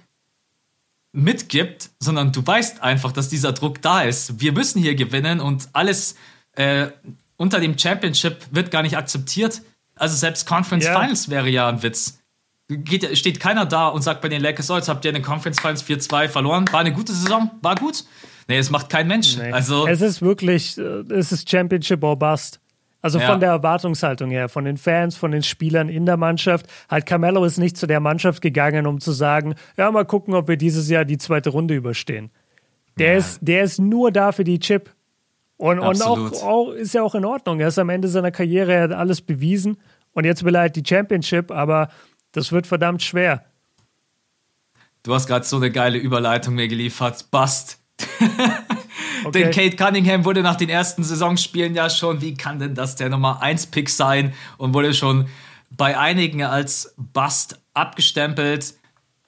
mitgibt, 1.12 1.90
sondern 2.00 2.32
du 2.32 2.46
weißt 2.46 2.82
einfach, 2.82 3.12
dass 3.12 3.30
dieser 3.30 3.52
Druck 3.52 3.82
da 3.82 4.04
ist. 4.04 4.40
Wir 4.40 4.54
müssen 4.54 4.82
hier 4.82 4.96
gewinnen 4.96 5.42
und 5.42 5.70
alles 5.74 6.16
äh, 6.54 6.88
unter 7.36 7.60
dem 7.60 7.78
Championship 7.78 8.48
wird 8.52 8.72
gar 8.72 8.84
nicht 8.84 8.96
akzeptiert. 8.96 9.62
Also 9.96 10.16
selbst 10.16 10.48
Conference 10.48 10.86
ja. 10.86 10.94
Finals 10.94 11.30
wäre 11.30 11.50
ja 11.50 11.68
ein 11.68 11.84
Witz 11.84 12.20
geht, 12.70 13.18
steht 13.18 13.40
keiner 13.40 13.66
da 13.66 13.88
und 13.88 14.02
sagt 14.04 14.22
bei 14.22 14.30
den 14.30 14.42
Lakers, 14.42 14.70
oh, 14.70 14.76
jetzt 14.76 14.90
habt 14.90 15.04
ihr 15.04 15.10
in 15.10 15.16
den 15.16 15.24
Conference 15.24 15.60
Finals 15.60 15.84
4-2 15.84 16.30
verloren. 16.30 16.66
War 16.72 16.80
eine 16.80 16.94
gute 16.94 17.12
Saison, 17.12 17.52
war 17.62 17.76
gut. 17.76 18.06
Nee, 18.48 18.58
es 18.58 18.70
macht 18.70 18.90
kein 18.90 19.08
Mensch. 19.08 19.38
Nee. 19.38 19.52
Also, 19.52 19.88
es 19.88 20.02
ist 20.02 20.22
wirklich, 20.22 20.78
äh, 20.78 20.82
es 21.12 21.32
ist 21.32 21.50
Championship 21.50 22.04
or 22.04 22.18
Bust. 22.18 22.60
Also 23.02 23.18
ja. 23.20 23.28
von 23.28 23.40
der 23.40 23.50
Erwartungshaltung 23.50 24.30
her, 24.30 24.50
von 24.50 24.66
den 24.66 24.76
Fans, 24.76 25.16
von 25.16 25.32
den 25.32 25.42
Spielern 25.42 25.88
in 25.88 26.06
der 26.06 26.18
Mannschaft. 26.18 26.66
Halt, 26.90 27.06
Carmelo 27.06 27.46
ist 27.46 27.58
nicht 27.58 27.78
zu 27.78 27.88
der 27.88 28.02
Mannschaft 28.02 28.42
gegangen, 28.42 28.86
um 28.86 29.00
zu 29.00 29.14
sagen, 29.14 29.56
ja, 29.78 29.90
mal 29.90 30.04
gucken, 30.04 30.34
ob 30.34 30.50
wir 30.50 30.58
dieses 30.58 30.90
Jahr 30.90 31.06
die 31.06 31.18
zweite 31.18 31.50
Runde 31.50 31.76
überstehen. 31.76 32.30
Der, 32.98 33.14
ja. 33.14 33.18
ist, 33.18 33.40
der 33.42 33.64
ist 33.64 33.80
nur 33.80 34.12
da 34.12 34.34
für 34.34 34.44
die 34.44 34.60
Chip. 34.60 34.94
Und, 35.56 35.80
und 35.80 36.02
auch, 36.02 36.44
auch, 36.44 36.72
ist 36.72 36.94
ja 36.94 37.02
auch 37.02 37.16
in 37.16 37.24
Ordnung. 37.24 37.62
Er 37.62 37.70
ist 37.70 37.80
am 37.80 37.90
Ende 37.90 38.10
seiner 38.10 38.32
Karriere, 38.32 38.74
er 38.74 38.84
hat 38.84 38.92
alles 38.92 39.22
bewiesen. 39.22 39.78
Und 40.12 40.26
jetzt 40.26 40.44
will 40.44 40.56
er 40.56 40.62
halt 40.62 40.76
die 40.76 40.84
Championship, 40.86 41.52
aber 41.52 41.90
das 42.32 42.52
wird 42.52 42.68
verdammt 42.68 43.04
schwer. 43.04 43.46
Du 45.04 45.14
hast 45.14 45.28
gerade 45.28 45.46
so 45.46 45.56
eine 45.56 45.72
geile 45.72 45.98
Überleitung 45.98 46.56
mir 46.56 46.68
geliefert. 46.68 47.32
Bust. 47.32 47.80
okay. 49.24 49.32
Denn 49.32 49.52
Kate 49.52 49.76
Cunningham 49.76 50.26
wurde 50.26 50.42
nach 50.42 50.56
den 50.56 50.70
ersten 50.70 51.04
Saisonspielen 51.04 51.74
ja 51.74 51.90
schon, 51.90 52.22
wie 52.22 52.34
kann 52.34 52.60
denn 52.60 52.76
das 52.76 52.96
der 52.96 53.10
Nummer 53.10 53.42
1 53.42 53.68
Pick 53.68 53.90
sein? 53.90 54.34
Und 54.58 54.74
wurde 54.74 54.94
schon 54.94 55.28
bei 55.72 55.98
einigen 55.98 56.44
als 56.44 56.94
Bust 56.98 57.60
abgestempelt. 57.74 58.76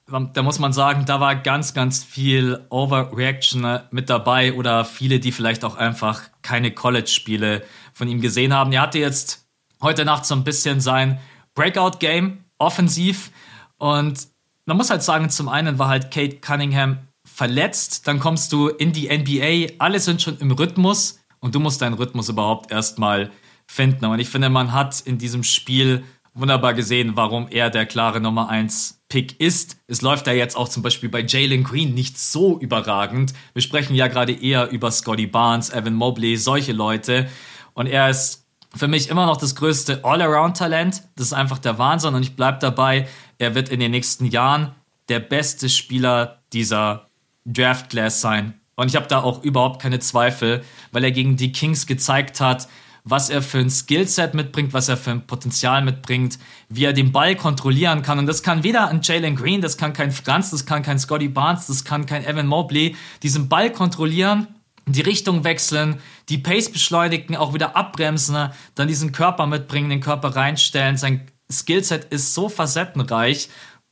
Da 0.06 0.42
muss 0.42 0.58
man 0.58 0.74
sagen, 0.74 1.06
da 1.06 1.20
war 1.20 1.36
ganz, 1.36 1.72
ganz 1.72 2.04
viel 2.04 2.66
Overreaction 2.68 3.80
mit 3.90 4.10
dabei 4.10 4.52
oder 4.52 4.84
viele, 4.84 5.20
die 5.20 5.32
vielleicht 5.32 5.64
auch 5.64 5.76
einfach 5.76 6.22
keine 6.42 6.70
College-Spiele 6.72 7.62
von 7.94 8.08
ihm 8.08 8.20
gesehen 8.20 8.52
haben. 8.52 8.72
Er 8.72 8.82
hatte 8.82 8.98
jetzt 8.98 9.46
heute 9.80 10.04
Nacht 10.04 10.26
so 10.26 10.34
ein 10.34 10.44
bisschen 10.44 10.80
sein 10.80 11.18
Breakout-Game 11.54 12.41
offensiv. 12.62 13.30
Und 13.78 14.28
man 14.66 14.76
muss 14.76 14.90
halt 14.90 15.02
sagen, 15.02 15.28
zum 15.28 15.48
einen 15.48 15.78
war 15.78 15.88
halt 15.88 16.10
Kate 16.10 16.36
Cunningham 16.36 16.98
verletzt, 17.24 18.06
dann 18.08 18.20
kommst 18.20 18.52
du 18.52 18.68
in 18.68 18.92
die 18.92 19.08
NBA, 19.08 19.74
alle 19.78 20.00
sind 20.00 20.22
schon 20.22 20.38
im 20.38 20.50
Rhythmus 20.50 21.20
und 21.40 21.54
du 21.54 21.60
musst 21.60 21.82
deinen 21.82 21.94
Rhythmus 21.94 22.28
überhaupt 22.28 22.70
erstmal 22.70 23.30
finden. 23.66 24.04
Und 24.04 24.18
ich 24.18 24.28
finde, 24.28 24.48
man 24.48 24.72
hat 24.72 25.00
in 25.00 25.18
diesem 25.18 25.42
Spiel 25.42 26.04
wunderbar 26.34 26.74
gesehen, 26.74 27.12
warum 27.14 27.48
er 27.50 27.70
der 27.70 27.86
klare 27.86 28.20
Nummer 28.20 28.48
1 28.48 29.02
Pick 29.08 29.38
ist. 29.40 29.76
Es 29.86 30.00
läuft 30.00 30.26
da 30.26 30.32
jetzt 30.32 30.56
auch 30.56 30.68
zum 30.68 30.82
Beispiel 30.82 31.08
bei 31.08 31.20
Jalen 31.20 31.64
Green 31.64 31.94
nicht 31.94 32.18
so 32.18 32.58
überragend. 32.58 33.34
Wir 33.52 33.62
sprechen 33.62 33.94
ja 33.94 34.08
gerade 34.08 34.32
eher 34.32 34.70
über 34.70 34.90
Scotty 34.90 35.26
Barnes, 35.26 35.70
Evan 35.70 35.94
Mobley, 35.94 36.36
solche 36.36 36.72
Leute. 36.72 37.28
Und 37.74 37.86
er 37.86 38.08
ist 38.08 38.41
für 38.74 38.88
mich 38.88 39.08
immer 39.08 39.26
noch 39.26 39.36
das 39.36 39.54
größte 39.54 40.04
All-Around-Talent. 40.04 41.02
Das 41.16 41.26
ist 41.26 41.32
einfach 41.32 41.58
der 41.58 41.78
Wahnsinn 41.78 42.14
und 42.14 42.22
ich 42.22 42.36
bleibe 42.36 42.58
dabei, 42.58 43.08
er 43.38 43.54
wird 43.54 43.68
in 43.68 43.80
den 43.80 43.90
nächsten 43.90 44.26
Jahren 44.26 44.74
der 45.08 45.20
beste 45.20 45.68
Spieler 45.68 46.38
dieser 46.52 47.06
Draft-Class 47.44 48.20
sein. 48.20 48.54
Und 48.76 48.88
ich 48.88 48.96
habe 48.96 49.06
da 49.06 49.22
auch 49.22 49.42
überhaupt 49.42 49.82
keine 49.82 49.98
Zweifel, 49.98 50.62
weil 50.90 51.04
er 51.04 51.10
gegen 51.10 51.36
die 51.36 51.52
Kings 51.52 51.86
gezeigt 51.86 52.40
hat, 52.40 52.68
was 53.04 53.30
er 53.30 53.42
für 53.42 53.58
ein 53.58 53.68
Skillset 53.68 54.34
mitbringt, 54.34 54.72
was 54.72 54.88
er 54.88 54.96
für 54.96 55.10
ein 55.10 55.26
Potenzial 55.26 55.82
mitbringt, 55.82 56.38
wie 56.68 56.84
er 56.84 56.92
den 56.92 57.10
Ball 57.12 57.34
kontrollieren 57.34 58.02
kann. 58.02 58.18
Und 58.18 58.26
das 58.26 58.42
kann 58.42 58.62
weder 58.62 58.88
ein 58.88 59.00
Jalen 59.02 59.34
Green, 59.34 59.60
das 59.60 59.76
kann 59.76 59.92
kein 59.92 60.12
Franz, 60.12 60.50
das 60.50 60.66
kann 60.66 60.82
kein 60.82 60.98
Scotty 60.98 61.28
Barnes, 61.28 61.66
das 61.66 61.84
kann 61.84 62.06
kein 62.06 62.24
Evan 62.24 62.46
Mobley. 62.46 62.96
Diesen 63.22 63.48
Ball 63.48 63.70
kontrollieren 63.72 64.46
die 64.86 65.00
Richtung 65.00 65.44
wechseln, 65.44 66.00
die 66.28 66.38
Pace 66.38 66.70
beschleunigen, 66.70 67.36
auch 67.36 67.54
wieder 67.54 67.76
abbremsen, 67.76 68.50
dann 68.74 68.88
diesen 68.88 69.12
Körper 69.12 69.46
mitbringen, 69.46 69.90
den 69.90 70.00
Körper 70.00 70.34
reinstellen. 70.34 70.96
Sein 70.96 71.28
Skillset 71.50 72.04
ist 72.06 72.34
so 72.34 72.48
facettenreich 72.48 73.48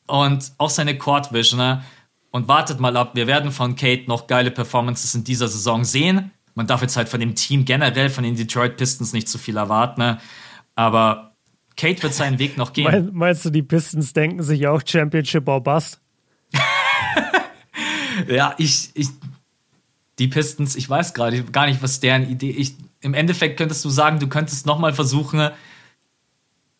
und 0.07 0.53
auch 0.59 0.71
seine 0.71 0.99
Court 0.99 1.33
Vision. 1.33 1.83
Und 2.33 2.47
wartet 2.47 2.79
mal 2.79 2.97
ab, 2.97 3.17
wir 3.17 3.27
werden 3.27 3.51
von 3.51 3.75
Kate 3.75 4.05
noch 4.07 4.29
geile 4.29 4.53
Performances 4.53 5.17
in 5.17 5.25
dieser 5.25 5.49
Saison 5.49 5.85
sehen. 5.85 6.31
Man 6.55 6.69
darf 6.69 6.81
jetzt 6.81 6.97
halt 6.97 7.09
von 7.09 7.19
dem 7.19 7.35
Team 7.35 7.65
generell, 7.65 8.09
von 8.09 8.23
den 8.23 8.37
Detroit 8.37 8.77
Pistons 8.77 9.13
nicht 9.13 9.29
zu 9.29 9.37
viel 9.37 9.57
erwarten. 9.57 10.19
Aber 10.77 11.35
Kate 11.77 12.03
wird 12.03 12.15
seinen 12.15 12.39
Weg 12.39 12.57
noch 12.57 12.73
gehen. 12.73 13.11
Meinst 13.13 13.45
du, 13.45 13.51
die 13.51 13.63
Pistons 13.63 14.13
denken 14.13 14.43
sich 14.43 14.67
auch 14.69 14.81
Championship 14.85 15.49
or 15.49 15.61
Bust? 15.61 16.01
ja, 18.29 18.55
ich, 18.59 18.91
ich 18.95 19.09
die 20.21 20.29
Pistons, 20.29 20.77
ich 20.77 20.89
weiß 20.89 21.15
gerade 21.15 21.43
gar 21.45 21.67
nicht, 21.67 21.83
was 21.83 21.99
deren 21.99 22.29
Idee 22.29 22.51
ist. 22.51 22.77
Im 23.01 23.15
Endeffekt 23.15 23.57
könntest 23.57 23.85
du 23.85 23.89
sagen, 23.89 24.21
du 24.21 24.29
könntest 24.29 24.67
nochmal 24.67 24.93
versuchen, 24.93 25.51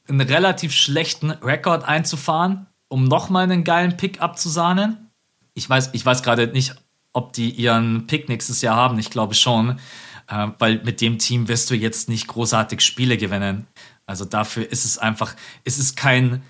einen 0.07 0.21
relativ 0.21 0.73
schlechten 0.73 1.31
Rekord 1.31 1.85
einzufahren, 1.85 2.67
um 2.89 3.05
nochmal 3.05 3.45
einen 3.45 3.65
geilen 3.65 3.97
Pick 3.97 4.21
abzusahnen. 4.21 5.11
Ich 5.55 5.69
weiß, 5.69 5.91
ich 5.95 6.05
weiß 6.05 6.23
gerade 6.23 6.49
nicht, 6.49 6.75
ob 7.13 7.33
die 7.33 7.51
ihren 7.51 8.07
Pick 8.07 8.29
nächstes 8.29 8.61
Jahr 8.61 8.77
haben. 8.77 8.99
Ich 8.99 9.11
glaube 9.11 9.35
schon, 9.35 9.81
äh, 10.29 10.49
weil 10.59 10.83
mit 10.85 11.01
dem 11.01 11.19
Team 11.19 11.49
wirst 11.49 11.71
du 11.71 11.75
jetzt 11.75 12.11
nicht 12.11 12.27
großartig 12.27 12.83
Spiele 12.83 13.17
gewinnen. 13.17 13.67
Also 14.05 14.27
dafür 14.27 14.71
ist 14.71 14.85
es 14.85 14.99
einfach, 14.99 15.35
es 15.65 15.79
ist 15.79 15.97
kein, 15.97 16.43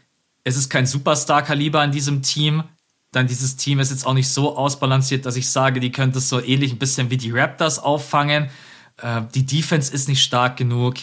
es 0.43 0.57
ist 0.57 0.71
kein 0.71 0.87
Superstar-Kaliber 0.87 1.85
in 1.85 1.93
diesem 1.93 2.23
Team 2.23 2.65
dann 3.13 3.27
dieses 3.27 3.57
Team 3.57 3.81
ist 3.81 3.91
jetzt 3.91 4.07
auch 4.07 4.15
nicht 4.15 4.29
so 4.29 4.57
ausbalanciert, 4.57 5.27
dass 5.27 5.37
ich 5.37 5.49
sage, 5.49 5.81
die 5.81 5.91
könnte 5.91 6.19
es 6.19 6.29
so 6.29 6.41
ähnlich 6.41 6.73
ein 6.73 6.79
bisschen 6.79 7.11
wie 7.11 7.17
die 7.17 7.33
Raptors 7.33 7.79
auffangen. 7.79 8.51
Äh, 8.99 9.23
die 9.35 9.45
Defense 9.45 9.93
ist 9.93 10.09
nicht 10.09 10.23
stark 10.23 10.57
genug. 10.57 10.95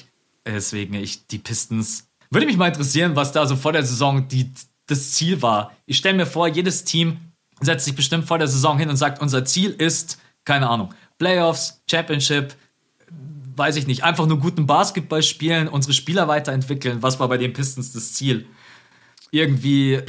Deswegen 0.46 0.94
ich 0.94 1.28
die 1.28 1.40
Pistons. 1.40 2.08
Würde 2.30 2.48
mich 2.48 2.58
mal 2.58 2.68
interessieren, 2.68 3.16
was 3.16 3.34
da 3.34 3.46
so 3.46 3.56
vor 3.56 3.74
der 3.74 3.84
Saison 3.84 4.28
die, 4.28 4.52
das 4.88 5.12
Ziel 5.12 5.42
war. 5.42 5.74
Ich 5.86 5.98
stelle 5.98 6.16
mir 6.16 6.26
vor, 6.26 6.48
jedes 6.48 6.86
Team 6.86 7.18
setzt 7.60 7.86
sich 7.86 7.96
bestimmt 7.96 8.26
vor 8.26 8.38
der 8.38 8.48
Saison 8.48 8.78
hin 8.78 8.90
und 8.90 8.98
sagt, 8.98 9.22
unser 9.22 9.44
Ziel 9.44 9.72
ist, 9.72 10.20
keine 10.46 10.70
Ahnung, 10.70 10.94
Playoffs, 11.18 11.82
Championship, 11.90 12.56
weiß 13.56 13.76
ich 13.76 13.88
nicht, 13.88 14.04
einfach 14.04 14.28
nur 14.28 14.40
guten 14.40 14.68
Basketball 14.68 15.24
spielen, 15.24 15.68
unsere 15.68 15.94
Spieler 15.94 16.28
weiterentwickeln. 16.28 17.02
Was 17.02 17.20
war 17.20 17.28
bei 17.28 17.38
den 17.38 17.54
Pistons 17.54 17.92
das 17.92 18.14
Ziel? 18.14 18.46
Irgendwie 19.32 20.02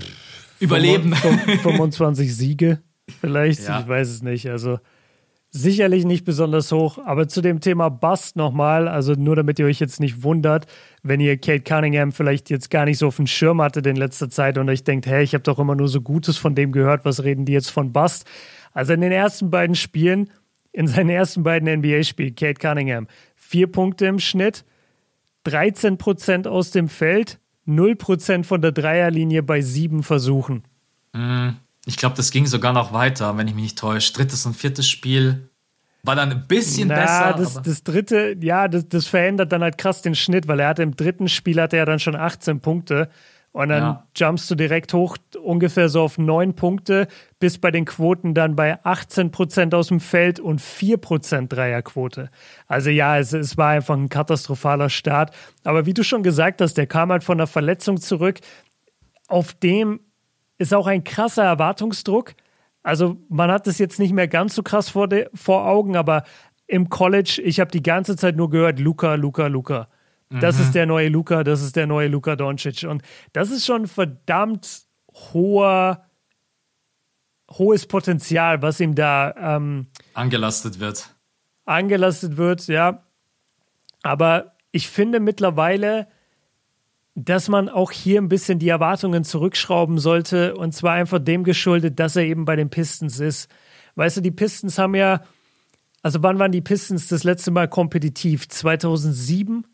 überleben. 0.60 1.14
25 1.14 2.34
Siege 2.36 2.80
vielleicht, 3.20 3.66
ja. 3.66 3.80
ich 3.80 3.88
weiß 3.88 4.08
es 4.08 4.22
nicht. 4.22 4.48
Also 4.48 4.78
sicherlich 5.50 6.04
nicht 6.04 6.24
besonders 6.24 6.70
hoch. 6.72 6.98
Aber 7.04 7.28
zu 7.28 7.40
dem 7.40 7.60
Thema 7.60 7.88
Bust 7.88 8.36
nochmal, 8.36 8.88
also 8.88 9.14
nur 9.14 9.36
damit 9.36 9.58
ihr 9.58 9.66
euch 9.66 9.80
jetzt 9.80 10.00
nicht 10.00 10.22
wundert, 10.22 10.66
wenn 11.02 11.20
ihr 11.20 11.38
Kate 11.38 11.62
Cunningham 11.62 12.12
vielleicht 12.12 12.50
jetzt 12.50 12.70
gar 12.70 12.84
nicht 12.84 12.98
so 12.98 13.08
auf 13.08 13.16
dem 13.16 13.26
Schirm 13.26 13.62
hattet 13.62 13.86
in 13.86 13.96
letzter 13.96 14.28
Zeit 14.28 14.58
und 14.58 14.68
euch 14.68 14.84
denkt, 14.84 15.06
hey, 15.06 15.22
ich 15.22 15.34
habe 15.34 15.42
doch 15.42 15.58
immer 15.58 15.74
nur 15.74 15.88
so 15.88 16.00
Gutes 16.00 16.36
von 16.36 16.54
dem 16.54 16.72
gehört, 16.72 17.04
was 17.04 17.24
reden 17.24 17.44
die 17.44 17.52
jetzt 17.52 17.70
von 17.70 17.92
Bust? 17.92 18.26
Also 18.72 18.92
in 18.92 19.00
den 19.00 19.12
ersten 19.12 19.50
beiden 19.50 19.74
Spielen, 19.74 20.30
in 20.72 20.86
seinen 20.86 21.10
ersten 21.10 21.42
beiden 21.42 21.80
NBA-Spielen, 21.80 22.34
Kate 22.34 22.60
Cunningham, 22.60 23.08
vier 23.34 23.66
Punkte 23.66 24.06
im 24.06 24.18
Schnitt, 24.18 24.64
13 25.44 25.96
Prozent 25.96 26.46
aus 26.46 26.70
dem 26.70 26.88
Feld, 26.88 27.38
0 27.68 27.96
Prozent 27.96 28.46
von 28.46 28.60
der 28.60 28.72
Dreierlinie 28.72 29.42
bei 29.42 29.60
sieben 29.60 30.02
Versuchen. 30.02 30.64
Mm. 31.12 31.50
Ich 31.86 31.96
glaube, 31.96 32.16
das 32.16 32.30
ging 32.30 32.46
sogar 32.46 32.74
noch 32.74 32.92
weiter, 32.92 33.36
wenn 33.38 33.48
ich 33.48 33.54
mich 33.54 33.62
nicht 33.62 33.78
täusche. 33.78 34.12
Drittes 34.12 34.44
und 34.44 34.54
viertes 34.54 34.86
Spiel 34.86 35.48
war 36.02 36.16
dann 36.16 36.30
ein 36.30 36.46
bisschen 36.46 36.88
Na, 36.88 36.94
besser. 36.94 37.34
Das, 37.38 37.62
das 37.62 37.82
dritte, 37.82 38.36
ja, 38.40 38.68
das, 38.68 38.88
das, 38.88 39.06
verändert 39.06 39.52
dann 39.52 39.62
halt 39.62 39.78
krass 39.78 40.02
den 40.02 40.14
Schnitt, 40.14 40.48
weil 40.48 40.60
er 40.60 40.68
hatte 40.68 40.82
im 40.82 40.96
dritten 40.96 41.28
Spiel 41.28 41.60
hatte 41.60 41.76
er 41.76 41.86
dann 41.86 41.98
schon 41.98 42.14
18 42.14 42.60
Punkte. 42.60 43.08
Und 43.52 43.70
dann 43.70 43.82
ja. 43.82 44.06
jumpst 44.14 44.50
du 44.50 44.54
direkt 44.54 44.92
hoch 44.92 45.16
ungefähr 45.42 45.88
so 45.88 46.02
auf 46.02 46.18
neun 46.18 46.54
Punkte, 46.54 47.08
bis 47.40 47.58
bei 47.58 47.70
den 47.70 47.86
Quoten 47.86 48.34
dann 48.34 48.54
bei 48.54 48.78
18 48.84 49.30
Prozent 49.30 49.74
aus 49.74 49.88
dem 49.88 50.00
Feld 50.00 50.38
und 50.38 50.60
4 50.60 50.98
Prozent 50.98 51.52
Dreierquote. 51.52 52.30
Also 52.66 52.90
ja, 52.90 53.18
es, 53.18 53.32
es 53.32 53.56
war 53.56 53.70
einfach 53.70 53.96
ein 53.96 54.10
katastrophaler 54.10 54.90
Start. 54.90 55.34
Aber 55.64 55.86
wie 55.86 55.94
du 55.94 56.04
schon 56.04 56.22
gesagt 56.22 56.60
hast, 56.60 56.74
der 56.74 56.86
kam 56.86 57.10
halt 57.10 57.24
von 57.24 57.38
einer 57.38 57.46
Verletzung 57.46 58.00
zurück, 58.00 58.40
auf 59.28 59.54
dem 59.54 60.00
ist 60.58 60.74
auch 60.74 60.86
ein 60.86 61.04
krasser 61.04 61.44
Erwartungsdruck. 61.44 62.34
Also 62.82 63.16
man 63.28 63.50
hat 63.50 63.66
es 63.66 63.78
jetzt 63.78 63.98
nicht 63.98 64.12
mehr 64.12 64.28
ganz 64.28 64.54
so 64.54 64.62
krass 64.62 64.90
vor, 64.90 65.08
de, 65.08 65.28
vor 65.34 65.66
Augen, 65.66 65.96
aber 65.96 66.24
im 66.66 66.90
College, 66.90 67.40
ich 67.42 67.60
habe 67.60 67.70
die 67.70 67.82
ganze 67.82 68.16
Zeit 68.16 68.36
nur 68.36 68.50
gehört, 68.50 68.78
Luca, 68.78 69.14
Luca, 69.14 69.46
Luca. 69.46 69.88
Das 70.30 70.56
mhm. 70.56 70.62
ist 70.62 70.74
der 70.74 70.86
neue 70.86 71.08
Luca, 71.08 71.42
das 71.42 71.62
ist 71.62 71.76
der 71.76 71.86
neue 71.86 72.08
Luca 72.08 72.36
Doncic. 72.36 72.84
Und 72.84 73.02
das 73.32 73.50
ist 73.50 73.64
schon 73.64 73.86
verdammt 73.86 74.82
hoher, 75.32 76.04
hohes 77.50 77.86
Potenzial, 77.86 78.60
was 78.60 78.80
ihm 78.80 78.94
da 78.94 79.34
ähm, 79.56 79.86
angelastet 80.14 80.80
wird. 80.80 81.14
Angelastet 81.64 82.36
wird, 82.36 82.66
ja. 82.66 83.04
Aber 84.02 84.56
ich 84.70 84.88
finde 84.88 85.18
mittlerweile, 85.18 86.08
dass 87.14 87.48
man 87.48 87.68
auch 87.68 87.90
hier 87.90 88.20
ein 88.20 88.28
bisschen 88.28 88.58
die 88.58 88.68
Erwartungen 88.68 89.24
zurückschrauben 89.24 89.98
sollte 89.98 90.54
und 90.56 90.72
zwar 90.72 90.92
einfach 90.92 91.18
dem 91.18 91.42
geschuldet, 91.42 91.98
dass 91.98 92.16
er 92.16 92.24
eben 92.24 92.44
bei 92.44 92.54
den 92.54 92.70
Pistons 92.70 93.18
ist. 93.18 93.50
Weißt 93.96 94.18
du, 94.18 94.20
die 94.20 94.30
Pistons 94.30 94.78
haben 94.78 94.94
ja, 94.94 95.22
also 96.02 96.22
wann 96.22 96.38
waren 96.38 96.52
die 96.52 96.60
Pistons 96.60 97.08
das 97.08 97.24
letzte 97.24 97.50
Mal 97.50 97.66
kompetitiv? 97.66 98.48
2007 98.48 99.66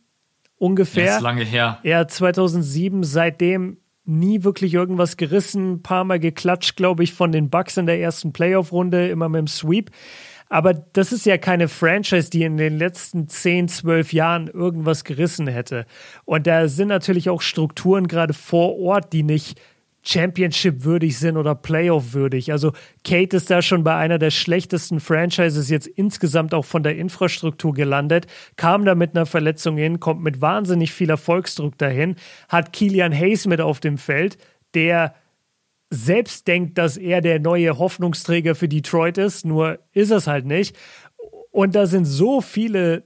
ungefähr. 0.57 1.07
Das 1.07 1.17
ist 1.17 1.23
lange 1.23 1.45
her. 1.45 1.79
Ja, 1.83 2.07
2007, 2.07 3.03
seitdem 3.05 3.79
nie 4.05 4.45
wirklich 4.45 4.75
irgendwas 4.75 5.17
gerissen, 5.17 5.75
ein 5.75 5.83
paar 5.83 6.05
Mal 6.05 6.21
geklatscht, 6.21 6.77
glaube 6.77 7.05
ich, 7.05 7.15
von 7.15 7.33
den 7.33 7.51
Bucks 7.51 7.77
in 7.77 7.87
der 7.87 8.01
ersten 8.01 8.33
Playoff-Runde, 8.33 9.09
immer 9.09 9.29
mit 9.29 9.39
dem 9.41 9.47
Sweep. 9.47 9.91
Aber 10.51 10.75
das 10.75 11.11
ist 11.11 11.25
ja 11.27 11.39
keine 11.39 11.69
Franchise, 11.69 12.31
die 12.31 12.43
in 12.43 12.59
den 12.59 12.77
letzten 12.77 13.29
10, 13.29 13.69
12 13.69 14.13
Jahren 14.13 14.49
irgendwas 14.49 15.05
gerissen 15.05 15.47
hätte. 15.47 15.87
Und 16.27 16.47
da 16.47 16.69
sind 16.69 16.89
natürlich 16.89 17.31
auch 17.31 17.41
Strukturen 17.41 18.09
gerade 18.09 18.35
vor 18.35 18.79
Ort, 18.79 19.13
die 19.13 19.23
nicht 19.23 19.61
Championship 20.07 20.85
würdig 20.85 21.19
sind 21.19 21.37
oder 21.37 21.55
Playoff 21.55 22.13
würdig. 22.13 22.53
Also 22.53 22.73
Kate 23.05 23.37
ist 23.37 23.51
da 23.51 23.63
schon 23.63 23.85
bei 23.85 23.97
einer 23.97 24.19
der 24.19 24.31
schlechtesten 24.31 25.01
Franchises 25.01 25.71
jetzt 25.71 25.87
insgesamt 25.87 26.53
auch 26.53 26.65
von 26.65 26.83
der 26.83 26.97
Infrastruktur 26.97 27.73
gelandet, 27.73 28.27
kam 28.57 28.85
da 28.85 28.95
mit 28.95 29.17
einer 29.17 29.27
Verletzung 29.27 29.77
hin, 29.77 30.01
kommt 30.01 30.23
mit 30.23 30.41
wahnsinnig 30.41 30.93
viel 30.93 31.11
Erfolgsdruck 31.11 31.79
dahin, 31.79 32.17
hat 32.49 32.73
Kilian 32.73 33.13
Hayes 33.13 33.47
mit 33.47 33.61
auf 33.61 33.81
dem 33.81 33.99
Feld, 33.99 34.37
der 34.75 35.15
selbst 35.91 36.49
denkt, 36.49 36.77
dass 36.77 36.97
er 36.97 37.21
der 37.21 37.41
neue 37.41 37.79
Hoffnungsträger 37.79 38.55
für 38.55 38.69
Detroit 38.69 39.17
ist, 39.17 39.45
nur 39.45 39.79
ist 39.93 40.11
es 40.11 40.27
halt 40.27 40.45
nicht. 40.45 40.77
Und 41.51 41.75
da 41.75 41.87
sind 41.87 42.05
so 42.05 42.41
viele 42.41 43.05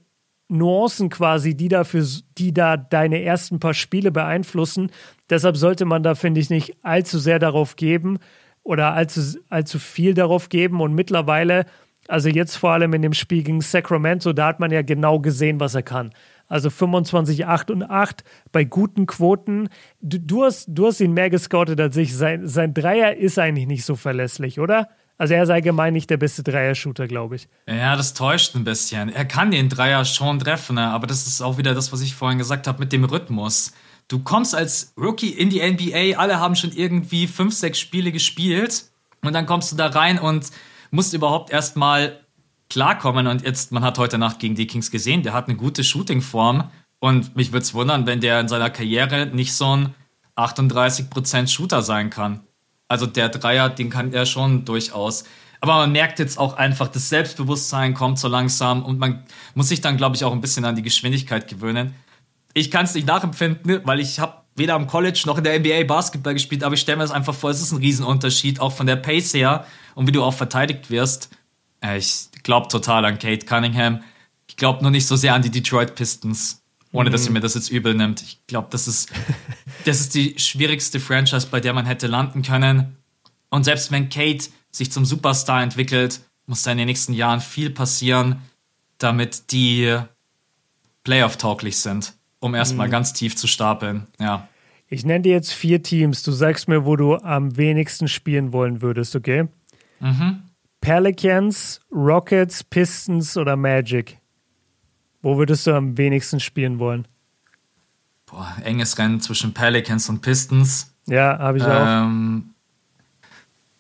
Nuancen 0.49 1.11
quasi, 1.11 1.55
die 1.55 1.69
dafür, 1.69 2.05
die 2.39 2.55
da 2.55 2.77
deine 2.79 3.23
ersten 3.23 3.61
paar 3.61 3.75
Spiele 3.75 4.11
beeinflussen. 4.11 4.91
Deshalb 5.31 5.57
sollte 5.57 5.85
man 5.85 6.03
da, 6.03 6.15
finde 6.15 6.41
ich, 6.41 6.51
nicht 6.51 6.77
allzu 6.83 7.19
sehr 7.19 7.39
darauf 7.39 7.77
geben 7.77 8.19
oder 8.63 8.95
allzu, 8.95 9.39
allzu 9.49 9.79
viel 9.79 10.15
darauf 10.15 10.49
geben. 10.49 10.81
Und 10.81 10.95
mittlerweile, 10.95 11.67
also 12.07 12.29
jetzt 12.29 12.57
vor 12.57 12.73
allem 12.73 12.95
in 12.95 13.03
dem 13.03 13.13
Spiel 13.15 13.43
gegen 13.43 13.61
Sacramento, 13.61 14.33
da 14.33 14.47
hat 14.47 14.61
man 14.61 14.71
ja 14.71 14.83
genau 14.83 15.21
gesehen, 15.21 15.61
was 15.61 15.75
er 15.75 15.83
kann. 15.83 16.13
Also 16.49 16.71
25, 16.71 17.47
8 17.47 17.71
und 17.71 17.83
8 17.83 18.25
bei 18.53 18.65
guten 18.65 19.07
Quoten. 19.07 19.69
Du, 20.01 20.19
du, 20.19 20.45
hast, 20.45 20.67
du 20.69 20.87
hast 20.87 21.01
ihn 21.01 21.13
mehr 21.13 21.29
gescoutet 21.29 21.79
als 21.79 21.97
ich. 21.97 22.17
Sein, 22.17 22.49
sein 22.49 22.73
Dreier 22.73 23.17
ist 23.17 23.39
eigentlich 23.39 23.67
nicht 23.67 23.85
so 23.85 23.97
verlässlich, 23.97 24.59
oder? 24.59 24.89
Also 25.19 25.35
er 25.35 25.43
ist 25.43 25.51
allgemein 25.51 25.93
nicht 25.93 26.09
der 26.11 26.17
beste 26.17 26.43
Dreier-Shooter, 26.45 27.09
glaube 27.09 27.37
ich. 27.37 27.49
Ja, 27.67 27.97
das 27.97 28.15
täuscht 28.15 28.55
ein 28.55 28.65
bisschen. 28.65 29.13
Er 29.13 29.25
kann 29.25 29.51
den 29.51 29.69
Dreier 29.69 30.05
schon 30.05 30.39
treffen, 30.39 30.77
ne? 30.77 30.87
aber 30.87 31.07
das 31.07 31.27
ist 31.27 31.43
auch 31.43 31.59
wieder 31.59 31.75
das, 31.75 31.93
was 31.93 32.01
ich 32.01 32.15
vorhin 32.15 32.39
gesagt 32.39 32.67
habe 32.67 32.79
mit 32.79 32.93
dem 32.93 33.05
Rhythmus. 33.05 33.73
Du 34.09 34.21
kommst 34.21 34.55
als 34.55 34.95
Rookie 34.97 35.29
in 35.29 35.51
die 35.51 35.61
NBA, 35.61 36.19
alle 36.19 36.41
haben 36.41 36.57
schon 36.57 36.73
irgendwie 36.73 37.27
fünf, 37.27 37.55
sechs 37.55 37.79
Spiele 37.79 38.11
gespielt 38.11 38.87
und 39.23 39.35
dann 39.35 39.45
kommst 39.45 39.71
du 39.71 39.77
da 39.77 39.89
rein 39.89 40.19
und 40.19 40.51
musst 40.91 41.13
überhaupt 41.13 41.51
erstmal 41.51 42.19
klarkommen. 42.71 43.27
Und 43.27 43.43
jetzt, 43.43 43.71
man 43.71 43.83
hat 43.83 43.99
heute 43.99 44.17
Nacht 44.17 44.39
gegen 44.39 44.55
die 44.55 44.67
Kings 44.67 44.91
gesehen, 44.91 45.23
der 45.23 45.35
hat 45.35 45.49
eine 45.49 45.57
gute 45.57 45.85
Shootingform. 45.85 46.71
Und 47.01 47.37
mich 47.37 47.53
würde 47.53 47.63
es 47.63 47.75
wundern, 47.75 48.07
wenn 48.07 48.21
der 48.21 48.41
in 48.41 48.49
seiner 48.49 48.71
Karriere 48.71 49.27
nicht 49.27 49.53
so 49.53 49.77
ein 49.77 49.95
38% 50.37 51.49
Shooter 51.49 51.83
sein 51.83 52.11
kann. 52.11 52.41
Also 52.89 53.07
der 53.07 53.29
Dreier, 53.29 53.69
den 53.69 53.91
kann 53.91 54.13
er 54.13 54.25
schon 54.25 54.65
durchaus. 54.65 55.25
Aber 55.61 55.75
man 55.75 55.93
merkt 55.93 56.19
jetzt 56.19 56.39
auch 56.39 56.57
einfach, 56.57 56.89
das 56.89 57.09
Selbstbewusstsein 57.09 57.95
kommt 57.95 58.19
so 58.19 58.29
langsam 58.29 58.85
und 58.85 58.99
man 58.99 59.25
muss 59.55 59.69
sich 59.69 59.81
dann, 59.81 59.97
glaube 59.97 60.17
ich, 60.17 60.25
auch 60.25 60.33
ein 60.33 60.41
bisschen 60.41 60.65
an 60.65 60.77
die 60.77 60.83
Geschwindigkeit 60.83 61.49
gewöhnen. 61.49 61.95
Ich 62.59 62.71
kann 62.71 62.85
es 62.85 62.95
nicht 62.95 63.07
nachempfinden, 63.07 63.81
weil 63.85 64.01
ich 64.01 64.19
habe 64.19 64.43
weder 64.57 64.75
am 64.75 64.87
College 64.87 65.23
noch 65.27 65.39
in 65.39 65.45
der 65.45 65.59
NBA 65.59 65.85
Basketball 65.85 66.35
gespielt, 66.35 66.65
aber 66.65 66.75
ich 66.75 66.81
stelle 66.81 66.99
mir 66.99 67.05
das 67.05 67.13
einfach 67.13 67.35
vor, 67.35 67.51
es 67.51 67.63
ist 67.63 67.73
ein 67.73 67.79
Riesenunterschied, 67.79 68.61
auch 68.61 68.73
von 68.73 68.87
der 68.87 68.97
Pace 68.97 69.35
her 69.35 69.65
und 69.95 70.07
wie 70.07 70.13
du 70.13 70.23
auch 70.23 70.35
verteidigt 70.35 70.91
wirst. 70.91 71.31
Äh, 71.81 71.99
ich 71.99 72.29
glaube 72.43 72.69
total 72.69 73.05
an 73.05 73.19
Kate 73.19 73.47
Cunningham. 73.47 74.03
Ich 74.49 74.57
glaube 74.57 74.83
nur 74.83 74.91
nicht 74.91 75.07
so 75.07 75.17
sehr 75.17 75.35
an 75.35 75.43
die 75.43 75.51
Detroit 75.51 75.95
Pistons, 75.95 76.63
ohne 76.93 77.09
mhm. 77.09 77.13
dass 77.13 77.25
sie 77.25 77.31
mir 77.31 77.41
das 77.41 77.55
jetzt 77.55 77.71
übel 77.71 77.95
nimmt. 77.95 78.23
Ich 78.23 78.45
glaube, 78.47 78.69
das 78.71 78.89
ist, 78.89 79.11
das 79.85 80.01
ist 80.01 80.15
die 80.15 80.39
schwierigste 80.39 81.01
Franchise, 81.01 81.47
bei 81.51 81.61
der 81.61 81.73
man 81.73 81.87
hätte 81.87 82.07
landen 82.09 82.43
können. 82.43 82.97
Und 83.51 83.65
selbst 83.65 83.93
wenn 83.93 84.09
Kate 84.09 84.49
sich 84.71 84.91
zum 84.91 85.05
Superstar 85.05 85.63
entwickelt, 85.63 86.21
muss 86.47 86.63
da 86.63 86.73
in 86.73 86.79
den 86.79 86.87
nächsten 86.87 87.13
Jahren 87.13 87.41
viel 87.41 87.71
passieren, 87.71 88.43
damit 88.99 89.53
die 89.53 89.99
Playoff-tauglich 91.05 91.79
sind, 91.79 92.15
um 92.41 92.55
erstmal 92.55 92.89
mhm. 92.89 92.93
ganz 92.93 93.13
tief 93.13 93.37
zu 93.37 93.47
stapeln. 93.47 94.07
Ja. 94.19 94.49
Ich 94.89 95.05
nenne 95.05 95.23
dir 95.23 95.33
jetzt 95.33 95.53
vier 95.53 95.83
Teams. 95.83 96.23
Du 96.23 96.33
sagst 96.33 96.69
mir, 96.69 96.85
wo 96.85 96.97
du 96.97 97.17
am 97.17 97.57
wenigsten 97.57 98.09
spielen 98.09 98.53
wollen 98.53 98.81
würdest, 98.81 99.15
okay? 99.15 99.49
Mhm. 100.01 100.43
Pelicans, 100.81 101.81
Rockets, 101.93 102.65
Pistons 102.65 103.37
oder 103.37 103.57
Magic? 103.57 104.19
Wo 105.21 105.37
würdest 105.37 105.67
du 105.67 105.75
am 105.75 105.99
wenigsten 105.99 106.41
spielen 106.41 106.79
wollen? 106.79 107.07
Boah, 108.27 108.57
enges 108.63 108.99
Rennen 108.99 109.21
zwischen 109.21 109.53
Pelicans 109.53 110.09
und 110.09 110.21
Pistons. 110.21 110.95
Ja, 111.07 111.39
habe 111.39 111.59
ich 111.59 111.65
ähm, 111.67 112.55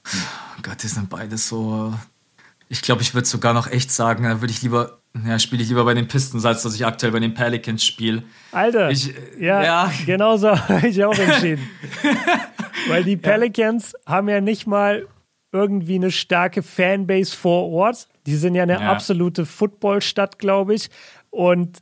auch. 0.04 0.62
Gott, 0.62 0.82
die 0.82 0.88
sind 0.88 1.08
beide 1.08 1.36
so. 1.36 1.94
Ich 2.68 2.82
glaube, 2.82 3.02
ich 3.02 3.14
würde 3.14 3.26
sogar 3.26 3.54
noch 3.54 3.66
echt 3.66 3.90
sagen, 3.90 4.24
da 4.24 4.40
würde 4.40 4.52
ich 4.52 4.62
lieber, 4.62 4.97
ja, 5.26 5.38
spiele 5.38 5.62
ich 5.62 5.68
lieber 5.68 5.84
bei 5.84 5.94
den 5.94 6.08
Pistons, 6.08 6.44
als 6.44 6.62
dass 6.62 6.74
ich 6.74 6.84
aktuell 6.86 7.12
bei 7.12 7.20
den 7.20 7.34
Pelicans 7.34 7.84
spiele. 7.84 8.22
Alter, 8.52 8.90
ich, 8.90 9.12
ja, 9.38 9.62
ja, 9.62 9.92
genau 10.06 10.36
so 10.36 10.50
habe 10.68 10.88
ich 10.88 11.04
auch 11.04 11.18
entschieden. 11.18 11.68
Weil 12.88 13.04
die 13.04 13.16
Pelicans 13.16 13.92
ja. 13.92 14.12
haben 14.12 14.28
ja 14.28 14.40
nicht 14.40 14.66
mal 14.66 15.06
irgendwie 15.52 15.96
eine 15.96 16.10
starke 16.10 16.62
Fanbase 16.62 17.36
vor 17.36 17.68
Ort. 17.70 18.08
Die 18.26 18.36
sind 18.36 18.54
ja 18.54 18.62
eine 18.62 18.80
ja. 18.80 18.92
absolute 18.92 19.46
Footballstadt, 19.46 20.38
glaube 20.38 20.74
ich. 20.74 20.90
Und 21.30 21.78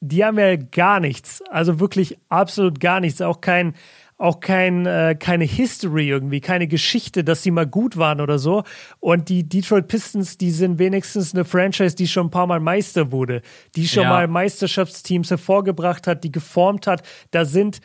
die 0.00 0.24
haben 0.24 0.38
ja 0.38 0.56
gar 0.56 1.00
nichts. 1.00 1.42
Also 1.50 1.80
wirklich 1.80 2.18
absolut 2.28 2.80
gar 2.80 3.00
nichts. 3.00 3.20
Auch 3.20 3.40
kein, 3.40 3.74
auch 4.18 4.40
kein, 4.40 4.86
äh, 4.86 5.14
keine 5.18 5.44
History 5.44 6.08
irgendwie, 6.08 6.40
keine 6.40 6.68
Geschichte, 6.68 7.22
dass 7.22 7.42
sie 7.42 7.50
mal 7.50 7.66
gut 7.66 7.96
waren 7.96 8.20
oder 8.20 8.38
so. 8.38 8.62
Und 8.98 9.28
die 9.28 9.46
Detroit 9.46 9.88
Pistons, 9.88 10.38
die 10.38 10.50
sind 10.50 10.78
wenigstens 10.78 11.34
eine 11.34 11.44
Franchise, 11.44 11.94
die 11.94 12.08
schon 12.08 12.28
ein 12.28 12.30
paar 12.30 12.46
Mal 12.46 12.60
Meister 12.60 13.12
wurde, 13.12 13.42
die 13.74 13.86
schon 13.86 14.04
ja. 14.04 14.10
mal 14.10 14.28
Meisterschaftsteams 14.28 15.30
hervorgebracht 15.30 16.06
hat, 16.06 16.24
die 16.24 16.32
geformt 16.32 16.86
hat. 16.86 17.02
Da 17.30 17.44
sind 17.44 17.80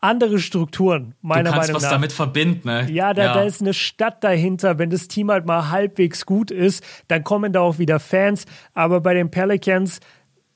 andere 0.00 0.38
Strukturen, 0.38 1.14
meiner 1.20 1.50
du 1.50 1.50
kannst 1.50 1.68
Meinung 1.68 1.76
was 1.76 1.82
nach. 1.82 1.90
damit 1.90 2.12
verbinden, 2.12 2.66
ne? 2.66 2.90
Ja, 2.90 3.12
da, 3.12 3.22
ja. 3.22 3.34
da 3.34 3.42
ist 3.42 3.60
eine 3.60 3.74
Stadt 3.74 4.24
dahinter. 4.24 4.78
Wenn 4.78 4.88
das 4.88 5.08
Team 5.08 5.30
halt 5.30 5.44
mal 5.44 5.70
halbwegs 5.70 6.24
gut 6.24 6.50
ist, 6.50 6.82
dann 7.08 7.22
kommen 7.22 7.52
da 7.52 7.60
auch 7.60 7.78
wieder 7.78 8.00
Fans. 8.00 8.46
Aber 8.72 9.02
bei 9.02 9.12
den 9.12 9.30
Pelicans, 9.30 10.00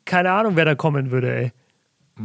keine 0.07 0.31
Ahnung, 0.31 0.57
wer 0.57 0.65
da 0.65 0.75
kommen 0.75 1.11
würde, 1.11 1.35
ey. 1.35 1.53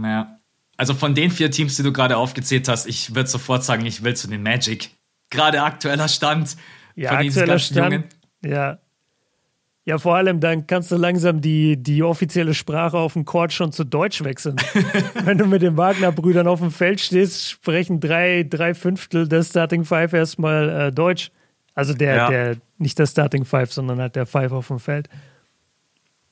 Ja. 0.01 0.38
Also 0.79 0.93
von 0.93 1.13
den 1.13 1.29
vier 1.29 1.51
Teams, 1.51 1.75
die 1.75 1.83
du 1.83 1.91
gerade 1.91 2.15
aufgezählt 2.15 2.69
hast, 2.69 2.87
ich 2.87 3.13
würde 3.13 3.27
sofort 3.27 3.65
sagen, 3.65 3.85
ich 3.85 4.01
will 4.01 4.15
zu 4.15 4.29
den 4.29 4.41
Magic. 4.41 4.91
Gerade 5.29 5.61
aktueller 5.61 6.07
Stand. 6.07 6.55
Ja, 6.95 7.11
aktueller 7.11 7.59
Stand. 7.59 7.93
Jungen. 7.93 8.03
Ja. 8.45 8.79
Ja, 9.83 9.97
vor 9.97 10.15
allem 10.15 10.39
dann 10.39 10.67
kannst 10.67 10.89
du 10.89 10.95
langsam 10.95 11.41
die, 11.41 11.75
die 11.75 12.01
offizielle 12.01 12.53
Sprache 12.53 12.97
auf 12.97 13.11
dem 13.11 13.25
Court 13.25 13.51
schon 13.51 13.73
zu 13.73 13.83
Deutsch 13.83 14.23
wechseln. 14.23 14.55
Wenn 15.25 15.37
du 15.37 15.47
mit 15.47 15.63
den 15.63 15.75
Wagner-Brüdern 15.75 16.47
auf 16.47 16.61
dem 16.61 16.71
Feld 16.71 17.01
stehst, 17.01 17.49
sprechen 17.49 17.99
drei, 17.99 18.45
drei 18.49 18.73
Fünftel 18.73 19.27
der 19.27 19.43
Starting 19.43 19.83
Five 19.83 20.13
erstmal 20.13 20.69
äh, 20.69 20.91
Deutsch. 20.93 21.31
Also 21.75 21.93
der, 21.93 22.15
ja. 22.15 22.29
der, 22.29 22.55
nicht 22.77 22.97
der 22.97 23.05
Starting 23.05 23.43
Five, 23.43 23.73
sondern 23.73 23.99
halt 23.99 24.15
der 24.15 24.25
Five 24.25 24.53
auf 24.53 24.69
dem 24.69 24.79
Feld. 24.79 25.09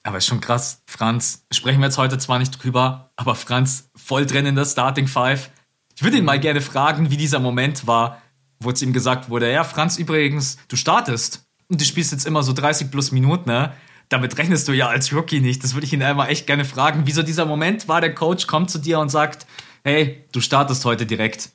Aber 0.07 0.19
ist 0.19 0.27
schon 0.27 0.39
krass. 0.39 0.83
Franz, 0.85 1.45
sprechen 1.51 1.79
wir 1.79 1.87
jetzt 1.87 1.97
heute 1.97 2.17
zwar 2.17 2.39
nicht 2.39 2.51
drüber, 2.63 3.11
aber 3.17 3.35
Franz 3.35 3.89
voll 3.93 4.25
drin 4.25 4.45
in 4.45 4.55
der 4.55 4.63
Starting 4.63 5.05
Five. 5.05 5.49
Ich 5.97 6.01
würde 6.01 6.15
ihn 6.17 6.23
mal 6.23 6.39
gerne 6.39 6.61
fragen, 6.61 7.11
wie 7.11 7.17
dieser 7.17 7.39
Moment 7.39 7.87
war, 7.87 8.21
wo 8.61 8.69
es 8.69 8.81
ihm 8.81 8.93
gesagt 8.93 9.29
wurde, 9.29 9.51
ja, 9.51 9.65
Franz, 9.65 9.97
übrigens, 9.97 10.59
du 10.69 10.77
startest 10.77 11.45
und 11.67 11.81
du 11.81 11.83
spielst 11.83 12.13
jetzt 12.13 12.25
immer 12.25 12.41
so 12.41 12.53
30 12.53 12.89
plus 12.89 13.11
Minuten, 13.11 13.49
ne? 13.49 13.73
Damit 14.07 14.37
rechnest 14.37 14.69
du 14.69 14.71
ja 14.71 14.87
als 14.87 15.11
Rookie 15.11 15.41
nicht. 15.41 15.61
Das 15.65 15.73
würde 15.73 15.85
ich 15.85 15.91
ihn 15.91 16.01
einmal 16.01 16.29
echt 16.29 16.47
gerne 16.47 16.63
fragen. 16.63 17.01
Wieso 17.03 17.21
dieser 17.21 17.45
Moment 17.45 17.89
war, 17.89 17.99
der 17.99 18.15
Coach 18.15 18.47
kommt 18.47 18.69
zu 18.69 18.77
dir 18.77 18.99
und 18.99 19.09
sagt, 19.09 19.45
hey, 19.83 20.23
du 20.31 20.39
startest 20.39 20.85
heute 20.85 21.05
direkt. 21.05 21.49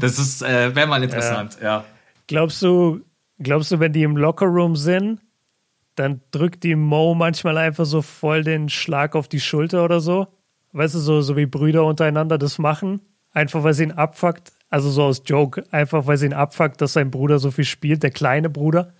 Das 0.00 0.18
ist, 0.18 0.40
äh, 0.40 0.74
wäre 0.74 0.86
mal 0.86 1.02
interessant, 1.04 1.58
ja. 1.60 1.66
ja. 1.66 1.84
Glaubst 2.28 2.62
du, 2.62 3.02
glaubst 3.38 3.72
du, 3.72 3.78
wenn 3.78 3.92
die 3.92 4.04
im 4.04 4.16
Lockerroom 4.16 4.74
sind, 4.74 5.20
dann 5.94 6.20
drückt 6.30 6.64
die 6.64 6.76
Mo 6.76 7.14
manchmal 7.14 7.58
einfach 7.58 7.84
so 7.84 8.02
voll 8.02 8.44
den 8.44 8.68
Schlag 8.68 9.14
auf 9.14 9.28
die 9.28 9.40
Schulter 9.40 9.84
oder 9.84 10.00
so? 10.00 10.26
Weißt 10.72 10.94
du, 10.94 10.98
so, 10.98 11.20
so 11.20 11.36
wie 11.36 11.46
Brüder 11.46 11.84
untereinander 11.84 12.36
das 12.38 12.58
machen? 12.58 13.00
Einfach 13.32 13.62
weil 13.62 13.74
sie 13.74 13.84
ihn 13.84 13.92
abfuckt. 13.92 14.52
Also 14.70 14.90
so 14.90 15.04
aus 15.04 15.22
Joke, 15.24 15.64
einfach 15.70 16.06
weil 16.06 16.16
sie 16.16 16.26
ihn 16.26 16.32
abfuckt, 16.32 16.80
dass 16.80 16.94
sein 16.94 17.10
Bruder 17.10 17.38
so 17.38 17.50
viel 17.50 17.64
spielt, 17.64 18.02
der 18.02 18.10
kleine 18.10 18.50
Bruder. 18.50 18.92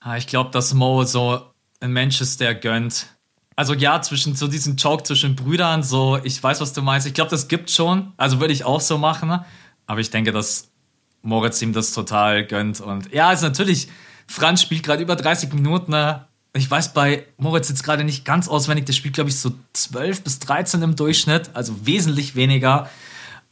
Ah, 0.00 0.16
ich 0.16 0.26
glaube, 0.26 0.50
dass 0.50 0.72
Mo 0.72 1.04
so 1.04 1.40
ein 1.80 1.92
Mensch 1.92 2.20
ist, 2.20 2.40
der 2.40 2.54
gönnt. 2.54 3.08
Also 3.56 3.74
ja, 3.74 4.00
zwischen 4.02 4.34
so 4.34 4.48
diesem 4.48 4.76
Joke 4.76 5.02
zwischen 5.02 5.34
Brüdern, 5.34 5.82
so, 5.82 6.18
ich 6.22 6.42
weiß, 6.42 6.60
was 6.60 6.72
du 6.72 6.82
meinst. 6.82 7.06
Ich 7.06 7.14
glaube, 7.14 7.30
das 7.30 7.48
gibt 7.48 7.70
schon. 7.70 8.12
Also 8.16 8.40
würde 8.40 8.52
ich 8.52 8.64
auch 8.64 8.80
so 8.80 8.98
machen. 8.98 9.40
Aber 9.86 10.00
ich 10.00 10.10
denke, 10.10 10.32
dass 10.32 10.70
Moritz 11.22 11.60
ihm 11.60 11.72
das 11.72 11.92
total 11.92 12.46
gönnt. 12.46 12.80
Und 12.80 13.12
ja, 13.12 13.32
ist 13.32 13.42
natürlich, 13.42 13.88
Franz 14.26 14.62
spielt 14.62 14.82
gerade 14.82 15.02
über 15.02 15.16
30 15.16 15.52
Minuten. 15.52 15.92
Ne? 15.92 16.24
Ich 16.54 16.70
weiß 16.70 16.92
bei 16.92 17.24
Moritz 17.36 17.68
jetzt 17.68 17.84
gerade 17.84 18.04
nicht 18.04 18.24
ganz 18.24 18.48
auswendig. 18.48 18.86
Der 18.86 18.92
spielt, 18.92 19.14
glaube 19.14 19.30
ich, 19.30 19.38
so 19.38 19.52
12 19.72 20.22
bis 20.22 20.38
13 20.40 20.82
im 20.82 20.96
Durchschnitt. 20.96 21.50
Also 21.54 21.86
wesentlich 21.86 22.34
weniger. 22.34 22.88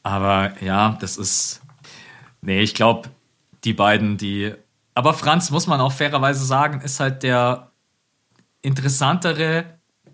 Aber 0.02 0.52
ja, 0.62 0.96
das 1.00 1.16
ist. 1.16 1.60
Nee, 2.42 2.60
ich 2.60 2.74
glaube, 2.74 3.08
die 3.64 3.72
beiden, 3.72 4.18
die 4.18 4.54
aber 4.94 5.12
Franz, 5.12 5.50
muss 5.50 5.66
man 5.66 5.80
auch 5.80 5.92
fairerweise 5.92 6.44
sagen, 6.44 6.80
ist 6.80 7.00
halt 7.00 7.22
der 7.24 7.70
interessantere 8.62 9.64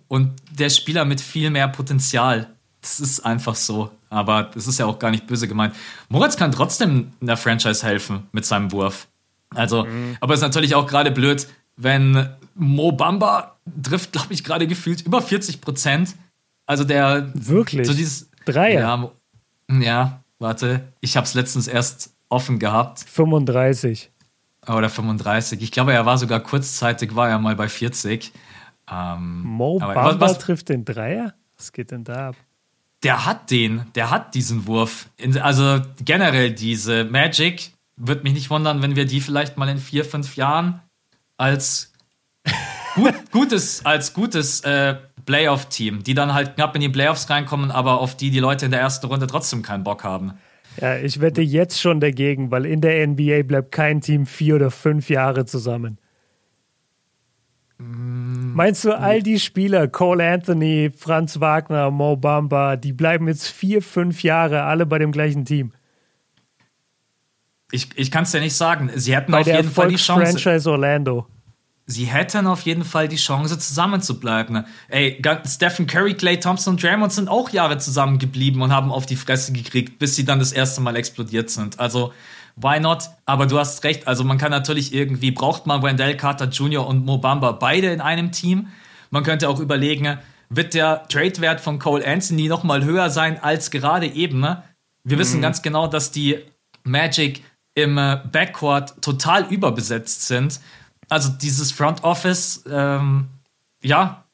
und 0.08 0.32
der 0.50 0.70
Spieler 0.70 1.04
mit 1.04 1.20
viel 1.20 1.50
mehr 1.50 1.68
Potenzial. 1.68 2.48
Das 2.80 2.98
ist 2.98 3.20
einfach 3.20 3.54
so. 3.54 3.90
Aber 4.08 4.44
das 4.44 4.66
ist 4.66 4.78
ja 4.78 4.86
auch 4.86 4.98
gar 4.98 5.10
nicht 5.10 5.26
böse 5.26 5.46
gemeint. 5.46 5.74
Moritz 6.08 6.36
kann 6.36 6.50
trotzdem 6.50 7.12
in 7.20 7.26
der 7.26 7.36
Franchise 7.36 7.86
helfen 7.86 8.26
mit 8.32 8.46
seinem 8.46 8.72
Wurf. 8.72 9.06
Also, 9.54 9.84
mhm. 9.84 10.16
aber 10.20 10.34
es 10.34 10.40
ist 10.40 10.44
natürlich 10.44 10.74
auch 10.74 10.86
gerade 10.86 11.10
blöd, 11.10 11.48
wenn 11.76 12.28
Mo 12.54 12.92
Bamba 12.92 13.56
trifft, 13.82 14.12
glaube 14.12 14.32
ich, 14.32 14.44
gerade 14.44 14.66
gefühlt 14.66 15.00
über 15.02 15.22
40 15.22 15.60
Prozent. 15.60 16.14
Also 16.66 16.84
der. 16.84 17.30
Wirklich? 17.34 17.86
So 17.86 17.94
dieses, 17.94 18.30
Dreier? 18.44 18.80
Ja, 18.80 19.80
ja, 19.80 20.20
warte. 20.38 20.92
Ich 21.00 21.16
habe 21.16 21.24
es 21.24 21.34
letztens 21.34 21.68
erst 21.68 22.14
offen 22.28 22.58
gehabt. 22.58 23.00
35. 23.00 24.10
Oder 24.66 24.88
35. 24.88 25.62
Ich 25.62 25.72
glaube, 25.72 25.92
er 25.92 26.06
war 26.06 26.18
sogar 26.18 26.40
kurzzeitig, 26.40 27.14
war 27.14 27.28
er 27.28 27.38
mal 27.38 27.56
bei 27.56 27.68
40. 27.68 28.32
Ähm, 28.90 29.42
Mo 29.42 29.78
Bamba 29.78 30.04
was, 30.04 30.20
was, 30.20 30.38
trifft 30.38 30.68
den 30.68 30.84
Dreier? 30.84 31.34
Was 31.56 31.72
geht 31.72 31.90
denn 31.90 32.04
da 32.04 32.28
ab? 32.28 32.36
Der 33.02 33.24
hat 33.24 33.50
den, 33.50 33.86
der 33.94 34.10
hat 34.10 34.34
diesen 34.34 34.66
Wurf. 34.66 35.08
Also 35.40 35.80
generell 36.04 36.52
diese 36.52 37.04
Magic, 37.04 37.72
würde 38.00 38.22
mich 38.22 38.32
nicht 38.32 38.50
wundern, 38.50 38.82
wenn 38.82 38.96
wir 38.96 39.04
die 39.04 39.20
vielleicht 39.20 39.56
mal 39.56 39.68
in 39.68 39.78
vier, 39.78 40.04
fünf 40.04 40.36
Jahren 40.36 40.80
als 41.36 41.92
gut, 42.94 43.14
gutes, 43.30 43.84
als 43.84 44.14
gutes 44.14 44.62
äh, 44.62 44.96
Playoff-Team, 45.26 46.02
die 46.02 46.14
dann 46.14 46.34
halt 46.34 46.56
knapp 46.56 46.74
in 46.74 46.80
die 46.80 46.88
Playoffs 46.88 47.28
reinkommen, 47.28 47.70
aber 47.70 48.00
auf 48.00 48.16
die 48.16 48.30
die 48.30 48.40
Leute 48.40 48.64
in 48.64 48.70
der 48.70 48.80
ersten 48.80 49.06
Runde 49.06 49.26
trotzdem 49.26 49.62
keinen 49.62 49.84
Bock 49.84 50.02
haben. 50.02 50.32
Ja, 50.80 50.96
ich 50.96 51.20
wette 51.20 51.42
jetzt 51.42 51.80
schon 51.80 52.00
dagegen, 52.00 52.50
weil 52.50 52.64
in 52.64 52.80
der 52.80 53.06
NBA 53.06 53.42
bleibt 53.42 53.72
kein 53.72 54.00
Team 54.00 54.24
vier 54.26 54.56
oder 54.56 54.70
fünf 54.70 55.10
Jahre 55.10 55.44
zusammen. 55.44 55.98
Mm. 57.78 58.54
Meinst 58.54 58.84
du, 58.84 58.92
all 58.92 59.22
die 59.22 59.38
Spieler, 59.38 59.88
Cole 59.88 60.26
Anthony, 60.26 60.90
Franz 60.96 61.40
Wagner, 61.40 61.90
Mo 61.90 62.16
Bamba, 62.16 62.76
die 62.76 62.92
bleiben 62.92 63.28
jetzt 63.28 63.48
vier, 63.48 63.82
fünf 63.82 64.22
Jahre 64.22 64.62
alle 64.62 64.86
bei 64.86 64.98
dem 64.98 65.12
gleichen 65.12 65.44
Team? 65.44 65.72
Ich, 67.70 67.88
ich 67.94 68.10
kann 68.10 68.24
es 68.24 68.32
dir 68.32 68.40
nicht 68.40 68.54
sagen. 68.54 68.90
Sie 68.94 69.14
hätten 69.14 69.32
bei 69.32 69.40
auf 69.40 69.46
jeden 69.46 69.70
Fall 69.70 69.88
die 69.88 69.96
Chance. 69.96 70.38
Franchise 70.38 70.70
Orlando 70.70 71.26
sie 71.90 72.06
hätten 72.06 72.46
auf 72.46 72.62
jeden 72.62 72.84
Fall 72.84 73.08
die 73.08 73.16
Chance, 73.16 73.58
zusammen 73.58 74.00
zu 74.00 74.18
bleiben. 74.18 74.64
Ey, 74.88 75.20
Stephen 75.46 75.86
Curry, 75.86 76.14
Clay 76.14 76.38
Thompson 76.38 76.74
und 76.74 76.82
Draymond 76.82 77.12
sind 77.12 77.28
auch 77.28 77.50
Jahre 77.50 77.78
zusammengeblieben 77.78 78.62
und 78.62 78.72
haben 78.72 78.92
auf 78.92 79.06
die 79.06 79.16
Fresse 79.16 79.52
gekriegt, 79.52 79.98
bis 79.98 80.16
sie 80.16 80.24
dann 80.24 80.38
das 80.38 80.52
erste 80.52 80.80
Mal 80.80 80.96
explodiert 80.96 81.50
sind. 81.50 81.78
Also, 81.78 82.12
why 82.56 82.80
not? 82.80 83.10
Aber 83.26 83.46
du 83.46 83.58
hast 83.58 83.84
recht. 83.84 84.06
Also, 84.06 84.24
man 84.24 84.38
kann 84.38 84.50
natürlich 84.50 84.94
irgendwie, 84.94 85.30
braucht 85.30 85.66
man 85.66 85.82
Wendell 85.82 86.16
Carter 86.16 86.46
Jr. 86.46 86.86
und 86.86 87.04
Mobamba 87.04 87.52
beide 87.52 87.90
in 87.90 88.00
einem 88.00 88.32
Team. 88.32 88.68
Man 89.10 89.24
könnte 89.24 89.48
auch 89.48 89.60
überlegen, 89.60 90.18
wird 90.48 90.74
der 90.74 91.06
Trade-Wert 91.08 91.60
von 91.60 91.78
Cole 91.78 92.06
Anthony 92.06 92.48
nochmal 92.48 92.84
höher 92.84 93.10
sein 93.10 93.42
als 93.42 93.70
gerade 93.70 94.06
eben? 94.06 94.40
Ne? 94.40 94.62
Wir 95.04 95.16
mhm. 95.16 95.20
wissen 95.20 95.42
ganz 95.42 95.62
genau, 95.62 95.88
dass 95.88 96.12
die 96.12 96.38
Magic 96.84 97.42
im 97.74 97.98
äh, 97.98 98.20
Backcourt 98.30 99.00
total 99.02 99.52
überbesetzt 99.52 100.26
sind 100.26 100.60
also 101.10 101.28
dieses 101.28 101.72
Front 101.72 102.04
Office, 102.04 102.64
ähm, 102.70 103.28
ja, 103.82 104.24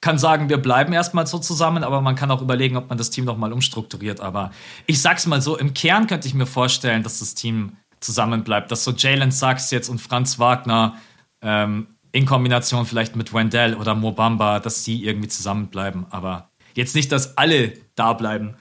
kann 0.00 0.18
sagen, 0.18 0.48
wir 0.48 0.56
bleiben 0.56 0.92
erstmal 0.92 1.28
so 1.28 1.38
zusammen, 1.38 1.84
aber 1.84 2.00
man 2.00 2.16
kann 2.16 2.30
auch 2.32 2.42
überlegen, 2.42 2.76
ob 2.76 2.88
man 2.88 2.98
das 2.98 3.10
Team 3.10 3.24
nochmal 3.24 3.52
umstrukturiert. 3.52 4.20
Aber 4.20 4.50
ich 4.86 5.00
sag's 5.00 5.26
mal 5.26 5.40
so, 5.40 5.56
im 5.56 5.74
Kern 5.74 6.08
könnte 6.08 6.26
ich 6.26 6.34
mir 6.34 6.46
vorstellen, 6.46 7.04
dass 7.04 7.20
das 7.20 7.34
Team 7.34 7.76
zusammenbleibt, 8.00 8.72
dass 8.72 8.82
so 8.82 8.90
Jalen 8.90 9.30
Sachs 9.30 9.70
jetzt 9.70 9.88
und 9.88 10.00
Franz 10.00 10.40
Wagner 10.40 10.96
ähm, 11.40 11.86
in 12.10 12.26
Kombination 12.26 12.84
vielleicht 12.84 13.14
mit 13.14 13.32
Wendell 13.32 13.74
oder 13.74 13.94
Mobamba, 13.94 14.58
dass 14.58 14.82
die 14.82 15.04
irgendwie 15.04 15.28
zusammenbleiben. 15.28 16.06
Aber 16.10 16.50
jetzt 16.74 16.96
nicht, 16.96 17.12
dass 17.12 17.36
alle 17.36 17.74
da 17.94 18.12
bleiben. 18.14 18.54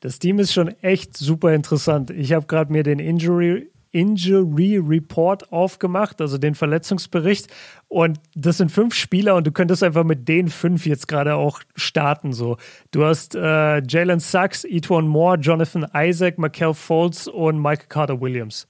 Das 0.00 0.20
Team 0.20 0.38
ist 0.38 0.52
schon 0.52 0.68
echt 0.80 1.16
super 1.16 1.54
interessant. 1.54 2.10
Ich 2.10 2.32
habe 2.34 2.46
gerade 2.46 2.70
mir 2.70 2.84
den 2.84 3.00
Injury 3.00 3.68
Injury 3.94 4.76
Report 4.76 5.52
aufgemacht, 5.52 6.20
also 6.20 6.36
den 6.36 6.56
Verletzungsbericht. 6.56 7.46
Und 7.86 8.18
das 8.34 8.58
sind 8.58 8.72
fünf 8.72 8.94
Spieler 8.94 9.36
und 9.36 9.46
du 9.46 9.52
könntest 9.52 9.84
einfach 9.84 10.02
mit 10.02 10.26
den 10.28 10.48
fünf 10.48 10.84
jetzt 10.84 11.06
gerade 11.06 11.36
auch 11.36 11.60
starten. 11.76 12.32
So. 12.32 12.56
Du 12.90 13.04
hast 13.04 13.36
äh, 13.36 13.80
Jalen 13.86 14.18
Sachs, 14.18 14.64
Etwan 14.64 15.06
Moore, 15.06 15.38
Jonathan 15.38 15.86
Isaac, 15.94 16.38
Michael 16.38 16.74
Foltz 16.74 17.28
und 17.28 17.62
Michael 17.62 17.86
Carter 17.88 18.20
Williams. 18.20 18.66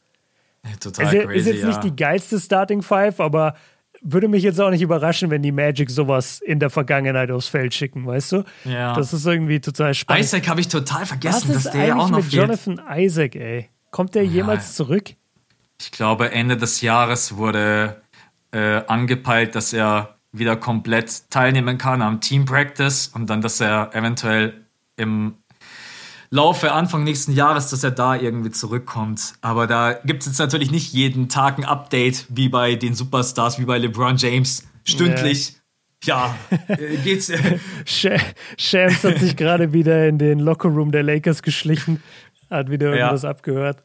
Total 0.81 1.07
ist, 1.07 1.25
crazy, 1.25 1.39
ist 1.39 1.47
jetzt 1.47 1.63
ja. 1.63 1.69
nicht 1.69 1.85
die 1.85 1.97
geilste 1.97 2.39
Starting 2.39 2.83
Five, 2.83 3.19
aber 3.19 3.55
würde 4.03 4.29
mich 4.29 4.43
jetzt 4.43 4.61
auch 4.61 4.71
nicht 4.71 4.83
überraschen, 4.83 5.31
wenn 5.31 5.43
die 5.43 5.53
Magic 5.53 5.91
sowas 5.91 6.41
in 6.41 6.59
der 6.59 6.69
Vergangenheit 6.69 7.31
aufs 7.31 7.49
Feld 7.49 7.73
schicken, 7.73 8.07
weißt 8.07 8.33
du? 8.33 8.45
Ja. 8.65 8.95
Das 8.95 9.15
ist 9.15 9.25
irgendwie 9.25 9.61
total 9.61 9.95
spannend. 9.95 10.25
Isaac 10.25 10.49
habe 10.49 10.61
ich 10.61 10.69
total 10.69 11.07
vergessen, 11.07 11.55
Was 11.55 11.65
dass 11.65 11.73
der 11.73 11.87
ja 11.87 11.97
auch 11.97 12.11
noch 12.11 12.19
mit 12.19 12.27
fehlt. 12.27 12.43
Jonathan 12.43 12.81
Isaac, 12.99 13.37
ey. 13.37 13.71
Kommt 13.95 14.17
der 14.17 14.27
jemals 14.27 14.75
zurück? 14.75 15.15
Ich 15.81 15.93
glaube, 15.93 16.33
Ende 16.33 16.57
des 16.57 16.81
Jahres 16.81 17.37
wurde 17.37 18.03
äh, 18.51 18.83
angepeilt, 18.89 19.55
dass 19.55 19.73
er 19.73 20.17
wieder 20.33 20.57
komplett 20.57 21.31
teilnehmen 21.31 21.79
kann 21.79 22.03
am 22.03 22.21
Team 22.21 22.45
Practice 22.45 23.07
und 23.15 23.31
dann, 23.31 23.41
dass 23.41 23.61
er 23.61 23.95
eventuell 23.95 24.67
im 24.97 25.35
Laufe 26.31 26.73
Anfang 26.73 27.05
nächsten 27.05 27.35
Jahres, 27.35 27.71
dass 27.71 27.85
er 27.85 27.93
da 27.93 28.17
irgendwie 28.17 28.51
zurückkommt. 28.51 29.35
Aber 29.43 29.69
da 29.69 29.93
gibt 29.93 30.23
es 30.23 30.27
jetzt 30.27 30.39
natürlich 30.41 30.73
nicht 30.73 30.93
jeden 30.93 31.29
Tag 31.29 31.59
ein 31.59 31.65
Update 31.65 32.27
wie 32.31 32.49
bei 32.49 32.75
den 32.75 32.97
Superstars, 32.97 33.61
wie 33.61 33.65
bei 33.65 33.79
LeBron 33.79 34.17
James, 34.17 34.67
stündlich. 34.83 35.51
Yeah. 35.51 35.61
Ja, 36.07 36.37
äh, 36.67 36.97
geht's. 36.97 37.33
Shams 37.87 39.05
hat 39.05 39.19
sich 39.21 39.37
gerade 39.37 39.73
wieder 39.73 40.07
in 40.09 40.19
den 40.19 40.41
Lockerroom 40.41 40.91
der 40.91 41.03
Lakers 41.03 41.43
geschlichen, 41.43 42.03
hat 42.55 42.71
wieder 42.71 42.93
irgendwas 42.95 43.23
ja. 43.23 43.31
abgehört. 43.31 43.83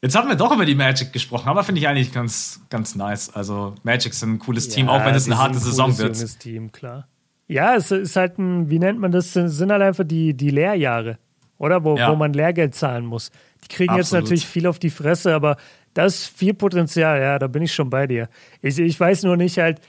Jetzt 0.00 0.16
haben 0.16 0.28
wir 0.28 0.34
doch 0.34 0.52
über 0.52 0.64
die 0.64 0.74
Magic 0.74 1.12
gesprochen, 1.12 1.48
aber 1.48 1.62
finde 1.62 1.80
ich 1.80 1.86
eigentlich 1.86 2.12
ganz, 2.12 2.60
ganz 2.70 2.96
nice. 2.96 3.32
Also 3.34 3.76
Magic 3.84 4.14
sind 4.14 4.32
ein 4.32 4.38
cooles 4.40 4.66
ja, 4.66 4.74
Team, 4.74 4.88
auch 4.88 5.04
wenn 5.04 5.14
es 5.14 5.26
eine 5.26 5.38
harte 5.38 5.54
ein 5.54 5.60
Saison 5.60 5.96
wird. 5.96 6.16
Junges 6.16 6.38
Team, 6.38 6.72
klar. 6.72 7.06
Ja, 7.46 7.76
es 7.76 7.90
ist 7.92 8.16
halt 8.16 8.38
ein, 8.38 8.68
wie 8.68 8.80
nennt 8.80 8.98
man 8.98 9.12
das, 9.12 9.32
sind 9.32 9.70
halt 9.70 9.82
einfach 9.82 10.04
die, 10.04 10.34
die 10.34 10.50
Lehrjahre, 10.50 11.18
oder? 11.58 11.84
Wo, 11.84 11.96
ja. 11.96 12.10
wo 12.10 12.16
man 12.16 12.32
Lehrgeld 12.32 12.74
zahlen 12.74 13.06
muss. 13.06 13.30
Die 13.62 13.68
kriegen 13.68 13.90
Absolut. 13.90 14.04
jetzt 14.04 14.12
natürlich 14.12 14.46
viel 14.46 14.66
auf 14.66 14.80
die 14.80 14.90
Fresse, 14.90 15.34
aber 15.34 15.56
das 15.94 16.14
ist 16.14 16.36
viel 16.36 16.54
Potenzial, 16.54 17.20
ja, 17.20 17.38
da 17.38 17.46
bin 17.46 17.62
ich 17.62 17.72
schon 17.72 17.90
bei 17.90 18.08
dir. 18.08 18.28
Ich, 18.60 18.78
ich 18.78 18.98
weiß 18.98 19.22
nur 19.22 19.36
nicht 19.36 19.58
halt, 19.58 19.80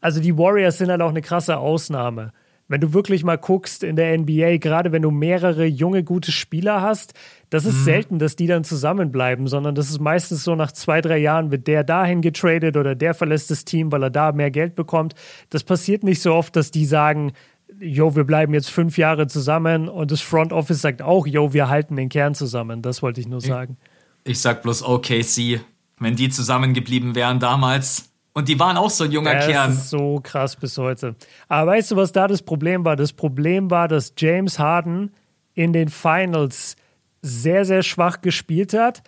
also 0.00 0.20
die 0.20 0.36
Warriors 0.36 0.76
sind 0.76 0.90
halt 0.90 1.00
auch 1.00 1.08
eine 1.08 1.22
krasse 1.22 1.56
Ausnahme. 1.56 2.32
Wenn 2.74 2.80
du 2.80 2.92
wirklich 2.92 3.22
mal 3.22 3.38
guckst 3.38 3.84
in 3.84 3.94
der 3.94 4.18
NBA, 4.18 4.56
gerade 4.56 4.90
wenn 4.90 5.02
du 5.02 5.12
mehrere 5.12 5.64
junge, 5.64 6.02
gute 6.02 6.32
Spieler 6.32 6.82
hast, 6.82 7.14
das 7.48 7.66
ist 7.66 7.76
mhm. 7.76 7.84
selten, 7.84 8.18
dass 8.18 8.34
die 8.34 8.48
dann 8.48 8.64
zusammenbleiben, 8.64 9.46
sondern 9.46 9.76
das 9.76 9.90
ist 9.90 10.00
meistens 10.00 10.42
so 10.42 10.56
nach 10.56 10.72
zwei, 10.72 11.00
drei 11.00 11.18
Jahren 11.18 11.52
wird 11.52 11.68
der 11.68 11.84
dahin 11.84 12.20
getradet 12.20 12.76
oder 12.76 12.96
der 12.96 13.14
verlässt 13.14 13.48
das 13.52 13.64
Team, 13.64 13.92
weil 13.92 14.02
er 14.02 14.10
da 14.10 14.32
mehr 14.32 14.50
Geld 14.50 14.74
bekommt. 14.74 15.14
Das 15.50 15.62
passiert 15.62 16.02
nicht 16.02 16.20
so 16.20 16.34
oft, 16.34 16.56
dass 16.56 16.72
die 16.72 16.84
sagen, 16.84 17.34
jo, 17.78 18.16
wir 18.16 18.24
bleiben 18.24 18.52
jetzt 18.54 18.70
fünf 18.70 18.98
Jahre 18.98 19.28
zusammen 19.28 19.88
und 19.88 20.10
das 20.10 20.20
Front 20.20 20.52
Office 20.52 20.80
sagt 20.80 21.00
auch, 21.00 21.28
jo, 21.28 21.52
wir 21.52 21.68
halten 21.68 21.94
den 21.94 22.08
Kern 22.08 22.34
zusammen. 22.34 22.82
Das 22.82 23.02
wollte 23.02 23.20
ich 23.20 23.28
nur 23.28 23.40
sagen. 23.40 23.76
Ich, 24.24 24.32
ich 24.32 24.40
sag 24.40 24.62
bloß 24.62 24.82
OKC, 24.82 25.60
wenn 26.00 26.16
die 26.16 26.28
zusammengeblieben 26.28 27.14
wären 27.14 27.38
damals, 27.38 28.10
und 28.34 28.48
die 28.48 28.58
waren 28.58 28.76
auch 28.76 28.90
so 28.90 29.04
ein 29.04 29.12
junger 29.12 29.36
das 29.36 29.46
Kern. 29.46 29.70
Das 29.70 29.78
ist 29.84 29.90
so 29.90 30.20
krass 30.22 30.56
bis 30.56 30.76
heute. 30.76 31.14
Aber 31.48 31.70
weißt 31.70 31.92
du, 31.92 31.96
was 31.96 32.10
da 32.12 32.26
das 32.26 32.42
Problem 32.42 32.84
war? 32.84 32.96
Das 32.96 33.12
Problem 33.12 33.70
war, 33.70 33.86
dass 33.86 34.12
James 34.18 34.58
Harden 34.58 35.14
in 35.54 35.72
den 35.72 35.88
Finals 35.88 36.74
sehr, 37.22 37.64
sehr 37.64 37.82
schwach 37.82 38.20
gespielt 38.20 38.74
hat 38.74 39.02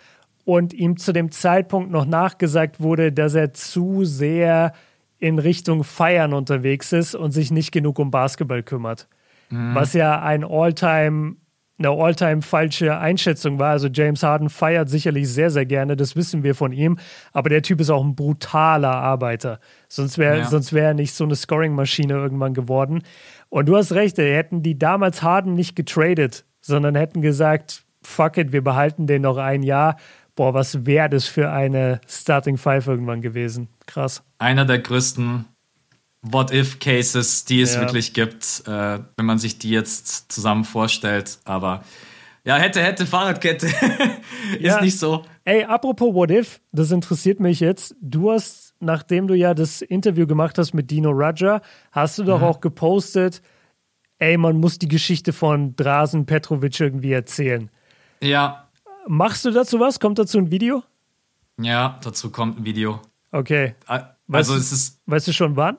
und 0.45 0.73
ihm 0.73 0.97
zu 0.97 1.11
dem 1.11 1.29
Zeitpunkt 1.31 1.91
noch 1.91 2.05
nachgesagt 2.05 2.79
wurde, 2.79 3.11
dass 3.11 3.35
er 3.35 3.53
zu 3.53 4.05
sehr 4.05 4.71
in 5.19 5.39
Richtung 5.39 5.83
Feiern 5.83 6.33
unterwegs 6.33 6.93
ist 6.93 7.13
und 7.13 7.31
sich 7.31 7.51
nicht 7.51 7.71
genug 7.71 7.99
um 7.99 8.11
Basketball 8.11 8.63
kümmert. 8.63 9.09
Mhm. 9.49 9.75
Was 9.75 9.93
ja 9.93 10.21
ein 10.21 10.45
All-Time 10.45 11.35
eine 11.77 11.89
all-time 11.89 12.41
falsche 12.41 12.97
Einschätzung 12.97 13.59
war. 13.59 13.71
Also 13.71 13.87
James 13.87 14.23
Harden 14.23 14.49
feiert 14.49 14.89
sicherlich 14.89 15.29
sehr, 15.29 15.49
sehr 15.49 15.65
gerne, 15.65 15.95
das 15.95 16.15
wissen 16.15 16.43
wir 16.43 16.55
von 16.55 16.73
ihm. 16.73 16.97
Aber 17.33 17.49
der 17.49 17.61
Typ 17.61 17.79
ist 17.79 17.89
auch 17.89 18.03
ein 18.03 18.15
brutaler 18.15 18.93
Arbeiter. 18.93 19.59
Sonst 19.87 20.17
wäre 20.17 20.39
ja. 20.39 20.51
wär 20.51 20.83
er 20.83 20.93
nicht 20.93 21.13
so 21.13 21.23
eine 21.23 21.35
Scoring-Maschine 21.35 22.13
irgendwann 22.13 22.53
geworden. 22.53 23.03
Und 23.49 23.67
du 23.67 23.77
hast 23.77 23.93
recht, 23.93 24.17
hätten 24.17 24.63
die 24.63 24.77
damals 24.77 25.21
Harden 25.21 25.53
nicht 25.53 25.75
getradet, 25.75 26.45
sondern 26.61 26.95
hätten 26.95 27.21
gesagt, 27.21 27.83
fuck 28.01 28.37
it, 28.37 28.51
wir 28.51 28.63
behalten 28.63 29.07
den 29.07 29.21
noch 29.21 29.37
ein 29.37 29.63
Jahr. 29.63 29.97
Boah, 30.35 30.53
was 30.53 30.85
wäre 30.85 31.09
das 31.09 31.25
für 31.25 31.51
eine 31.51 31.99
Starting 32.07 32.57
Five 32.57 32.87
irgendwann 32.87 33.21
gewesen? 33.21 33.69
Krass. 33.87 34.23
Einer 34.37 34.65
der 34.65 34.79
größten 34.79 35.45
What-If-Cases, 36.33 37.45
die 37.45 37.61
es 37.61 37.75
ja. 37.75 37.81
wirklich 37.81 38.13
gibt, 38.13 38.63
äh, 38.65 38.99
wenn 39.15 39.25
man 39.25 39.39
sich 39.39 39.59
die 39.59 39.69
jetzt 39.69 40.31
zusammen 40.31 40.63
vorstellt. 40.63 41.39
Aber 41.45 41.83
ja, 42.43 42.55
hätte, 42.55 42.81
hätte, 42.81 43.05
Fahrradkette. 43.05 43.67
ist 44.53 44.61
ja. 44.61 44.81
nicht 44.81 44.97
so. 44.97 45.25
Ey, 45.43 45.63
apropos 45.65 46.13
What 46.13 46.31
If, 46.31 46.61
das 46.71 46.91
interessiert 46.91 47.39
mich 47.39 47.59
jetzt. 47.59 47.95
Du 48.01 48.31
hast, 48.31 48.73
nachdem 48.79 49.27
du 49.27 49.33
ja 49.33 49.53
das 49.53 49.81
Interview 49.81 50.25
gemacht 50.25 50.57
hast 50.57 50.73
mit 50.73 50.89
Dino 50.89 51.11
Raja, 51.11 51.61
hast 51.91 52.19
du 52.19 52.23
doch 52.23 52.39
mhm. 52.39 52.45
auch 52.45 52.61
gepostet, 52.61 53.41
ey, 54.19 54.37
man 54.37 54.57
muss 54.57 54.79
die 54.79 54.87
Geschichte 54.87 55.33
von 55.33 55.75
Drasen 55.75 56.25
Petrovic 56.25 56.79
irgendwie 56.79 57.11
erzählen. 57.11 57.69
Ja. 58.21 58.69
Machst 59.07 59.45
du 59.45 59.51
dazu 59.51 59.79
was? 59.79 59.99
Kommt 59.99 60.19
dazu 60.19 60.37
ein 60.37 60.51
Video? 60.51 60.83
Ja, 61.59 61.99
dazu 62.03 62.29
kommt 62.29 62.59
ein 62.59 62.65
Video. 62.65 63.01
Okay. 63.31 63.75
Also 63.85 64.05
weißt, 64.27 64.51
es 64.51 64.71
ist. 64.71 65.01
Weißt 65.05 65.27
du 65.27 65.33
schon 65.33 65.55
wann? 65.55 65.77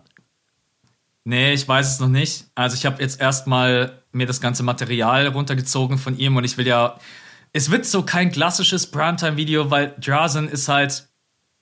Nee, 1.25 1.53
ich 1.53 1.67
weiß 1.67 1.95
es 1.95 2.01
noch 2.01 2.09
nicht. 2.09 2.47
Also 2.55 2.77
ich 2.77 2.87
habe 2.87 3.03
jetzt 3.03 3.21
erstmal 3.21 4.03
mir 4.13 4.27
das 4.27 4.41
ganze 4.41 4.63
Material 4.63 5.27
runtergezogen 5.29 5.99
von 5.99 6.17
ihm 6.19 6.37
und 6.37 6.45
ich 6.45 6.57
will 6.57 6.67
ja. 6.67 6.99
Es 7.53 7.71
wird 7.71 7.87
so 7.87 8.03
kein 8.03 8.31
klassisches 8.31 8.91
Primetime-Video, 8.91 9.71
weil 9.71 9.95
Drazen 9.99 10.49
ist 10.49 10.69
halt 10.69 11.09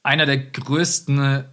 einer 0.02 0.26
der 0.26 0.38
größten 0.38 1.44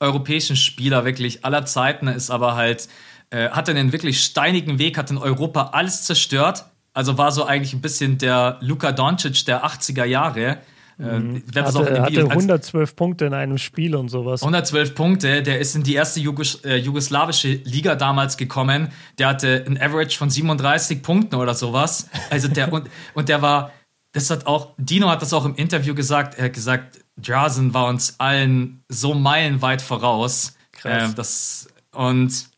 europäischen 0.00 0.56
Spieler 0.56 1.04
wirklich 1.04 1.44
aller 1.44 1.64
Zeiten, 1.66 2.08
ist 2.08 2.30
aber 2.30 2.56
halt, 2.56 2.88
äh, 3.30 3.50
hat 3.50 3.68
einen 3.68 3.92
wirklich 3.92 4.24
steinigen 4.24 4.78
Weg, 4.78 4.96
hat 4.98 5.10
in 5.10 5.18
Europa 5.18 5.70
alles 5.72 6.04
zerstört. 6.04 6.64
Also 6.92 7.18
war 7.18 7.30
so 7.30 7.44
eigentlich 7.44 7.72
ein 7.72 7.80
bisschen 7.80 8.18
der 8.18 8.58
Luka 8.60 8.90
Doncic 8.90 9.44
der 9.44 9.64
80er 9.64 10.04
Jahre. 10.04 10.58
Mhm. 11.00 11.42
Äh, 11.54 11.62
hatte, 11.62 12.02
hatte 12.02 12.30
112 12.30 12.94
Punkte 12.94 13.24
in 13.24 13.32
einem 13.32 13.56
Spiel 13.56 13.96
und 13.96 14.10
sowas. 14.10 14.42
112 14.42 14.94
Punkte, 14.94 15.42
der 15.42 15.58
ist 15.58 15.74
in 15.74 15.82
die 15.82 15.94
erste 15.94 16.20
Jugos 16.20 16.56
äh, 16.64 16.76
jugoslawische 16.76 17.48
Liga 17.64 17.94
damals 17.94 18.36
gekommen. 18.36 18.92
Der 19.18 19.28
hatte 19.28 19.64
ein 19.66 19.80
Average 19.80 20.18
von 20.18 20.28
37 20.28 21.02
Punkten 21.02 21.36
oder 21.36 21.54
sowas. 21.54 22.08
Also 22.28 22.48
der 22.48 22.70
und, 22.72 22.88
und 23.14 23.28
der 23.28 23.40
war, 23.40 23.72
das 24.12 24.30
hat 24.30 24.46
auch, 24.46 24.74
Dino 24.76 25.08
hat 25.08 25.22
das 25.22 25.32
auch 25.32 25.46
im 25.46 25.54
Interview 25.54 25.94
gesagt, 25.94 26.38
er 26.38 26.46
hat 26.46 26.52
gesagt, 26.52 26.98
Drazen 27.16 27.72
war 27.72 27.86
uns 27.86 28.16
allen 28.18 28.84
so 28.88 29.14
meilenweit 29.14 29.80
voraus. 29.80 30.54
Krass. 30.72 31.12
Äh, 31.12 31.14
das, 31.14 31.68
und 31.92 32.50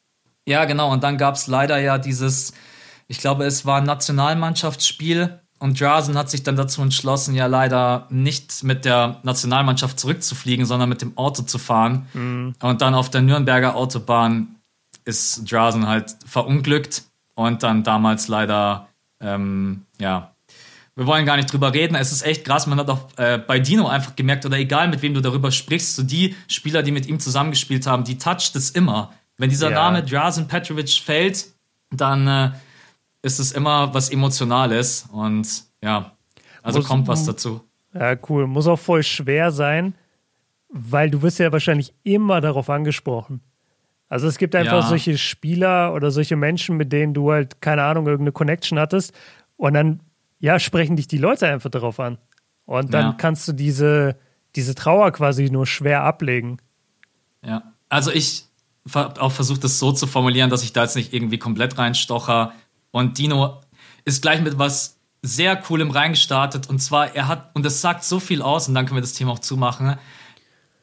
ja, 0.47 0.65
genau, 0.65 0.93
und 0.93 1.05
dann 1.05 1.17
gab 1.17 1.37
es 1.37 1.47
leider 1.47 1.79
ja 1.79 1.99
dieses, 1.99 2.53
ich 3.07 3.19
glaube, 3.19 3.45
es 3.45 3.65
war 3.65 3.79
ein 3.79 3.85
Nationalmannschaftsspiel 3.85 5.42
und 5.63 5.81
Drazen 5.81 6.19
hat 6.19 6.29
sich 6.29 6.43
dann 6.43 6.57
dazu 6.57 6.83
entschlossen, 6.83 7.37
ja 7.37 7.47
leider 7.47 8.09
nicht 8.11 8.65
mit 8.65 8.85
der 8.85 9.21
Nationalmannschaft 9.23 9.99
zurückzufliegen, 10.01 10.67
sondern 10.67 10.89
mit 10.89 11.03
dem 11.03 11.17
Auto 11.17 11.45
zu 11.45 11.59
fahren. 11.59 12.09
Mhm. 12.15 12.55
Und 12.61 12.83
dann 12.83 12.95
auf 12.95 13.11
der 13.11 13.23
Nürnberger 13.23 13.77
Autobahn 13.77 14.57
ist 15.05 15.51
Drazen 15.51 15.87
halt 15.87 16.17
verunglückt 16.27 17.05
und 17.37 17.63
dann 17.63 17.85
damals 17.85 18.27
leider, 18.27 18.89
ähm, 19.21 19.83
ja, 20.01 20.33
wir 20.97 21.07
wollen 21.07 21.25
gar 21.25 21.37
nicht 21.37 21.53
drüber 21.53 21.73
reden. 21.73 21.95
Es 21.95 22.11
ist 22.11 22.27
echt 22.27 22.45
krass. 22.45 22.67
Man 22.67 22.81
hat 22.81 22.91
auch 22.91 23.17
äh, 23.17 23.39
bei 23.39 23.61
Dino 23.61 23.87
einfach 23.87 24.17
gemerkt, 24.17 24.45
oder 24.45 24.59
egal 24.59 24.89
mit 24.89 25.01
wem 25.01 25.15
du 25.15 25.21
darüber 25.21 25.53
sprichst, 25.53 25.95
so 25.95 26.03
die 26.03 26.35
Spieler, 26.49 26.83
die 26.83 26.91
mit 26.91 27.07
ihm 27.07 27.21
zusammengespielt 27.21 27.87
haben, 27.87 28.03
die 28.03 28.19
toucht 28.19 28.57
es 28.57 28.71
immer. 28.71 29.13
Wenn 29.39 29.49
dieser 29.49 29.71
ja. 29.71 29.77
Name 29.77 30.03
Drazen 30.03 30.49
Petrovic 30.49 30.91
fällt, 30.91 31.47
dann 31.93 32.27
äh, 32.27 32.51
ist 33.23 33.39
es 33.39 33.53
immer 33.53 33.95
was 33.95 34.11
Emotionales 34.11 35.07
und 35.13 35.65
ja, 35.83 36.13
also 36.63 36.81
muss, 36.81 36.89
kommt 36.89 37.09
was 37.09 37.25
dazu. 37.25 37.63
Ja, 37.95 38.17
cool. 38.29 38.47
Muss 38.47 38.67
auch 38.67 38.79
voll 38.79 39.03
schwer 39.03 39.51
sein, 39.51 39.95
weil 40.69 41.11
du 41.11 41.23
wirst 41.23 41.39
ja 41.39 41.53
wahrscheinlich 41.53 41.95
immer 42.03 42.41
darauf 42.41 42.69
angesprochen. 42.69 43.41
Also 44.09 44.27
es 44.27 44.37
gibt 44.37 44.55
einfach 44.55 44.83
ja. 44.83 44.89
solche 44.89 45.17
Spieler 45.17 45.95
oder 45.95 46.11
solche 46.11 46.37
Menschen, 46.37 46.77
mit 46.77 46.93
denen 46.93 47.15
du 47.15 47.33
halt, 47.33 47.61
keine 47.63 47.85
Ahnung, 47.85 48.07
irgendeine 48.07 48.33
Connection 48.33 48.79
hattest 48.79 49.15
und 49.57 49.75
dann, 49.75 50.01
ja, 50.39 50.59
sprechen 50.59 50.97
dich 50.97 51.09
die 51.09 51.19
Leute 51.19 51.49
einfach 51.49 51.71
darauf 51.71 51.99
an. 51.99 52.19
Und 52.67 52.93
dann 52.93 53.05
ja. 53.07 53.13
kannst 53.13 53.49
du 53.49 53.53
diese, 53.53 54.17
diese 54.55 54.75
Trauer 54.75 55.13
quasi 55.13 55.51
nur 55.51 55.67
schwer 55.67 56.03
ablegen. 56.03 56.59
Ja, 57.45 57.73
also 57.89 58.11
ich 58.11 58.45
habe 58.93 59.21
auch 59.21 59.33
versucht, 59.33 59.65
das 59.65 59.79
so 59.79 59.93
zu 59.93 60.07
formulieren, 60.07 60.51
dass 60.51 60.63
ich 60.63 60.73
da 60.73 60.83
jetzt 60.83 60.97
nicht 60.97 61.13
irgendwie 61.13 61.39
komplett 61.39 61.79
reinstocher 61.79 62.53
und 62.93 63.19
Dino 63.19 63.61
ist 64.05 64.23
gleich 64.23 64.41
mit 64.41 64.59
was 64.59 65.01
sehr 65.23 65.57
Coolem 65.57 65.91
reingestartet. 65.91 66.69
Und 66.69 66.79
zwar, 66.81 67.15
er 67.15 67.29
hat, 67.29 67.55
und 67.55 67.65
das 67.65 67.81
sagt 67.81 68.05
so 68.05 68.21
viel 68.21 68.43
aus, 68.43 68.69
und 68.69 68.75
dann 68.75 68.87
können 68.87 68.97
wir 68.97 69.03
das 69.03 69.15
Thema 69.15 69.33
auch 69.33 69.39
zumachen. 69.39 69.97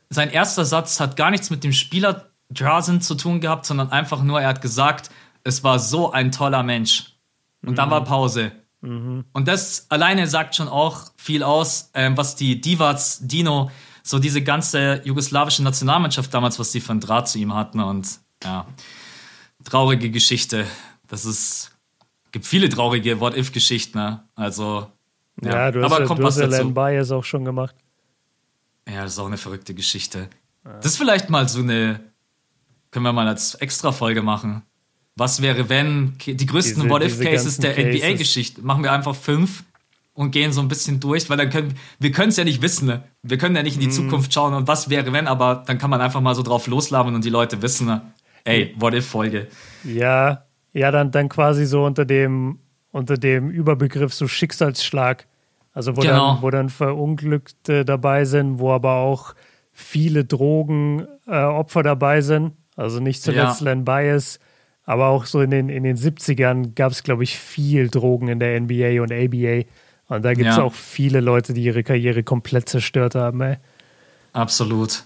Sein 0.10 0.30
erster 0.30 0.66
Satz 0.66 0.99
hat 0.99 1.16
gar 1.16 1.32
nichts 1.32 1.49
mit 1.49 1.64
dem 1.64 1.74
Spieler 1.74 2.30
Drazen 2.49 2.99
zu 2.99 3.16
tun 3.16 3.41
gehabt, 3.41 3.66
sondern 3.66 3.91
einfach 3.91 4.24
nur, 4.24 4.41
er 4.41 4.47
hat 4.47 4.62
gesagt, 4.62 5.12
es 5.43 5.64
war 5.64 5.78
so 5.78 6.12
ein 6.12 6.32
toller 6.32 6.64
Mensch. 6.64 7.16
Und 7.62 7.72
mhm. 7.72 7.76
dann 7.76 7.91
war 7.91 8.03
Pause. 8.03 8.51
Mhm. 8.82 9.26
Und 9.34 9.47
das 9.47 9.86
alleine 9.89 10.26
sagt 10.28 10.55
schon 10.55 10.68
auch 10.68 11.12
viel 11.18 11.43
aus, 11.43 11.91
äh, 11.93 12.10
was 12.16 12.36
die 12.36 12.60
Divas, 12.60 13.20
Dino, 13.22 13.70
so 14.01 14.18
diese 14.18 14.41
ganze 14.41 15.01
jugoslawische 15.03 15.62
Nationalmannschaft 15.62 16.34
damals, 16.34 16.57
was 16.57 16.72
die 16.72 16.80
für 16.80 16.91
einen 16.91 17.01
Draht 17.01 17.28
zu 17.28 17.38
ihm 17.38 17.53
hatten. 17.53 17.82
Und 17.82 18.20
ja, 18.43 18.66
traurige 19.64 20.10
Geschichte. 20.10 20.66
Das 21.07 21.26
ist 21.26 21.68
gibt 22.32 22.46
viele 22.46 22.70
traurige 22.70 23.20
What-If-Geschichten, 23.20 23.98
ne? 23.98 24.24
Also. 24.36 24.88
Ja, 25.42 25.52
ja 25.52 25.72
du 25.72 25.84
hast, 25.84 25.92
aber 25.92 26.06
kommt 26.06 26.20
du 26.20 26.24
was 26.24 26.40
hast 26.40 26.52
dazu. 26.52 26.74
Bias 26.74 27.12
auch 27.12 27.24
schon 27.24 27.46
gemacht. 27.46 27.76
Ja, 28.88 29.04
das 29.04 29.14
ist 29.14 29.20
auch 29.20 29.28
eine 29.28 29.38
verrückte 29.38 29.74
Geschichte. 29.74 30.30
Ja. 30.66 30.74
Das 30.74 30.88
ist 30.88 30.98
vielleicht 30.98 31.30
mal 31.30 31.48
so 31.48 31.60
eine. 31.60 32.00
Können 32.92 33.06
wir 33.06 33.14
mal 33.14 33.28
als 33.28 33.56
Extra-Folge 33.56 34.24
machen. 34.24 34.64
Was 35.16 35.42
wäre, 35.42 35.70
wenn 35.70 36.18
die 36.26 36.46
größten 36.46 36.90
What-If-Cases 36.90 37.58
der 37.58 37.78
NBA-Geschichte? 37.78 38.62
Machen 38.62 38.84
wir 38.84 38.92
einfach 38.92 39.16
fünf 39.16 39.64
und 40.14 40.32
gehen 40.32 40.52
so 40.54 40.62
ein 40.62 40.70
bisschen 40.70 41.00
durch, 41.00 41.30
weil 41.30 41.38
dann 41.38 41.50
können 41.50 41.76
wir 42.00 42.12
können 42.12 42.30
es 42.30 42.38
ja 42.38 42.44
nicht 42.44 42.62
wissen. 42.62 42.88
Ne? 42.88 43.04
Wir 43.22 43.38
können 43.38 43.56
ja 43.56 43.62
nicht 43.62 43.76
in 43.76 43.82
die 43.82 43.88
mm. 43.88 43.92
Zukunft 43.92 44.34
schauen 44.34 44.54
und 44.54 44.68
was 44.68 44.90
wäre, 44.90 45.14
wenn, 45.14 45.28
aber 45.28 45.64
dann 45.68 45.78
kann 45.78 45.90
man 45.90 46.02
einfach 46.02 46.22
mal 46.22 46.36
so 46.36 46.42
drauf 46.42 46.68
loslabern 46.68 47.14
und 47.14 47.24
die 47.24 47.30
Leute 47.30 47.62
wissen. 47.62 47.86
Ne? 47.86 48.02
ey, 48.50 48.76
What 48.78 48.94
If-Folge. 48.94 49.48
Ja, 49.84 50.46
ja, 50.74 50.91
dann, 50.91 51.11
dann 51.11 51.30
quasi 51.30 51.65
so 51.65 51.86
unter 51.86 52.05
dem, 52.05 52.59
unter 52.91 53.17
dem 53.17 53.49
Überbegriff 53.49 54.13
so 54.13 54.28
Schicksalsschlag. 54.28 55.26
Also 55.74 55.95
wo, 55.95 56.01
genau. 56.01 56.34
dann, 56.34 56.41
wo 56.41 56.49
dann 56.49 56.70
Verunglückte 56.70 57.86
dabei 57.86 58.26
sind, 58.26 58.59
wo 58.59 58.72
aber 58.72 58.95
auch 58.95 59.36
viele 59.72 60.26
Drogenopfer 60.26 61.80
äh, 61.80 61.84
dabei 61.84 62.22
sind. 62.22 62.53
Also 62.76 62.99
nicht 62.99 63.22
zuletzt 63.22 63.61
ja. 63.61 63.65
Len 63.65 63.86
Bias, 63.86 64.39
aber 64.86 65.07
auch 65.07 65.26
so 65.26 65.41
in 65.41 65.51
den, 65.51 65.70
in 65.70 65.84
den 65.84 65.97
70ern 65.97 66.74
gab 66.76 66.91
es, 66.91 67.03
glaube 67.03 67.24
ich, 67.24 67.38
viel 67.38 67.89
Drogen 67.89 68.28
in 68.28 68.39
der 68.39 68.59
NBA 68.59 69.01
und 69.01 69.11
ABA. 69.11 69.67
Und 70.07 70.26
da 70.26 70.34
gibt 70.34 70.49
es 70.49 70.57
ja. 70.57 70.63
auch 70.63 70.74
viele 70.74 71.20
Leute, 71.20 71.53
die 71.53 71.63
ihre 71.63 71.84
Karriere 71.84 72.24
komplett 72.24 72.70
zerstört 72.70 73.15
haben. 73.15 73.41
Ey. 73.41 73.57
Absolut. 74.34 75.03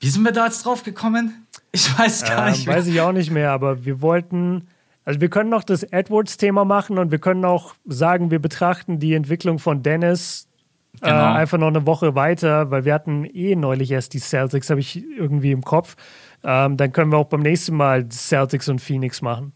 Wie 0.00 0.08
sind 0.08 0.22
wir 0.22 0.32
da 0.32 0.46
jetzt 0.46 0.64
drauf 0.64 0.82
gekommen? 0.82 1.45
Ich 1.76 1.98
weiß 1.98 2.24
gar 2.24 2.46
ähm, 2.46 2.52
nicht. 2.52 2.66
Mehr. 2.66 2.76
Weiß 2.76 2.86
ich 2.86 3.00
auch 3.02 3.12
nicht 3.12 3.30
mehr, 3.30 3.50
aber 3.52 3.84
wir 3.84 4.00
wollten, 4.00 4.68
also 5.04 5.20
wir 5.20 5.28
können 5.28 5.50
noch 5.50 5.62
das 5.62 5.82
Edwards-Thema 5.82 6.64
machen 6.64 6.96
und 6.98 7.10
wir 7.10 7.18
können 7.18 7.44
auch 7.44 7.74
sagen, 7.84 8.30
wir 8.30 8.38
betrachten 8.38 8.98
die 8.98 9.12
Entwicklung 9.12 9.58
von 9.58 9.82
Dennis 9.82 10.48
äh, 11.02 11.10
genau. 11.10 11.34
äh, 11.34 11.36
einfach 11.36 11.58
noch 11.58 11.66
eine 11.66 11.84
Woche 11.84 12.14
weiter, 12.14 12.70
weil 12.70 12.86
wir 12.86 12.94
hatten 12.94 13.26
eh 13.26 13.54
neulich 13.56 13.90
erst 13.90 14.14
die 14.14 14.20
Celtics, 14.20 14.70
habe 14.70 14.80
ich 14.80 15.04
irgendwie 15.18 15.52
im 15.52 15.62
Kopf. 15.62 15.96
Ähm, 16.42 16.78
dann 16.78 16.92
können 16.92 17.12
wir 17.12 17.18
auch 17.18 17.26
beim 17.26 17.42
nächsten 17.42 17.76
Mal 17.76 18.08
Celtics 18.08 18.70
und 18.70 18.80
Phoenix 18.80 19.20
machen. 19.20 19.52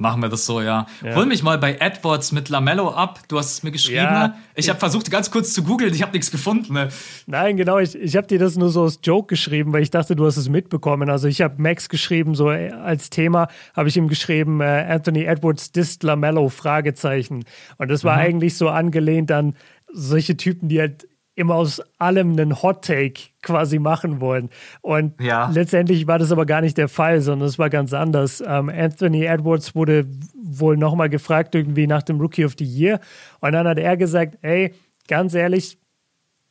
Machen 0.00 0.22
wir 0.22 0.28
das 0.28 0.46
so, 0.46 0.60
ja. 0.60 0.86
ja. 1.02 1.16
Hol 1.16 1.26
mich 1.26 1.42
mal 1.42 1.58
bei 1.58 1.76
Edwards 1.80 2.30
mit 2.30 2.48
Lamello 2.50 2.90
ab. 2.90 3.18
Du 3.26 3.36
hast 3.36 3.50
es 3.50 3.62
mir 3.64 3.72
geschrieben. 3.72 3.96
Ja, 3.96 4.36
ich, 4.54 4.66
ich 4.66 4.68
habe 4.70 4.78
versucht, 4.78 5.10
ganz 5.10 5.28
kurz 5.32 5.52
zu 5.52 5.64
googeln. 5.64 5.92
Ich 5.92 6.02
habe 6.02 6.12
nichts 6.12 6.30
gefunden. 6.30 6.72
Ne? 6.72 6.88
Nein, 7.26 7.56
genau. 7.56 7.78
Ich, 7.78 7.96
ich 7.96 8.16
habe 8.16 8.28
dir 8.28 8.38
das 8.38 8.54
nur 8.54 8.68
so 8.68 8.84
als 8.84 9.00
Joke 9.02 9.26
geschrieben, 9.26 9.72
weil 9.72 9.82
ich 9.82 9.90
dachte, 9.90 10.14
du 10.14 10.24
hast 10.24 10.36
es 10.36 10.48
mitbekommen. 10.48 11.10
Also 11.10 11.26
ich 11.26 11.40
habe 11.40 11.60
Max 11.60 11.88
geschrieben, 11.88 12.36
so 12.36 12.48
äh, 12.48 12.70
als 12.70 13.10
Thema 13.10 13.48
habe 13.74 13.88
ich 13.88 13.96
ihm 13.96 14.06
geschrieben, 14.06 14.60
äh, 14.60 14.86
Anthony 14.88 15.24
Edwards 15.24 15.72
disst 15.72 16.04
Lamello, 16.04 16.48
Fragezeichen. 16.48 17.44
Und 17.78 17.90
das 17.90 18.04
war 18.04 18.18
mhm. 18.18 18.22
eigentlich 18.22 18.56
so 18.56 18.68
angelehnt 18.68 19.32
an 19.32 19.56
solche 19.92 20.36
Typen, 20.36 20.68
die 20.68 20.78
halt 20.78 21.08
immer 21.38 21.54
aus 21.54 21.80
allem 21.98 22.32
einen 22.32 22.62
Hot 22.62 22.84
Take 22.84 23.30
quasi 23.42 23.78
machen 23.78 24.20
wollen. 24.20 24.50
Und 24.80 25.20
ja. 25.20 25.48
letztendlich 25.50 26.06
war 26.06 26.18
das 26.18 26.32
aber 26.32 26.46
gar 26.46 26.60
nicht 26.60 26.76
der 26.76 26.88
Fall, 26.88 27.20
sondern 27.20 27.48
es 27.48 27.58
war 27.58 27.70
ganz 27.70 27.92
anders. 27.92 28.42
Ähm, 28.44 28.68
Anthony 28.68 29.24
Edwards 29.24 29.74
wurde 29.74 30.06
wohl 30.34 30.76
nochmal 30.76 31.08
gefragt, 31.08 31.54
irgendwie 31.54 31.86
nach 31.86 32.02
dem 32.02 32.20
Rookie 32.20 32.44
of 32.44 32.54
the 32.58 32.64
Year. 32.64 33.00
Und 33.40 33.52
dann 33.52 33.68
hat 33.68 33.78
er 33.78 33.96
gesagt, 33.96 34.38
ey, 34.42 34.74
ganz 35.06 35.32
ehrlich, 35.34 35.78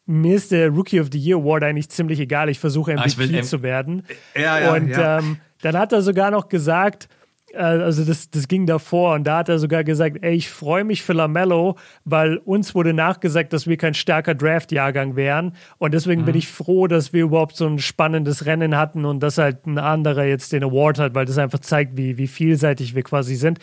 mir 0.06 0.38
ist 0.38 0.52
der 0.52 0.70
Rookie 0.70 1.02
of 1.02 1.10
the 1.12 1.20
Year 1.20 1.38
Award 1.38 1.64
eigentlich 1.64 1.90
ziemlich 1.90 2.20
egal. 2.22 2.48
Ich 2.48 2.60
versuche 2.60 2.94
MVP 2.94 3.40
ah, 3.40 3.44
zu 3.44 3.62
werden. 3.62 4.04
Ja, 4.36 4.60
ja, 4.60 4.74
und 4.74 4.90
ja. 4.90 5.20
Ähm, 5.20 5.38
dann 5.62 5.78
hat 5.78 5.92
er 5.92 6.02
sogar 6.02 6.32
noch 6.32 6.48
gesagt, 6.48 7.10
also 7.54 8.04
das, 8.04 8.30
das 8.30 8.48
ging 8.48 8.66
davor 8.66 9.16
und 9.16 9.24
da 9.26 9.38
hat 9.38 9.50
er 9.50 9.58
sogar 9.58 9.84
gesagt, 9.84 10.18
ey, 10.22 10.36
ich 10.36 10.50
freue 10.50 10.84
mich 10.84 11.02
für 11.02 11.14
Lamello, 11.14 11.78
weil 12.04 12.38
uns 12.38 12.76
wurde 12.76 12.94
nachgesagt, 12.94 13.54
dass 13.54 13.68
wir 13.68 13.78
kein 13.78 13.94
starker 13.94 14.36
Draft-Jahrgang 14.36 15.16
wären 15.16 15.54
und 15.78 15.94
deswegen 15.94 16.22
mhm. 16.22 16.26
bin 16.26 16.36
ich 16.36 16.48
froh, 16.50 16.88
dass 16.88 17.14
wir 17.14 17.24
überhaupt 17.24 17.56
so 17.56 17.66
ein 17.66 17.80
spannendes 17.80 18.46
Rennen 18.46 18.76
hatten 18.76 19.06
und 19.06 19.22
dass 19.22 19.38
halt 19.38 19.66
ein 19.66 19.78
anderer 19.78 20.26
jetzt 20.26 20.52
den 20.52 20.64
Award 20.64 21.00
hat, 21.00 21.16
weil 21.16 21.26
das 21.26 21.38
einfach 21.38 21.60
zeigt, 21.60 21.96
wie, 21.96 22.18
wie 22.18 22.28
vielseitig 22.28 22.96
wir 22.96 23.04
quasi 23.04 23.36
sind. 23.36 23.60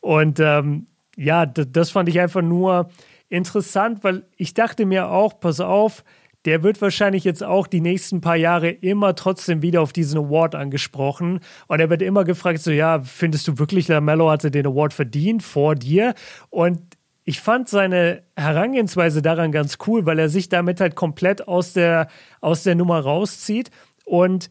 Und 0.00 0.40
ähm, 0.40 0.86
ja, 1.16 1.46
das 1.46 1.90
fand 1.90 2.08
ich 2.08 2.20
einfach 2.20 2.42
nur 2.42 2.90
interessant, 3.28 4.02
weil 4.02 4.24
ich 4.36 4.54
dachte 4.54 4.86
mir 4.86 5.10
auch, 5.10 5.38
pass 5.38 5.60
auf, 5.60 6.02
der 6.48 6.62
wird 6.62 6.80
wahrscheinlich 6.80 7.24
jetzt 7.24 7.44
auch 7.44 7.66
die 7.66 7.82
nächsten 7.82 8.22
paar 8.22 8.36
Jahre 8.36 8.70
immer 8.70 9.14
trotzdem 9.14 9.60
wieder 9.60 9.82
auf 9.82 9.92
diesen 9.92 10.18
Award 10.18 10.54
angesprochen. 10.54 11.40
Und 11.66 11.80
er 11.80 11.90
wird 11.90 12.00
immer 12.00 12.24
gefragt, 12.24 12.60
so, 12.60 12.70
ja, 12.70 13.00
findest 13.00 13.46
du 13.48 13.58
wirklich, 13.58 13.86
Lamello 13.86 14.30
hatte 14.30 14.50
den 14.50 14.66
Award 14.66 14.94
verdient 14.94 15.42
vor 15.42 15.74
dir? 15.74 16.14
Und 16.48 16.80
ich 17.24 17.42
fand 17.42 17.68
seine 17.68 18.22
Herangehensweise 18.34 19.20
daran 19.20 19.52
ganz 19.52 19.76
cool, 19.86 20.06
weil 20.06 20.18
er 20.18 20.30
sich 20.30 20.48
damit 20.48 20.80
halt 20.80 20.94
komplett 20.94 21.46
aus 21.46 21.74
der, 21.74 22.08
aus 22.40 22.62
der 22.62 22.76
Nummer 22.76 23.00
rauszieht 23.00 23.70
und 24.06 24.48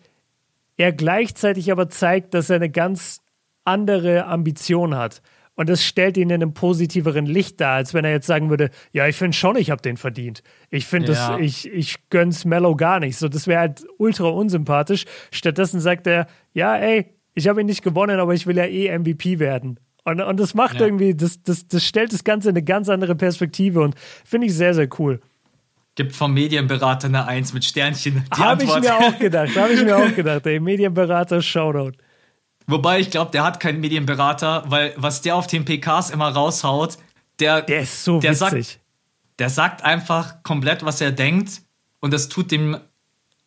er 0.77 0.91
gleichzeitig 0.91 1.71
aber 1.71 1.89
zeigt, 1.89 2.35
dass 2.35 2.51
er 2.51 2.57
eine 2.57 2.69
ganz 2.69 3.21
andere 3.63 4.27
Ambition 4.27 4.95
hat. 4.95 5.23
Und 5.57 5.69
das 5.69 5.83
stellt 5.83 6.17
ihn 6.17 6.29
in 6.29 6.35
einem 6.35 6.53
positiveren 6.53 7.25
Licht 7.25 7.59
dar, 7.59 7.73
als 7.73 7.95
wenn 7.95 8.05
er 8.05 8.11
jetzt 8.11 8.27
sagen 8.27 8.51
würde, 8.51 8.69
ja, 8.91 9.07
ich 9.07 9.15
finde 9.15 9.35
schon, 9.35 9.57
ich 9.57 9.71
habe 9.71 9.81
den 9.81 9.97
verdient. 9.97 10.43
Ich 10.69 10.85
finde 10.85 11.13
ja. 11.13 11.31
das, 11.31 11.41
ich, 11.41 11.73
ich 11.73 12.09
gönn's 12.11 12.45
Mellow 12.45 12.75
gar 12.75 12.99
nicht. 12.99 13.17
So, 13.17 13.27
das 13.27 13.47
wäre 13.47 13.61
halt 13.61 13.83
ultra 13.97 14.27
unsympathisch. 14.27 15.05
Stattdessen 15.31 15.79
sagt 15.79 16.05
er, 16.05 16.27
ja, 16.53 16.75
ey, 16.77 17.07
ich 17.33 17.47
habe 17.47 17.61
ihn 17.61 17.65
nicht 17.65 17.81
gewonnen, 17.81 18.19
aber 18.19 18.35
ich 18.35 18.45
will 18.45 18.55
ja 18.55 18.65
eh 18.65 18.95
MVP 18.95 19.39
werden. 19.39 19.79
Und, 20.03 20.21
und 20.21 20.39
das 20.39 20.53
macht 20.53 20.75
ja. 20.75 20.85
irgendwie, 20.85 21.15
das, 21.15 21.41
das, 21.41 21.67
das 21.67 21.83
stellt 21.83 22.13
das 22.13 22.23
Ganze 22.23 22.49
in 22.49 22.55
eine 22.55 22.63
ganz 22.63 22.87
andere 22.87 23.15
Perspektive 23.15 23.81
und 23.81 23.95
finde 24.23 24.45
ich 24.45 24.53
sehr, 24.53 24.75
sehr 24.75 24.87
cool. 24.99 25.21
Gibt 25.95 26.15
vom 26.15 26.35
Medienberater 26.35 27.07
eine 27.07 27.25
Eins 27.25 27.51
mit 27.51 27.65
Sternchen. 27.65 28.23
Habe 28.29 28.63
ich 28.63 28.79
mir 28.79 28.95
auch 28.95 29.17
gedacht, 29.17 29.57
habe 29.57 29.73
ich 29.73 29.83
mir 29.83 29.97
auch 29.97 30.13
gedacht, 30.15 30.45
ey, 30.45 30.59
Medienberater, 30.59 31.41
Shoutout. 31.41 31.97
Wobei 32.67 32.99
ich 32.99 33.09
glaube, 33.09 33.31
der 33.31 33.43
hat 33.43 33.59
keinen 33.59 33.79
Medienberater, 33.79 34.65
weil 34.67 34.93
was 34.97 35.21
der 35.21 35.35
auf 35.35 35.47
den 35.47 35.65
PKs 35.65 36.09
immer 36.09 36.29
raushaut, 36.29 36.97
der, 37.39 37.61
der 37.61 37.81
ist 37.81 38.03
so 38.03 38.19
der 38.19 38.31
witzig. 38.31 38.67
Sagt, 38.67 38.79
der 39.39 39.49
sagt 39.49 39.83
einfach 39.83 40.43
komplett, 40.43 40.83
was 40.83 40.99
er 40.99 41.11
denkt 41.11 41.61
und 41.99 42.11
das 42.13 42.27
tut 42.27 42.51
dem 42.51 42.77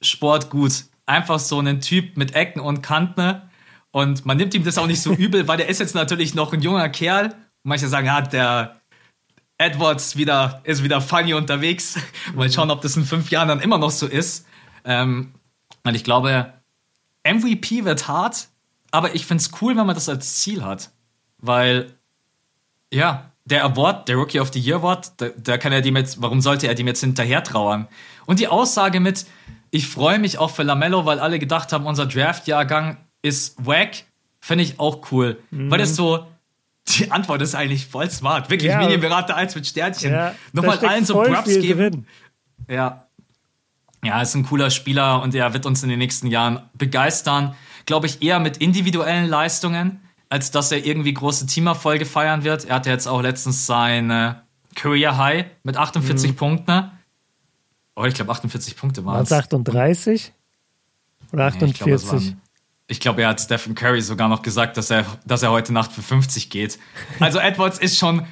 Sport 0.00 0.50
gut. 0.50 0.84
Einfach 1.04 1.38
so 1.38 1.58
einen 1.58 1.80
Typ 1.80 2.16
mit 2.16 2.34
Ecken 2.34 2.60
und 2.60 2.82
Kanten 2.82 3.42
und 3.90 4.24
man 4.24 4.36
nimmt 4.36 4.54
ihm 4.54 4.64
das 4.64 4.78
auch 4.78 4.86
nicht 4.86 5.02
so 5.02 5.12
übel, 5.14 5.48
weil 5.48 5.58
der 5.58 5.68
ist 5.68 5.80
jetzt 5.80 5.94
natürlich 5.94 6.34
noch 6.34 6.52
ein 6.52 6.62
junger 6.62 6.88
Kerl. 6.88 7.34
Manche 7.62 7.88
sagen, 7.88 8.06
ja, 8.06 8.20
der 8.22 8.80
Edwards 9.58 10.16
wieder, 10.16 10.60
ist 10.64 10.82
wieder 10.82 11.00
funny 11.00 11.34
unterwegs. 11.34 11.98
Mal 12.34 12.50
schauen, 12.50 12.70
ob 12.70 12.80
das 12.80 12.96
in 12.96 13.04
fünf 13.04 13.30
Jahren 13.30 13.48
dann 13.48 13.60
immer 13.60 13.78
noch 13.78 13.90
so 13.90 14.06
ist. 14.06 14.46
Ähm, 14.84 15.34
und 15.84 15.94
ich 15.94 16.04
glaube, 16.04 16.52
MVP 17.24 17.84
wird 17.84 18.08
hart, 18.08 18.48
aber 18.90 19.14
ich 19.14 19.26
finde 19.26 19.42
es 19.42 19.50
cool, 19.60 19.76
wenn 19.76 19.86
man 19.86 19.94
das 19.94 20.08
als 20.08 20.36
Ziel 20.36 20.64
hat. 20.64 20.90
Weil, 21.38 21.94
ja, 22.92 23.30
der 23.44 23.64
Award, 23.64 24.08
der 24.08 24.16
Rookie 24.16 24.40
of 24.40 24.52
the 24.52 24.60
Year 24.60 24.78
Award, 24.78 25.12
da, 25.20 25.28
da 25.36 25.58
kann 25.58 25.72
er 25.72 25.80
dem 25.80 25.96
jetzt, 25.96 26.20
warum 26.22 26.40
sollte 26.40 26.66
er 26.66 26.74
dem 26.74 26.86
jetzt 26.86 27.00
hinterher 27.00 27.42
trauern? 27.42 27.88
Und 28.26 28.38
die 28.40 28.48
Aussage 28.48 29.00
mit, 29.00 29.26
ich 29.70 29.88
freue 29.88 30.18
mich 30.18 30.38
auch 30.38 30.50
für 30.50 30.62
Lamello, 30.62 31.06
weil 31.06 31.18
alle 31.18 31.38
gedacht 31.38 31.72
haben, 31.72 31.86
unser 31.86 32.06
Draft-Jahrgang 32.06 32.98
ist 33.22 33.64
wack, 33.64 34.04
finde 34.40 34.64
ich 34.64 34.78
auch 34.78 35.10
cool. 35.10 35.40
Mhm. 35.50 35.70
Weil 35.70 35.78
das 35.78 35.96
so, 35.96 36.26
die 36.88 37.10
Antwort 37.10 37.42
ist 37.42 37.54
eigentlich 37.54 37.86
voll 37.86 38.10
smart. 38.10 38.50
Wirklich, 38.50 38.70
ja. 38.70 38.78
Medienberater 38.78 39.36
1 39.36 39.54
mit 39.54 39.66
Sternchen. 39.66 40.12
Ja, 40.12 40.34
Nochmal 40.52 40.78
allen 40.78 41.04
so 41.04 41.14
Props 41.22 41.46
geben. 41.46 41.78
Drin. 41.78 42.06
Ja. 42.68 43.06
Ja, 44.02 44.22
ist 44.22 44.34
ein 44.34 44.46
cooler 44.46 44.70
Spieler 44.70 45.22
und 45.22 45.34
er 45.34 45.52
wird 45.52 45.66
uns 45.66 45.82
in 45.82 45.90
den 45.90 45.98
nächsten 45.98 46.26
Jahren 46.26 46.62
begeistern 46.74 47.54
glaube 47.90 48.06
ich, 48.06 48.22
eher 48.22 48.38
mit 48.38 48.58
individuellen 48.58 49.28
Leistungen, 49.28 50.00
als 50.28 50.52
dass 50.52 50.70
er 50.70 50.86
irgendwie 50.86 51.12
große 51.12 51.46
Teamerfolge 51.46 52.06
feiern 52.06 52.44
wird. 52.44 52.66
Er 52.66 52.76
hatte 52.76 52.88
jetzt 52.88 53.08
auch 53.08 53.20
letztens 53.20 53.66
sein 53.66 54.36
Career 54.76 55.18
High 55.18 55.46
mit 55.64 55.76
48 55.76 56.30
mhm. 56.30 56.36
Punkten. 56.36 56.90
Oh, 57.96 58.04
ich 58.04 58.14
glaube 58.14 58.30
48 58.30 58.76
Punkte 58.76 59.04
waren 59.04 59.24
es. 59.24 59.32
38 59.32 60.32
oder 61.32 61.46
48? 61.46 62.12
Nee, 62.12 62.36
ich 62.86 63.00
glaube, 63.00 63.16
glaub, 63.16 63.18
er 63.18 63.28
hat 63.30 63.40
Stephen 63.40 63.74
Curry 63.74 64.02
sogar 64.02 64.28
noch 64.28 64.42
gesagt, 64.42 64.76
dass 64.76 64.90
er, 64.90 65.04
dass 65.26 65.42
er 65.42 65.50
heute 65.50 65.72
Nacht 65.72 65.90
für 65.90 66.02
50 66.02 66.48
geht. 66.48 66.78
Also 67.18 67.38
Edwards 67.40 67.78
ist 67.78 67.98
schon 67.98 68.24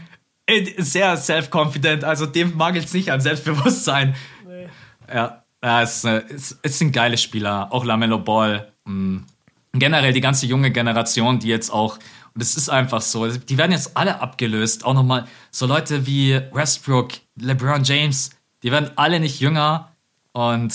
sehr 0.79 1.17
self-confident, 1.17 2.05
also 2.05 2.27
dem 2.27 2.57
mangelt 2.57 2.85
es 2.85 2.93
nicht 2.93 3.11
an 3.11 3.21
Selbstbewusstsein. 3.21 4.15
Nee. 4.47 4.69
Ja, 5.13 5.43
es, 5.61 6.05
es, 6.05 6.61
es 6.63 6.79
sind 6.79 6.93
geile 6.93 7.19
Spieler, 7.19 7.73
auch 7.73 7.85
Lamello 7.85 8.21
Ball. 8.21 8.73
Mh 8.85 8.93
mm 8.93 9.27
generell 9.73 10.13
die 10.13 10.21
ganze 10.21 10.47
junge 10.47 10.71
Generation, 10.71 11.39
die 11.39 11.49
jetzt 11.49 11.71
auch, 11.71 11.99
und 12.35 12.43
es 12.43 12.57
ist 12.57 12.69
einfach 12.69 13.01
so, 13.01 13.27
die 13.27 13.59
werden 13.59 13.73
jetzt 13.73 13.97
alle 13.97 14.21
abgelöst. 14.21 14.85
Auch 14.85 14.95
nochmal 14.95 15.27
so 15.51 15.67
Leute 15.67 16.07
wie 16.07 16.41
Westbrook, 16.53 17.13
LeBron 17.41 17.83
James, 17.85 18.31
die 18.63 18.71
werden 18.71 18.91
alle 18.97 19.21
nicht 19.21 19.41
jünger. 19.41 19.93
Und 20.33 20.75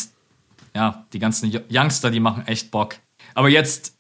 ja, 0.76 1.06
die 1.14 1.20
ganzen 1.20 1.52
Youngster, 1.72 2.12
die 2.12 2.20
machen 2.20 2.46
echt 2.48 2.72
Bock. 2.72 2.96
Aber 3.34 3.50
jetzt 3.50 3.94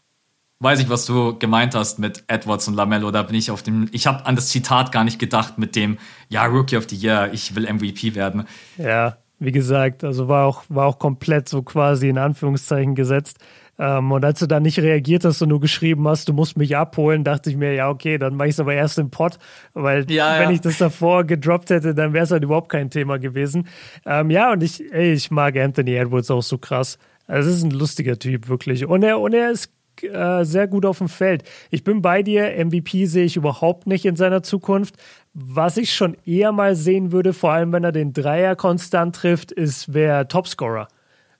weiß 0.60 0.80
ich, 0.80 0.90
was 0.90 1.06
du 1.06 1.38
gemeint 1.38 1.76
hast 1.76 2.00
mit 2.00 2.24
Edwards 2.28 2.68
und 2.68 2.76
Lamello. 2.76 3.12
Da 3.12 3.24
bin 3.24 3.36
ich 3.36 3.52
auf 3.52 3.64
dem. 3.64 3.90
Ich 3.92 4.08
habe 4.08 4.26
an 4.26 4.36
das 4.36 4.50
Zitat 4.50 4.92
gar 4.92 5.04
nicht 5.04 5.20
gedacht 5.20 5.58
mit 5.58 5.76
dem, 5.76 5.98
ja, 6.30 6.46
Rookie 6.46 6.78
of 6.78 6.88
the 6.90 6.96
Year, 6.96 7.32
ich 7.34 7.56
will 7.56 7.72
MVP 7.72 8.16
werden. 8.16 8.46
Ja, 8.78 9.18
wie 9.40 9.52
gesagt, 9.52 10.04
also 10.04 10.28
war 10.28 10.46
auch, 10.46 10.64
war 10.70 10.88
auch 10.88 11.00
komplett 11.00 11.50
so 11.50 11.62
quasi 11.64 12.10
in 12.10 12.18
Anführungszeichen 12.18 12.96
gesetzt. 12.96 13.40
Ähm, 13.80 14.12
und 14.12 14.24
als 14.24 14.40
du 14.40 14.48
dann 14.48 14.64
nicht 14.64 14.80
reagiert 14.80 15.26
hast 15.26 15.42
und 15.42 15.50
nur 15.50 15.60
geschrieben 15.60 16.08
hast, 16.08 16.30
du 16.30 16.34
musst 16.34 16.58
mich 16.58 16.78
abholen, 16.78 17.24
dachte 17.24 17.50
ich 17.50 17.58
mir, 17.58 17.74
ja, 17.74 17.90
okay, 17.90 18.18
dann 18.18 18.36
mache 18.36 18.50
ich 18.50 18.56
es 18.56 18.60
aber 18.60 18.74
erst 18.74 19.00
im 19.00 19.10
Pod, 19.10 19.40
weil 19.74 20.10
ja, 20.12 20.40
wenn 20.40 20.50
ja. 20.50 20.52
ich 20.52 20.62
das 20.62 20.78
davor 20.78 21.24
gedroppt 21.24 21.72
hätte, 21.72 21.96
dann 21.96 22.14
wäre 22.14 22.24
es 22.24 22.32
halt 22.32 22.44
überhaupt 22.44 22.70
kein 22.70 22.90
Thema 22.90 23.18
gewesen. 23.18 23.68
Ähm, 24.06 24.30
ja, 24.30 24.52
und 24.52 24.62
ich, 24.62 24.92
ey, 24.94 25.14
ich 25.14 25.32
mag 25.32 25.58
Anthony 25.58 25.96
Edwards 25.96 26.30
auch 26.30 26.44
so 26.44 26.58
krass. 26.58 27.00
Es 27.28 27.48
ist 27.48 27.64
ein 27.64 27.72
lustiger 27.72 28.20
Typ, 28.20 28.48
wirklich. 28.48 28.86
Und 28.86 29.02
er, 29.02 29.20
und 29.20 29.34
er 29.34 29.50
ist 29.50 29.72
äh, 30.02 30.44
sehr 30.44 30.68
gut 30.68 30.86
auf 30.86 30.98
dem 30.98 31.10
Feld. 31.10 31.44
Ich 31.72 31.84
bin 31.84 32.02
bei 32.02 32.24
dir, 32.24 32.54
MVP 32.64 33.06
sehe 33.06 33.26
ich 33.26 33.38
überhaupt 33.38 33.88
nicht 33.88 34.06
in 34.06 34.16
seiner 34.16 34.44
Zukunft. 34.44 34.96
Was 35.34 35.78
ich 35.78 35.94
schon 35.94 36.16
eher 36.26 36.52
mal 36.52 36.76
sehen 36.76 37.12
würde, 37.12 37.34
vor 37.34 37.52
allem 37.54 37.72
wenn 37.72 37.84
er 37.84 37.92
den 37.92 38.14
Dreier 38.14 38.56
konstant 38.56 39.16
trifft, 39.16 39.52
ist 39.52 39.94
wer 39.94 40.28
Topscorer. 40.28 40.88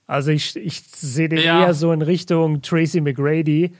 Also 0.06 0.30
ich, 0.30 0.56
ich 0.56 0.82
sehe 0.82 1.28
den 1.28 1.40
ja. 1.40 1.62
eher 1.62 1.74
so 1.74 1.92
in 1.92 2.02
Richtung 2.02 2.62
Tracy 2.62 3.00
McGrady 3.00 3.72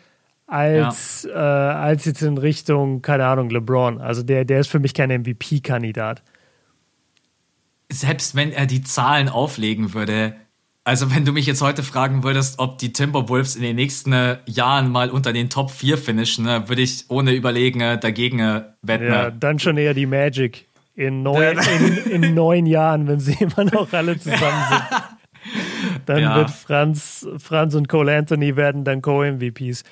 als, 0.47 1.27
ja. 1.29 1.70
äh, 1.70 1.75
als 1.75 2.05
jetzt 2.05 2.22
in 2.22 2.39
Richtung, 2.39 3.03
keine 3.03 3.27
Ahnung, 3.27 3.51
LeBron. 3.51 4.01
Also 4.01 4.22
der, 4.22 4.45
der 4.45 4.61
ist 4.61 4.68
für 4.68 4.79
mich 4.79 4.95
kein 4.95 5.11
MVP-Kandidat. 5.11 6.22
Selbst 7.91 8.35
wenn 8.35 8.53
er 8.53 8.66
die 8.66 8.83
Zahlen 8.83 9.29
auflegen 9.29 9.95
würde, 9.95 10.35
also 10.85 11.14
wenn 11.14 11.25
du 11.25 11.33
mich 11.33 11.47
jetzt 11.47 11.62
heute 11.62 11.83
fragen 11.83 12.25
würdest, 12.25 12.59
ob 12.59 12.77
die 12.79 12.93
Timberwolves 12.93 13.57
in 13.57 13.62
den 13.62 13.77
nächsten 13.77 14.12
äh, 14.12 14.39
Jahren 14.47 14.91
mal 14.91 15.11
unter 15.11 15.33
den 15.33 15.49
Top 15.49 15.70
4 15.70 15.97
finishen, 15.97 16.45
ne, 16.45 16.68
würde 16.68 16.83
ich 16.83 17.07
ohne 17.09 17.33
Überlegen 17.33 17.81
äh, 17.81 17.99
dagegen 17.99 18.39
äh, 18.39 18.64
wetten. 18.83 19.07
Ja, 19.07 19.31
dann 19.31 19.59
schon 19.59 19.79
eher 19.79 19.95
die 19.95 20.07
Magic. 20.07 20.66
In 20.95 21.22
neun, 21.25 21.59
in, 21.59 22.22
in 22.22 22.35
neun 22.35 22.66
Jahren, 22.66 23.09
wenn 23.09 23.18
sie 23.18 23.33
immer 23.41 23.64
noch 23.64 23.93
alle 23.93 24.18
zusammen 24.18 24.64
sind. 24.68 24.83
Dann 26.07 26.22
ja. 26.22 26.37
wird 26.37 26.51
Franz, 26.51 27.26
Franz 27.39 27.74
und 27.74 27.89
Cole 27.89 28.16
Anthony 28.16 28.57
werden 28.57 28.85
dann 28.85 29.03
Co-MVPs. 29.03 29.85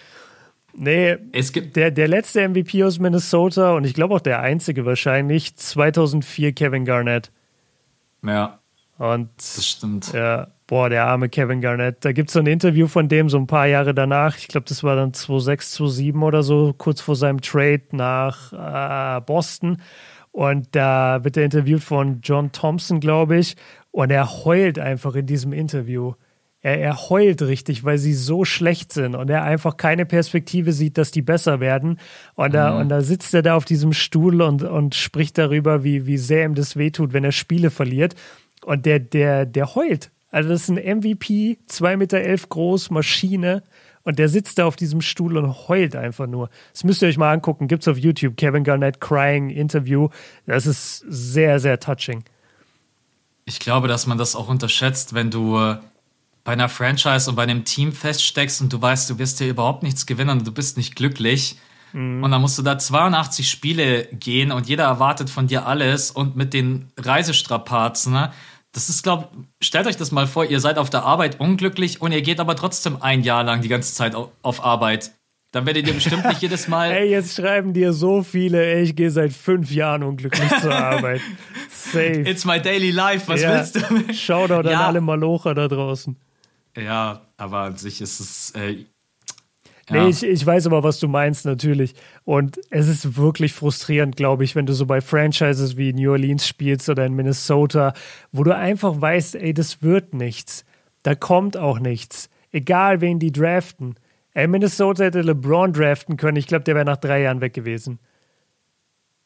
Nee, 0.74 1.18
es 1.32 1.52
gibt 1.52 1.76
der, 1.76 1.90
der 1.90 2.08
letzte 2.08 2.48
MVP 2.48 2.82
aus 2.84 2.98
Minnesota 2.98 3.74
und 3.74 3.84
ich 3.84 3.94
glaube 3.94 4.14
auch 4.14 4.20
der 4.20 4.40
einzige 4.40 4.86
wahrscheinlich, 4.86 5.54
2004 5.56 6.52
Kevin 6.52 6.84
Garnett. 6.84 7.30
Ja. 8.24 8.58
Und 8.98 9.30
das 9.36 9.66
stimmt. 9.66 10.12
Ja, 10.12 10.48
boah, 10.66 10.88
der 10.88 11.06
arme 11.06 11.28
Kevin 11.28 11.60
Garnett. 11.60 12.04
Da 12.04 12.12
gibt 12.12 12.28
es 12.28 12.34
so 12.34 12.38
ein 12.38 12.46
Interview 12.46 12.86
von 12.86 13.08
dem 13.08 13.28
so 13.28 13.36
ein 13.36 13.46
paar 13.46 13.66
Jahre 13.66 13.94
danach. 13.94 14.38
Ich 14.38 14.48
glaube, 14.48 14.66
das 14.68 14.84
war 14.84 14.96
dann 14.96 15.12
2006, 15.12 15.72
2007 15.72 16.22
oder 16.22 16.42
so, 16.42 16.74
kurz 16.76 17.00
vor 17.00 17.16
seinem 17.16 17.40
Trade 17.40 17.82
nach 17.90 18.52
äh, 18.52 19.20
Boston. 19.22 19.78
Und 20.30 20.68
da 20.74 21.24
wird 21.24 21.36
er 21.36 21.44
interviewt 21.44 21.82
von 21.82 22.20
John 22.22 22.52
Thompson, 22.52 23.00
glaube 23.00 23.36
ich. 23.36 23.56
Und 23.92 24.10
er 24.10 24.44
heult 24.44 24.78
einfach 24.78 25.14
in 25.14 25.26
diesem 25.26 25.52
Interview. 25.52 26.14
Er, 26.62 26.80
er 26.80 27.10
heult 27.10 27.42
richtig, 27.42 27.84
weil 27.84 27.98
sie 27.98 28.14
so 28.14 28.44
schlecht 28.44 28.92
sind 28.92 29.14
und 29.14 29.28
er 29.30 29.44
einfach 29.44 29.76
keine 29.76 30.06
Perspektive 30.06 30.72
sieht, 30.72 30.96
dass 30.96 31.10
die 31.10 31.22
besser 31.22 31.60
werden. 31.60 32.00
Und 32.34 32.54
da, 32.54 32.72
mhm. 32.72 32.80
und 32.80 32.88
da 32.88 33.02
sitzt 33.02 33.34
er 33.34 33.42
da 33.42 33.54
auf 33.54 33.66
diesem 33.66 33.92
Stuhl 33.92 34.40
und, 34.40 34.62
und 34.62 34.94
spricht 34.94 35.38
darüber, 35.38 35.84
wie, 35.84 36.06
wie 36.06 36.18
sehr 36.18 36.44
ihm 36.44 36.54
das 36.54 36.76
wehtut, 36.76 37.12
wenn 37.12 37.22
er 37.22 37.32
Spiele 37.32 37.70
verliert. 37.70 38.14
Und 38.64 38.86
der, 38.86 38.98
der, 38.98 39.44
der 39.44 39.74
heult. 39.74 40.10
Also 40.30 40.48
das 40.48 40.62
ist 40.62 40.70
ein 40.70 40.98
MVP, 40.98 41.58
2,11 41.68 41.96
Meter 41.96 42.18
elf 42.18 42.48
groß, 42.48 42.90
Maschine. 42.90 43.62
Und 44.04 44.18
der 44.18 44.28
sitzt 44.28 44.58
da 44.58 44.64
auf 44.64 44.76
diesem 44.76 45.00
Stuhl 45.00 45.36
und 45.36 45.68
heult 45.68 45.94
einfach 45.94 46.26
nur. 46.26 46.48
Das 46.72 46.82
müsst 46.82 47.02
ihr 47.02 47.08
euch 47.08 47.18
mal 47.18 47.32
angucken. 47.32 47.68
Gibt's 47.68 47.86
auf 47.86 47.98
YouTube. 47.98 48.36
Kevin 48.36 48.64
Garnett 48.64 49.00
Crying 49.00 49.50
Interview. 49.50 50.08
Das 50.46 50.66
ist 50.66 51.04
sehr, 51.08 51.60
sehr 51.60 51.78
touching. 51.78 52.24
Ich 53.52 53.60
glaube, 53.60 53.86
dass 53.86 54.06
man 54.06 54.16
das 54.16 54.34
auch 54.34 54.48
unterschätzt, 54.48 55.12
wenn 55.12 55.30
du 55.30 55.58
äh, 55.58 55.76
bei 56.42 56.52
einer 56.52 56.70
Franchise 56.70 57.28
und 57.28 57.36
bei 57.36 57.42
einem 57.42 57.64
Team 57.64 57.92
feststeckst 57.92 58.62
und 58.62 58.72
du 58.72 58.80
weißt, 58.80 59.10
du 59.10 59.18
wirst 59.18 59.38
hier 59.38 59.48
überhaupt 59.48 59.82
nichts 59.82 60.06
gewinnen 60.06 60.30
und 60.38 60.46
du 60.46 60.52
bist 60.52 60.78
nicht 60.78 60.96
glücklich. 60.96 61.56
Mhm. 61.92 62.24
Und 62.24 62.30
dann 62.30 62.40
musst 62.40 62.58
du 62.58 62.62
da 62.62 62.78
82 62.78 63.50
Spiele 63.50 64.06
gehen 64.06 64.52
und 64.52 64.68
jeder 64.68 64.84
erwartet 64.84 65.28
von 65.28 65.48
dir 65.48 65.66
alles 65.66 66.10
und 66.10 66.34
mit 66.34 66.54
den 66.54 66.90
Reisestrapazen. 66.98 68.14
Ne? 68.14 68.32
Das 68.72 68.88
ist, 68.88 69.02
glaube 69.02 69.28
stellt 69.62 69.86
euch 69.86 69.98
das 69.98 70.12
mal 70.12 70.26
vor, 70.26 70.46
ihr 70.46 70.60
seid 70.60 70.78
auf 70.78 70.88
der 70.88 71.04
Arbeit 71.04 71.38
unglücklich 71.38 72.00
und 72.00 72.12
ihr 72.12 72.22
geht 72.22 72.40
aber 72.40 72.56
trotzdem 72.56 73.02
ein 73.02 73.22
Jahr 73.22 73.44
lang 73.44 73.60
die 73.60 73.68
ganze 73.68 73.92
Zeit 73.92 74.14
auf 74.14 74.64
Arbeit. 74.64 75.12
Dann 75.52 75.66
werdet 75.66 75.86
ihr 75.86 75.92
bestimmt 75.92 76.24
nicht 76.24 76.40
jedes 76.40 76.66
Mal. 76.66 76.90
Ey, 76.90 77.10
jetzt 77.10 77.36
schreiben 77.36 77.74
dir 77.74 77.92
so 77.92 78.22
viele, 78.22 78.64
ey, 78.64 78.82
ich 78.82 78.96
gehe 78.96 79.10
seit 79.10 79.32
fünf 79.32 79.70
Jahren 79.70 80.02
unglücklich 80.02 80.48
zur 80.60 80.74
Arbeit. 80.74 81.20
Safe. 81.70 82.22
It's 82.26 82.46
my 82.46 82.60
daily 82.60 82.90
life, 82.90 83.28
was 83.28 83.42
ja. 83.42 83.54
willst 83.54 83.76
du? 83.76 84.14
Shoutout 84.14 84.66
ja. 84.68 84.80
an 84.80 84.86
alle 84.86 85.00
Malocher 85.02 85.54
da 85.54 85.68
draußen. 85.68 86.16
Ja, 86.76 87.20
aber 87.36 87.58
an 87.58 87.76
sich 87.76 88.00
ist 88.00 88.20
es. 88.20 88.50
Äh, 88.52 88.86
Nee, 89.90 90.08
ich, 90.08 90.22
ich 90.22 90.46
weiß 90.46 90.66
aber, 90.66 90.84
was 90.84 91.00
du 91.00 91.08
meinst, 91.08 91.44
natürlich. 91.44 91.94
Und 92.24 92.58
es 92.70 92.88
ist 92.88 93.16
wirklich 93.16 93.52
frustrierend, 93.52 94.16
glaube 94.16 94.44
ich, 94.44 94.54
wenn 94.54 94.64
du 94.64 94.72
so 94.72 94.86
bei 94.86 95.00
Franchises 95.00 95.76
wie 95.76 95.92
New 95.92 96.12
Orleans 96.12 96.46
spielst 96.46 96.88
oder 96.88 97.04
in 97.04 97.14
Minnesota, 97.14 97.92
wo 98.30 98.44
du 98.44 98.56
einfach 98.56 99.00
weißt, 99.00 99.34
ey, 99.34 99.52
das 99.52 99.82
wird 99.82 100.14
nichts. 100.14 100.64
Da 101.02 101.14
kommt 101.14 101.56
auch 101.56 101.78
nichts. 101.78 102.30
Egal, 102.52 103.00
wen 103.00 103.18
die 103.18 103.32
draften. 103.32 103.96
Ey, 104.34 104.46
Minnesota 104.46 105.04
hätte 105.04 105.20
LeBron 105.20 105.72
draften 105.72 106.16
können. 106.16 106.36
Ich 106.36 106.46
glaube, 106.46 106.64
der 106.64 106.74
wäre 106.74 106.84
nach 106.84 106.96
drei 106.96 107.22
Jahren 107.22 107.40
weg 107.40 107.52
gewesen. 107.52 107.98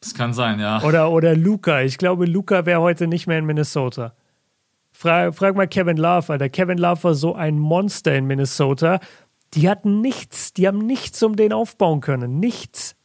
Das 0.01 0.13
kann 0.13 0.33
sein, 0.33 0.59
ja. 0.59 0.81
Oder, 0.83 1.09
oder 1.11 1.35
Luca. 1.35 1.81
Ich 1.81 1.97
glaube, 1.97 2.25
Luca 2.25 2.65
wäre 2.65 2.81
heute 2.81 3.07
nicht 3.07 3.25
mehr 3.25 3.39
in 3.39 3.45
Minnesota. 3.45 4.13
Frag, 4.91 5.35
frag 5.35 5.55
mal 5.55 5.67
Kevin 5.67 5.97
Love, 5.97 6.33
Alter. 6.33 6.49
Kevin 6.49 6.77
Love 6.77 7.03
war 7.03 7.13
so 7.13 7.35
ein 7.35 7.57
Monster 7.57 8.15
in 8.15 8.25
Minnesota. 8.25 8.99
Die 9.53 9.69
hatten 9.69 10.01
nichts, 10.01 10.53
die 10.53 10.67
haben 10.67 10.79
nichts 10.79 11.23
um 11.23 11.35
den 11.35 11.53
aufbauen 11.53 12.01
können. 12.01 12.39
Nichts. 12.39 12.95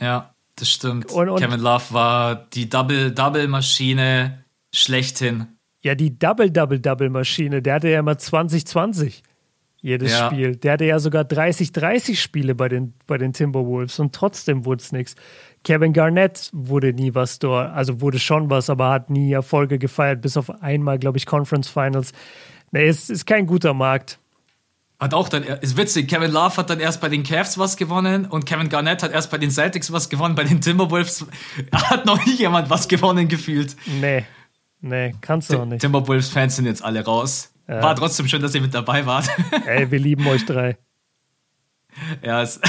Ja, 0.00 0.34
das 0.56 0.70
stimmt. 0.70 1.12
Und, 1.12 1.28
und 1.28 1.40
Kevin 1.40 1.60
Love 1.60 1.92
war 1.92 2.34
die 2.36 2.68
Double-Double-Maschine 2.68 4.44
schlechthin. 4.72 5.46
Ja, 5.82 5.94
die 5.94 6.18
Double-Double-Double-Maschine, 6.18 7.62
der 7.62 7.74
hatte 7.74 7.88
ja 7.90 8.00
immer 8.00 8.16
2020 8.16 9.22
jedes 9.84 10.12
ja. 10.12 10.26
Spiel. 10.26 10.56
Der 10.56 10.72
hatte 10.72 10.86
ja 10.86 10.98
sogar 10.98 11.24
30-30 11.24 12.16
Spiele 12.16 12.54
bei 12.54 12.70
den, 12.70 12.94
bei 13.06 13.18
den 13.18 13.34
Timberwolves 13.34 13.98
und 13.98 14.14
trotzdem 14.14 14.64
wurde 14.64 14.82
es 14.82 14.92
nichts. 14.92 15.14
Kevin 15.62 15.92
Garnett 15.92 16.48
wurde 16.54 16.94
nie 16.94 17.14
was 17.14 17.38
dort, 17.38 17.70
also 17.74 18.00
wurde 18.00 18.18
schon 18.18 18.48
was, 18.48 18.70
aber 18.70 18.88
hat 18.90 19.10
nie 19.10 19.30
Erfolge 19.32 19.78
gefeiert, 19.78 20.22
bis 20.22 20.38
auf 20.38 20.62
einmal, 20.62 20.98
glaube 20.98 21.18
ich, 21.18 21.26
Conference 21.26 21.68
Finals. 21.68 22.12
Nee, 22.72 22.86
es 22.86 23.10
ist 23.10 23.26
kein 23.26 23.46
guter 23.46 23.74
Markt. 23.74 24.18
Hat 24.98 25.12
auch 25.12 25.28
dann, 25.28 25.42
ist 25.42 25.76
witzig, 25.76 26.08
Kevin 26.08 26.30
Love 26.30 26.56
hat 26.56 26.70
dann 26.70 26.80
erst 26.80 27.02
bei 27.02 27.10
den 27.10 27.22
Cavs 27.22 27.58
was 27.58 27.76
gewonnen 27.76 28.24
und 28.24 28.46
Kevin 28.46 28.70
Garnett 28.70 29.02
hat 29.02 29.12
erst 29.12 29.30
bei 29.30 29.36
den 29.36 29.50
Celtics 29.50 29.92
was 29.92 30.08
gewonnen, 30.08 30.34
bei 30.34 30.44
den 30.44 30.62
Timberwolves 30.62 31.26
hat 31.72 32.06
noch 32.06 32.24
nie 32.24 32.36
jemand 32.36 32.70
was 32.70 32.88
gewonnen 32.88 33.28
gefühlt. 33.28 33.76
Nee, 34.00 34.24
nee, 34.80 35.14
kannst 35.20 35.52
du 35.52 35.58
auch 35.58 35.66
nicht. 35.66 35.82
Timberwolves-Fans 35.82 36.56
sind 36.56 36.64
jetzt 36.64 36.82
alle 36.82 37.04
raus. 37.04 37.53
Ja. 37.68 37.82
War 37.82 37.96
trotzdem 37.96 38.28
schön, 38.28 38.42
dass 38.42 38.54
ihr 38.54 38.60
mit 38.60 38.74
dabei 38.74 39.06
wart. 39.06 39.28
Ey, 39.66 39.90
wir 39.90 39.98
lieben 39.98 40.26
euch 40.26 40.44
drei. 40.44 40.76
Ja, 42.22 42.42
es. 42.42 42.60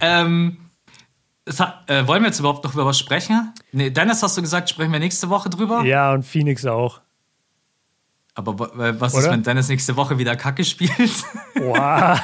ähm, 0.00 0.56
hat, 1.58 1.90
äh, 1.90 2.06
wollen 2.06 2.22
wir 2.22 2.28
jetzt 2.28 2.38
überhaupt 2.38 2.64
noch 2.64 2.72
über 2.72 2.86
was 2.86 2.98
sprechen? 2.98 3.52
Nee, 3.72 3.90
Dennis, 3.90 4.22
hast 4.22 4.34
du 4.38 4.40
gesagt, 4.40 4.70
sprechen 4.70 4.90
wir 4.90 5.00
nächste 5.00 5.28
Woche 5.28 5.50
drüber? 5.50 5.84
Ja, 5.84 6.14
und 6.14 6.24
Phoenix 6.24 6.64
auch. 6.64 7.02
Aber 8.34 8.58
was 8.98 9.12
Oder? 9.12 9.24
ist, 9.24 9.30
wenn 9.30 9.42
Dennis 9.42 9.68
nächste 9.68 9.96
Woche 9.96 10.16
wieder 10.16 10.34
Kacke 10.34 10.64
spielt? 10.64 11.24
Wow. 11.56 12.18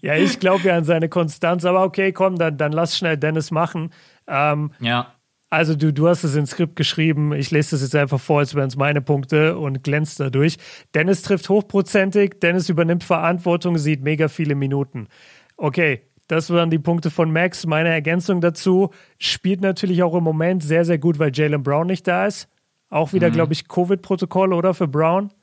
Ja, 0.00 0.16
ich 0.16 0.40
glaube 0.40 0.64
ja 0.64 0.76
an 0.76 0.84
seine 0.84 1.08
Konstanz, 1.08 1.64
aber 1.64 1.84
okay, 1.84 2.12
komm, 2.12 2.38
dann, 2.38 2.56
dann 2.56 2.72
lass 2.72 2.96
schnell 2.96 3.16
Dennis 3.16 3.50
machen. 3.50 3.92
Ähm, 4.26 4.72
ja. 4.80 5.12
Also 5.52 5.74
du, 5.74 5.92
du 5.92 6.08
hast 6.08 6.24
es 6.24 6.34
ins 6.34 6.52
Skript 6.52 6.76
geschrieben, 6.76 7.34
ich 7.34 7.50
lese 7.50 7.72
das 7.72 7.82
jetzt 7.82 7.94
einfach 7.94 8.18
vor, 8.18 8.38
als 8.38 8.54
wären 8.54 8.68
es 8.68 8.76
meine 8.76 9.02
Punkte 9.02 9.58
und 9.58 9.84
glänzt 9.84 10.18
dadurch. 10.18 10.56
Dennis 10.94 11.20
trifft 11.20 11.50
hochprozentig, 11.50 12.40
Dennis 12.40 12.70
übernimmt 12.70 13.04
Verantwortung, 13.04 13.76
sieht 13.76 14.00
mega 14.02 14.28
viele 14.28 14.54
Minuten. 14.54 15.08
Okay, 15.58 16.06
das 16.26 16.48
waren 16.48 16.70
die 16.70 16.78
Punkte 16.78 17.10
von 17.10 17.30
Max. 17.30 17.66
Meine 17.66 17.90
Ergänzung 17.90 18.40
dazu 18.40 18.92
spielt 19.18 19.60
natürlich 19.60 20.02
auch 20.02 20.14
im 20.14 20.24
Moment 20.24 20.62
sehr, 20.62 20.86
sehr 20.86 20.96
gut, 20.96 21.18
weil 21.18 21.32
Jalen 21.34 21.62
Brown 21.62 21.86
nicht 21.86 22.08
da 22.08 22.26
ist. 22.26 22.48
Auch 22.88 23.12
wieder, 23.12 23.28
mhm. 23.28 23.34
glaube 23.34 23.52
ich, 23.52 23.68
Covid-Protokoll, 23.68 24.54
oder 24.54 24.72
für 24.72 24.88
Brown? 24.88 25.34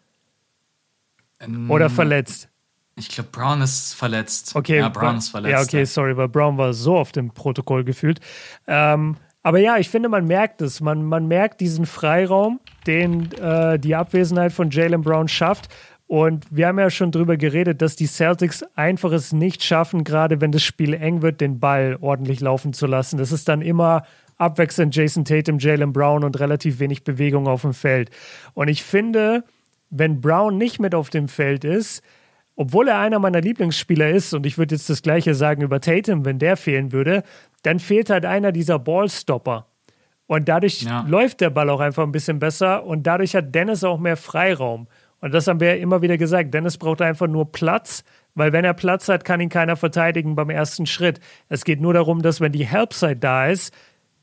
Ähm, 1.39 1.69
oder 1.69 1.91
verletzt? 1.91 2.49
Ich 2.95 3.09
glaube, 3.09 3.29
Brown 3.31 3.61
ist 3.61 3.93
verletzt. 3.93 4.55
Okay, 4.55 4.79
ja, 4.79 4.89
Brown 4.89 5.17
ist 5.17 5.29
verletzt. 5.29 5.51
Ja, 5.51 5.61
okay, 5.61 5.85
sorry, 5.85 6.17
weil 6.17 6.29
Brown 6.29 6.57
war 6.57 6.73
so 6.73 6.97
auf 6.97 7.11
dem 7.11 7.29
Protokoll 7.29 7.83
gefühlt. 7.83 8.19
Ähm, 8.65 9.15
aber 9.41 9.59
ja, 9.59 9.77
ich 9.77 9.89
finde, 9.89 10.09
man 10.09 10.25
merkt 10.25 10.61
es. 10.61 10.81
Man, 10.81 11.03
man 11.03 11.27
merkt 11.27 11.61
diesen 11.61 11.85
Freiraum, 11.85 12.59
den 12.87 13.31
äh, 13.33 13.79
die 13.79 13.95
Abwesenheit 13.95 14.51
von 14.51 14.69
Jalen 14.69 15.01
Brown 15.01 15.27
schafft. 15.27 15.69
Und 16.07 16.45
wir 16.49 16.67
haben 16.67 16.79
ja 16.79 16.89
schon 16.89 17.11
drüber 17.11 17.37
geredet, 17.37 17.81
dass 17.81 17.95
die 17.95 18.07
Celtics 18.07 18.63
einfach 18.75 19.11
es 19.11 19.31
nicht 19.31 19.63
schaffen, 19.63 20.03
gerade 20.03 20.41
wenn 20.41 20.51
das 20.51 20.63
Spiel 20.63 20.95
eng 20.95 21.21
wird, 21.21 21.39
den 21.39 21.59
Ball 21.59 21.97
ordentlich 22.01 22.39
laufen 22.39 22.73
zu 22.73 22.87
lassen. 22.87 23.17
Das 23.17 23.31
ist 23.31 23.47
dann 23.47 23.61
immer 23.61 24.03
abwechselnd 24.37 24.95
Jason 24.95 25.23
Tatum, 25.23 25.59
Jalen 25.59 25.93
Brown 25.93 26.23
und 26.23 26.39
relativ 26.39 26.79
wenig 26.79 27.03
Bewegung 27.03 27.47
auf 27.47 27.61
dem 27.61 27.73
Feld. 27.73 28.09
Und 28.55 28.69
ich 28.69 28.83
finde, 28.83 29.43
wenn 29.89 30.19
Brown 30.19 30.57
nicht 30.57 30.79
mit 30.79 30.95
auf 30.95 31.09
dem 31.09 31.27
Feld 31.27 31.63
ist, 31.63 32.01
obwohl 32.55 32.89
er 32.89 32.99
einer 32.99 33.19
meiner 33.19 33.39
Lieblingsspieler 33.39 34.09
ist, 34.09 34.33
und 34.33 34.45
ich 34.45 34.57
würde 34.57 34.75
jetzt 34.75 34.89
das 34.89 35.01
Gleiche 35.01 35.33
sagen 35.33 35.61
über 35.61 35.79
Tatum, 35.79 36.25
wenn 36.25 36.39
der 36.39 36.57
fehlen 36.57 36.91
würde, 36.91 37.23
dann 37.61 37.79
fehlt 37.79 38.09
halt 38.09 38.25
einer 38.25 38.51
dieser 38.51 38.79
Ballstopper. 38.79 39.67
Und 40.27 40.47
dadurch 40.47 40.83
ja. 40.83 41.05
läuft 41.07 41.41
der 41.41 41.49
Ball 41.49 41.69
auch 41.69 41.79
einfach 41.79 42.03
ein 42.03 42.11
bisschen 42.11 42.39
besser 42.39 42.85
und 42.85 43.07
dadurch 43.07 43.35
hat 43.35 43.53
Dennis 43.55 43.83
auch 43.83 43.97
mehr 43.97 44.15
Freiraum. 44.15 44.87
Und 45.21 45.33
das 45.33 45.47
haben 45.47 45.59
wir 45.59 45.75
ja 45.75 45.81
immer 45.81 46.01
wieder 46.01 46.17
gesagt. 46.17 46.53
Dennis 46.53 46.77
braucht 46.77 47.01
einfach 47.01 47.27
nur 47.27 47.51
Platz, 47.51 48.03
weil 48.35 48.53
wenn 48.53 48.63
er 48.63 48.73
Platz 48.73 49.09
hat, 49.09 49.25
kann 49.25 49.41
ihn 49.41 49.49
keiner 49.49 49.75
verteidigen 49.75 50.35
beim 50.35 50.49
ersten 50.49 50.85
Schritt. 50.85 51.19
Es 51.49 51.65
geht 51.65 51.81
nur 51.81 51.93
darum, 51.93 52.21
dass 52.21 52.41
wenn 52.41 52.51
die 52.51 52.65
Helpside 52.65 53.17
da 53.17 53.47
ist, 53.47 53.73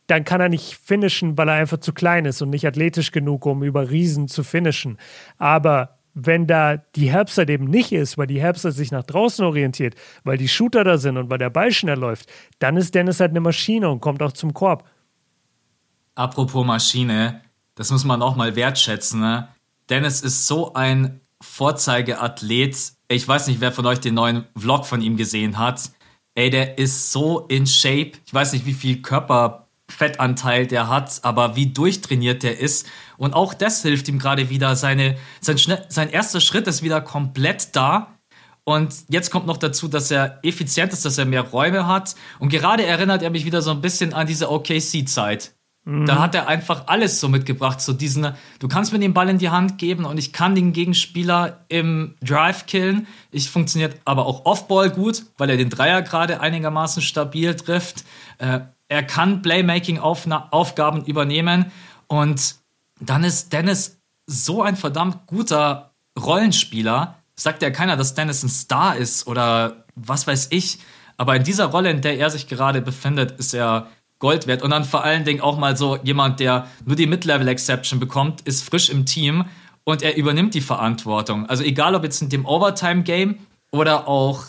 dann 0.06 0.24
kann 0.24 0.40
er 0.40 0.48
nicht 0.48 0.78
finishen, 0.78 1.36
weil 1.36 1.48
er 1.48 1.54
einfach 1.54 1.78
zu 1.78 1.92
klein 1.92 2.24
ist 2.24 2.40
und 2.40 2.50
nicht 2.50 2.66
athletisch 2.66 3.10
genug, 3.10 3.44
um 3.44 3.62
über 3.62 3.90
Riesen 3.90 4.28
zu 4.28 4.44
finishen. 4.44 4.98
Aber 5.38 5.95
wenn 6.18 6.47
da 6.47 6.78
die 6.78 7.12
Helpside 7.12 7.52
eben 7.52 7.66
nicht 7.66 7.93
ist, 7.93 8.16
weil 8.16 8.26
die 8.26 8.40
Helpside 8.40 8.72
sich 8.72 8.90
nach 8.90 9.05
draußen 9.05 9.44
orientiert, 9.44 9.94
weil 10.24 10.38
die 10.38 10.48
Shooter 10.48 10.82
da 10.82 10.97
sind 10.97 11.18
und 11.18 11.28
weil 11.28 11.36
der 11.36 11.51
Ball 11.51 11.70
schnell 11.70 11.98
läuft, 11.98 12.30
dann 12.59 12.78
ist 12.78 12.94
Dennis 12.94 13.20
halt 13.20 13.32
eine 13.32 13.40
Maschine 13.40 13.90
und 13.90 14.01
kommt 14.01 14.22
auch 14.22 14.32
zum 14.32 14.55
Korb. 14.55 14.88
Apropos 16.14 16.64
Maschine, 16.64 17.43
das 17.74 17.90
muss 17.90 18.05
man 18.05 18.22
auch 18.22 18.34
mal 18.34 18.56
wertschätzen. 18.56 19.20
Ne? 19.20 19.48
Dennis 19.90 20.22
ist 20.22 20.47
so 20.47 20.72
ein 20.72 21.20
Vorzeigeathlet. 21.43 22.94
Ich 23.09 23.28
weiß 23.28 23.48
nicht, 23.48 23.60
wer 23.60 23.70
von 23.70 23.84
euch 23.84 24.01
den 24.01 24.14
neuen 24.14 24.47
Vlog 24.56 24.86
von 24.86 25.02
ihm 25.02 25.18
gesehen 25.18 25.59
hat. 25.59 25.90
Ey, 26.34 26.48
der 26.48 26.78
ist 26.78 27.12
so 27.12 27.40
in 27.48 27.66
Shape. 27.66 28.12
Ich 28.24 28.32
weiß 28.32 28.55
nicht, 28.55 28.64
wie 28.64 28.72
viel 28.72 29.02
Körperfettanteil 29.02 30.66
der 30.66 30.88
hat, 30.88 31.20
aber 31.24 31.56
wie 31.56 31.66
durchtrainiert 31.66 32.43
der 32.43 32.59
ist. 32.59 32.86
Und 33.18 33.34
auch 33.34 33.55
das 33.55 33.82
hilft 33.82 34.09
ihm 34.09 34.18
gerade 34.18 34.51
wieder. 34.51 34.76
Seine, 34.76 35.16
sein, 35.40 35.56
sein 35.88 36.10
erster 36.10 36.40
Schritt 36.40 36.66
ist 36.66 36.82
wieder 36.82 37.01
komplett 37.01 37.74
da. 37.74 38.18
Und 38.64 38.94
jetzt 39.09 39.30
kommt 39.30 39.47
noch 39.47 39.59
dazu, 39.59 39.86
dass 39.86 40.10
er 40.10 40.40
effizient 40.43 40.93
ist, 40.93 41.05
dass 41.05 41.18
er 41.18 41.24
mehr 41.24 41.43
Räume 41.43 41.86
hat. 41.86 42.16
Und 42.38 42.48
gerade 42.48 42.84
erinnert 42.84 43.22
er 43.22 43.30
mich 43.30 43.44
wieder 43.44 43.62
so 43.62 43.70
ein 43.70 43.80
bisschen 43.80 44.12
an 44.12 44.26
diese 44.26 44.51
OKC-Zeit. 44.51 45.56
Da 45.86 45.93
mhm. 45.93 46.18
hat 46.18 46.34
er 46.34 46.48
einfach 46.48 46.88
alles 46.88 47.20
so 47.20 47.28
mitgebracht. 47.28 47.80
So 47.80 47.93
diesen, 47.93 48.34
du 48.59 48.66
kannst 48.66 48.93
mir 48.93 48.98
den 48.98 49.14
Ball 49.14 49.28
in 49.28 49.38
die 49.38 49.51
Hand 49.51 49.78
geben 49.78 50.05
und 50.05 50.18
ich 50.18 50.32
kann 50.32 50.56
den 50.56 50.72
Gegenspieler 50.72 51.64
im 51.68 52.16
Drive 52.20 52.66
killen. 52.66 53.06
Ich 53.30 53.51
funktioniert 53.51 54.01
aber 54.05 54.26
auch 54.26 54.47
Offball 54.47 54.90
gut, 54.90 55.22
weil 55.38 55.48
er 55.48 55.56
den 55.56 55.70
Dreier 55.70 56.02
gerade 56.02 56.40
einigermaßen 56.40 57.02
stabil 57.02 57.55
trifft. 57.55 58.05
Äh, 58.38 58.60
er 58.88 59.02
kann 59.05 59.43
Playmaking-Aufgaben 59.43 61.05
übernehmen 61.05 61.70
und 62.09 62.56
dann 63.01 63.24
ist 63.24 63.52
Dennis 63.52 64.01
so 64.27 64.62
ein 64.62 64.77
verdammt 64.77 65.27
guter 65.27 65.93
Rollenspieler. 66.18 67.16
Sagt 67.35 67.62
ja 67.62 67.70
keiner, 67.70 67.97
dass 67.97 68.14
Dennis 68.14 68.43
ein 68.43 68.48
Star 68.48 68.97
ist 68.97 69.27
oder 69.27 69.85
was 69.94 70.27
weiß 70.27 70.48
ich. 70.51 70.78
Aber 71.16 71.36
in 71.36 71.44
dieser 71.44 71.66
Rolle, 71.66 71.90
in 71.90 72.02
der 72.02 72.18
er 72.18 72.31
sich 72.31 72.47
gerade 72.48 72.82
befindet, 72.82 73.32
ist 73.39 73.55
er 73.55 73.89
Gold 74.18 74.47
wert. 74.47 74.62
Und 74.62 74.70
dann 74.70 74.85
vor 74.85 75.05
allen 75.05 75.24
Dingen 75.24 75.40
auch 75.40 75.59
mal 75.59 75.77
so 75.77 75.97
jemand, 76.02 76.40
der 76.40 76.68
nur 76.85 76.97
die 76.97 77.06
Mid-Level-Exception 77.06 78.01
bekommt, 78.01 78.40
ist 78.43 78.64
frisch 78.64 78.89
im 78.89 79.05
Team 79.05 79.44
und 79.85 80.02
er 80.02 80.16
übernimmt 80.16 80.55
die 80.55 80.60
Verantwortung. 80.60 81.47
Also 81.47 81.62
egal, 81.62 81.94
ob 81.94 82.05
jetzt 82.05 82.23
in 82.23 82.28
dem 82.28 82.47
Overtime-Game 82.47 83.39
oder 83.73 84.09
auch 84.09 84.44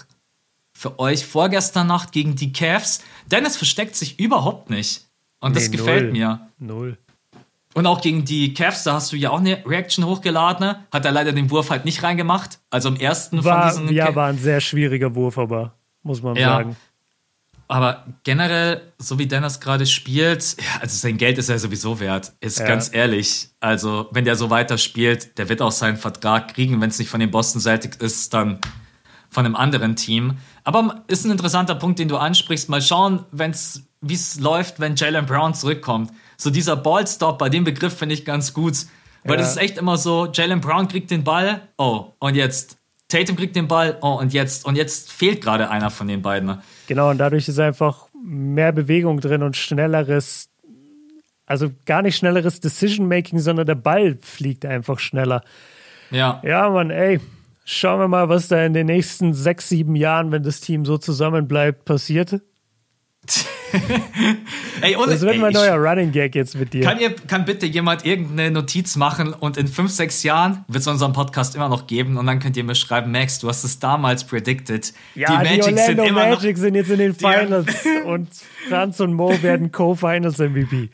für 0.74 1.00
euch 1.00 1.26
vorgestern 1.26 1.88
Nacht 1.88 2.12
gegen 2.12 2.36
die 2.36 2.54
Cavs, 2.54 3.02
Dennis 3.30 3.58
versteckt 3.58 3.96
sich 3.96 4.20
überhaupt 4.20 4.70
nicht. 4.70 5.06
Und 5.40 5.56
das 5.56 5.70
nee, 5.70 5.78
gefällt 5.78 6.06
null. 6.06 6.12
mir. 6.12 6.48
Null. 6.60 6.98
Und 7.78 7.86
auch 7.86 8.02
gegen 8.02 8.26
die 8.26 8.56
Cavs, 8.56 8.86
da 8.86 8.94
hast 8.94 9.12
du 9.12 9.16
ja 9.18 9.30
auch 9.30 9.38
eine 9.38 9.64
Reaction 9.64 10.04
hochgeladen. 10.04 10.78
Hat 10.92 11.06
er 11.06 11.12
leider 11.12 11.32
den 11.32 11.52
Wurf 11.52 11.70
halt 11.70 11.86
nicht 11.86 12.02
reingemacht. 12.02 12.58
Also 12.72 12.90
im 12.90 12.96
ersten 12.96 13.44
war, 13.44 13.72
von 13.72 13.86
diesen. 13.86 13.96
Ja, 13.96 14.16
war 14.16 14.30
ein 14.30 14.40
sehr 14.40 14.62
schwieriger 14.62 15.14
Wurf, 15.14 15.38
aber 15.38 15.76
muss 16.02 16.24
man 16.24 16.36
ja. 16.36 16.58
sagen. 16.58 16.76
Aber 17.68 18.04
generell, 18.24 18.82
so 18.98 19.20
wie 19.20 19.28
Dennis 19.28 19.60
gerade 19.60 19.86
spielt, 19.86 20.58
ja, 20.60 20.82
also 20.82 20.98
sein 20.98 21.20
Geld 21.20 21.38
ist 21.38 21.50
ja 21.50 21.60
sowieso 21.60 22.00
wert. 22.00 22.34
Ist 22.40 22.58
ja. 22.58 22.66
ganz 22.66 22.90
ehrlich. 22.92 23.50
Also, 23.60 24.08
wenn 24.10 24.26
der 24.26 24.38
so 24.38 24.50
weiter 24.50 24.80
spielt, 24.80 25.38
der 25.38 25.48
wird 25.48 25.62
auch 25.62 25.72
seinen 25.72 25.98
Vertrag 25.98 26.56
kriegen. 26.56 26.82
Wenn 26.82 26.90
es 26.90 26.98
nicht 26.98 27.10
von 27.10 27.20
den 27.20 27.30
Boston 27.30 27.62
Celtics 27.62 27.98
ist, 27.98 28.34
dann 28.34 28.60
von 29.30 29.46
einem 29.46 29.56
anderen 29.56 29.96
Team. 29.96 30.40
Aber 30.64 31.04
ist 31.06 31.26
ein 31.26 31.32
interessanter 31.32 31.76
Punkt, 31.76 32.00
den 32.00 32.08
du 32.08 32.18
ansprichst. 32.18 32.70
Mal 32.70 32.82
schauen, 32.82 33.24
wie 33.32 34.14
es 34.16 34.40
läuft, 34.40 34.80
wenn 34.80 34.96
Jalen 34.96 35.28
Brown 35.28 35.54
zurückkommt. 35.54 36.12
So 36.38 36.50
dieser 36.50 36.76
Ballstop, 36.76 37.38
bei 37.38 37.50
dem 37.50 37.64
Begriff 37.64 37.98
finde 37.98 38.14
ich 38.14 38.24
ganz 38.24 38.54
gut. 38.54 38.86
Weil 39.24 39.34
ja. 39.34 39.38
das 39.42 39.52
ist 39.52 39.58
echt 39.58 39.78
immer 39.78 39.98
so, 39.98 40.28
Jalen 40.32 40.62
Brown 40.62 40.88
kriegt 40.88 41.12
den 41.12 41.24
Ball, 41.24 41.62
oh, 41.78 42.14
und 42.20 42.36
jetzt 42.36 42.78
Tatum 43.10 43.36
kriegt 43.36 43.56
den 43.56 43.68
Ball, 43.68 43.98
oh, 44.02 44.20
und 44.20 44.34
jetzt, 44.34 44.66
und 44.66 44.76
jetzt 44.76 45.12
fehlt 45.12 45.42
gerade 45.42 45.70
einer 45.70 45.90
von 45.90 46.08
den 46.08 46.22
beiden. 46.22 46.60
Genau, 46.88 47.10
und 47.10 47.18
dadurch 47.18 47.48
ist 47.48 47.60
einfach 47.60 48.08
mehr 48.24 48.72
Bewegung 48.72 49.20
drin 49.22 49.44
und 49.44 49.56
schnelleres, 49.56 50.50
also 51.46 51.70
gar 51.86 52.02
nicht 52.02 52.18
schnelleres 52.18 52.60
Decision-Making, 52.60 53.40
sondern 53.40 53.66
der 53.66 53.76
Ball 53.76 54.18
fliegt 54.22 54.66
einfach 54.66 55.00
schneller. 55.00 55.42
Ja. 56.12 56.42
Ja, 56.44 56.70
Mann, 56.70 56.90
ey, 56.90 57.20
schauen 57.64 58.00
wir 58.00 58.08
mal, 58.10 58.28
was 58.28 58.50
da 58.50 58.66
in 58.66 58.74
den 58.74 58.88
nächsten 58.88 59.34
sechs, 59.34 59.70
sieben 59.70 59.96
Jahren, 59.96 60.32
wenn 60.32 60.44
das 60.44 60.60
Team 60.60 60.86
so 60.86 60.98
zusammenbleibt, 60.98 61.86
passiert. 61.86 62.42
ey, 64.82 64.96
und, 64.96 65.10
das 65.10 65.22
wird 65.22 65.38
mein 65.38 65.54
neuer 65.54 65.76
Running 65.76 66.12
Gag 66.12 66.36
jetzt 66.36 66.56
mit 66.56 66.74
dir. 66.74 66.84
Kann, 66.84 67.00
ihr, 67.00 67.14
kann 67.16 67.46
bitte 67.46 67.66
jemand 67.66 68.06
irgendeine 68.06 68.52
Notiz 68.52 68.96
machen 68.96 69.34
und 69.34 69.58
in 69.58 69.68
fünf, 69.68 69.92
sechs 69.92 70.24
Jahren 70.24 70.66
wird 70.68 70.82
es 70.82 70.88
unseren 70.88 71.14
Podcast 71.14 71.56
immer 71.56 71.70
noch 71.70 71.88
geben 71.88 72.18
und 72.18 72.26
dann 72.26 72.40
könnt 72.40 72.58
ihr 72.58 72.64
mir 72.64 72.76
schreiben, 72.76 73.12
Max, 73.12 73.40
du 73.40 73.48
hast 73.48 73.64
es 73.64 73.80
damals 73.80 74.24
predicted. 74.26 74.94
Ja, 75.16 75.30
die, 75.30 75.50
Magic 75.50 75.76
die 75.76 75.82
sind 75.82 76.12
Magic 76.14 76.58
sind 76.58 76.76
jetzt 76.76 76.90
in 76.90 77.00
den 77.00 77.14
Finals 77.16 77.86
und 78.06 78.30
Franz 78.70 79.00
und 79.00 79.14
Mo 79.14 79.42
werden 79.42 79.72
Co-Finals 79.72 80.38
MVP. 80.38 80.90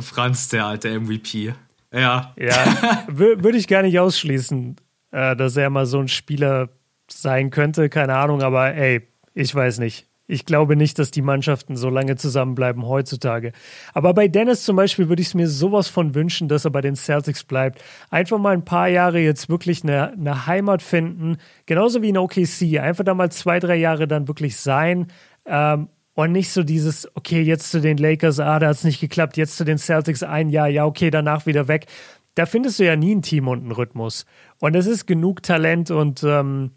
Franz, 0.00 0.48
der 0.48 0.66
alte 0.66 1.00
MVP. 1.00 1.54
Ja. 1.92 2.34
Ja, 2.36 3.04
würde 3.08 3.58
ich 3.58 3.68
gar 3.68 3.82
nicht 3.82 3.98
ausschließen, 3.98 4.76
äh, 5.12 5.36
dass 5.36 5.56
er 5.56 5.70
mal 5.70 5.86
so 5.86 5.98
ein 5.98 6.08
Spieler 6.08 6.68
sein 7.08 7.50
könnte, 7.50 7.88
keine 7.88 8.16
Ahnung, 8.16 8.42
aber 8.42 8.74
ey, 8.74 9.02
ich 9.34 9.54
weiß 9.54 9.78
nicht. 9.78 10.06
Ich 10.28 10.44
glaube 10.44 10.74
nicht, 10.74 10.98
dass 10.98 11.12
die 11.12 11.22
Mannschaften 11.22 11.76
so 11.76 11.88
lange 11.88 12.16
zusammenbleiben 12.16 12.84
heutzutage. 12.84 13.52
Aber 13.94 14.12
bei 14.12 14.26
Dennis 14.26 14.64
zum 14.64 14.74
Beispiel 14.74 15.08
würde 15.08 15.22
ich 15.22 15.28
es 15.28 15.34
mir 15.34 15.48
sowas 15.48 15.88
von 15.88 16.16
wünschen, 16.16 16.48
dass 16.48 16.64
er 16.64 16.72
bei 16.72 16.80
den 16.80 16.96
Celtics 16.96 17.44
bleibt. 17.44 17.82
Einfach 18.10 18.38
mal 18.38 18.52
ein 18.52 18.64
paar 18.64 18.88
Jahre 18.88 19.20
jetzt 19.20 19.48
wirklich 19.48 19.84
eine, 19.84 20.12
eine 20.12 20.46
Heimat 20.46 20.82
finden. 20.82 21.36
Genauso 21.66 22.02
wie 22.02 22.08
in 22.08 22.18
OKC. 22.18 22.80
Einfach 22.80 23.04
da 23.04 23.14
mal 23.14 23.30
zwei, 23.30 23.60
drei 23.60 23.76
Jahre 23.76 24.08
dann 24.08 24.26
wirklich 24.26 24.56
sein. 24.56 25.06
Ähm, 25.46 25.88
und 26.14 26.32
nicht 26.32 26.50
so 26.50 26.64
dieses, 26.64 27.08
okay, 27.14 27.42
jetzt 27.42 27.70
zu 27.70 27.80
den 27.80 27.98
Lakers, 27.98 28.40
ah, 28.40 28.58
da 28.58 28.68
hat 28.68 28.76
es 28.76 28.84
nicht 28.84 29.00
geklappt, 29.00 29.36
jetzt 29.36 29.56
zu 29.56 29.64
den 29.64 29.76
Celtics 29.76 30.22
ein 30.22 30.48
Jahr, 30.48 30.66
ja, 30.66 30.86
okay, 30.86 31.10
danach 31.10 31.44
wieder 31.44 31.68
weg. 31.68 31.86
Da 32.34 32.46
findest 32.46 32.78
du 32.78 32.86
ja 32.86 32.96
nie 32.96 33.14
ein 33.14 33.20
Team 33.20 33.48
und 33.48 33.60
einen 33.60 33.70
Rhythmus. 33.70 34.24
Und 34.58 34.74
es 34.74 34.86
ist 34.86 35.06
genug 35.06 35.42
Talent 35.42 35.90
und 35.90 36.24
ähm, 36.24 36.72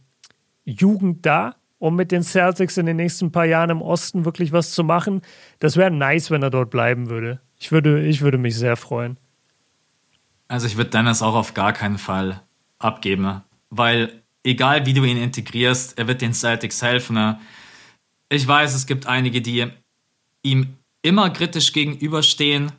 Jugend 0.65 1.25
da 1.25 1.55
um 1.79 1.95
mit 1.95 2.11
den 2.11 2.23
Celtics 2.23 2.77
in 2.77 2.85
den 2.85 2.97
nächsten 2.97 3.31
paar 3.31 3.45
Jahren 3.45 3.69
im 3.69 3.81
Osten 3.81 4.25
wirklich 4.25 4.51
was 4.51 4.71
zu 4.71 4.83
machen. 4.83 5.21
Das 5.59 5.77
wäre 5.77 5.89
nice, 5.89 6.29
wenn 6.29 6.43
er 6.43 6.49
dort 6.49 6.69
bleiben 6.69 7.09
würde. 7.09 7.39
Ich 7.57 7.71
würde, 7.71 8.05
ich 8.05 8.21
würde 8.21 8.37
mich 8.37 8.55
sehr 8.55 8.75
freuen. 8.75 9.17
Also 10.47 10.67
ich 10.67 10.77
würde 10.77 10.89
Dennis 10.89 11.21
auch 11.21 11.35
auf 11.35 11.53
gar 11.53 11.73
keinen 11.73 11.97
Fall 11.97 12.41
abgeben, 12.79 13.41
weil 13.69 14.21
egal 14.43 14.85
wie 14.85 14.93
du 14.93 15.03
ihn 15.03 15.17
integrierst, 15.17 15.97
er 15.97 16.07
wird 16.07 16.21
den 16.21 16.33
Celtics 16.33 16.81
helfen. 16.81 17.15
Ne? 17.15 17.39
Ich 18.29 18.47
weiß, 18.47 18.73
es 18.75 18.85
gibt 18.85 19.07
einige, 19.07 19.41
die 19.41 19.67
ihm 20.43 20.77
immer 21.01 21.29
kritisch 21.29 21.71
gegenüberstehen. 21.71 22.71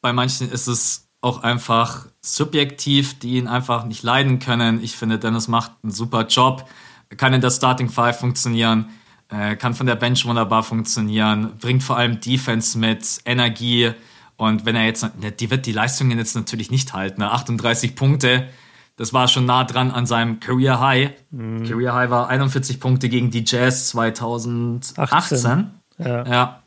Bei 0.00 0.12
manchen 0.12 0.50
ist 0.50 0.66
es 0.66 1.08
auch 1.20 1.42
einfach 1.42 2.06
subjektiv, 2.20 3.18
die 3.18 3.36
ihn 3.36 3.48
einfach 3.48 3.84
nicht 3.84 4.02
leiden 4.02 4.38
können. 4.38 4.82
Ich 4.82 4.96
finde, 4.96 5.18
Dennis 5.18 5.48
macht 5.48 5.72
einen 5.82 5.92
super 5.92 6.26
Job 6.26 6.68
kann 7.16 7.32
in 7.32 7.40
der 7.40 7.50
Starting 7.50 7.88
Five 7.88 8.18
funktionieren, 8.18 8.90
äh, 9.30 9.56
kann 9.56 9.74
von 9.74 9.86
der 9.86 9.96
Bench 9.96 10.24
wunderbar 10.26 10.62
funktionieren, 10.62 11.56
bringt 11.60 11.82
vor 11.82 11.96
allem 11.96 12.20
Defense 12.20 12.78
mit, 12.78 13.20
Energie. 13.24 13.92
Und 14.36 14.64
wenn 14.64 14.76
er 14.76 14.84
jetzt, 14.84 15.08
die 15.40 15.50
wird 15.50 15.66
die 15.66 15.72
Leistungen 15.72 16.18
jetzt 16.18 16.36
natürlich 16.36 16.70
nicht 16.70 16.92
halten. 16.92 17.22
38 17.22 17.90
ne? 17.90 17.96
Punkte, 17.96 18.48
das 18.96 19.12
war 19.12 19.28
schon 19.28 19.46
nah 19.46 19.64
dran 19.64 19.90
an 19.90 20.06
seinem 20.06 20.40
Career 20.40 20.80
High. 20.80 21.10
Mhm. 21.30 21.64
Career 21.68 21.94
High 21.94 22.10
war 22.10 22.28
41 22.28 22.80
Punkte 22.80 23.08
gegen 23.08 23.30
die 23.30 23.44
Jazz 23.46 23.88
2018. 23.88 25.04
18. 25.16 25.70
Ja. 25.98 26.24
ja. 26.26 26.62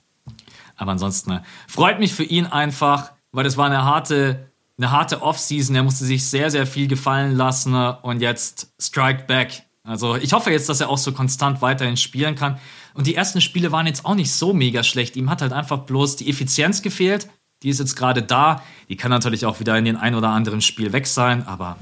Aber 0.76 0.92
ansonsten, 0.92 1.32
ne, 1.32 1.44
freut 1.68 2.00
mich 2.00 2.14
für 2.14 2.24
ihn 2.24 2.46
einfach, 2.46 3.12
weil 3.32 3.46
es 3.46 3.58
war 3.58 3.68
eine 3.68 3.84
harte, 3.84 4.50
eine 4.78 4.92
harte 4.92 5.22
Offseason. 5.22 5.76
Er 5.76 5.84
musste 5.84 6.06
sich 6.06 6.26
sehr, 6.26 6.50
sehr 6.50 6.66
viel 6.66 6.88
gefallen 6.88 7.36
lassen 7.36 7.74
ne? 7.74 7.98
und 8.02 8.22
jetzt 8.22 8.74
Strike 8.80 9.26
Back 9.28 9.64
also 9.84 10.16
ich 10.16 10.34
hoffe 10.34 10.52
jetzt, 10.52 10.70
dass 10.70 10.80
er 10.80 10.90
auch 10.90 10.98
so 10.98 11.12
konstant 11.12 11.62
weiterhin 11.62 11.98
spielen 11.98 12.36
kann. 12.36 12.60
Und 12.94 13.08
die 13.08 13.16
ersten 13.16 13.42
Spiele 13.42 13.72
waren 13.72 13.88
jetzt 13.88 14.06
auch 14.06 14.16
nicht 14.16 14.32
so 14.32 14.54
mega 14.54 14.84
schlecht. 14.84 15.16
Ihm 15.16 15.30
hat 15.30 15.42
halt 15.42 15.54
einfach 15.54 15.80
bloß 15.80 16.18
die 16.18 16.30
Effizienz 16.30 16.82
gefehlt. 16.82 17.28
Die 17.64 17.70
ist 17.70 17.80
jetzt 17.80 17.96
gerade 17.96 18.22
da. 18.22 18.64
Die 18.90 18.98
kann 18.98 19.12
natürlich 19.12 19.46
auch 19.46 19.60
wieder 19.60 19.78
in 19.78 19.86
den 19.86 19.98
ein 19.98 20.16
oder 20.16 20.30
anderen 20.30 20.62
Spiel 20.62 20.94
weg 20.94 21.08
sein. 21.08 21.48
Aber 21.48 21.78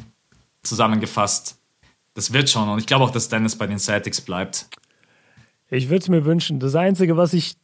zusammengefasst, 0.63 1.57
das 2.13 2.31
wird 2.31 2.49
schon. 2.49 2.69
Und 2.69 2.79
ich 2.79 2.85
glaube 2.85 3.05
auch, 3.05 3.11
dass 3.11 3.29
Dennis 3.29 3.57
bei 3.57 3.67
den 3.67 3.79
Celtics 3.79 4.21
bleibt. 4.21 4.67
Ich 5.69 5.89
würde 5.89 6.01
es 6.01 6.09
mir 6.09 6.25
wünschen. 6.25 6.59
Das 6.59 6.75
Einzige, 6.75 7.17
was 7.17 7.33
ich 7.33 7.55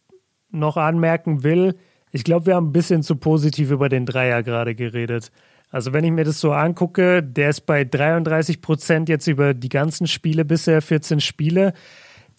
noch 0.51 0.77
anmerken 0.77 1.43
will, 1.43 1.75
Ich 2.15 2.23
glaube, 2.23 2.45
wir 2.45 2.55
haben 2.55 2.67
ein 2.69 2.71
bisschen 2.71 3.03
zu 3.03 3.17
positiv 3.17 3.71
über 3.71 3.89
den 3.89 4.05
Dreier 4.05 4.41
gerade 4.41 4.73
geredet. 4.73 5.33
Also 5.71 5.93
wenn 5.93 6.03
ich 6.03 6.11
mir 6.11 6.23
das 6.23 6.39
so 6.39 6.51
angucke, 6.53 7.21
der 7.21 7.49
ist 7.49 7.65
bei 7.65 7.83
33 7.83 8.61
Prozent 8.61 9.09
jetzt 9.09 9.27
über 9.27 9.53
die 9.53 9.69
ganzen 9.69 10.07
Spiele 10.07 10.45
bisher, 10.45 10.81
14 10.81 11.19
Spiele. 11.19 11.73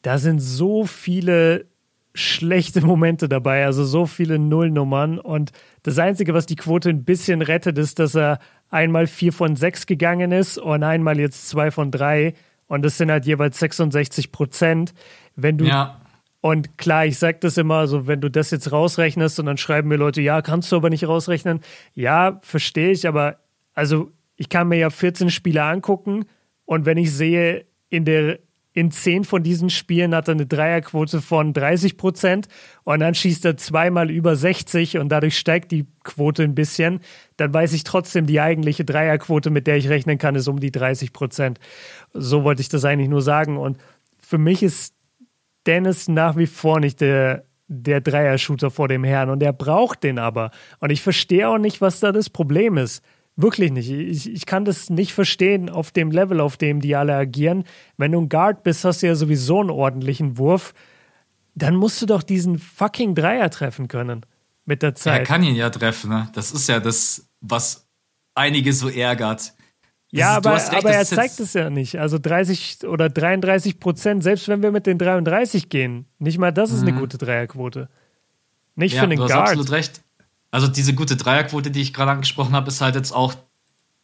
Da 0.03 0.19
sind 0.19 0.41
so 0.41 0.87
viele 0.87 1.67
schlechte 2.15 2.81
Momente 2.85 3.29
dabei, 3.29 3.65
also 3.65 3.85
so 3.85 4.07
viele 4.07 4.39
Nullnummern. 4.39 5.19
Und 5.19 5.53
das 5.83 5.99
Einzige, 5.99 6.35
was 6.35 6.47
die 6.47 6.57
Quote 6.57 6.91
ein 6.91 7.05
bisschen 7.05 7.43
rettet, 7.43 7.79
ist, 7.79 7.99
dass 7.99 8.15
er 8.15 8.39
einmal 8.71 9.07
vier 9.07 9.33
von 9.33 9.57
sechs 9.57 9.87
gegangen 9.87 10.33
ist 10.33 10.59
und 10.59 10.83
einmal 10.83 11.19
jetzt 11.19 11.49
zwei 11.49 11.71
von 11.71 11.91
drei. 11.91 12.35
Und 12.67 12.85
das 12.85 12.99
sind 12.99 13.11
halt 13.11 13.27
jeweils 13.27 13.59
66 13.59 14.33
Prozent. 14.33 14.93
Wenn 15.37 15.59
du 15.59 15.67
ja. 15.67 16.01
Und 16.47 16.79
klar, 16.79 17.07
ich 17.07 17.19
sage 17.19 17.39
das 17.41 17.57
immer, 17.57 17.79
also 17.79 18.07
wenn 18.07 18.21
du 18.21 18.31
das 18.31 18.53
jetzt 18.53 18.71
rausrechnest 18.71 19.41
und 19.41 19.47
dann 19.47 19.57
schreiben 19.57 19.89
mir 19.89 19.97
Leute, 19.97 20.23
ja, 20.23 20.43
kannst 20.43 20.71
du 20.71 20.77
aber 20.77 20.91
nicht 20.91 21.09
rausrechnen. 21.09 21.59
Ja, 21.93 22.39
verstehe 22.43 22.93
ich, 22.93 23.09
aber 23.09 23.39
also 23.75 24.13
ich 24.37 24.49
kann 24.49 24.69
mir 24.69 24.77
ja 24.77 24.91
14 24.91 25.31
Spiele 25.31 25.65
angucken 25.65 26.25
und 26.65 26.87
wenn 26.87 26.99
ich 26.99 27.13
sehe, 27.13 27.67
in 27.89 28.05
der 28.05 28.39
in 28.75 28.93
10 28.93 29.25
von 29.25 29.43
diesen 29.43 29.71
Spielen 29.71 30.15
hat 30.15 30.29
er 30.29 30.35
eine 30.35 30.47
Dreierquote 30.47 31.21
von 31.21 31.53
30 31.53 31.97
Prozent 31.97 32.47
und 32.85 33.01
dann 33.01 33.17
schießt 33.17 33.45
er 33.45 33.57
zweimal 33.57 34.09
über 34.09 34.37
60 34.37 34.99
und 34.99 35.09
dadurch 35.09 35.37
steigt 35.37 35.73
die 35.73 35.87
Quote 36.05 36.45
ein 36.45 36.55
bisschen, 36.55 37.01
dann 37.39 37.53
weiß 37.53 37.73
ich 37.73 37.83
trotzdem, 37.83 38.27
die 38.27 38.41
eigentliche 38.41 38.85
Dreierquote, 38.85 39.51
mit 39.51 39.67
der 39.67 39.79
ich 39.79 39.89
rechnen 39.89 40.19
kann, 40.19 40.37
ist 40.37 40.47
um 40.47 40.61
die 40.61 40.71
30 40.71 41.13
Prozent. 41.13 41.59
So 42.13 42.45
wollte 42.45 42.63
ich 42.63 42.69
das 42.69 42.85
eigentlich 42.85 43.09
nur 43.09 43.23
sagen. 43.23 43.57
Und 43.57 43.79
für 44.21 44.39
mich 44.39 44.63
ist 44.63 44.96
Dennis 45.67 46.09
nach 46.09 46.37
wie 46.37 46.47
vor 46.47 46.81
nicht 46.81 47.01
der, 47.01 47.45
der 47.69 48.01
Dreier-Shooter 48.01 48.71
vor 48.71 48.89
dem 48.89 49.05
Herrn 49.05 49.31
und 49.31 49.43
er 49.43 49.53
braucht 49.53 50.03
den 50.03 50.19
aber. 50.19 50.51
Und 50.79 50.91
ich 50.91 51.03
verstehe 51.03 51.49
auch 51.49 51.59
nicht, 51.59 51.81
was 51.81 52.01
da 52.01 52.13
das 52.13 52.31
Problem 52.31 52.77
ist. 52.77 53.03
Wirklich 53.37 53.71
nicht. 53.71 53.91
Ich, 53.91 54.33
ich 54.33 54.47
kann 54.47 54.65
das 54.65 54.89
nicht 54.89 55.13
verstehen 55.13 55.69
auf 55.69 55.91
dem 55.91 56.11
Level, 56.11 56.41
auf 56.41 56.57
dem 56.57 56.81
die 56.81 56.97
alle 56.97 57.15
agieren. 57.15 57.65
Wenn 57.99 58.13
du 58.13 58.21
ein 58.23 58.29
Guard 58.31 58.63
bist, 58.63 58.85
hast 58.85 59.03
du 59.03 59.09
ja 59.09 59.15
sowieso 59.15 59.61
einen 59.61 59.71
ordentlichen 59.71 60.39
Wurf. 60.39 60.73
Dann 61.55 61.77
musst 61.77 62.01
du 62.01 62.07
doch 62.07 62.23
diesen 62.23 62.59
fucking 62.59 63.15
Dreier 63.15 63.51
treffen 63.51 63.89
können 63.89 64.25
mit 64.65 64.83
der 64.83 64.95
Zeit. 64.95 65.21
Er 65.21 65.25
kann 65.27 65.43
ihn 65.43 65.55
ja 65.55 65.69
treffen, 65.69 66.11
ne? 66.11 66.31
Das 66.33 66.51
ist 66.51 66.69
ja 66.69 66.81
das, 66.81 67.29
was 67.41 67.87
einige 68.35 68.73
so 68.73 68.89
ärgert. 68.89 69.55
Ja, 70.11 70.37
aber, 70.37 70.55
recht, 70.55 70.73
aber 70.73 70.91
er 70.93 71.05
zeigt 71.05 71.41
es 71.41 71.53
ja 71.53 71.69
nicht. 71.69 71.99
Also 71.99 72.19
30 72.19 72.87
oder 72.87 73.09
33 73.09 73.81
Prozent, 73.81 74.23
selbst 74.23 74.49
wenn 74.49 74.63
wir 74.63 74.71
mit 74.71 74.87
den 74.87 74.99
33 74.99 75.69
gehen, 75.69 76.07
nicht 76.19 76.39
mal 76.39 76.53
das 76.53 76.71
ist 76.71 76.83
mhm. 76.83 76.89
eine 76.89 77.01
gute 77.01 77.19
Dreierquote. 77.19 77.89
Nicht 78.77 78.95
ja, 78.95 79.03
für 79.03 79.09
den 79.09 79.19
du 79.19 79.27
Guard. 79.27 79.41
Hast 79.41 79.51
absolut 79.51 79.71
recht. 79.71 80.01
Also 80.51 80.69
diese 80.69 80.95
gute 80.95 81.17
Dreierquote, 81.17 81.71
die 81.71 81.83
ich 81.83 81.93
gerade 81.93 82.13
angesprochen 82.13 82.55
habe, 82.55 82.69
ist 82.69 82.81
halt 82.81 82.95
jetzt 82.95 83.13
auch 83.13 83.35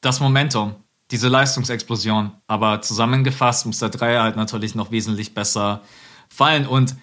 das 0.00 0.18
Momentum, 0.18 0.74
diese 1.10 1.28
Leistungsexplosion. 1.28 2.32
Aber 2.46 2.82
zusammengefasst 2.82 3.66
muss 3.66 3.78
der 3.78 3.90
Dreier 3.90 4.22
halt 4.22 4.36
natürlich 4.36 4.74
noch 4.74 4.90
wesentlich 4.90 5.34
besser 5.34 5.82
fallen. 6.28 6.66
Und 6.66 6.96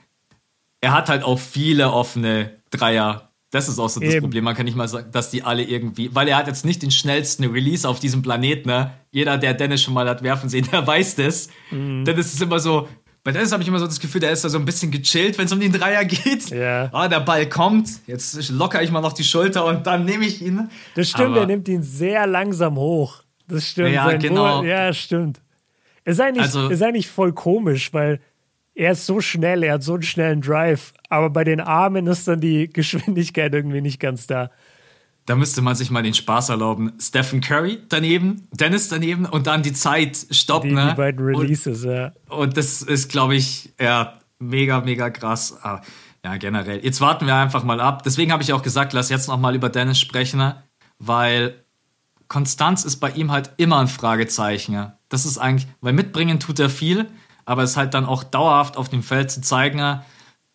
er 0.82 0.92
hat 0.92 1.10
halt 1.10 1.24
auch 1.24 1.40
viele 1.40 1.92
offene 1.92 2.52
Dreier 2.70 3.29
das 3.52 3.68
ist 3.68 3.80
auch 3.80 3.90
so 3.90 4.00
das 4.00 4.14
Eben. 4.14 4.22
Problem. 4.22 4.44
Man 4.44 4.56
kann 4.56 4.66
nicht 4.66 4.78
mal 4.78 4.88
sagen, 4.88 5.12
dass 5.12 5.32
die 5.32 5.44
alle 5.44 5.64
irgendwie, 5.64 6.14
weil 6.14 6.28
er 6.28 6.38
hat 6.38 6.48
jetzt 6.48 6.66
nicht 6.66 6.82
den 6.84 6.92
schnellsten 6.92 7.46
Release 7.46 7.88
auf 7.88 8.00
diesem 8.00 8.22
Planeten. 8.22 8.70
Ne? 8.70 8.92
Jeder, 9.12 9.38
der 9.38 9.56
Dennis 9.56 9.82
schon 9.82 9.94
mal 9.94 10.08
hat 10.08 10.22
werfen 10.22 10.50
sehen, 10.50 10.68
der 10.72 10.86
weiß 10.86 11.16
das. 11.16 11.50
Mhm. 11.72 12.06
Dann 12.06 12.18
ist 12.18 12.34
es 12.34 12.42
immer 12.42 12.60
so, 12.60 12.88
bei 13.24 13.32
Dennis 13.32 13.52
habe 13.52 13.62
ich 13.64 13.68
immer 13.68 13.80
so 13.80 13.86
das 13.86 14.00
Gefühl, 14.00 14.22
der 14.22 14.32
ist 14.32 14.44
da 14.44 14.50
so 14.50 14.58
ein 14.58 14.66
bisschen 14.66 14.92
gechillt, 14.92 15.38
wenn 15.38 15.46
es 15.46 15.52
um 15.52 15.60
den 15.60 15.72
Dreier 15.72 16.06
geht. 16.06 16.50
Ja. 16.52 16.90
Ah, 16.94 17.08
der 17.08 17.20
Ball 17.20 17.50
kommt, 17.50 17.90
jetzt 18.08 18.50
locker 18.50 18.82
ich 18.82 18.92
mal 18.92 19.02
noch 19.02 19.14
die 19.14 19.24
Schulter 19.24 19.66
und 19.66 19.86
dann 19.88 20.06
nehme 20.06 20.26
ich 20.26 20.42
ihn. 20.42 20.70
Das 20.96 21.10
stimmt, 21.10 21.30
Aber, 21.30 21.42
er 21.42 21.48
nimmt 21.48 21.68
ihn 21.68 21.84
sehr 21.84 22.28
langsam 22.28 22.78
hoch. 22.78 23.24
Das 23.48 23.68
stimmt. 23.68 23.94
Ja, 23.94 24.12
genau. 24.14 24.62
Bo 24.62 24.68
ja, 24.68 24.94
stimmt. 24.94 25.42
Ist 26.06 26.22
eigentlich, 26.22 26.44
also, 26.44 26.70
ist 26.70 26.82
eigentlich 26.82 27.08
voll 27.08 27.34
komisch, 27.34 27.94
weil 27.94 28.22
er 28.80 28.94
ist 28.94 29.06
so 29.06 29.20
schnell, 29.20 29.64
er 29.64 29.74
hat 29.74 29.84
so 29.84 29.96
einen 29.96 30.04
schnellen 30.04 30.40
Drive, 30.40 30.94
aber 31.10 31.30
bei 31.30 31.44
den 31.44 31.60
Armen 31.60 32.08
ist 32.08 32.28
dann 32.30 32.40
die 32.40 32.70
Geschwindigkeit 32.74 33.54
irgendwie 33.54 33.82
nicht 33.82 34.00
ganz 34.00 34.26
da. 34.26 34.50
Da 35.26 35.36
müsste 35.36 35.62
man 35.62 35.76
sich 35.76 35.92
mal 35.92 36.02
den 36.02 36.14
Spaß 36.14 36.50
erlauben. 36.50 36.94
Stephen 37.00 37.42
Curry 37.42 37.80
daneben, 37.90 38.48
Dennis 38.52 38.88
daneben 38.88 39.26
und 39.26 39.48
dann 39.48 39.64
die 39.64 39.74
Zeit 39.74 40.26
stoppen. 40.32 40.70
Die, 40.70 40.76
ne? 40.76 40.88
die 40.92 40.96
beiden 40.96 41.24
Releases, 41.24 41.84
und, 41.84 41.92
ja. 41.92 42.12
Und 42.30 42.56
das 42.56 42.82
ist, 42.82 43.10
glaube 43.10 43.36
ich, 43.36 43.74
ja, 43.80 44.14
mega, 44.40 44.80
mega 44.80 45.10
krass. 45.10 45.58
Aber, 45.62 45.82
ja, 46.24 46.38
generell. 46.38 46.84
Jetzt 46.84 47.02
warten 47.02 47.28
wir 47.28 47.36
einfach 47.36 47.64
mal 47.66 47.82
ab. 47.82 48.04
Deswegen 48.04 48.32
habe 48.32 48.44
ich 48.44 48.54
auch 48.54 48.64
gesagt, 48.64 48.94
lass 48.94 49.10
jetzt 49.10 49.28
noch 49.28 49.38
mal 49.38 49.56
über 49.56 49.70
Dennis 49.70 50.00
sprechen, 50.00 50.54
weil 51.00 51.64
Konstanz 52.30 52.86
ist 52.86 52.98
bei 52.98 53.12
ihm 53.12 53.32
halt 53.32 53.52
immer 53.58 53.80
ein 53.80 53.88
Fragezeichen. 53.88 54.94
Das 55.10 55.26
ist 55.26 55.38
eigentlich, 55.38 55.68
weil 55.82 55.94
mitbringen 55.94 56.40
tut 56.40 56.60
er 56.60 56.70
viel, 56.70 57.08
aber 57.50 57.64
es 57.64 57.76
halt 57.76 57.96
dann 57.96 58.06
auch 58.06 58.24
dauerhaft 58.24 58.78
auf 58.78 58.90
dem 58.90 59.02
Feld 59.02 59.32
zu 59.32 59.42
zeigen, 59.42 60.02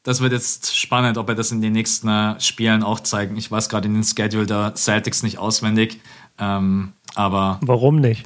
das 0.04 0.20
wird 0.20 0.32
jetzt 0.32 0.76
spannend, 0.76 1.18
ob 1.18 1.28
er 1.28 1.34
das 1.34 1.50
in 1.50 1.60
den 1.60 1.72
nächsten 1.72 2.06
äh, 2.08 2.40
Spielen 2.40 2.84
auch 2.84 3.00
zeigen. 3.00 3.36
Ich 3.36 3.50
weiß 3.50 3.68
gerade 3.68 3.88
in 3.88 3.94
den 3.94 4.04
Schedule 4.04 4.46
der 4.46 4.76
Celtics 4.76 5.24
nicht 5.24 5.38
auswendig, 5.38 6.00
ähm, 6.38 6.92
aber. 7.16 7.58
Warum 7.62 7.96
nicht? 7.96 8.24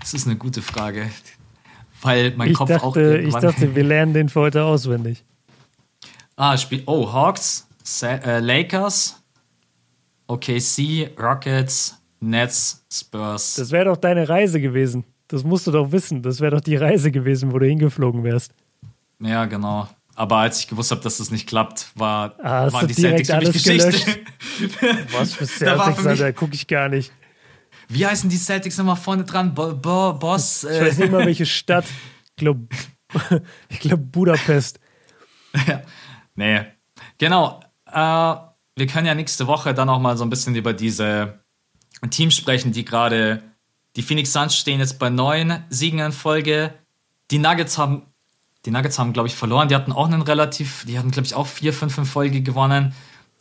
Das 0.00 0.14
ist 0.14 0.26
eine 0.26 0.36
gute 0.36 0.62
Frage, 0.62 1.10
weil 2.00 2.32
mein 2.34 2.48
ich 2.48 2.56
Kopf 2.56 2.70
dachte, 2.70 2.82
auch. 2.82 2.96
Ich 2.96 3.34
dachte, 3.34 3.74
wir 3.74 3.84
lernen 3.84 4.14
den 4.14 4.30
für 4.30 4.40
heute 4.40 4.64
auswendig. 4.64 5.22
Ah, 6.34 6.56
Spiel. 6.56 6.82
Oh, 6.86 7.12
Hawks, 7.12 7.68
äh, 8.02 8.38
Lakers, 8.38 9.22
OKC, 10.28 11.10
Rockets, 11.20 12.00
Nets, 12.20 12.86
Spurs. 12.90 13.56
Das 13.56 13.70
wäre 13.70 13.84
doch 13.84 13.98
deine 13.98 14.30
Reise 14.30 14.62
gewesen. 14.62 15.04
Das 15.28 15.44
musst 15.44 15.66
du 15.66 15.70
doch 15.70 15.92
wissen. 15.92 16.22
Das 16.22 16.40
wäre 16.40 16.56
doch 16.56 16.60
die 16.60 16.76
Reise 16.76 17.10
gewesen, 17.10 17.52
wo 17.52 17.58
du 17.58 17.66
hingeflogen 17.66 18.24
wärst. 18.24 18.52
Ja, 19.20 19.44
genau. 19.44 19.88
Aber 20.14 20.38
als 20.38 20.60
ich 20.60 20.68
gewusst 20.68 20.90
habe, 20.90 21.00
dass 21.02 21.18
das 21.18 21.30
nicht 21.30 21.46
klappt, 21.48 21.92
war, 21.94 22.34
ah, 22.42 22.72
waren 22.72 22.88
die 22.88 22.94
Celtics 22.94 23.30
für 23.30 23.38
mich 23.38 23.52
Geschichte. 23.52 24.20
Was 25.12 25.34
für 25.34 25.46
Celtics, 25.46 26.18
da, 26.18 26.32
gucke 26.32 26.54
ich 26.54 26.66
gar 26.66 26.88
nicht. 26.88 27.12
Wie 27.88 28.06
heißen 28.06 28.28
die 28.28 28.36
Celtics 28.36 28.78
nochmal 28.78 28.96
vorne 28.96 29.24
dran? 29.24 29.54
Bo, 29.54 29.74
Bo 29.74 30.14
Boss? 30.14 30.64
Ich 30.64 30.80
weiß 30.80 30.98
nicht 30.98 31.12
mal, 31.12 31.24
welche 31.24 31.46
Stadt. 31.46 31.84
Ich 32.30 32.36
glaube, 32.36 32.66
ich 33.68 33.80
glaub 33.80 34.00
Budapest. 34.10 34.80
ja. 35.66 35.82
Nee. 36.34 36.62
Genau. 37.18 37.60
Äh, 37.86 37.92
wir 38.76 38.86
können 38.86 39.06
ja 39.06 39.14
nächste 39.14 39.46
Woche 39.46 39.74
dann 39.74 39.88
auch 39.88 40.00
mal 40.00 40.16
so 40.16 40.24
ein 40.24 40.30
bisschen 40.30 40.54
über 40.54 40.72
diese 40.72 41.40
Teams 42.10 42.36
sprechen, 42.36 42.72
die 42.72 42.84
gerade 42.84 43.42
die 43.96 44.02
Phoenix 44.02 44.32
Suns 44.32 44.56
stehen 44.56 44.80
jetzt 44.80 44.98
bei 44.98 45.10
neun 45.10 45.64
Siegen 45.70 45.98
in 45.98 46.12
Folge. 46.12 46.72
Die 47.30 47.38
Nuggets 47.38 47.78
haben, 47.78 48.02
die 48.64 48.70
Nuggets 48.70 48.98
haben, 48.98 49.12
glaube 49.12 49.28
ich, 49.28 49.34
verloren. 49.34 49.68
Die 49.68 49.74
hatten 49.74 49.92
auch 49.92 50.06
einen 50.06 50.22
relativ, 50.22 50.84
die 50.86 50.98
hatten, 50.98 51.10
glaube 51.10 51.26
ich, 51.26 51.34
auch 51.34 51.46
vier, 51.46 51.72
fünf 51.72 51.98
in 51.98 52.04
Folge 52.04 52.40
gewonnen. 52.42 52.94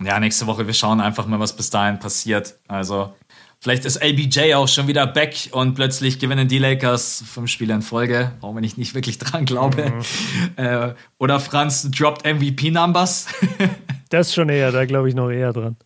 Ja, 0.03 0.19
nächste 0.19 0.45
Woche, 0.47 0.67
wir 0.67 0.73
schauen 0.73 1.01
einfach 1.01 1.25
mal, 1.25 1.39
was 1.39 1.55
bis 1.55 1.69
dahin 1.69 1.97
passiert. 1.99 2.55
Also, 2.67 3.15
vielleicht 3.59 3.83
ist 3.85 4.03
LBJ 4.03 4.53
auch 4.53 4.67
schon 4.67 4.87
wieder 4.87 5.07
back 5.07 5.49
und 5.51 5.73
plötzlich 5.73 6.19
gewinnen 6.19 6.47
die 6.47 6.59
Lakers 6.59 7.23
fünf 7.25 7.49
Spiele 7.49 7.73
in 7.73 7.81
Folge, 7.81 8.33
auch 8.41 8.55
wenn 8.55 8.63
ich 8.63 8.77
nicht 8.77 8.93
wirklich 8.93 9.17
dran 9.19 9.45
glaube. 9.45 9.91
Mhm. 9.91 10.63
Äh, 10.63 10.93
oder 11.17 11.39
Franz 11.39 11.89
droppt 11.89 12.25
MVP-Numbers. 12.25 13.27
das 14.09 14.33
schon 14.33 14.49
eher, 14.49 14.71
da 14.71 14.85
glaube 14.85 15.09
ich 15.09 15.15
noch 15.15 15.29
eher 15.29 15.51
dran. 15.51 15.77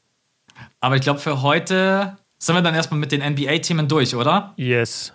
Aber 0.82 0.96
ich 0.96 1.02
glaube, 1.04 1.20
für 1.20 1.42
heute 1.42 2.18
sind 2.42 2.56
wir 2.56 2.62
dann 2.64 2.74
erstmal 2.74 3.00
mit 3.00 3.12
den 3.12 3.22
NBA-Themen 3.22 3.88
durch, 3.88 4.16
oder? 4.16 4.54
Yes. 4.58 5.14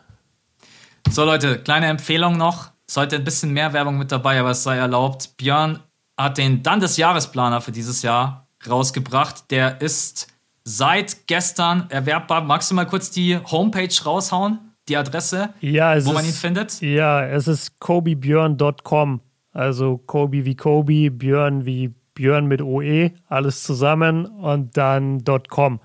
So, 1.11 1.25
Leute, 1.25 1.59
kleine 1.59 1.87
Empfehlung 1.87 2.37
noch. 2.37 2.71
Sollte 2.89 3.17
ein 3.17 3.25
bisschen 3.25 3.53
mehr 3.53 3.73
Werbung 3.73 3.99
mit 3.99 4.13
dabei, 4.13 4.39
aber 4.39 4.51
es 4.51 4.63
sei 4.63 4.77
erlaubt. 4.77 5.37
Björn 5.37 5.81
hat 6.17 6.39
den 6.39 6.63
dann 6.63 6.79
des 6.79 6.97
Jahresplaner 6.97 7.61
für 7.61 7.73
dieses 7.73 8.03
Jahr 8.03 8.47
rausgebracht. 8.69 9.51
Der 9.51 9.81
ist 9.81 10.29
seit 10.63 11.27
gestern 11.27 11.87
erwerbbar. 11.91 12.43
Magst 12.43 12.71
du 12.71 12.77
mal 12.77 12.87
kurz 12.87 13.11
die 13.11 13.37
Homepage 13.51 13.89
raushauen? 14.05 14.61
Die 14.89 14.97
Adresse, 14.97 15.53
ja, 15.59 16.05
wo 16.05 16.13
man 16.13 16.25
ihn 16.25 16.31
findet? 16.31 16.81
Ja, 16.81 17.27
es 17.27 17.49
ist 17.49 17.81
kobibjörn.com. 17.81 19.21
Also 19.53 19.99
Kobi 19.99 20.45
wie 20.45 20.55
Kobi, 20.55 21.11
Björn 21.11 21.67
wie 21.67 21.93
Björn 22.15 22.47
mit 22.47 22.63
OE, 22.63 23.11
alles 23.27 23.65
zusammen 23.65 24.27
und 24.27 24.77
dann 24.77 25.25
.com. 25.49 25.81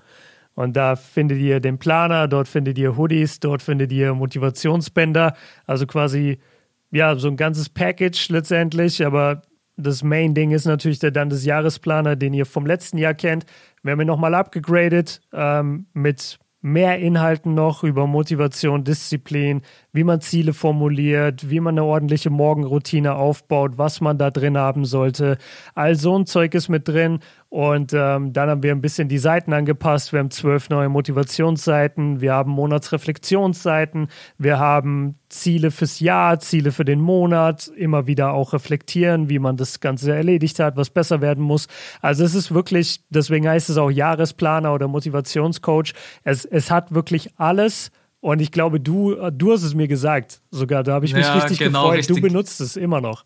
Und 0.54 0.76
da 0.76 0.96
findet 0.96 1.38
ihr 1.38 1.60
den 1.60 1.78
Planer, 1.78 2.28
dort 2.28 2.48
findet 2.48 2.78
ihr 2.78 2.96
Hoodies, 2.96 3.40
dort 3.40 3.62
findet 3.62 3.92
ihr 3.92 4.14
Motivationsbänder. 4.14 5.34
Also 5.66 5.86
quasi, 5.86 6.38
ja, 6.90 7.16
so 7.16 7.28
ein 7.28 7.36
ganzes 7.36 7.68
Package 7.68 8.28
letztendlich. 8.28 9.04
Aber 9.04 9.42
das 9.76 10.02
Main-Ding 10.02 10.50
ist 10.50 10.66
natürlich 10.66 10.98
der 10.98 11.10
dann 11.10 11.30
des 11.30 11.44
Jahresplaner, 11.44 12.16
den 12.16 12.34
ihr 12.34 12.46
vom 12.46 12.66
letzten 12.66 12.98
Jahr 12.98 13.14
kennt. 13.14 13.46
Wir 13.82 13.92
haben 13.92 14.00
ihn 14.00 14.06
nochmal 14.06 14.34
abgegradet 14.34 15.20
ähm, 15.32 15.86
mit 15.94 16.38
mehr 16.60 16.98
Inhalten 16.98 17.54
noch 17.54 17.82
über 17.82 18.06
Motivation, 18.06 18.84
Disziplin, 18.84 19.62
wie 19.92 20.04
man 20.04 20.20
Ziele 20.20 20.54
formuliert, 20.54 21.50
wie 21.50 21.60
man 21.60 21.74
eine 21.74 21.84
ordentliche 21.84 22.30
Morgenroutine 22.30 23.14
aufbaut, 23.14 23.72
was 23.76 24.00
man 24.00 24.16
da 24.16 24.30
drin 24.30 24.56
haben 24.56 24.84
sollte. 24.84 25.36
All 25.74 25.96
so 25.96 26.18
ein 26.18 26.26
Zeug 26.26 26.54
ist 26.54 26.68
mit 26.68 26.88
drin. 26.88 27.20
Und 27.50 27.92
ähm, 27.92 28.32
dann 28.32 28.48
haben 28.48 28.62
wir 28.62 28.72
ein 28.72 28.80
bisschen 28.80 29.08
die 29.08 29.18
Seiten 29.18 29.52
angepasst. 29.52 30.14
Wir 30.14 30.20
haben 30.20 30.30
zwölf 30.30 30.70
neue 30.70 30.88
Motivationsseiten, 30.88 32.22
wir 32.22 32.32
haben 32.32 32.50
Monatsreflexionsseiten, 32.50 34.08
wir 34.38 34.58
haben 34.58 35.18
Ziele 35.28 35.70
fürs 35.70 36.00
Jahr, 36.00 36.40
Ziele 36.40 36.72
für 36.72 36.86
den 36.86 37.02
Monat, 37.02 37.70
immer 37.76 38.06
wieder 38.06 38.32
auch 38.32 38.54
reflektieren, 38.54 39.28
wie 39.28 39.38
man 39.38 39.58
das 39.58 39.80
Ganze 39.80 40.14
erledigt 40.16 40.60
hat, 40.60 40.78
was 40.78 40.88
besser 40.88 41.20
werden 41.20 41.44
muss. 41.44 41.68
Also 42.00 42.24
es 42.24 42.34
ist 42.34 42.54
wirklich, 42.54 43.04
deswegen 43.10 43.46
heißt 43.46 43.68
es 43.68 43.76
auch 43.76 43.90
Jahresplaner 43.90 44.72
oder 44.72 44.88
Motivationscoach. 44.88 45.92
Es, 46.24 46.46
es 46.46 46.70
hat 46.70 46.94
wirklich 46.94 47.32
alles. 47.36 47.90
Und 48.22 48.40
ich 48.40 48.52
glaube, 48.52 48.78
du, 48.78 49.16
du 49.32 49.52
hast 49.52 49.64
es 49.64 49.74
mir 49.74 49.88
gesagt, 49.88 50.40
sogar. 50.52 50.84
Da 50.84 50.92
habe 50.92 51.04
ich 51.04 51.12
mich 51.12 51.26
ja, 51.26 51.34
richtig 51.34 51.58
genau, 51.58 51.82
gefreut. 51.82 51.98
Richtig. 51.98 52.16
Du 52.16 52.22
benutzt 52.22 52.60
es 52.60 52.76
immer 52.76 53.00
noch. 53.00 53.24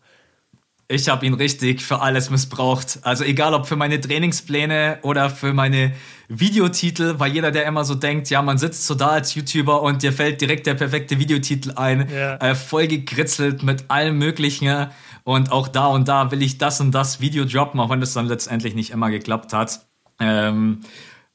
Ich 0.87 1.07
habe 1.07 1.23
ihn 1.23 1.35
richtig 1.35 1.83
für 1.83 2.01
alles 2.01 2.31
missbraucht. 2.31 2.97
Also 3.03 3.23
egal 3.23 3.53
ob 3.53 3.67
für 3.67 3.75
meine 3.75 4.01
Trainingspläne 4.01 4.97
oder 5.03 5.29
für 5.29 5.53
meine 5.53 5.93
Videotitel, 6.29 7.15
weil 7.19 7.31
jeder, 7.31 7.51
der 7.51 7.65
immer 7.65 7.85
so 7.85 7.93
denkt, 7.93 8.31
ja, 8.31 8.41
man 8.41 8.57
sitzt 8.57 8.87
so 8.87 8.95
da 8.95 9.09
als 9.09 9.35
YouTuber 9.35 9.83
und 9.83 10.01
dir 10.01 10.11
fällt 10.11 10.41
direkt 10.41 10.65
der 10.65 10.73
perfekte 10.73 11.19
Videotitel 11.19 11.73
ein, 11.75 12.09
ja. 12.11 12.37
äh, 12.37 12.55
voll 12.55 12.87
gekritzelt 12.87 13.61
mit 13.61 13.85
allem 13.89 14.17
Möglichen. 14.17 14.87
Und 15.23 15.51
auch 15.51 15.67
da 15.67 15.85
und 15.87 16.07
da 16.07 16.31
will 16.31 16.41
ich 16.41 16.57
das 16.57 16.81
und 16.81 16.91
das 16.91 17.21
Video 17.21 17.45
droppen, 17.45 17.79
auch 17.79 17.91
wenn 17.91 17.99
das 17.99 18.13
dann 18.13 18.25
letztendlich 18.25 18.73
nicht 18.73 18.89
immer 18.89 19.11
geklappt 19.11 19.53
hat. 19.53 19.85
Ähm, 20.19 20.79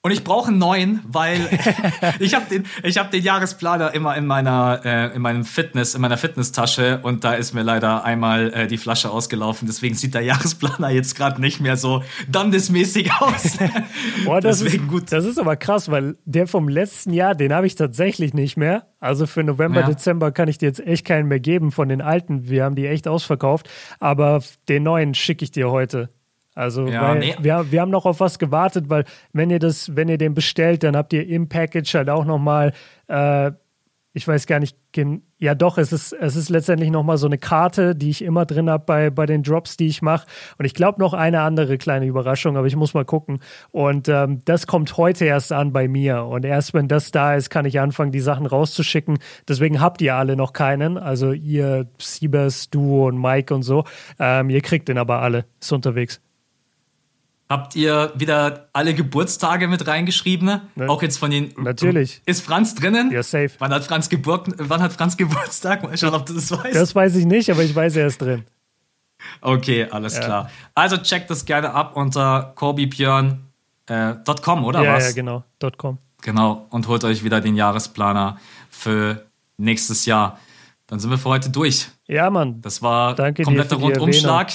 und 0.05 0.11
ich 0.11 0.24
brauche 0.24 0.49
einen 0.49 0.59
neuen, 0.59 1.01
weil 1.07 1.49
ich 2.19 2.35
habe 2.35 2.47
den, 2.51 2.66
ich 2.83 2.99
habe 2.99 3.11
den 3.11 3.23
Jahresplaner 3.23 3.95
immer 3.95 4.16
in 4.16 4.27
meiner, 4.27 4.81
äh, 4.85 5.15
in 5.15 5.23
meinem 5.23 5.45
Fitness, 5.45 5.95
in 5.95 6.01
meiner 6.01 6.16
Fitnesstasche 6.16 6.99
und 7.05 7.23
da 7.23 7.35
ist 7.35 7.55
mir 7.55 7.62
leider 7.62 8.05
einmal 8.05 8.53
äh, 8.53 8.66
die 8.66 8.79
Flasche 8.79 9.11
ausgelaufen. 9.11 9.69
Deswegen 9.69 9.95
sieht 9.95 10.15
der 10.15 10.23
Jahresplaner 10.23 10.91
jetzt 10.91 11.15
gerade 11.15 11.41
nicht 11.41 11.61
mehr 11.61 11.77
so 11.77 12.03
Dandesmäßig 12.29 13.12
aus. 13.12 13.59
Boah, 14.24 14.41
das 14.41 14.59
Deswegen 14.59 14.87
ist, 14.87 14.91
gut. 14.91 15.12
Das 15.12 15.24
ist 15.24 15.39
aber 15.39 15.55
krass, 15.55 15.89
weil 15.89 16.16
der 16.24 16.49
vom 16.49 16.69
letzten 16.69 17.12
Jahr, 17.12 17.37
den 17.37 17.53
habe 17.53 17.69
ich 17.69 17.77
tatsächlich 17.77 18.35
nicht 18.35 18.57
mehr. 18.57 18.89
Also 18.99 19.27
für 19.27 19.45
November, 19.45 19.83
ja. 19.83 19.87
Dezember 19.87 20.33
kann 20.33 20.49
ich 20.49 20.59
dir 20.59 20.66
jetzt 20.66 20.85
echt 20.85 21.07
keinen 21.07 21.29
mehr 21.29 21.41
geben 21.41 21.70
von 21.70 21.89
den 21.89 22.01
alten. 22.01 22.49
Wir 22.49 22.65
haben 22.65 22.74
die 22.74 22.89
echt 22.89 23.07
ausverkauft. 23.07 23.70
Aber 24.01 24.43
den 24.69 24.83
neuen 24.83 25.15
schicke 25.15 25.45
ich 25.45 25.53
dir 25.53 25.70
heute. 25.70 26.09
Also 26.55 26.87
ja, 26.87 27.15
nee. 27.15 27.35
wir, 27.41 27.70
wir 27.70 27.81
haben 27.81 27.91
noch 27.91 28.05
auf 28.05 28.20
was 28.20 28.39
gewartet, 28.39 28.91
weil 28.91 29.05
wenn 29.33 29.51
ihr 29.51 29.59
das, 29.59 29.97
wenn 29.97 30.09
ihr 30.09 30.19
den 30.19 30.35
bestellt, 30.35 30.83
dann 30.83 30.97
habt 30.97 31.12
ihr 31.12 31.27
im 31.27 31.49
Package 31.49 31.95
halt 31.95 32.11
auch 32.11 32.24
nochmal, 32.24 32.73
äh, 33.09 33.53
ich 34.12 34.29
weiß 34.29 34.47
gar 34.47 34.59
nicht, 34.59 34.77
ja 35.39 35.55
doch, 35.55 35.79
es 35.79 35.91
ist, 35.91 36.12
es 36.12 36.37
ist 36.37 36.51
letztendlich 36.51 36.91
nochmal 36.91 37.16
so 37.16 37.27
eine 37.27 37.39
Karte, 37.39 37.97
die 37.97 38.11
ich 38.11 38.23
immer 38.23 38.45
drin 38.45 38.69
habe 38.69 38.85
bei, 38.85 39.09
bei 39.09 39.24
den 39.24 39.43
Drops, 39.43 39.79
die 39.79 39.87
ich 39.87 40.03
mache. 40.03 40.27
Und 40.59 40.66
ich 40.66 40.74
glaube 40.74 41.01
noch 41.01 41.15
eine 41.15 41.41
andere 41.41 41.79
kleine 41.79 42.05
Überraschung, 42.05 42.59
aber 42.59 42.66
ich 42.66 42.77
muss 42.77 42.93
mal 42.93 43.07
gucken. 43.07 43.41
Und 43.70 44.09
ähm, 44.09 44.43
das 44.45 44.66
kommt 44.66 44.99
heute 44.99 45.24
erst 45.24 45.51
an 45.51 45.73
bei 45.73 45.89
mir. 45.89 46.24
Und 46.24 46.45
erst 46.45 46.74
wenn 46.74 46.89
das 46.89 47.11
da 47.11 47.35
ist, 47.35 47.49
kann 47.49 47.65
ich 47.65 47.81
anfangen, 47.81 48.12
die 48.12 48.20
Sachen 48.20 48.45
rauszuschicken. 48.45 49.19
Deswegen 49.49 49.81
habt 49.81 50.03
ihr 50.03 50.15
alle 50.15 50.37
noch 50.37 50.53
keinen. 50.53 50.99
Also 50.99 51.33
ihr, 51.33 51.89
Siebers, 51.99 52.69
du 52.69 53.07
und 53.07 53.19
Mike 53.19 53.55
und 53.55 53.62
so. 53.62 53.85
Ähm, 54.19 54.51
ihr 54.51 54.61
kriegt 54.61 54.89
den 54.89 54.99
aber 54.99 55.23
alle. 55.23 55.47
Ist 55.59 55.73
unterwegs. 55.73 56.20
Habt 57.53 57.77
ihr 57.77 58.15
wieder 58.15 58.70
alle 58.73 58.95
Geburtstage 58.95 59.69
mit 59.69 59.87
reingeschrieben? 59.87 60.62
Ne? 60.74 60.89
Auch 60.89 61.03
jetzt 61.03 61.19
von 61.19 61.31
den. 61.31 61.53
Natürlich. 61.59 62.23
Ist 62.24 62.43
Franz 62.43 62.74
drinnen? 62.74 63.12
Ja, 63.12 63.23
safe. 63.23 63.51
Wann 63.59 63.74
hat 63.74 63.85
Franz, 63.85 64.09
Geburt, 64.09 64.49
wann 64.57 64.81
hat 64.81 64.95
Franz 64.95 65.19
Geburtstag? 65.19 65.83
Mal 65.83 65.95
schauen, 65.99 66.15
ob 66.15 66.24
du 66.24 66.33
das 66.33 66.51
weißt. 66.51 66.74
Das 66.74 66.95
weiß 66.95 67.15
ich 67.16 67.27
nicht, 67.27 67.51
aber 67.51 67.62
ich 67.62 67.74
weiß, 67.74 67.97
er 67.97 68.07
ist 68.07 68.23
drin. 68.23 68.47
Okay, 69.43 69.87
alles 69.91 70.16
ja. 70.16 70.24
klar. 70.24 70.51
Also 70.74 70.97
checkt 70.97 71.29
das 71.29 71.45
gerne 71.45 71.74
ab 71.74 71.95
unter 71.95 72.53
korbibjörn.com, 72.55 73.39
äh, 73.91 74.62
oder 74.62 74.83
ja, 74.83 74.95
was? 74.95 75.09
Ja, 75.09 75.12
genau. 75.12 75.45
.com. 75.77 75.99
Genau. 76.23 76.66
Und 76.70 76.89
holt 76.89 77.05
euch 77.05 77.23
wieder 77.23 77.43
den 77.43 77.55
Jahresplaner 77.55 78.39
für 78.70 79.27
nächstes 79.59 80.07
Jahr. 80.07 80.39
Dann 80.87 81.01
sind 81.01 81.11
wir 81.11 81.19
für 81.19 81.29
heute 81.29 81.51
durch. 81.51 81.89
Ja, 82.07 82.31
Mann. 82.31 82.62
Das 82.62 82.81
war 82.81 83.15
Danke 83.15 83.43
kompletter 83.43 83.77
Rundumschlag. 83.77 84.53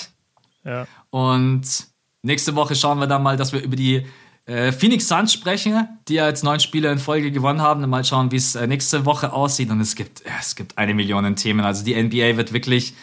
Ja. 0.64 0.88
Und 1.11 1.88
Nächste 2.23 2.56
Woche 2.56 2.76
schauen 2.76 2.99
wir 2.99 3.07
dann 3.07 3.23
mal, 3.23 3.38
dass 3.38 3.53
wir 3.53 3.61
über 3.61 3.76
die 3.76 4.06
äh, 4.48 4.72
Phoenix 4.72 5.07
Suns 5.07 5.34
sprechen, 5.34 5.88
die 6.07 6.15
ja 6.15 6.27
jetzt 6.27 6.44
neun 6.44 6.60
Spiele 6.60 6.91
in 6.91 6.99
Folge 6.99 7.31
gewonnen 7.31 7.61
haben. 7.61 7.84
Und 7.84 7.89
mal 7.89 8.03
schauen, 8.03 8.31
wie 8.31 8.38
es 8.38 8.56
äh, 8.56 8.65
nächste 8.65 9.06
Woche 9.06 9.34
aussieht. 9.34 9.69
Und 9.69 9.81
es 9.81 9.95
gibt, 9.95 10.22
äh, 10.22 10.30
es 10.39 10.56
gibt 10.56 10.77
eine 10.77 10.94
Million 10.94 11.35
Themen. 11.35 11.65
Also 11.65 11.84
die 11.84 12.02
NBA 12.02 12.38
wird 12.38 12.53
wirklich 12.53 12.94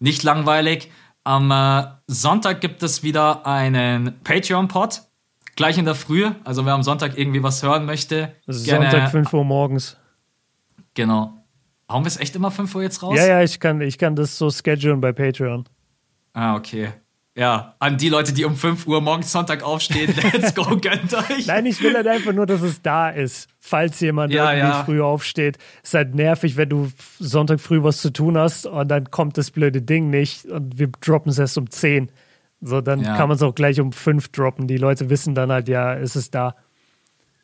nicht 0.00 0.22
langweilig. 0.22 0.90
Am 1.22 1.50
äh, 1.50 1.84
Sonntag 2.06 2.60
gibt 2.60 2.82
es 2.82 3.02
wieder 3.02 3.46
einen 3.46 4.18
Patreon-Pod. 4.24 5.02
Gleich 5.56 5.78
in 5.78 5.84
der 5.84 5.94
Früh. 5.94 6.30
Also 6.42 6.66
wer 6.66 6.72
am 6.72 6.82
Sonntag 6.82 7.16
irgendwie 7.16 7.42
was 7.42 7.62
hören 7.62 7.84
möchte. 7.84 8.34
Sonntag 8.46 8.90
gerne, 8.90 9.08
5 9.08 9.32
Uhr 9.32 9.44
morgens. 9.44 9.96
Genau. 10.94 11.44
Hauen 11.90 12.02
wir 12.04 12.08
es 12.08 12.18
echt 12.18 12.34
immer 12.34 12.50
5 12.50 12.74
Uhr 12.74 12.82
jetzt 12.82 13.02
raus? 13.02 13.16
Ja, 13.16 13.26
ja, 13.26 13.42
ich 13.42 13.60
kann, 13.60 13.80
ich 13.80 13.98
kann 13.98 14.16
das 14.16 14.38
so 14.38 14.50
schedulen 14.50 15.00
bei 15.00 15.12
Patreon. 15.12 15.68
Ah, 16.32 16.56
okay. 16.56 16.92
Ja, 17.36 17.74
an 17.80 17.96
die 17.96 18.08
Leute, 18.08 18.32
die 18.32 18.44
um 18.44 18.54
5 18.54 18.86
Uhr 18.86 19.00
morgens 19.00 19.32
Sonntag 19.32 19.64
aufstehen, 19.64 20.14
let's 20.32 20.54
go, 20.54 20.64
gönnt 20.76 21.12
euch. 21.14 21.46
Nein, 21.46 21.66
ich 21.66 21.82
will 21.82 21.94
halt 21.94 22.06
einfach 22.06 22.32
nur, 22.32 22.46
dass 22.46 22.62
es 22.62 22.80
da 22.80 23.10
ist, 23.10 23.48
falls 23.58 23.98
jemand 23.98 24.32
ja, 24.32 24.52
irgendwie 24.52 24.68
ja. 24.68 24.84
früh 24.84 25.02
aufsteht. 25.02 25.58
Ist 25.82 25.94
halt 25.94 26.14
nervig, 26.14 26.56
wenn 26.56 26.68
du 26.68 26.92
Sonntag 27.18 27.60
früh 27.60 27.82
was 27.82 28.00
zu 28.00 28.12
tun 28.12 28.38
hast 28.38 28.66
und 28.66 28.86
dann 28.86 29.10
kommt 29.10 29.36
das 29.36 29.50
blöde 29.50 29.82
Ding 29.82 30.10
nicht 30.10 30.44
und 30.46 30.78
wir 30.78 30.88
droppen 31.00 31.30
es 31.30 31.38
erst 31.40 31.58
um 31.58 31.68
10. 31.68 32.08
So, 32.60 32.80
dann 32.80 33.02
ja. 33.02 33.16
kann 33.16 33.28
man 33.28 33.34
es 33.34 33.42
auch 33.42 33.54
gleich 33.56 33.80
um 33.80 33.90
5 33.90 34.28
droppen. 34.28 34.68
Die 34.68 34.76
Leute 34.76 35.10
wissen 35.10 35.34
dann 35.34 35.50
halt, 35.50 35.68
ja, 35.68 35.92
ist 35.92 36.14
es 36.14 36.30
da. 36.30 36.54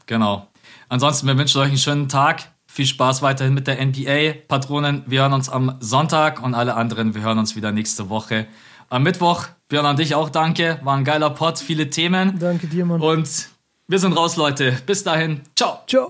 Genau. 0.07 0.47
Ansonsten, 0.89 1.27
wir 1.27 1.37
wünschen 1.37 1.61
euch 1.61 1.69
einen 1.69 1.79
schönen 1.79 2.09
Tag. 2.09 2.53
Viel 2.69 2.87
Spaß 2.87 3.23
weiterhin 3.23 3.55
mit 3.55 3.67
der 3.67 3.85
NBA. 3.85 4.35
Patronen, 4.47 5.03
wir 5.07 5.23
hören 5.23 5.33
uns 5.33 5.49
am 5.49 5.77
Sonntag 5.81 6.41
und 6.41 6.55
alle 6.55 6.77
anderen, 6.77 7.17
wir 7.17 7.23
hören 7.23 7.39
uns 7.39 7.57
wieder 7.57 7.73
nächste 7.73 8.09
Woche 8.09 8.47
am 8.91 9.03
Mittwoch. 9.03 9.47
Björn, 9.69 9.87
an 9.87 9.97
dich 9.97 10.15
auch 10.15 10.29
danke. 10.29 10.79
War 10.83 10.97
ein 10.97 11.05
geiler 11.05 11.31
Pod, 11.31 11.59
viele 11.59 11.89
Themen. 11.89 12.39
Danke 12.39 12.67
dir, 12.67 12.85
Mann. 12.85 13.01
Und 13.01 13.49
wir 13.89 13.99
sind 13.99 14.13
raus, 14.13 14.37
Leute. 14.37 14.77
Bis 14.85 15.03
dahin. 15.03 15.41
Ciao. 15.57 15.79
Ciao. 15.87 16.09